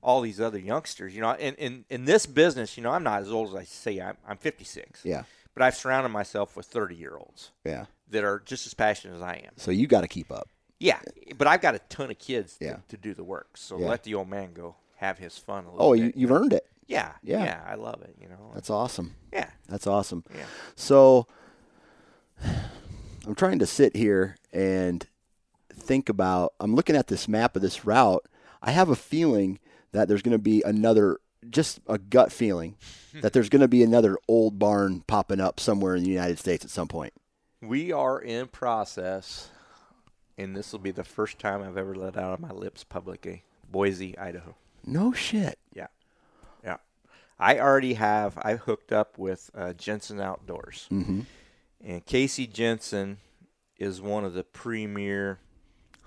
all 0.03 0.21
these 0.21 0.41
other 0.41 0.59
youngsters. 0.59 1.15
You 1.15 1.21
know, 1.21 1.33
in, 1.33 1.55
in 1.57 1.85
in 1.91 2.05
this 2.07 2.27
business, 2.27 2.77
you 2.77 2.83
know, 2.83 2.91
I'm 2.91 3.03
not 3.05 3.23
as 3.23 3.31
old 3.31 3.49
as 3.51 3.55
I 3.55 3.65
say. 3.65 4.01
I'm 4.01 4.17
I'm 4.27 4.37
56. 4.39 5.01
Yeah. 5.05 5.25
But 5.55 5.63
I've 5.65 5.75
surrounded 5.77 6.11
myself 6.11 6.57
with 6.57 6.67
30 6.67 6.95
year 6.95 7.17
olds 7.17 7.51
Yeah. 7.65 7.87
that 8.11 8.23
are 8.25 8.41
just 8.45 8.67
as 8.67 8.75
passionate 8.75 9.17
as 9.17 9.23
I 9.23 9.43
am. 9.45 9.53
So 9.57 9.71
you 9.73 9.87
got 9.89 10.03
to 10.03 10.09
keep 10.09 10.31
up. 10.33 10.49
Yeah, 10.79 11.01
but 11.37 11.49
I've 11.49 11.61
got 11.61 11.75
a 11.75 11.81
ton 11.89 12.13
of 12.13 12.19
kids 12.21 12.57
Yeah. 12.61 12.75
to, 12.75 12.83
to 12.91 12.97
do 12.97 13.13
the 13.15 13.25
work. 13.25 13.57
So 13.57 13.77
Yeah. 13.79 13.89
let 13.89 14.05
the 14.05 14.15
old 14.15 14.29
man 14.29 14.53
go 14.53 14.77
have 14.97 15.19
his 15.19 15.37
fun 15.37 15.65
a 15.65 15.73
little 15.73 15.85
Oh, 15.89 15.95
bit. 15.95 16.01
you, 16.05 16.13
you've 16.15 16.31
earned 16.31 16.53
it. 16.53 16.65
Yeah, 16.89 17.13
Yeah. 17.23 17.45
yeah, 17.45 17.65
I 17.67 17.77
love 17.77 18.03
it. 18.03 18.17
You 18.21 18.29
know, 18.29 18.51
That's 18.55 18.71
awesome. 18.71 19.15
yeah, 19.33 19.51
That's 19.69 19.87
awesome. 19.87 20.25
yeah. 20.35 20.47
So 20.75 21.27
I'm 23.27 23.35
trying 23.35 23.59
to 23.61 23.67
sit 23.67 23.95
here 23.97 24.37
and 24.53 25.07
think 25.73 26.09
about 26.09 26.55
I'm 26.61 26.75
looking 26.75 26.97
at 26.97 27.07
this 27.09 27.29
map 27.29 27.55
of 27.57 27.63
this 27.63 27.85
route. 27.85 28.25
I 28.63 28.73
have 28.73 28.89
a 28.89 28.97
feeling 28.97 29.59
that 29.93 30.09
there's 30.09 30.23
going 30.23 30.37
to 30.37 30.43
be 30.43 30.63
another 30.65 31.19
just 31.51 31.81
a 31.87 31.99
gut 31.99 32.33
feeling 32.33 32.77
that 33.23 33.33
there's 33.33 33.49
going 33.49 33.61
to 33.63 33.69
be 33.69 33.83
another 33.83 34.17
old 34.27 34.59
barn 34.59 35.03
popping 35.07 35.41
up 35.41 35.61
somewhere 35.61 35.95
in 35.95 36.03
the 36.03 36.11
United 36.11 36.39
States 36.39 36.65
at 36.65 36.71
some 36.71 36.89
point. 36.89 37.13
We 37.61 37.93
are 37.93 38.21
in 38.21 38.47
process, 38.49 39.49
and 40.37 40.57
this 40.57 40.71
will 40.73 40.79
be 40.79 40.91
the 40.93 41.05
first 41.05 41.39
time 41.39 41.63
I've 41.63 41.77
ever 41.77 41.95
let 41.95 42.17
out 42.17 42.35
of 42.35 42.41
my 42.41 42.51
lips 42.53 42.85
publicly. 42.85 43.43
Boise, 43.71 44.17
Idaho. 44.19 44.55
No 44.85 45.13
shit. 45.13 45.59
Yeah, 45.73 45.83
yeah. 45.83 45.87
I 47.41 47.59
already 47.61 47.95
have. 47.95 48.37
I 48.43 48.57
hooked 48.57 48.93
up 48.93 49.17
with 49.19 49.51
uh, 49.55 49.73
Jensen 49.75 50.21
Outdoors, 50.21 50.87
Mhm. 50.91 51.27
and 51.85 52.05
Casey 52.05 52.47
Jensen 52.47 53.19
is 53.79 54.01
one 54.01 54.25
of 54.25 54.35
the 54.35 54.43
premier 54.45 55.39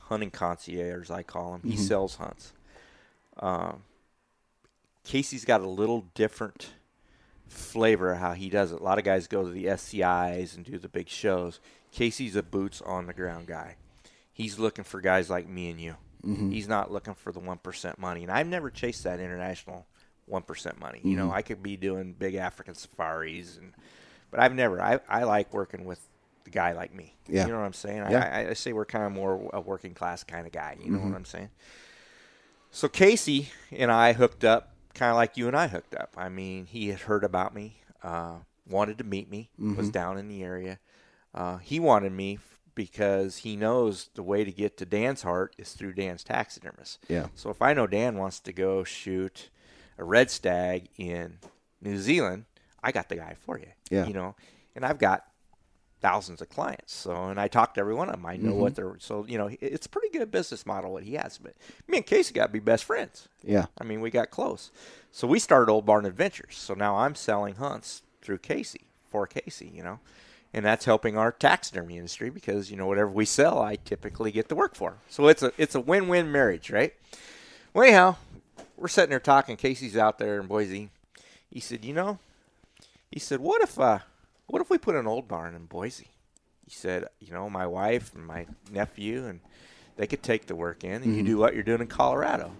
hunting 0.07 0.31
concierges. 0.31 1.09
I 1.09 1.23
call 1.23 1.55
him. 1.55 1.61
He 1.63 1.77
sells 1.77 2.15
hunts. 2.15 2.51
Um, 3.37 3.83
Casey's 5.03 5.45
got 5.45 5.61
a 5.61 5.69
little 5.69 6.05
different 6.13 6.73
flavor 7.47 8.11
of 8.13 8.19
how 8.19 8.33
he 8.33 8.49
does 8.49 8.71
it. 8.71 8.79
A 8.79 8.83
lot 8.83 8.97
of 8.99 9.03
guys 9.03 9.27
go 9.27 9.43
to 9.43 9.49
the 9.49 9.65
SCIs 9.67 10.55
and 10.55 10.65
do 10.65 10.77
the 10.77 10.89
big 10.89 11.09
shows. 11.09 11.59
Casey's 11.91 12.35
a 12.35 12.43
boots 12.43 12.81
on 12.81 13.07
the 13.07 13.13
ground 13.13 13.47
guy. 13.47 13.75
He's 14.33 14.59
looking 14.59 14.83
for 14.85 15.01
guys 15.01 15.29
like 15.29 15.47
me 15.47 15.69
and 15.69 15.79
you. 15.79 15.95
He's 16.51 16.67
not 16.67 16.91
looking 16.91 17.15
for 17.15 17.31
the 17.31 17.39
one 17.39 17.57
percent 17.57 17.97
money, 17.97 18.21
and 18.21 18.31
I've 18.31 18.47
never 18.47 18.69
chased 18.69 19.03
that 19.05 19.19
international 19.19 19.87
one 20.31 20.43
percent 20.43 20.79
money. 20.79 21.01
You 21.03 21.15
know, 21.15 21.31
I 21.31 21.41
could 21.41 21.61
be 21.61 21.77
doing 21.77 22.13
big 22.17 22.35
African 22.35 22.73
safaris, 22.73 23.57
and 23.57 23.73
but 24.31 24.39
I've 24.39 24.55
never. 24.55 24.81
I 24.81 24.99
I 25.07 25.23
like 25.23 25.53
working 25.53 25.85
with 25.85 25.99
the 26.43 26.49
guy 26.49 26.71
like 26.71 26.93
me. 26.93 27.15
Yeah. 27.27 27.45
you 27.45 27.51
know 27.51 27.59
what 27.59 27.65
I'm 27.65 27.73
saying. 27.73 27.97
Yeah. 28.09 28.29
I, 28.31 28.49
I, 28.49 28.53
say 28.53 28.73
we're 28.73 28.85
kind 28.85 29.05
of 29.05 29.11
more 29.11 29.49
a 29.53 29.61
working 29.61 29.93
class 29.93 30.23
kind 30.23 30.47
of 30.47 30.53
guy. 30.53 30.77
You 30.83 30.91
know 30.91 30.99
what 30.99 31.15
I'm 31.15 31.25
saying. 31.25 31.49
So 32.71 32.87
Casey 32.87 33.49
and 33.71 33.91
I 33.91 34.13
hooked 34.13 34.43
up 34.43 34.73
kind 34.93 35.11
of 35.11 35.17
like 35.17 35.37
you 35.37 35.47
and 35.47 35.55
I 35.55 35.67
hooked 35.67 35.95
up. 35.95 36.13
I 36.17 36.29
mean, 36.29 36.65
he 36.65 36.89
had 36.89 37.01
heard 37.01 37.23
about 37.23 37.53
me, 37.53 37.77
uh, 38.03 38.37
wanted 38.69 38.97
to 38.99 39.03
meet 39.03 39.29
me, 39.29 39.49
was 39.77 39.89
down 39.89 40.17
in 40.17 40.27
the 40.27 40.43
area. 40.43 40.79
Uh, 41.33 41.57
he 41.57 41.79
wanted 41.79 42.11
me 42.11 42.35
f- 42.35 42.59
because 42.75 43.37
he 43.37 43.55
knows 43.55 44.09
the 44.15 44.23
way 44.23 44.43
to 44.43 44.51
get 44.51 44.77
to 44.77 44.85
Dan's 44.85 45.21
heart 45.21 45.55
is 45.57 45.73
through 45.73 45.93
Dan's 45.93 46.23
taxidermist. 46.23 46.99
Yeah. 47.07 47.27
So 47.35 47.49
if 47.49 47.61
I 47.61 47.73
know 47.73 47.87
Dan 47.87 48.17
wants 48.17 48.39
to 48.41 48.53
go 48.53 48.83
shoot 48.83 49.49
a 50.01 50.03
red 50.03 50.29
stag 50.29 50.89
in 50.97 51.37
New 51.81 51.97
Zealand, 51.97 52.45
I 52.83 52.91
got 52.91 53.07
the 53.07 53.15
guy 53.15 53.35
for 53.39 53.57
you. 53.57 53.67
Yeah. 53.89 54.07
You 54.07 54.13
know, 54.13 54.35
and 54.75 54.83
I've 54.83 54.97
got 54.97 55.25
thousands 56.01 56.41
of 56.41 56.49
clients. 56.49 56.93
So, 56.93 57.27
and 57.27 57.39
I 57.39 57.47
talk 57.47 57.75
to 57.75 57.79
every 57.79 57.93
one 57.93 58.09
of 58.09 58.15
them. 58.15 58.25
I 58.25 58.35
know 58.35 58.55
what 58.55 58.73
mm-hmm. 58.73 58.87
they're. 58.87 58.99
So, 58.99 59.25
you 59.27 59.37
know, 59.37 59.49
it's 59.61 59.85
a 59.85 59.89
pretty 59.89 60.09
good 60.09 60.31
business 60.31 60.65
model 60.65 60.91
what 60.91 61.03
he 61.03 61.13
has. 61.13 61.37
But 61.37 61.53
me 61.87 61.97
and 61.97 62.05
Casey 62.05 62.33
got 62.33 62.47
to 62.47 62.51
be 62.51 62.59
best 62.59 62.83
friends. 62.83 63.29
Yeah. 63.43 63.67
I 63.77 63.83
mean, 63.83 64.01
we 64.01 64.09
got 64.09 64.31
close. 64.31 64.71
So 65.11 65.27
we 65.27 65.37
started 65.39 65.71
Old 65.71 65.85
Barn 65.85 66.05
Adventures. 66.05 66.57
So 66.57 66.73
now 66.73 66.97
I'm 66.97 67.15
selling 67.15 67.55
hunts 67.55 68.01
through 68.21 68.39
Casey 68.39 68.87
for 69.09 69.27
Casey. 69.27 69.71
You 69.73 69.83
know. 69.83 69.99
And 70.53 70.65
that's 70.65 70.83
helping 70.83 71.17
our 71.17 71.31
taxidermy 71.31 71.95
industry 71.95 72.29
because 72.29 72.69
you 72.69 72.75
know 72.75 72.85
whatever 72.85 73.09
we 73.09 73.23
sell, 73.23 73.61
I 73.61 73.77
typically 73.77 74.33
get 74.33 74.49
to 74.49 74.55
work 74.55 74.75
for. 74.75 74.97
So 75.07 75.29
it's 75.29 75.41
a 75.41 75.53
it's 75.57 75.75
a 75.75 75.79
win-win 75.79 76.29
marriage, 76.29 76.69
right? 76.69 76.93
Well, 77.73 77.85
anyhow, 77.85 78.17
we're 78.81 78.87
sitting 78.87 79.09
there 79.11 79.19
talking. 79.19 79.55
Casey's 79.57 79.95
out 79.95 80.17
there 80.17 80.39
in 80.41 80.47
Boise. 80.47 80.89
He 81.49 81.59
said, 81.59 81.85
"You 81.85 81.93
know," 81.93 82.19
he 83.11 83.19
said, 83.19 83.39
"What 83.39 83.61
if 83.61 83.79
uh, 83.79 83.99
what 84.47 84.61
if 84.61 84.69
we 84.69 84.77
put 84.77 84.95
an 84.95 85.07
old 85.07 85.27
barn 85.27 85.53
in 85.55 85.65
Boise?" 85.65 86.07
He 86.65 86.71
said, 86.75 87.07
"You 87.19 87.33
know, 87.33 87.49
my 87.49 87.67
wife 87.67 88.13
and 88.15 88.25
my 88.25 88.47
nephew, 88.71 89.25
and 89.25 89.39
they 89.97 90.07
could 90.07 90.23
take 90.23 90.47
the 90.47 90.55
work 90.55 90.83
in, 90.83 91.03
and 91.03 91.15
you 91.15 91.23
do 91.23 91.37
what 91.37 91.53
you're 91.53 91.63
doing 91.63 91.81
in 91.81 91.87
Colorado." 91.87 92.51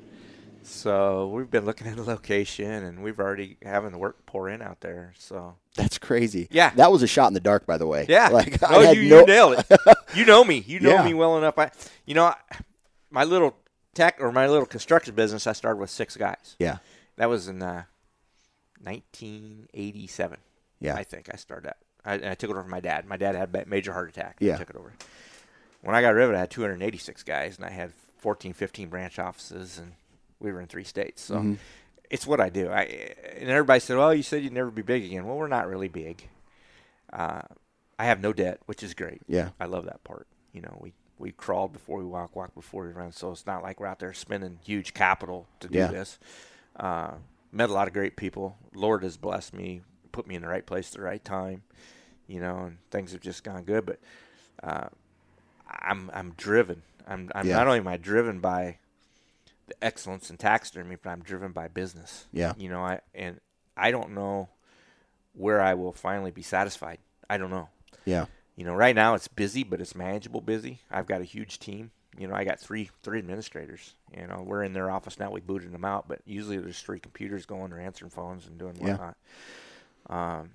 So 0.63 1.27
we've 1.29 1.49
been 1.49 1.65
looking 1.65 1.87
at 1.87 1.97
a 1.97 2.03
location, 2.03 2.69
and 2.71 3.01
we've 3.01 3.19
already 3.19 3.57
having 3.63 3.91
the 3.91 3.97
work 3.97 4.25
pour 4.27 4.47
in 4.47 4.61
out 4.61 4.81
there. 4.81 5.13
So 5.17 5.55
That's 5.75 5.97
crazy. 5.97 6.47
Yeah. 6.51 6.69
That 6.75 6.91
was 6.91 7.01
a 7.01 7.07
shot 7.07 7.27
in 7.27 7.33
the 7.33 7.39
dark, 7.39 7.65
by 7.65 7.77
the 7.79 7.87
way. 7.87 8.05
yeah, 8.07 8.27
Like 8.31 8.61
no, 8.61 8.67
I 8.67 8.85
had 8.85 8.95
you, 8.97 9.09
no. 9.09 9.19
you 9.21 9.25
nailed 9.25 9.53
it. 9.59 9.65
You 10.13 10.25
know 10.25 10.43
me. 10.43 10.63
You 10.67 10.79
know 10.81 10.91
Yeah. 10.91 11.03
me 11.05 11.13
well 11.15 11.37
enough. 11.37 11.57
I, 11.57 11.71
you 12.05 12.13
know, 12.13 12.25
I, 12.25 12.35
my 13.09 13.23
little 13.23 13.55
tech 13.93 14.17
or 14.19 14.31
my 14.31 14.47
little 14.47 14.65
construction 14.65 15.15
business, 15.15 15.47
I 15.47 15.53
started 15.53 15.79
with 15.79 15.89
six 15.89 16.15
guys. 16.17 16.55
yeah. 16.59 16.77
That 17.17 17.29
was 17.29 17.47
in 17.47 17.61
uh, 17.61 17.83
1987. 18.81 20.37
Yeah. 20.79 20.95
I 20.95 21.03
think 21.03 21.29
I 21.31 21.37
started 21.37 21.65
that. 21.67 21.77
I, 22.03 22.31
I 22.31 22.35
took 22.35 22.49
it 22.49 22.53
over 22.53 22.61
from 22.63 22.71
my 22.71 22.79
dad. 22.79 23.05
My 23.05 23.17
dad 23.17 23.35
had 23.35 23.55
a 23.55 23.65
major 23.67 23.93
heart 23.93 24.09
attack. 24.09 24.37
Yeah. 24.39 24.55
I 24.55 24.57
took 24.57 24.69
it 24.71 24.75
over. 24.75 24.93
When 25.81 25.95
I 25.95 26.01
got 26.01 26.09
rid 26.15 26.25
of 26.25 26.31
it, 26.31 26.35
I 26.35 26.39
had 26.39 26.49
286 26.51 27.23
guys, 27.23 27.57
and 27.57 27.65
I 27.65 27.69
had 27.69 27.91
14, 28.17 28.53
15 28.53 28.89
branch 28.89 29.19
offices, 29.19 29.77
and 29.77 29.93
we 30.39 30.51
were 30.51 30.61
in 30.61 30.67
three 30.67 30.83
states. 30.83 31.21
So 31.21 31.35
Mm-hmm. 31.35 31.53
it's 32.09 32.25
what 32.25 32.39
I 32.39 32.49
do. 32.49 32.69
I 32.69 32.83
and 33.39 33.49
everybody 33.49 33.79
said, 33.79 33.97
"Well, 33.97 34.13
you 34.13 34.23
said 34.23 34.43
you'd 34.43 34.53
never 34.53 34.71
be 34.71 34.81
big 34.81 35.03
again." 35.03 35.25
Well, 35.25 35.37
we're 35.37 35.47
not 35.47 35.67
really 35.67 35.87
big. 35.87 36.27
Uh, 37.11 37.41
I 37.99 38.05
have 38.05 38.19
no 38.21 38.33
debt, 38.33 38.59
which 38.65 38.83
is 38.83 38.93
great. 38.93 39.21
Yeah. 39.27 39.49
I 39.59 39.65
love 39.65 39.85
that 39.85 40.03
part. 40.03 40.27
You 40.53 40.61
know, 40.61 40.77
we 40.81 40.93
we 41.21 41.31
crawled 41.31 41.71
before 41.71 41.99
we 41.99 42.05
walk, 42.05 42.35
walk 42.35 42.53
before 42.55 42.85
we 42.85 42.91
run. 42.91 43.11
So 43.11 43.31
it's 43.31 43.45
not 43.45 43.63
like 43.63 43.79
we're 43.79 43.87
out 43.87 43.99
there 43.99 44.13
spending 44.13 44.59
huge 44.65 44.93
capital 44.93 45.47
to 45.61 45.67
do 45.67 45.77
Yeah. 45.77 45.87
this. 45.87 46.19
Uh, 46.75 47.11
met 47.51 47.69
a 47.69 47.73
lot 47.73 47.87
of 47.87 47.93
great 47.93 48.15
people. 48.17 48.57
Lord 48.73 49.03
has 49.03 49.17
blessed 49.17 49.53
me, 49.53 49.81
put 50.11 50.25
me 50.27 50.35
in 50.35 50.41
the 50.41 50.47
right 50.47 50.65
place 50.65 50.87
at 50.89 50.93
the 50.93 51.01
right 51.01 51.23
time. 51.23 51.63
You 52.27 52.39
know, 52.39 52.59
and 52.65 52.77
things 52.91 53.11
have 53.11 53.21
just 53.21 53.43
gone 53.43 53.63
good. 53.63 53.85
But 53.85 53.99
uh, 54.63 54.87
I'm 55.69 56.09
I'm 56.13 56.31
driven. 56.37 56.81
I'm 57.07 57.29
I'm 57.35 57.45
Yeah. 57.47 57.57
not 57.57 57.67
only 57.67 57.79
am 57.79 57.87
I 57.87 57.97
driven 57.97 58.39
by 58.39 58.77
the 59.67 59.75
excellence 59.83 60.29
in 60.29 60.37
taxidermy, 60.37 60.95
but 61.01 61.09
I'm 61.09 61.21
driven 61.23 61.51
by 61.51 61.67
business. 61.67 62.25
Yeah. 62.31 62.53
You 62.57 62.69
know, 62.69 62.81
I 62.83 63.01
and 63.13 63.39
I 63.77 63.91
don't 63.91 64.11
know 64.13 64.49
where 65.33 65.61
I 65.61 65.73
will 65.73 65.93
finally 65.93 66.31
be 66.31 66.41
satisfied. 66.41 66.99
I 67.29 67.37
don't 67.37 67.49
know. 67.51 67.69
Yeah. 68.05 68.25
You 68.55 68.65
know, 68.65 68.73
right 68.75 68.95
now 68.95 69.15
it's 69.15 69.27
busy, 69.27 69.63
but 69.63 69.81
it's 69.81 69.95
manageable 69.95 70.41
busy. 70.41 70.79
I've 70.91 71.07
got 71.07 71.21
a 71.21 71.25
huge 71.25 71.59
team. 71.59 71.91
You 72.17 72.27
know, 72.27 72.35
I 72.35 72.43
got 72.43 72.59
three 72.59 72.89
three 73.03 73.19
administrators. 73.19 73.95
You 74.15 74.27
know, 74.27 74.43
we're 74.45 74.63
in 74.63 74.73
their 74.73 74.91
office 74.91 75.17
now. 75.17 75.31
We 75.31 75.39
booted 75.39 75.71
them 75.71 75.85
out, 75.85 76.07
but 76.07 76.19
usually 76.25 76.57
there's 76.57 76.81
three 76.81 76.99
computers 76.99 77.45
going. 77.45 77.71
They're 77.71 77.79
answering 77.79 78.11
phones 78.11 78.45
and 78.47 78.57
doing 78.57 78.75
Yeah. 78.75 78.97
whatnot. 78.97 79.17
Um, 80.09 80.51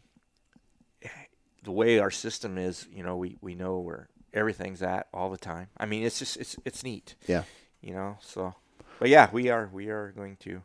the 1.64 1.72
way 1.72 1.99
our 1.99 2.11
system 2.11 2.59
is, 2.59 2.86
you 2.92 3.03
know, 3.03 3.16
we, 3.16 3.36
we 3.40 3.55
know 3.55 3.78
where 3.78 4.09
everything's 4.32 4.82
at 4.82 5.09
all 5.12 5.30
the 5.30 5.38
time. 5.38 5.68
I 5.78 5.86
mean, 5.86 6.05
it's 6.05 6.18
just 6.18 6.36
it's 6.36 6.57
it's 6.64 6.82
neat. 6.84 7.14
Yeah. 7.26 7.42
You 7.80 7.94
know, 7.94 8.18
so 8.20 8.55
but 8.99 9.09
yeah, 9.09 9.28
we 9.32 9.49
are 9.49 9.68
we 9.72 9.88
are 9.88 10.12
going 10.12 10.36
to. 10.40 10.62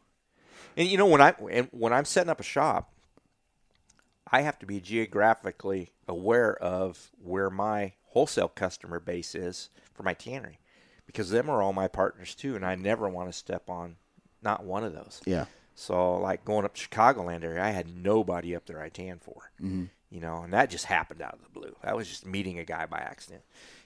And 0.78 0.88
you 0.88 0.98
know, 0.98 1.06
when 1.08 1.22
I 1.22 1.34
and 1.50 1.70
when 1.72 1.94
I'm 1.94 2.06
setting 2.06 2.30
up 2.30 2.40
a 2.40 2.44
shop, 2.44 2.92
I 4.32 4.42
have 4.42 4.58
to 4.60 4.66
be 4.66 4.80
geographically 4.80 5.92
aware 6.08 6.56
of 6.56 7.12
where 7.22 7.50
my 7.50 7.94
wholesale 8.08 8.48
customer 8.48 9.00
base 9.00 9.36
is 9.36 9.70
for 9.94 10.04
my 10.04 10.14
tannery, 10.14 10.60
because 11.06 11.30
them 11.30 11.50
are 11.50 11.62
all 11.62 11.74
my 11.74 11.88
partners 11.88 12.36
too, 12.36 12.56
and 12.56 12.66
I 12.66 12.76
never 12.76 13.10
want 13.10 13.30
to 13.30 13.38
step 13.38 13.70
on 13.70 13.98
not 14.42 14.64
one 14.64 14.84
of 14.84 14.94
those. 14.94 15.22
Yeah. 15.26 15.46
So 15.76 16.18
like 16.18 16.46
going 16.46 16.66
up 16.66 16.76
to 16.76 16.90
Chicagoland 16.90 17.44
area, 17.44 17.64
I 17.64 17.70
had 17.70 17.96
nobody 17.96 18.56
up 18.56 18.66
there 18.66 18.82
I 18.82 18.90
tan 18.90 19.20
for. 19.20 19.52
Mm-hmm. 19.62 19.86
You 20.10 20.20
know, 20.20 20.44
and 20.44 20.52
that 20.54 20.70
just 20.70 20.86
happened 20.86 21.22
out 21.22 21.34
of 21.34 21.42
the 21.42 21.60
blue. 21.60 21.74
I 21.82 21.94
was 21.94 22.08
just 22.08 22.26
meeting 22.26 22.60
a 22.60 22.66
guy 22.66 22.86
by 22.86 22.98
accident. 22.98 23.44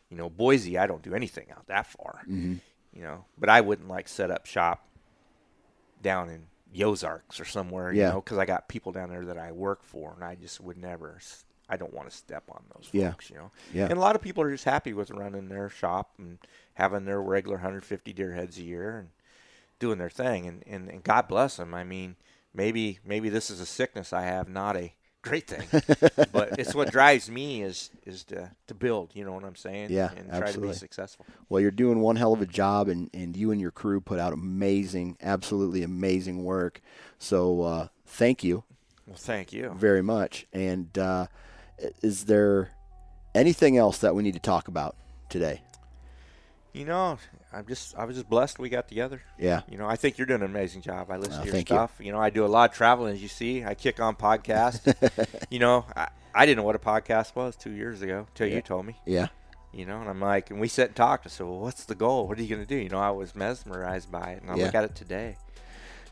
You 0.09 0.17
know, 0.17 0.29
Boise, 0.29 0.77
I 0.77 0.87
don't 0.87 1.03
do 1.03 1.13
anything 1.13 1.51
out 1.51 1.67
that 1.67 1.85
far. 1.85 2.21
Mm-hmm. 2.27 2.55
You 2.93 3.03
know, 3.03 3.25
but 3.37 3.49
I 3.49 3.61
wouldn't 3.61 3.89
like 3.89 4.07
set 4.07 4.31
up 4.31 4.45
shop 4.45 4.87
down 6.01 6.29
in 6.29 6.47
Ozarks 6.81 7.39
or 7.39 7.45
somewhere. 7.45 7.91
You 7.93 8.01
Yeah. 8.01 8.09
know, 8.09 8.21
because 8.21 8.37
I 8.37 8.45
got 8.45 8.67
people 8.67 8.91
down 8.91 9.09
there 9.09 9.25
that 9.25 9.37
I 9.37 9.51
work 9.51 9.83
for, 9.83 10.13
and 10.13 10.23
I 10.23 10.35
just 10.35 10.59
would 10.61 10.77
never. 10.77 11.19
I 11.67 11.77
don't 11.77 11.93
want 11.93 12.09
to 12.09 12.15
step 12.15 12.43
on 12.49 12.63
those 12.75 12.89
Yeah. 12.91 13.11
folks. 13.11 13.29
You 13.29 13.37
know. 13.37 13.51
Yeah. 13.73 13.85
And 13.85 13.93
a 13.97 13.99
lot 14.01 14.15
of 14.15 14.21
people 14.21 14.43
are 14.43 14.51
just 14.51 14.65
happy 14.65 14.93
with 14.93 15.09
running 15.11 15.49
their 15.49 15.69
shop 15.69 16.13
and 16.19 16.37
having 16.75 17.05
their 17.05 17.21
regular 17.21 17.57
150 17.57 18.13
deer 18.13 18.33
heads 18.33 18.57
a 18.59 18.63
year 18.63 18.97
and 18.99 19.09
doing 19.79 19.97
their 19.97 20.09
thing 20.09 20.45
and, 20.47 20.63
and, 20.67 20.89
and 20.89 21.03
God 21.03 21.27
bless 21.27 21.57
them. 21.57 21.73
I 21.73 21.83
mean, 21.83 22.15
maybe 22.53 22.99
maybe 23.03 23.29
this 23.29 23.49
is 23.49 23.59
a 23.59 23.65
sickness 23.65 24.13
I 24.13 24.21
have, 24.23 24.47
not 24.47 24.75
a 24.77 24.93
great 25.25 25.47
thing. 25.47 25.67
but 26.31 26.59
it's 26.59 26.73
what 26.73 26.91
drives 26.91 27.29
me 27.29 27.61
is 27.63 27.89
is 28.05 28.23
to, 28.25 28.51
to 28.67 28.73
build, 28.73 29.11
you 29.13 29.25
know 29.25 29.33
what 29.33 29.43
I'm 29.43 29.55
saying? 29.55 29.89
Yeah, 29.91 30.11
and 30.15 30.29
try 30.29 30.39
to 30.39 30.45
absolutely. 30.45 30.69
be 30.69 30.77
successful. 30.77 31.25
Well, 31.49 31.61
you're 31.61 31.71
doing 31.71 31.99
one 31.99 32.15
hell 32.15 32.33
of 32.33 32.41
a 32.41 32.45
job, 32.45 32.87
and, 32.87 33.09
and 33.13 33.35
you 33.35 33.51
and 33.51 33.59
your 33.59 33.71
crew 33.71 33.99
put 33.99 34.19
out 34.19 34.33
amazing, 34.33 35.17
absolutely 35.21 35.83
amazing 35.83 36.43
work. 36.43 36.81
So 37.19 37.61
uh, 37.63 37.87
thank 38.05 38.43
you 38.43 38.63
Well, 39.07 39.17
thank 39.17 39.51
you. 39.51 39.73
very 39.75 40.01
much. 40.01 40.45
And 40.53 40.97
uh, 40.97 41.27
is 42.01 42.25
there 42.25 42.71
anything 43.33 43.77
else 43.77 43.97
that 43.99 44.15
we 44.15 44.23
need 44.23 44.33
to 44.35 44.39
talk 44.39 44.67
about 44.67 44.95
today? 45.29 45.61
You 46.75 46.83
know, 46.85 47.17
I'm 47.53 47.65
just 47.67 47.95
I 47.97 48.03
was 48.03 48.17
just 48.17 48.29
blessed 48.29 48.59
we 48.59 48.67
got 48.67 48.89
together. 48.89 49.21
Yeah. 49.39 49.61
You 49.69 49.77
know, 49.77 49.87
I 49.87 49.95
think 49.95 50.17
you're 50.17 50.27
doing 50.27 50.41
an 50.41 50.49
amazing 50.49 50.81
job. 50.81 51.09
I 51.09 51.15
listen 51.17 51.35
Oh, 51.35 51.39
to 51.39 51.45
your 51.45 51.53
thank 51.53 51.69
you. 51.69 51.75
stuff. 51.75 51.93
You. 51.99 52.11
know, 52.11 52.19
I 52.19 52.29
do 52.29 52.43
a 52.45 52.47
lot 52.47 52.69
of 52.71 52.75
traveling, 52.75 53.13
as 53.13 53.21
you 53.21 53.29
see. 53.29 53.63
I 53.63 53.75
kick 53.75 54.01
on 54.01 54.15
podcasts. 54.15 54.83
you 55.49 55.59
know, 55.59 55.85
I, 55.95 56.09
I 56.33 56.45
didn't 56.45 56.57
know 56.57 56.63
what 56.63 56.75
a 56.75 56.79
podcast 56.79 57.33
was 57.35 57.55
two 57.55 57.71
years 57.71 58.01
ago 58.01 58.27
till 58.35 58.47
Yeah. 58.47 58.55
you 58.55 58.61
told 58.61 58.85
me. 58.85 58.97
Yeah. 59.05 59.27
You 59.73 59.85
know, 59.85 60.01
and 60.01 60.09
I'm 60.09 60.19
like, 60.19 60.51
and 60.51 60.59
we 60.59 60.67
sat 60.67 60.87
and 60.87 60.95
talked. 60.97 61.25
I 61.25 61.29
said, 61.29 61.45
well, 61.47 61.59
what's 61.59 61.85
the 61.85 61.95
goal? 61.95 62.27
What 62.27 62.37
are 62.39 62.41
you 62.43 62.49
going 62.53 62.61
to 62.61 62.67
do? 62.67 62.75
You 62.75 62.89
know, 62.89 62.99
I 62.99 63.11
was 63.11 63.35
mesmerized 63.35 64.11
by 64.11 64.31
it, 64.31 64.41
and 64.41 64.51
I 64.51 64.55
Yeah. 64.55 64.65
look 64.65 64.75
at 64.75 64.83
it 64.83 64.95
today. 64.95 65.37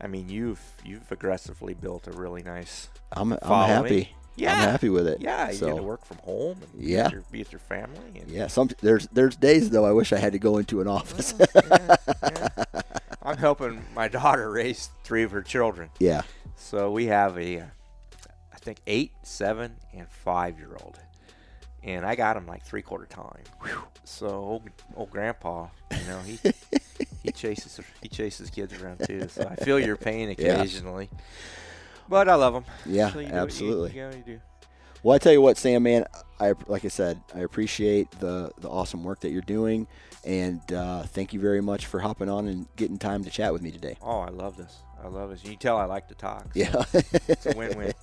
I 0.00 0.06
mean, 0.06 0.28
you've 0.30 0.60
you've 0.84 1.12
aggressively 1.12 1.74
built 1.74 2.06
a 2.06 2.10
really 2.12 2.42
nice. 2.42 2.88
I'm, 3.12 3.32
I'm 3.34 3.68
happy. 3.68 4.14
Yeah, 4.36 4.52
I'm 4.54 4.68
happy 4.70 4.88
with 4.88 5.06
it. 5.06 5.20
Yeah, 5.20 5.48
you 5.50 5.56
So, 5.56 5.66
get 5.68 5.76
to 5.76 5.82
work 5.82 6.04
from 6.04 6.18
home. 6.18 6.58
And 6.62 6.80
be 6.80 6.86
Yeah. 6.88 7.04
with 7.04 7.12
your, 7.12 7.22
be 7.30 7.38
with 7.38 7.52
your 7.52 7.58
family. 7.60 8.20
And 8.20 8.28
Yeah. 8.30 8.48
Some 8.48 8.68
there's 8.80 9.06
there's 9.08 9.36
days 9.36 9.70
though 9.70 9.84
I 9.84 9.92
wish 9.92 10.12
I 10.12 10.18
had 10.18 10.32
to 10.32 10.38
go 10.38 10.58
into 10.58 10.80
an 10.80 10.88
office. 10.88 11.34
I'm 13.22 13.36
helping 13.38 13.82
my 13.94 14.08
daughter 14.08 14.50
raise 14.50 14.90
three 15.02 15.22
of 15.22 15.30
her 15.30 15.42
children. 15.42 15.90
yeah. 15.98 16.22
So 16.56 16.90
we 16.90 17.06
have 17.06 17.36
a, 17.38 17.60
uh, 17.60 17.64
think 18.56 18.78
eight, 18.86 19.12
seven, 19.22 19.76
and 19.92 20.08
five 20.08 20.58
year 20.58 20.74
old, 20.82 20.98
and 21.82 22.06
I 22.06 22.14
got 22.14 22.34
him 22.36 22.46
like 22.46 22.64
three 22.64 22.80
quarter 22.80 23.04
time. 23.04 23.42
So 24.04 24.28
old, 24.28 24.62
old 24.96 25.10
grandpa, 25.10 25.68
you 25.92 26.06
know, 26.06 26.20
he 26.20 26.38
he 27.22 27.30
chases 27.30 27.78
he 28.02 28.08
chases 28.08 28.48
kids 28.48 28.72
around 28.80 29.00
too. 29.06 29.28
So 29.28 29.46
I 29.46 29.56
feel 29.56 29.78
your 29.78 29.96
pain 29.98 30.34
Yeah. 30.38 30.62
But 32.08 32.28
I 32.28 32.34
love 32.34 32.54
them. 32.54 32.64
Yeah, 32.86 33.08
So 33.08 33.14
do 33.14 33.24
what 33.24 33.28
you- 33.32 33.38
absolutely. 33.38 33.92
You. 34.26 34.40
Well, 35.02 35.14
I 35.14 35.18
tell 35.18 35.32
you 35.32 35.42
what, 35.42 35.58
Sam, 35.58 35.82
man, 35.82 36.06
I 36.40 36.54
like 36.66 36.84
I 36.84 36.88
said, 36.88 37.20
I 37.34 37.40
appreciate 37.40 38.10
the 38.20 38.50
the 38.58 38.68
awesome 38.70 39.04
work 39.04 39.20
that 39.20 39.30
you're 39.30 39.42
doing, 39.42 39.86
and 40.24 40.60
uh, 40.72 41.02
thank 41.02 41.32
you 41.34 41.40
very 41.40 41.60
much 41.60 41.84
for 41.86 42.00
hopping 42.00 42.28
on 42.30 42.48
and 42.48 42.66
getting 42.76 42.98
time 42.98 43.22
to 43.24 43.30
chat 43.30 43.52
with 43.52 43.60
me 43.60 43.70
today. 43.70 43.96
Oh, 44.00 44.20
I 44.20 44.30
love 44.30 44.56
this. 44.56 44.76
I 45.02 45.08
love 45.08 45.28
this. 45.30 45.44
You 45.44 45.50
can 45.50 45.58
tell 45.58 45.76
I 45.76 45.84
like 45.84 46.08
to 46.08 46.14
talk. 46.14 46.44
so 46.44 46.48
Yeah. 46.54 46.84
it's 47.28 47.44
a 47.46 47.54
win-win. 47.56 47.92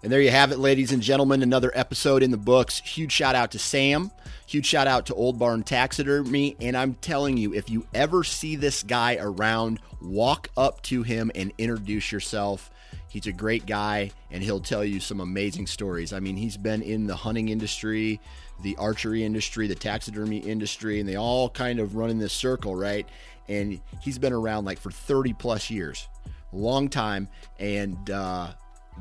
And 0.00 0.12
there 0.12 0.20
you 0.20 0.30
have 0.30 0.52
it, 0.52 0.60
ladies 0.60 0.92
and 0.92 1.02
gentlemen. 1.02 1.42
Another 1.42 1.72
episode 1.74 2.22
in 2.22 2.30
the 2.30 2.36
books. 2.36 2.78
Huge 2.78 3.10
shout 3.10 3.34
out 3.34 3.50
to 3.50 3.58
Sam. 3.58 4.12
Huge 4.46 4.64
shout 4.64 4.86
out 4.86 5.06
to 5.06 5.14
Old 5.14 5.40
Barn 5.40 5.64
Taxidermy. 5.64 6.56
And 6.60 6.76
I'm 6.76 6.94
telling 6.94 7.36
you, 7.36 7.52
if 7.52 7.68
you 7.68 7.84
ever 7.92 8.22
see 8.22 8.54
this 8.54 8.84
guy 8.84 9.16
around, 9.20 9.80
walk 10.00 10.50
up 10.56 10.82
to 10.82 11.02
him 11.02 11.32
and 11.34 11.52
introduce 11.58 12.12
yourself. 12.12 12.70
He's 13.08 13.26
a 13.26 13.32
great 13.32 13.66
guy 13.66 14.12
and 14.30 14.40
he'll 14.40 14.60
tell 14.60 14.84
you 14.84 15.00
some 15.00 15.18
amazing 15.18 15.66
stories. 15.66 16.12
I 16.12 16.20
mean, 16.20 16.36
he's 16.36 16.56
been 16.56 16.82
in 16.82 17.08
the 17.08 17.16
hunting 17.16 17.48
industry, 17.48 18.20
the 18.62 18.76
archery 18.76 19.24
industry, 19.24 19.66
the 19.66 19.74
taxidermy 19.74 20.38
industry, 20.38 21.00
and 21.00 21.08
they 21.08 21.16
all 21.16 21.50
kind 21.50 21.80
of 21.80 21.96
run 21.96 22.10
in 22.10 22.18
this 22.18 22.32
circle, 22.32 22.76
right? 22.76 23.06
And 23.48 23.80
he's 24.00 24.18
been 24.18 24.32
around 24.32 24.64
like 24.64 24.78
for 24.78 24.92
30 24.92 25.32
plus 25.32 25.70
years, 25.70 26.06
long 26.52 26.88
time. 26.88 27.28
And, 27.58 28.10
uh, 28.10 28.52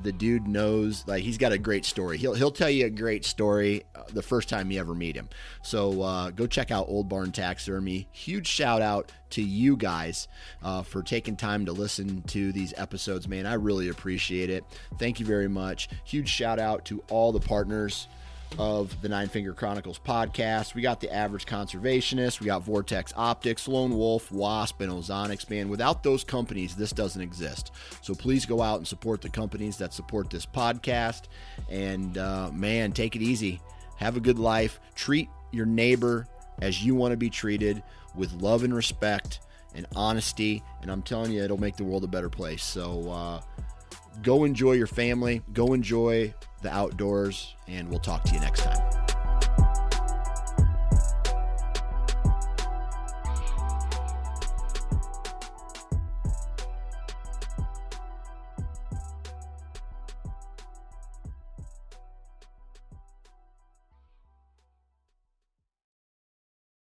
the 0.04 0.12
dude 0.12 0.48
knows 0.48 1.04
like 1.08 1.24
he's 1.24 1.38
got 1.38 1.52
a 1.52 1.58
great 1.58 1.86
story. 1.86 2.18
He'll 2.18 2.34
he'll 2.34 2.52
tell 2.52 2.70
you 2.70 2.86
a 2.86 2.90
great 2.90 3.26
story 3.26 3.84
uh, 3.96 4.04
the 4.12 4.22
first 4.22 4.50
time 4.50 4.72
you 4.72 4.80
ever 4.80 4.94
meet 4.94 5.16
him. 5.16 5.30
So 5.62 6.02
uh, 6.02 6.32
go 6.32 6.48
check 6.48 6.72
out 6.72 6.88
Old 6.88 7.10
Barn 7.10 7.32
Taxidermy. 7.32 8.08
Huge 8.12 8.48
shout 8.48 8.82
out 8.82 9.12
to 9.32 9.42
you 9.42 9.76
guys 9.76 10.28
uh, 10.64 10.84
for 10.84 11.04
taking 11.04 11.36
time 11.36 11.66
to 11.66 11.74
listen 11.74 12.22
to 12.24 12.52
these 12.52 12.74
episodes, 12.78 13.28
man. 13.28 13.46
I 13.46 13.54
really 13.54 13.90
appreciate 13.90 14.50
it. 14.50 14.64
Thank 14.98 15.20
you 15.20 15.26
very 15.26 15.48
much. 15.50 15.90
Huge 16.06 16.30
shout 16.30 16.60
out 16.60 16.86
to 16.86 17.04
all 17.10 17.32
the 17.32 17.40
partners 17.40 18.08
of 18.58 19.00
the 19.02 19.10
Nine 19.10 19.28
Finger 19.28 19.54
Chronicles 19.54 20.00
podcast. 20.00 20.74
We 20.74 20.82
got 20.82 21.00
the 21.00 21.14
Average 21.14 21.46
Conservationist, 21.46 22.40
we 22.40 22.48
got 22.48 22.64
Vortex 22.64 23.14
Optics, 23.16 23.68
Lone 23.68 23.96
Wolf, 23.96 24.32
Wasp, 24.32 24.82
and 24.82 24.92
Ozonics. 24.92 25.50
Man, 25.50 25.70
without 25.70 26.04
those 26.04 26.24
companies, 26.24 26.76
this 26.76 26.92
doesn't 26.92 27.22
exist. 27.22 27.72
So 28.02 28.16
please 28.16 28.46
go 28.46 28.62
out 28.62 28.78
and 28.78 28.88
support 28.88 29.22
the 29.22 29.30
companies 29.30 29.78
that 29.78 29.94
support 29.94 30.30
this 30.30 30.46
podcast. 30.46 31.24
And 31.70 32.18
uh, 32.18 32.52
man, 32.52 32.92
take 32.92 33.16
it 33.16 33.22
easy. 33.22 33.62
Have 33.98 34.18
a 34.18 34.22
good 34.22 34.40
life. 34.40 34.80
Treat 34.96 35.30
your 35.52 35.66
neighbor 35.66 36.28
as 36.62 36.84
you 36.84 36.96
want 36.96 37.12
to 37.12 37.18
be 37.18 37.30
treated 37.30 37.84
with 38.16 38.34
love 38.34 38.64
and 38.64 38.74
respect 38.74 39.40
and 39.76 39.86
honesty. 39.96 40.64
And 40.82 40.92
I'm 40.92 41.02
telling 41.02 41.32
you, 41.32 41.44
it'll 41.44 41.60
make 41.60 41.78
the 41.78 41.84
world 41.84 42.04
a 42.04 42.08
better 42.08 42.30
place. 42.30 42.64
So, 42.64 43.10
uh, 43.10 43.42
go 44.24 44.44
enjoy 44.44 44.74
your 44.74 44.88
family, 44.88 45.42
go 45.54 45.74
enjoy 45.74 46.34
the 46.62 46.74
outdoors, 46.74 47.56
and 47.68 47.90
we'll 47.90 48.00
talk 48.00 48.24
to 48.24 48.34
you 48.34 48.40
next 48.40 48.64
time. 48.64 48.97